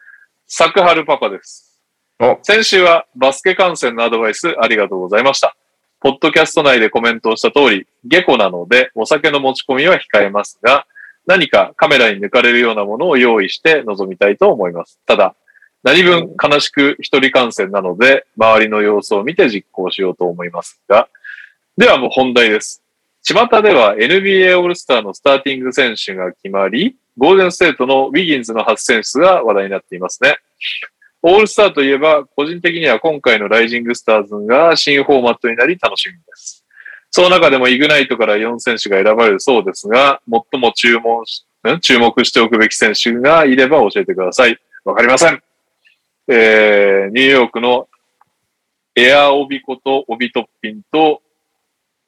[0.48, 1.80] 作春パパです。
[2.20, 5.56] お先週はバスケ観戦のアドバイスありがとうございました。
[6.02, 10.88] ポッドキャスト内でコメントをした通り、下戸なのでお酒の持ち込みは控えますが、
[11.28, 15.00] 何かカメラに抜かれるようなものを用意して臨みたいと思います。
[15.06, 15.36] ただ、
[15.84, 21.08] 何分悲しく一人観戦なので、周りの様子を見て実行しようと思いますが、
[21.78, 22.82] ではもう本題です。
[23.24, 30.40] 巷では NBA オールスターのスターティング選手が決まり、ゴールデンステートのウィギンズの初選出が話題になっていますね。
[31.24, 36.66] オールスターといえば、個人的には今回のライジングスターズが新フォーマットになり楽しみです。
[37.12, 41.46] その中でもイグナイトから4選手が選ばれるそうですが、最も注文し
[41.82, 44.58] 注目しておくべき選手がいれば教えてください。
[44.84, 45.44] わかりません。
[46.28, 47.88] えー、ニューヨークの
[48.96, 51.22] エアオビことオビトッピンと、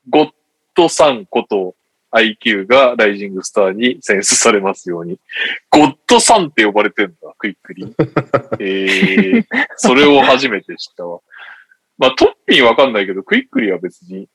[0.09, 0.29] ゴッ
[0.75, 1.75] ドさんこと
[2.13, 5.19] IQ がライジングスターに選出されますように。
[5.69, 7.93] ゴッドさんって呼ばれてんだ、クイックリ。
[8.59, 9.45] えー、
[9.77, 11.19] それを初めて知ったわ。
[11.97, 14.27] まあ、トッピンわかんないけど、クイックリは別に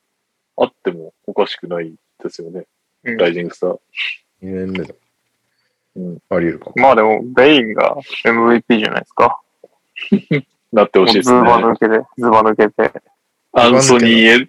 [0.57, 2.67] あってもおかしくないですよね。
[3.05, 3.73] うんライジングスター。
[3.73, 3.79] 2
[4.43, 4.95] 年目だ。
[5.97, 6.73] うんあり得るかも。
[6.77, 9.41] まあでも、ベインが MVP じゃないですか。
[10.73, 11.39] なってほしいですね。
[11.39, 12.93] ズバ抜けで、ズバ抜けて。
[13.53, 14.49] アンソニーエ、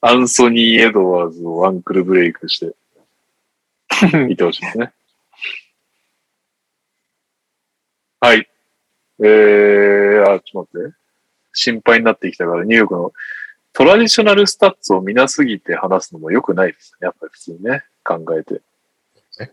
[0.00, 2.74] アンソニー・エドワーズをアンクルブレイクして、
[4.26, 4.92] 見てほしいですね。
[8.20, 8.48] はい。
[9.20, 10.96] えー、あ、ちょっと待って。
[11.52, 13.12] 心配になってきたから、ニューヨークの
[13.72, 17.06] トラディショナルスタッツを見なすぎて話すのも良くないですね。
[17.06, 18.62] やっぱり普通にね、考えて
[19.40, 19.52] ね。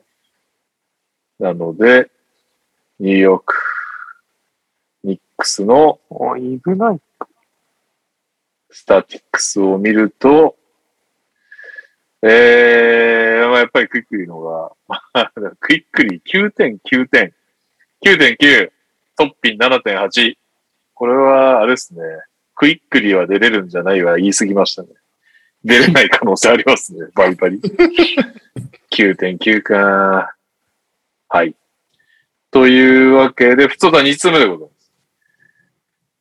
[1.40, 2.10] なので、
[3.00, 3.56] ニューヨーク、
[5.04, 7.02] ニックスのお、イグナイ
[8.70, 10.56] スタティックスを見ると、
[12.22, 14.72] えー、まあやっぱりクイックリーのが、
[15.60, 17.34] クイックリー9点、9点、
[18.06, 18.72] 9.9、
[19.18, 20.36] トッピン7.8。
[20.94, 22.02] これは、あれですね、
[22.56, 24.90] クイックリーは出れるんじゃないは言い過ぎましたね。
[25.64, 27.60] 出れない可能性ありますね、バリバリ。
[28.92, 30.36] 9.9か。
[31.28, 31.56] はい。
[32.52, 34.75] というわけで、普通は2通目でございます。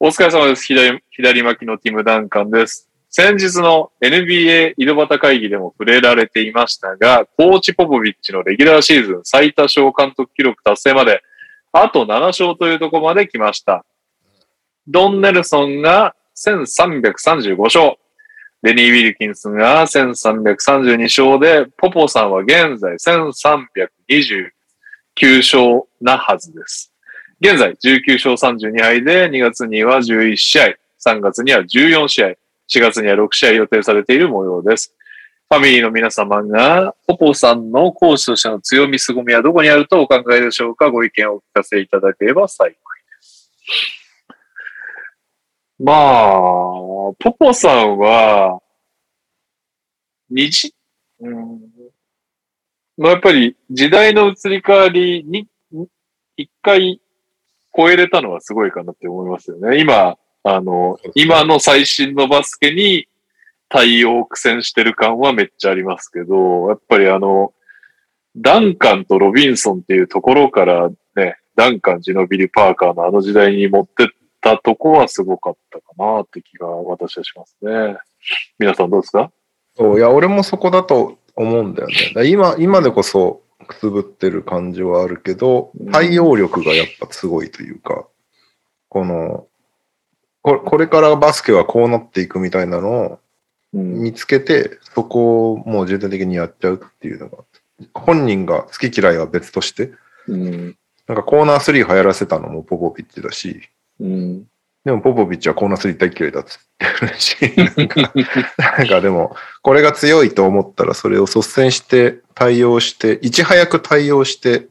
[0.06, 0.66] お疲れ様です。
[0.66, 2.90] 左、左巻きのティム・ダンカンです。
[3.08, 11.22] 先日の NBA 井戸端会議でも触れられていましたが、コーチ・ポポビッチのレギュラーシーズン最多勝監督記録達成まで、
[11.72, 13.86] あと7勝というとこまで来ました。
[14.86, 17.96] ドン・ネルソンが1335勝。
[18.60, 24.50] レニー・ウィルキンスが1332勝で、ポポさんは現在1329
[25.38, 26.93] 勝なはずです。
[27.44, 30.64] 現在19勝32敗で2月には11試合、
[31.06, 32.36] 3月には14試合、4
[32.80, 34.94] 月には6試合予定されている模様です。
[35.50, 40.90] ファミリーの皆様が、ポポさんの講師としての強み、凄みはどこにあるとお考えでしょうか？
[40.90, 42.78] ご意見をお聞かせいただければ幸いで
[43.20, 43.52] す。
[45.78, 46.32] まあ、
[47.18, 48.58] ポポさんは、
[50.30, 50.74] 日、
[51.20, 51.60] うん、
[52.96, 55.46] まあやっぱり時代の移り変わりに、
[56.38, 57.02] 一回
[57.76, 59.80] 超えれたのはすごいかなって思いますよね。
[59.80, 63.08] 今、あの、今の最新のバスケに
[63.68, 67.52] 対応苦戦してる感はめっちゃありますけど、やっぱりあの、
[68.36, 74.06] ダンカンとロビンソンっていうところからね、ダンカン、ジノビリ、パーカーのあの時代に持ってっ
[74.40, 77.96] たとこはすごかったかなって気が私はしますね。
[78.58, 79.30] 皆さんどうですか？
[79.76, 82.26] そういや、俺もそこだと思うんだよね。
[82.26, 88.06] 今、今でこそくすぶってる感じはあるけどうん、対応力がやっぱすごいというか、
[88.88, 89.46] この、
[90.42, 93.18] ここれからバスケはこうなっていくみたいなのを
[93.74, 94.02] うん。
[94.02, 97.38] 見つけて、そこをもう重点的にやっちゃうっていうのが、
[97.92, 99.92] 本人が好き嫌いは別として、
[100.28, 100.76] うん。
[101.06, 103.68] なんかコーナー3流行らせたのもポポビッチだし、
[104.00, 104.46] うん。
[104.84, 106.60] でもポポビッチはコーナー3大嫌いだっつっ
[107.00, 108.12] てるし、なんか、
[108.78, 114.66] なんかでも、これが強いと思ったらそれを率先して対応して、いち早く対応して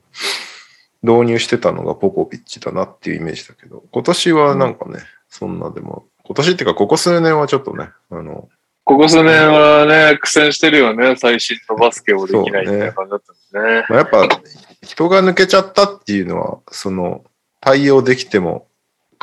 [1.01, 8.48] 導入してたのがポポビッチだなっていうイメージだけど、今年はなんかね、そんなでも、今年っていうかここ数年はちょっとね、あの、
[8.83, 11.16] ここ数年はね、苦戦してるよね。
[11.17, 13.85] 最新のバスケをできないみたいな感じだったんですね。
[13.90, 14.42] まあ、やっぱ
[14.83, 17.24] 人が抜けちゃったっていうのは、その
[17.61, 18.67] 対応できても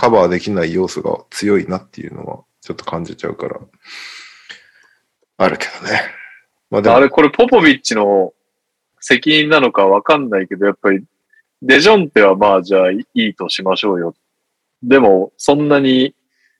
[0.01, 3.61] カバーできない要素が強いなっていうのはちょっと感じちゃうから、
[5.37, 6.01] あるけどね。
[6.71, 8.33] まあでも、あれ、これポポビッチの
[8.99, 11.05] 責任なのかわかんないけど、やっぱり、
[11.61, 14.15] デジョンテはまあじゃあいいとしましょうよ。
[14.83, 16.15] でも、そんなに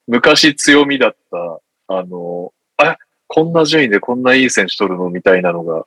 [0.07, 1.61] 昔強みだった、
[1.95, 5.87] あの、あ、こんな順位でこんないい選手取るのみたいなのが、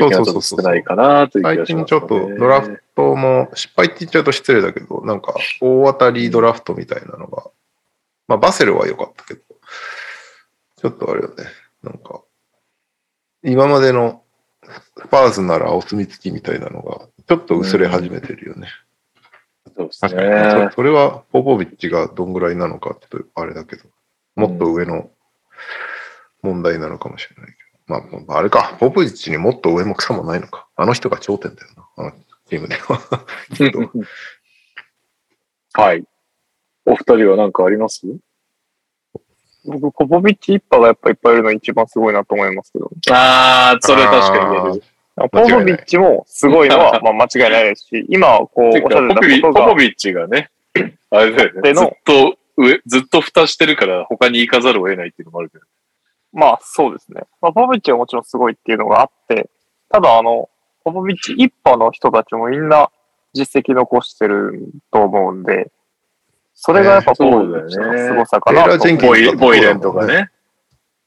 [0.00, 1.86] 最近はちょっと少ないかなという気最がします、ね。
[1.86, 7.44] 近ちょっとドラフトも失敗って言っちゃうと失礼だけど、なんか大当たりドラフトみたいなのが、
[8.28, 9.40] まあバセルは良かったけど、
[10.76, 11.44] ちょっとあれよね、
[11.82, 12.22] なんか、
[13.44, 14.22] 今までの
[14.64, 18.68] スパーズならお墨付きみたいなのが、ちょっと薄れ始めてるよね。
[19.76, 20.68] そうです確かに、ね。
[20.70, 23.84] そそれはポポビッチがどんぐらいなのかちょっとあれだけど、
[24.36, 25.10] もっと上の
[26.42, 27.61] 問題なのかもしれないけど。
[28.00, 30.66] まあ、あれか、ポポビッチにもっと上も草もないのか。
[30.76, 32.12] あの人が頂点だよな、あの
[32.48, 33.00] チームでは。
[35.84, 36.04] はい。
[36.84, 38.02] お二人は何かあります？
[39.64, 42.90] 僕、ポポビッチ一派がやっぱいっぱいいるの一番すごいなと思いますけど。
[43.10, 44.82] ああ、それ確かに言える。
[45.14, 50.50] ポポビッチもすごいのは、 まあ間違いないですし、今、こう、おっしゃってポポビたことが、ポポビッチがね、
[51.10, 51.74] あれだよね。
[51.74, 55.64] ずっと上、ずっと蓋してるから他に行かざるを得ないっていうのもあるけど。
[56.32, 57.22] まあそうですね。
[57.40, 59.50] まあ、ポポビッチはもちろんすごいっていうのがあって、
[59.90, 60.48] ただあの、
[60.84, 62.90] ポポビッチ一派の人たちもみんな
[63.34, 65.70] 実績残してると思うんで、
[66.54, 70.30] それがやっぱポポビッチの凄さかなとテイラージェンキンスボイボイレンとかね。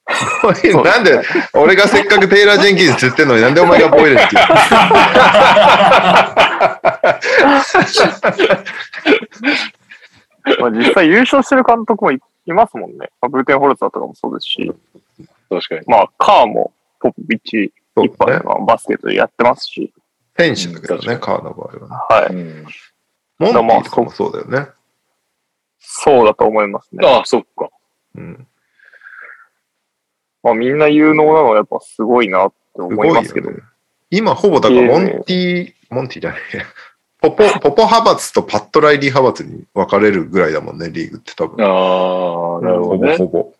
[0.83, 1.19] なんで、
[1.55, 4.53] 俺がせっかくテイラー・ジェンキンスって言ってんのになんでお前がボイレンって言うの？
[10.59, 13.09] まあ実際優勝してる監督もいいますもんね。
[13.21, 14.71] まあ、ブーテンホルツァーとかもそうですし、
[15.49, 15.81] 確かに。
[15.87, 19.93] まあカーもポポビッチそう一派ねでまあバスケットでやってますし、
[20.37, 22.25] 選手だけどね、うんカーの場合はね。
[22.25, 22.33] はい。
[22.33, 22.65] うん
[23.37, 24.71] モンティとかもそうだよね。
[25.79, 27.05] そうだと思いますね。
[27.05, 27.69] ああ、そっか。
[28.15, 28.47] うん。
[30.41, 33.51] まあみんな有能なのはやっぱすごいなってす思いますけど。
[33.51, 33.57] ね。
[34.09, 36.65] 今ほぼだからモンティ、モンティじゃないや。
[37.21, 41.65] ポポ、ポポ派閥とパットライリー派閥に分かれるぐらいだもんね、リーグって多分。
[41.65, 43.17] ああ、なるほほどね。
[43.17, 43.53] ぼほぼ。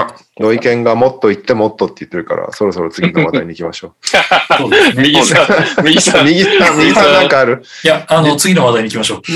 [0.00, 3.94] あ、土井健がもっと言ってもっとって言ってるから、そろそろ次の話題に行きましょ
[4.58, 5.02] そうですね。
[5.02, 6.22] 右さん、右さう。
[6.22, 6.26] ん。
[6.26, 7.62] 右さん、右さんなんかある？
[7.84, 9.22] いや、あの、次の話題に行きましょう。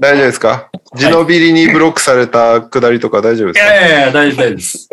[0.00, 0.68] 大丈夫ですか？
[0.94, 3.72] ジノビリにブロックされたくだりとか大丈夫いですか？
[3.74, 4.88] やいやいや、大丈夫、です。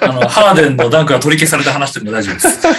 [0.00, 2.66] あの、ハーデンのダンクが取り消された話でも大丈夫です。
[2.66, 2.72] あ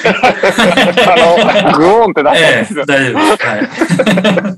[1.18, 2.86] の、グオーンってなったんええですよ。
[2.86, 3.48] 大丈夫です。
[3.48, 3.68] はい。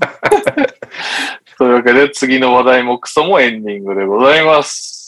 [1.58, 4.99] というわけで、次の話題もクソもエンディングでございます。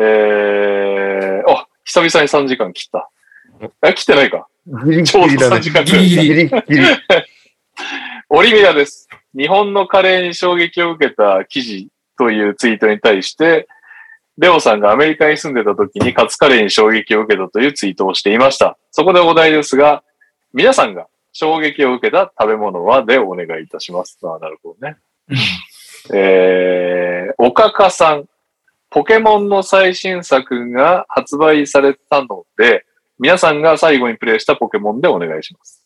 [0.00, 3.10] えー、あ、久々に3時間切った。
[3.82, 4.46] え、切ってないか。
[4.84, 5.60] ギリちょうど3ギリだね。
[5.60, 6.06] 時間くらい。
[6.06, 6.86] ギリギリギリギリ。
[8.30, 9.08] オリビアです。
[9.36, 13.66] 日本のカレーに衝撃を受けた記事というツイートに対して、
[14.36, 18.78] レオさんがアメリカに住んでた時にカツカレーに衝撃を受けたというツイートをしていました。
[18.92, 20.04] そこでお題ですが、
[20.52, 24.18] 皆さんが衝撃を受けた食べ物はでお願いいたします。
[24.22, 24.96] ああ、なるほどね。
[26.12, 28.28] えー、おかかさん、
[28.90, 32.86] ポケモンの最新作が発売されたので、
[33.18, 35.84] 皆さんが最後にプレイしたポケモンでお願いします。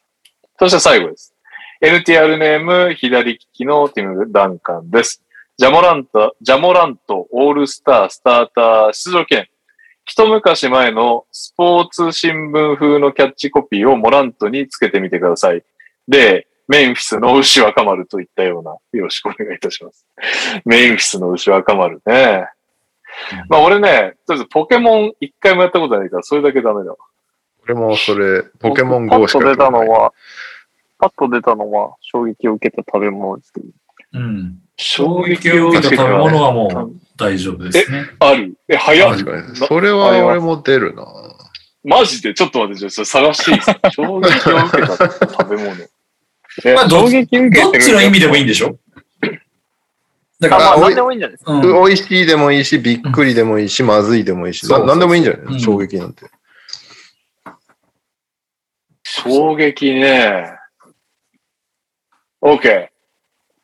[0.58, 1.34] そして最後です。
[1.81, 5.22] NTR ネーム、左利きのティム・ダンカンです。
[5.56, 9.48] ジャモラント、ジャモラント、オールスター、スターター、出場権。
[10.05, 15.64] 一昔前のスポーツ新聞風のキャッチコピーをモラントにつけてみてください。
[16.06, 20.06] で、メンフィスの牛若丸といったような、よろしくお願いいたします。
[20.64, 22.47] メンフィスの牛若丸ね。
[23.49, 26.97] まあ俺ね、とりあえずポケモン一回もやったことないから、それだけダメだわ。
[27.65, 29.70] 俺もそれ、ポケモンパ GO しかッと出た。
[29.70, 30.12] のは、
[30.99, 33.66] パッと出たのは衝撃を受けた食べ物ですけど。
[34.15, 34.58] うん。
[34.76, 38.07] 衝衝撃を受けた食べ物はもう大丈夫ですね。
[38.18, 38.55] ある？
[38.68, 39.57] え、早っ確かに。
[39.57, 41.07] それは俺も出るな。
[41.84, 42.34] マジで？
[42.34, 43.91] ちょっと待って、ちょっと探していいですか？
[43.92, 45.76] 衝撃を受けた食べ物。
[46.65, 48.76] えまあど衝撃受けどっちの意味でもいいんでしょ？
[50.48, 51.52] だあ、から、まあ、おい何でもいいんじゃないですか。
[51.52, 51.62] うん。
[51.62, 56.26] 美味しいでもいいし、びっくりでもいいし、まずいでもいいし、そうななんでもいいんじゃなうんい衝撃なんて。
[59.04, 60.52] 衝撃ね。
[62.42, 62.88] OK。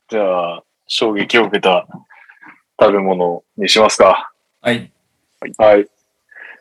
[0.09, 1.87] じゃあ、衝撃を受けた
[2.81, 4.33] 食べ物にしますか。
[4.61, 4.93] はい。
[5.57, 5.87] はい。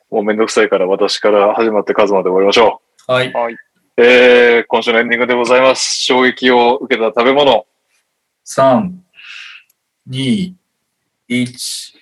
[0.09, 3.31] もうめんどくさいから私から始まって数まで終わりましょはい。
[3.33, 3.53] はい。
[3.53, 3.57] う。
[3.97, 5.99] えー、今週のエンディングでございます。
[6.05, 7.65] 衝撃を受けた食べ物。
[8.45, 8.91] 3、
[10.09, 10.53] 2、
[11.27, 11.93] 1。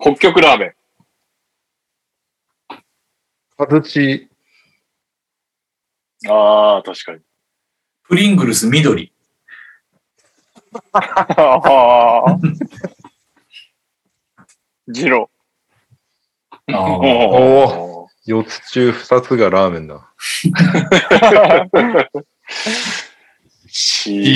[0.00, 0.74] 北極ラーメン。
[3.58, 4.28] 外し、
[6.28, 7.20] ああ、確かに。
[8.04, 9.12] プリングルス緑。
[10.92, 12.38] ああ。
[14.88, 15.30] ジロ
[16.68, 20.10] あーお4つ中2つがラーメンだ。
[23.74, 24.34] シー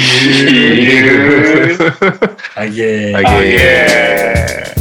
[1.77, 3.17] ーあげー。
[3.19, 4.81] あげー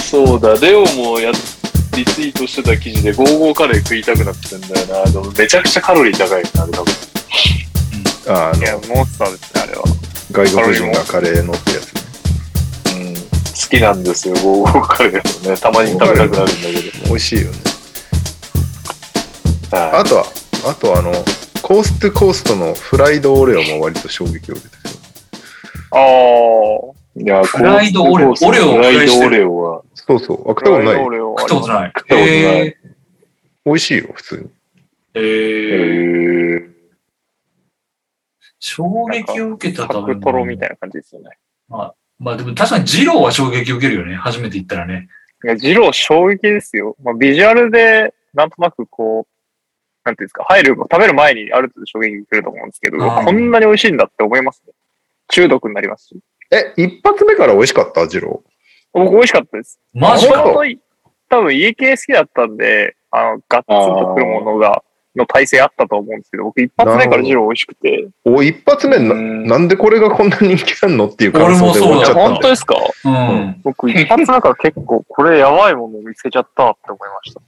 [0.00, 1.30] そうだ、レオもや
[1.96, 5.10] リツイートしてた記事でゴーゴーカレー食いたくなってんだよな。
[5.12, 6.92] でもめちゃくちゃカロリー高いよな、あれ多分。
[8.26, 8.58] ああー。
[8.58, 9.84] いや、の、モンスターですね、あれは。
[10.32, 12.02] 外国人がカレーのってやつね。
[12.96, 13.14] うん。
[13.14, 13.20] 好
[13.70, 15.56] きなんですよ、ゴーゴーカレーもね。
[15.56, 16.48] たまに食べたくなるんだけ
[17.06, 17.58] 美味しいよね。
[19.70, 19.76] ど。
[19.76, 20.26] はあとは、
[20.68, 21.12] あとはあの、
[21.64, 24.94] コーストコーストのフライドオレオも割と衝撃を受けたけど。
[25.92, 27.18] ああ。
[27.18, 27.22] い。
[27.22, 30.42] いや、フライドオレオオレオをフライドオレオは、そうそう。
[30.42, 31.92] あ、食ったことない食ったことない。
[31.96, 32.76] 食ったことないえ
[33.64, 34.42] 美味しいよ、普通に。
[34.42, 34.48] ー
[35.14, 36.70] ええ
[38.58, 40.16] 衝撃を受けた食べ。
[40.16, 41.30] トロみたいな感じですよね。
[41.70, 41.94] ま
[42.32, 44.16] あでも確かにジローは衝撃を受けるよね。
[44.16, 45.08] 初めて行ったらね。
[45.42, 46.94] いや、ジロー衝撃ですよ。
[47.02, 49.33] まあ、ビジュアルで、なんとなくこう、
[50.04, 54.72] なんていうんですか、入る、食べる前にある程度衝撃受けると思うんですけど、こんなに美味しいんだって思いますね。
[55.28, 56.16] 中毒になりますし。
[56.50, 58.06] え、一発目から美味しかった？
[58.06, 58.42] ジロ
[58.92, 59.80] 僕美味しかったです。
[59.94, 60.44] マジか。
[61.30, 64.82] 多分家系好きだったんで、あの、ガッツンとくるものが、
[65.16, 68.08] の体制あったと思うんですけど、僕一発目からジロー美味しくて。
[68.24, 72.20] お、一発目な、うんなんでこれがこんな人気あんのっていう感想で終わっちゃった。
[72.20, 72.76] 本当ですか？
[73.04, 73.60] うん。
[73.62, 77.40] 僕一発目から結構これやばいものを見つけちゃったって思いました。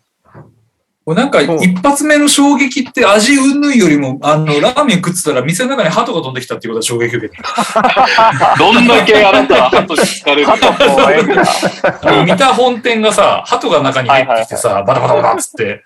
[1.14, 8.56] なんか一発目の衝撃って味云々よりも、あの、ラーメン食ってたら店の中に鳩が飛んできたっていうことは衝撃受けた。
[8.58, 12.24] どんだけあなたはハトに疲れる か。
[12.24, 15.84] 見た本店がさ、鳩が中に入ってきてさ、バタバタバタっつって。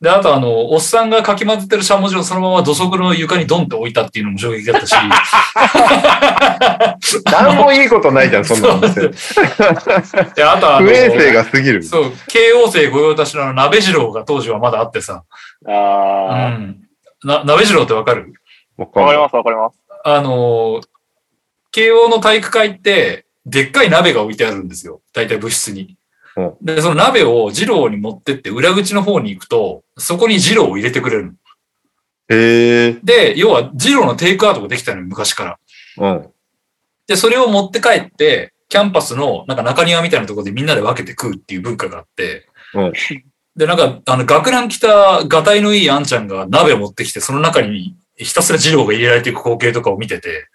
[0.00, 4.94] で、あとあの、おっさんがかき混ぜてるしゃもじをそのまま土足の床にドンって置いたっていうのも衝撃だったし。
[7.30, 8.80] 何もいいことないじゃん、そんなの。
[10.34, 11.82] で、あとあの、不衛生が過ぎる。
[11.82, 15.24] そう、京王生御用達の鍋次郎が当時はまだあってさ。
[15.66, 16.76] うあん。
[17.24, 18.32] な、鍋次郎ってわかる？
[18.78, 19.76] わかりますわかります。
[20.04, 20.80] あの、
[21.72, 25.00] 慶応の体育会って、でっかい鍋が置いてあるんですよ。
[25.12, 25.96] 大体部室にうん。
[26.62, 31.32] で、その鍋を二郎に持ってって裏口の方に行くと、そこに二郎を入れてくれるの。
[32.28, 32.92] へえ。
[33.02, 35.58] で、要は二郎のテイクアウトができたのよ、昔から。
[35.98, 36.30] うん。
[37.06, 42.92] で、それを持って帰って、キャンパスのなんか中庭みたいなところでみんなで分けて食うっていう文化があって、うん
[43.56, 50.48] で、なんか、あの、学ラン着た、がたいのいいあんちゃんが鍋を持ってきて、その中にひたすら二郎が入れられていく光景とかを見てて、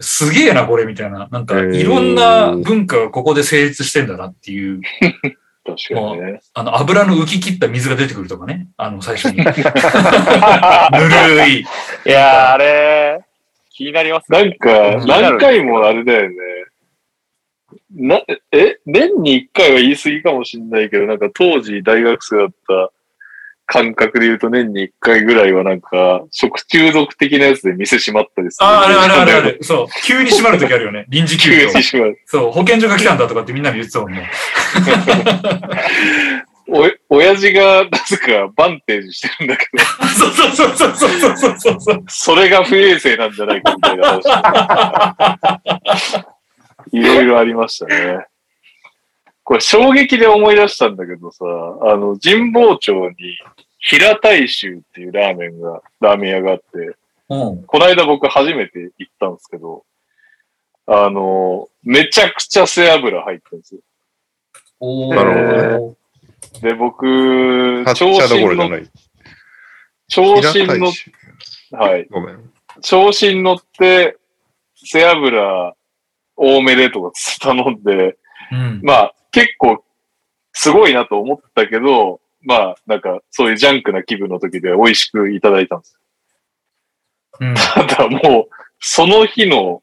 [0.00, 1.28] すげえな、これ、みたいな。
[1.30, 4.80] なんか、いろんな文化がここで成立してんだなっていう、
[5.64, 6.40] あ、 確かにね。
[6.54, 8.68] あの、油の浮き切った水が出てくるとかね。
[8.76, 9.38] あの、最初に。
[9.44, 9.54] ぬる
[11.48, 11.60] い。
[11.60, 11.64] い
[12.06, 13.20] やー、あれ、
[13.70, 14.38] 気になりますね。
[14.38, 16.36] なんか、何回もあれだよね。
[17.94, 18.22] な、
[18.52, 22.92] え、年に一回は言い過ぎかもしんないけど、なんか当時大学生だった
[23.72, 28.66] 感覚で言うと年に一回ぐらいはなんか、食中毒的なやつで店閉まったりする。
[28.66, 29.56] ああ、あれあれあれあれ。
[29.62, 29.86] そう。
[30.04, 31.06] 急に閉まるときあるよね。
[31.08, 31.80] 臨時休急業に。
[31.80, 32.20] 閉まる。
[32.26, 32.50] そう。
[32.50, 34.30] 保健所が来たんだとかってみんなに言ってたもんね。
[36.68, 39.82] お、親父がなぜかバンテージしてるんだけど、
[40.20, 42.04] そうそうそうそうそうそうそうそう。
[42.08, 44.22] それが不衛生なんじゃないかみたいな話。
[46.92, 48.26] いろいろありましたね。
[49.44, 53.14] これ衝撃で思い出したんだけどさ、あの、神保町に
[53.82, 56.96] 平大衆っていうラーメンが、ラーメン屋があって、
[57.28, 57.62] うん。
[57.64, 59.84] この間僕初めて行ったんですけど、
[60.86, 63.80] あの、めちゃくちゃ背脂入ってるんですよ。
[64.80, 65.96] おーなるほ
[66.60, 68.90] で、僕、発調子に乗っろじゃない。
[70.08, 71.12] 調子に乗っ平たいし
[71.72, 72.06] はい。
[72.10, 72.52] ごめん。
[72.80, 74.16] 調子に乗って、
[74.74, 75.74] 背脂
[76.36, 78.16] 多めでとか頼んで、
[78.50, 78.80] うん。
[78.82, 79.84] まあ結構
[80.52, 85.98] すごいなと思ったけど、まあなんかそういうジャンクな気分の時で美味しくいただいたんです。
[87.40, 87.54] うん。
[87.54, 89.82] ただもう、その日の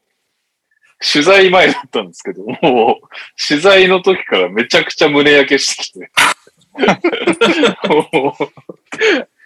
[1.00, 3.08] 取材前だったんですけど、もう
[3.48, 6.10] 取材の時からめちゃくちゃ胸焼けしてきて。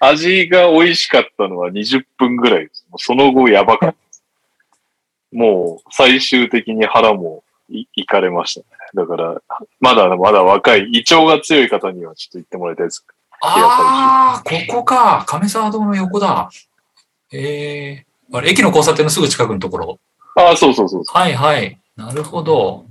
[0.00, 2.84] 味が美味しかったのは20分ぐらいです。
[2.98, 4.24] その後やばかったです。
[5.32, 8.66] もう最終的に腹もいいかれましたね。
[8.94, 9.42] だから、
[9.80, 13.04] まだまだ若い、胃腸が強い方にはちょっと言ってもらいたいです。
[13.42, 15.24] ああ、ここか。
[15.26, 16.48] 亀沢堂の横だ。
[17.32, 19.98] ええあれ、駅の交差点のすぐ近くのところ。
[20.36, 21.78] ああ、そうそうそうそはいはい。
[21.96, 22.86] なるほど。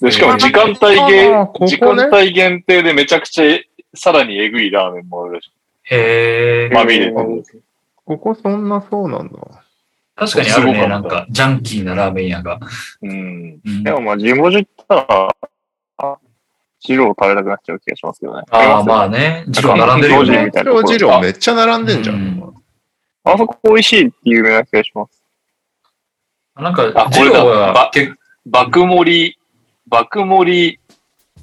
[0.00, 0.04] う。
[0.04, 3.60] で、しかも時間帯限、ここね時間帯限定でめちゃくちゃ
[3.94, 5.50] さらにえぐいラーメンもあるらしい。
[5.84, 6.70] へえ。
[6.72, 7.12] まみれ。
[8.04, 9.38] ここそんなそうなんだ。
[10.14, 10.86] 確かにあるね。
[10.88, 12.60] なんか、ジャンキーなラーメン屋が。
[13.02, 13.60] うん。
[13.64, 15.28] うんでもまあ、地元行ったら、
[15.98, 16.18] あ
[16.80, 18.42] 白を食べたくなっちゃう気がしますけどね。
[18.50, 19.44] ああ、まあね。
[19.48, 20.52] ジロー並んでるよねなんかみ。
[20.52, 22.54] たいなところジローめっちゃ並んでんじゃうんん。
[23.24, 25.22] あそこ美味しいって有名な気がします。
[26.56, 28.14] なんかあ、ジこれだローはば結
[28.46, 29.38] 爆盛り、
[29.86, 30.80] 爆盛り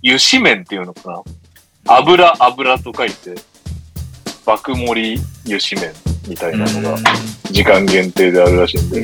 [0.04, 1.24] 油脂麺っていうのかな
[1.88, 3.36] 油、油と書いて、
[4.46, 6.98] 爆盛り油脂麺みたいなのが
[7.52, 9.04] 時間限定であるらしいんで。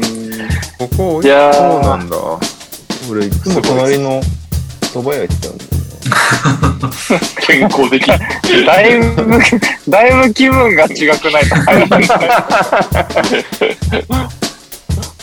[0.78, 1.28] ここい？
[1.28, 2.16] やーそうなんだ。
[3.10, 4.22] 俺いつも隣の
[4.82, 5.70] 蕎麦屋行っちゃうんだよ
[7.42, 8.06] 健康的。
[8.08, 8.18] だ
[8.82, 9.40] いぶ、
[9.90, 12.04] だいぶ気分が違くないと入らない。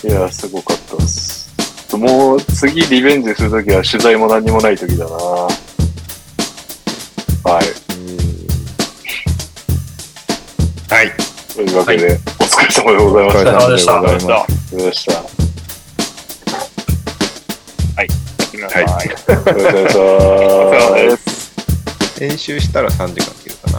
[0.05, 1.51] いや、すごかったです。
[1.97, 5.11] もう次リベンジするときは取材も何もないときだな。
[5.11, 5.49] は
[7.61, 7.65] い。
[10.89, 11.13] はい。
[11.55, 13.51] というわけで、お疲れ様でございました。
[13.59, 14.29] お疲れ様でしたありがとう
[14.73, 15.13] ございました。
[15.13, 15.19] や
[18.47, 18.85] ってみなさい。
[18.85, 19.09] お疲
[19.55, 22.21] れ様お疲れ様です。
[22.21, 23.79] 編集したら3時間切るかな。